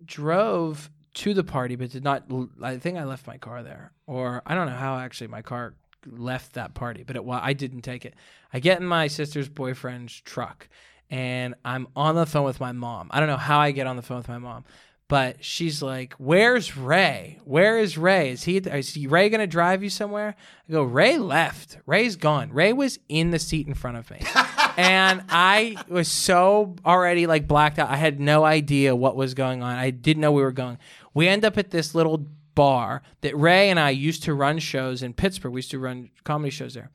drove 0.03 0.89
to 1.15 1.33
the 1.33 1.43
party, 1.43 1.75
but 1.75 1.91
did 1.91 2.03
not. 2.03 2.25
I 2.61 2.77
think 2.77 2.97
I 2.97 3.03
left 3.03 3.27
my 3.27 3.37
car 3.37 3.63
there, 3.63 3.91
or 4.05 4.41
I 4.45 4.55
don't 4.55 4.67
know 4.67 4.75
how 4.75 4.97
actually 4.97 5.27
my 5.27 5.41
car 5.41 5.75
left 6.05 6.53
that 6.53 6.73
party, 6.73 7.03
but 7.03 7.15
it 7.15 7.25
well, 7.25 7.39
I 7.41 7.53
didn't 7.53 7.81
take 7.81 8.05
it. 8.05 8.13
I 8.53 8.59
get 8.59 8.79
in 8.79 8.85
my 8.85 9.07
sister's 9.07 9.49
boyfriend's 9.49 10.19
truck, 10.21 10.67
and 11.09 11.55
I'm 11.63 11.87
on 11.95 12.15
the 12.15 12.25
phone 12.25 12.45
with 12.45 12.59
my 12.59 12.71
mom. 12.71 13.09
I 13.11 13.19
don't 13.19 13.29
know 13.29 13.37
how 13.37 13.59
I 13.59 13.71
get 13.71 13.87
on 13.87 13.95
the 13.95 14.01
phone 14.01 14.17
with 14.17 14.27
my 14.27 14.37
mom. 14.37 14.65
But 15.07 15.43
she's 15.43 15.83
like, 15.83 16.13
"Where's 16.13 16.75
Ray? 16.75 17.39
Where 17.43 17.77
is 17.77 17.95
Ray? 17.97 18.31
Is 18.31 18.43
he? 18.43 18.57
Is 18.57 18.95
he- 18.95 19.05
Ray 19.05 19.29
gonna 19.29 19.45
drive 19.45 19.83
you 19.83 19.89
somewhere?" 19.89 20.35
I 20.67 20.71
go, 20.71 20.83
"Ray 20.83 21.17
left. 21.17 21.77
Ray's 21.85 22.15
gone. 22.15 22.51
Ray 22.51 22.73
was 22.73 22.97
in 23.07 23.29
the 23.29 23.37
seat 23.37 23.67
in 23.67 23.75
front 23.75 23.97
of 23.97 24.09
me." 24.09 24.19
and 24.77 25.23
I 25.29 25.77
was 25.87 26.07
so 26.07 26.75
already 26.83 27.27
like 27.27 27.47
blacked 27.47 27.77
out. 27.77 27.89
I 27.89 27.97
had 27.97 28.19
no 28.19 28.43
idea 28.43 28.95
what 28.95 29.15
was 29.15 29.35
going 29.35 29.61
on. 29.61 29.75
I 29.75 29.91
didn't 29.91 30.21
know 30.21 30.31
we 30.31 30.41
were 30.41 30.51
going. 30.51 30.79
We 31.13 31.27
end 31.27 31.45
up 31.45 31.57
at 31.57 31.69
this 31.69 31.93
little 31.93 32.25
bar 32.55 33.03
that 33.21 33.37
Ray 33.37 33.69
and 33.69 33.79
I 33.79 33.91
used 33.91 34.23
to 34.23 34.33
run 34.33 34.57
shows 34.59 35.03
in 35.03 35.13
Pittsburgh. 35.13 35.53
We 35.53 35.59
used 35.59 35.71
to 35.71 35.79
run 35.79 36.09
comedy 36.23 36.49
shows 36.49 36.73
there. 36.73 36.89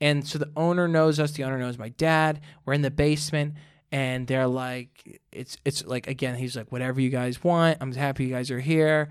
And 0.00 0.26
so 0.26 0.38
the 0.38 0.50
owner 0.56 0.86
knows 0.88 1.18
us, 1.18 1.32
the 1.32 1.44
owner 1.44 1.58
knows 1.58 1.78
my 1.78 1.88
dad. 1.88 2.40
We're 2.66 2.74
in 2.74 2.82
the 2.82 2.90
basement 2.90 3.54
and 3.94 4.26
they're 4.26 4.48
like 4.48 5.20
it's 5.30 5.56
it's 5.64 5.84
like 5.86 6.08
again, 6.08 6.34
he's 6.34 6.56
like 6.56 6.72
whatever 6.72 7.00
you 7.00 7.10
guys 7.10 7.44
want. 7.44 7.78
I'm 7.80 7.92
happy 7.92 8.24
you 8.24 8.30
guys 8.34 8.50
are 8.50 8.58
here. 8.58 9.08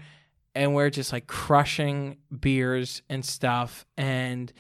And 0.54 0.76
we're 0.76 0.90
just 0.90 1.14
like 1.14 1.26
crushing 1.26 2.18
beers 2.38 3.02
and 3.10 3.24
stuff 3.24 3.86
and 3.98 4.52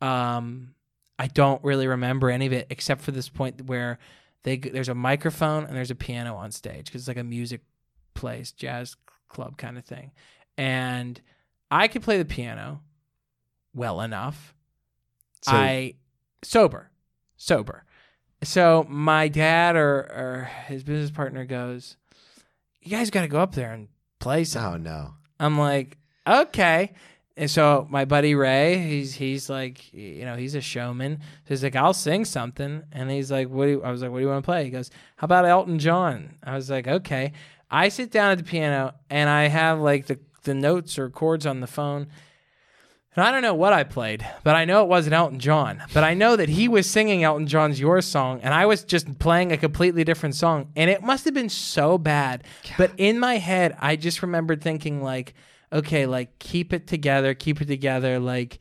um 0.00 0.74
I 1.18 1.26
don't 1.26 1.62
really 1.64 1.86
remember 1.88 2.30
any 2.30 2.46
of 2.46 2.52
it 2.52 2.68
except 2.70 3.00
for 3.02 3.10
this 3.10 3.28
point 3.28 3.62
where 3.66 3.98
they 4.44 4.58
there's 4.58 4.88
a 4.88 4.94
microphone 4.94 5.64
and 5.64 5.76
there's 5.76 5.90
a 5.90 5.94
piano 5.96 6.36
on 6.36 6.52
stage 6.52 6.86
because 6.86 7.02
it's 7.02 7.08
like 7.08 7.16
a 7.16 7.24
music 7.24 7.60
place, 8.14 8.52
jazz 8.52 8.96
club 9.28 9.56
kind 9.56 9.76
of 9.76 9.84
thing. 9.84 10.12
And 10.56 11.20
I 11.70 11.88
could 11.88 12.02
play 12.02 12.18
the 12.18 12.24
piano 12.24 12.80
well 13.74 14.00
enough. 14.00 14.54
So- 15.42 15.52
I 15.52 15.94
sober, 16.42 16.90
sober. 17.36 17.83
So 18.44 18.86
my 18.88 19.28
dad 19.28 19.76
or 19.76 19.96
or 19.98 20.50
his 20.66 20.84
business 20.84 21.10
partner 21.10 21.44
goes, 21.44 21.96
"You 22.80 22.90
guys 22.90 23.10
got 23.10 23.22
to 23.22 23.28
go 23.28 23.40
up 23.40 23.54
there 23.54 23.72
and 23.72 23.88
play 24.20 24.44
something." 24.44 24.86
oh 24.86 24.90
no. 24.90 25.14
I'm 25.40 25.58
like, 25.58 25.98
okay. 26.26 26.92
And 27.36 27.50
so 27.50 27.86
my 27.90 28.04
buddy 28.04 28.34
Ray, 28.34 28.78
he's 28.78 29.14
he's 29.14 29.50
like, 29.50 29.92
you 29.92 30.24
know, 30.24 30.36
he's 30.36 30.54
a 30.54 30.60
showman. 30.60 31.18
So 31.20 31.48
he's 31.48 31.64
like, 31.64 31.74
I'll 31.74 31.92
sing 31.92 32.24
something. 32.24 32.84
And 32.92 33.10
he's 33.10 33.32
like, 33.32 33.48
what 33.48 33.66
do 33.66 33.72
you, 33.72 33.82
I 33.82 33.90
was 33.90 34.02
like, 34.02 34.12
what 34.12 34.18
do 34.18 34.22
you 34.22 34.28
want 34.28 34.44
to 34.44 34.46
play? 34.46 34.64
He 34.64 34.70
goes, 34.70 34.90
how 35.16 35.24
about 35.24 35.44
Elton 35.44 35.80
John? 35.80 36.36
I 36.44 36.54
was 36.54 36.70
like, 36.70 36.86
okay. 36.86 37.32
I 37.70 37.88
sit 37.88 38.12
down 38.12 38.30
at 38.30 38.38
the 38.38 38.44
piano 38.44 38.94
and 39.10 39.28
I 39.28 39.48
have 39.48 39.80
like 39.80 40.06
the, 40.06 40.20
the 40.44 40.54
notes 40.54 40.96
or 40.96 41.10
chords 41.10 41.44
on 41.44 41.58
the 41.58 41.66
phone. 41.66 42.06
And 43.16 43.24
I 43.24 43.30
don't 43.30 43.42
know 43.42 43.54
what 43.54 43.72
I 43.72 43.84
played, 43.84 44.26
but 44.42 44.56
I 44.56 44.64
know 44.64 44.82
it 44.82 44.88
wasn't 44.88 45.14
Elton 45.14 45.38
John. 45.38 45.80
But 45.92 46.02
I 46.02 46.14
know 46.14 46.34
that 46.34 46.48
he 46.48 46.66
was 46.66 46.90
singing 46.90 47.22
Elton 47.22 47.46
John's 47.46 47.78
Your 47.78 48.00
Song, 48.00 48.40
and 48.42 48.52
I 48.52 48.66
was 48.66 48.82
just 48.82 49.18
playing 49.20 49.52
a 49.52 49.56
completely 49.56 50.02
different 50.02 50.34
song. 50.34 50.72
And 50.74 50.90
it 50.90 51.00
must 51.02 51.24
have 51.24 51.34
been 51.34 51.48
so 51.48 51.96
bad. 51.96 52.42
But 52.76 52.90
in 52.96 53.20
my 53.20 53.36
head, 53.36 53.76
I 53.80 53.94
just 53.96 54.20
remembered 54.22 54.60
thinking, 54.62 55.00
like, 55.02 55.34
okay, 55.72 56.06
like, 56.06 56.38
keep 56.40 56.72
it 56.72 56.86
together, 56.88 57.34
keep 57.34 57.60
it 57.60 57.66
together. 57.66 58.18
Like, 58.18 58.58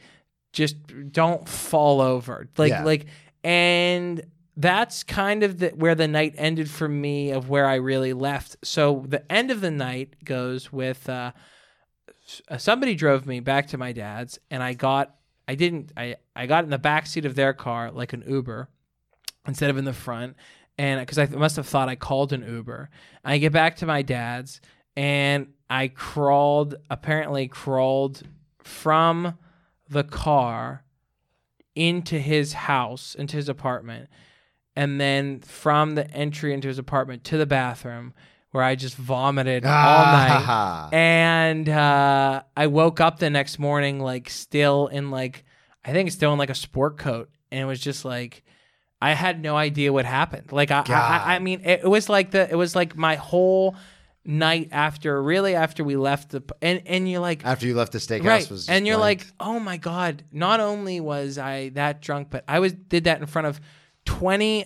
just 0.51 0.75
don't 1.11 1.49
fall 1.49 1.99
over. 1.99 2.47
Like, 2.57 2.69
Yeah. 2.71 2.83
like, 2.83 3.07
and 3.43 4.21
that's 4.55 5.03
kind 5.03 5.41
of 5.41 5.57
the, 5.59 5.69
where 5.69 5.95
the 5.95 6.07
night 6.07 6.35
ended 6.37 6.69
for 6.69 6.87
me 6.87 7.31
of 7.31 7.49
where 7.49 7.65
I 7.65 7.75
really 7.75 8.13
left. 8.13 8.57
So 8.63 9.03
the 9.07 9.29
end 9.31 9.49
of 9.49 9.61
the 9.61 9.71
night 9.71 10.13
goes 10.23 10.71
with, 10.71 11.09
uh, 11.09 11.31
Uh, 12.47 12.57
somebody 12.57 12.95
drove 12.95 13.25
me 13.25 13.39
back 13.39 13.67
to 13.67 13.77
my 13.77 13.91
dad's, 13.91 14.39
and 14.49 14.63
I 14.63 14.73
got 14.73 15.15
I 15.47 15.55
didn't 15.55 15.91
I 15.97 16.15
I 16.35 16.45
got 16.45 16.63
in 16.63 16.69
the 16.69 16.77
back 16.77 17.05
seat 17.05 17.25
of 17.25 17.35
their 17.35 17.53
car 17.53 17.91
like 17.91 18.13
an 18.13 18.23
Uber 18.27 18.69
instead 19.47 19.69
of 19.69 19.77
in 19.77 19.85
the 19.85 19.93
front, 19.93 20.35
and 20.77 21.01
because 21.01 21.19
I 21.19 21.25
must 21.27 21.55
have 21.57 21.67
thought 21.67 21.89
I 21.89 21.95
called 21.95 22.33
an 22.33 22.43
Uber. 22.47 22.89
I 23.25 23.37
get 23.37 23.51
back 23.51 23.75
to 23.77 23.85
my 23.85 24.01
dad's, 24.01 24.61
and 24.95 25.47
I 25.69 25.89
crawled 25.89 26.75
apparently 26.89 27.47
crawled 27.47 28.23
from 28.59 29.37
the 29.89 30.03
car 30.03 30.83
into 31.75 32.19
his 32.19 32.53
house, 32.53 33.15
into 33.15 33.35
his 33.35 33.49
apartment, 33.49 34.09
and 34.75 34.99
then 35.01 35.39
from 35.41 35.95
the 35.95 36.09
entry 36.11 36.53
into 36.53 36.67
his 36.67 36.79
apartment 36.79 37.23
to 37.25 37.37
the 37.37 37.45
bathroom 37.45 38.13
where 38.53 38.63
I 38.63 38.75
just 38.75 38.95
vomited 38.95 39.65
all 39.65 39.71
night. 39.71 40.29
Ah. 40.31 40.89
And 40.93 41.67
uh, 41.67 42.43
I 42.55 42.67
woke 42.67 43.01
up 43.01 43.17
the 43.17 43.31
next 43.31 43.57
morning, 43.57 43.99
like 43.99 44.29
still 44.29 44.87
in 44.87 45.09
like, 45.09 45.43
I 45.83 45.91
think 45.91 46.11
still 46.11 46.31
in 46.33 46.37
like 46.39 46.51
a 46.51 46.55
sport 46.55 46.97
coat, 46.99 47.31
and 47.51 47.59
it 47.59 47.65
was 47.65 47.79
just 47.79 48.05
like, 48.05 48.43
I 49.01 49.13
had 49.13 49.41
no 49.41 49.57
idea 49.57 49.91
what 49.91 50.05
happened. 50.05 50.51
Like 50.51 50.69
I. 50.69 50.83
I, 50.87 51.35
I 51.35 51.39
mean, 51.39 51.61
it, 51.65 51.81
it 51.83 51.87
was 51.87 52.09
like 52.09 52.29
the, 52.29 52.49
it 52.49 52.55
was 52.55 52.75
like 52.75 52.95
my 52.95 53.15
whole 53.15 53.75
night 54.23 54.69
after, 54.71 55.21
really 55.21 55.55
after 55.55 55.83
we 55.83 55.95
left 55.95 56.29
the, 56.29 56.43
and 56.61 56.83
and 56.85 57.09
you're 57.09 57.21
like, 57.21 57.43
After 57.43 57.65
you 57.65 57.73
left 57.73 57.91
the 57.91 57.97
steakhouse, 57.97 58.23
right, 58.23 58.49
was 58.51 58.69
and 58.69 58.85
you're 58.85 58.97
blank. 58.97 59.21
like, 59.21 59.33
oh 59.39 59.59
my 59.59 59.77
god! 59.77 60.23
Not 60.31 60.59
only 60.59 60.99
was 60.99 61.39
I 61.39 61.69
that 61.69 62.01
drunk, 62.03 62.27
but 62.29 62.43
I 62.47 62.59
was 62.59 62.71
did 62.71 63.05
that 63.05 63.19
in 63.19 63.25
front 63.25 63.47
of 63.47 63.59
twenty 64.05 64.65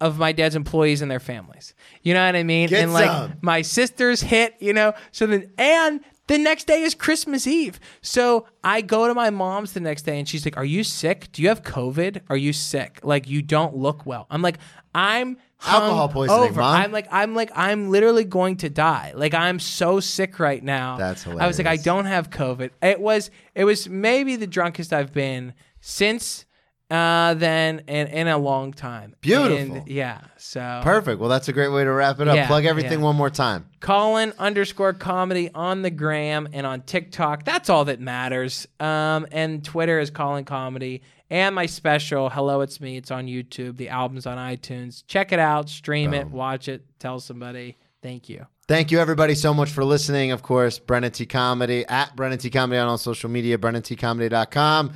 of 0.00 0.18
my 0.18 0.32
dad's 0.32 0.56
employees 0.56 1.02
and 1.02 1.10
their 1.10 1.20
families. 1.20 1.74
You 2.02 2.14
know 2.14 2.24
what 2.24 2.36
I 2.36 2.42
mean? 2.42 2.68
Get 2.68 2.82
and 2.82 2.92
like 2.92 3.10
some. 3.10 3.34
my 3.42 3.62
sister's 3.62 4.20
hit, 4.20 4.54
you 4.58 4.72
know. 4.72 4.94
So 5.12 5.26
then 5.26 5.52
and 5.58 6.00
the 6.26 6.38
next 6.38 6.66
day 6.66 6.82
is 6.82 6.94
Christmas 6.94 7.46
Eve. 7.46 7.80
So 8.00 8.46
I 8.62 8.80
go 8.80 9.08
to 9.08 9.14
my 9.14 9.30
mom's 9.30 9.72
the 9.72 9.80
next 9.80 10.02
day 10.02 10.18
and 10.18 10.28
she's 10.28 10.44
like, 10.44 10.56
"Are 10.56 10.64
you 10.64 10.84
sick? 10.84 11.28
Do 11.32 11.42
you 11.42 11.48
have 11.48 11.62
COVID? 11.62 12.20
Are 12.30 12.36
you 12.36 12.52
sick? 12.52 13.00
Like 13.02 13.28
you 13.28 13.42
don't 13.42 13.76
look 13.76 14.06
well." 14.06 14.26
I'm 14.30 14.42
like, 14.42 14.58
"I'm 14.94 15.36
Alcohol 15.66 16.08
poisoning, 16.08 16.50
over. 16.50 16.60
Mom. 16.60 16.74
I'm 16.74 16.92
like, 16.92 17.06
I'm 17.10 17.34
like, 17.34 17.50
I'm 17.54 17.90
literally 17.90 18.24
going 18.24 18.56
to 18.58 18.70
die. 18.70 19.12
Like 19.14 19.34
I'm 19.34 19.58
so 19.58 20.00
sick 20.00 20.38
right 20.38 20.62
now. 20.62 20.96
That's 20.96 21.22
hilarious. 21.22 21.44
I 21.44 21.46
was 21.46 21.58
like, 21.58 21.66
I 21.66 21.76
don't 21.76 22.06
have 22.06 22.30
COVID. 22.30 22.70
It 22.82 23.00
was 23.00 23.30
it 23.54 23.64
was 23.64 23.88
maybe 23.88 24.36
the 24.36 24.46
drunkest 24.46 24.92
I've 24.92 25.12
been 25.12 25.52
since 25.80 26.46
uh 26.90 27.34
then 27.34 27.82
and 27.86 28.08
in 28.08 28.28
a 28.28 28.38
long 28.38 28.72
time. 28.72 29.14
Beautiful. 29.20 29.76
And, 29.76 29.88
yeah. 29.88 30.20
So 30.36 30.80
Perfect. 30.82 31.20
Well, 31.20 31.28
that's 31.28 31.48
a 31.48 31.52
great 31.52 31.68
way 31.68 31.84
to 31.84 31.92
wrap 31.92 32.20
it 32.20 32.28
up. 32.28 32.36
Yeah, 32.36 32.46
Plug 32.46 32.64
everything 32.64 32.98
yeah. 33.00 33.04
one 33.04 33.16
more 33.16 33.30
time. 33.30 33.66
Colin 33.80 34.32
underscore 34.38 34.92
comedy 34.92 35.50
on 35.54 35.82
the 35.82 35.90
gram 35.90 36.48
and 36.52 36.66
on 36.66 36.82
TikTok. 36.82 37.44
That's 37.44 37.70
all 37.70 37.84
that 37.86 38.00
matters. 38.00 38.66
Um, 38.78 39.26
and 39.30 39.64
Twitter 39.64 40.00
is 40.00 40.10
Colin 40.10 40.44
Comedy. 40.44 41.02
And 41.30 41.54
my 41.54 41.66
special, 41.66 42.28
Hello, 42.28 42.60
It's 42.60 42.80
Me. 42.80 42.96
It's 42.96 43.12
on 43.12 43.26
YouTube. 43.26 43.76
The 43.76 43.88
album's 43.88 44.26
on 44.26 44.36
iTunes. 44.36 45.04
Check 45.06 45.30
it 45.30 45.38
out, 45.38 45.68
stream 45.68 46.12
it, 46.12 46.28
watch 46.28 46.66
it, 46.68 46.82
tell 46.98 47.20
somebody. 47.20 47.76
Thank 48.02 48.28
you. 48.28 48.46
Thank 48.66 48.90
you, 48.90 48.98
everybody, 48.98 49.34
so 49.34 49.52
much 49.52 49.70
for 49.70 49.84
listening. 49.84 50.32
Of 50.32 50.42
course, 50.42 50.78
Brennan 50.78 51.12
T 51.12 51.26
Comedy 51.26 51.84
at 51.86 52.16
Brennan 52.16 52.38
T 52.38 52.50
Comedy 52.50 52.78
on 52.78 52.88
all 52.88 52.98
social 52.98 53.28
media, 53.30 53.58
BrennanTComedy.com. 53.58 54.92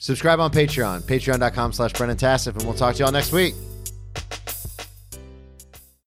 Subscribe 0.00 0.40
on 0.40 0.50
Patreon, 0.50 1.02
patreon.com 1.02 1.74
slash 1.74 1.92
Brennan 1.92 2.16
Tassif, 2.16 2.56
and 2.56 2.62
we'll 2.62 2.72
talk 2.72 2.94
to 2.94 3.02
y'all 3.02 3.12
next 3.12 3.32
week. 3.32 3.54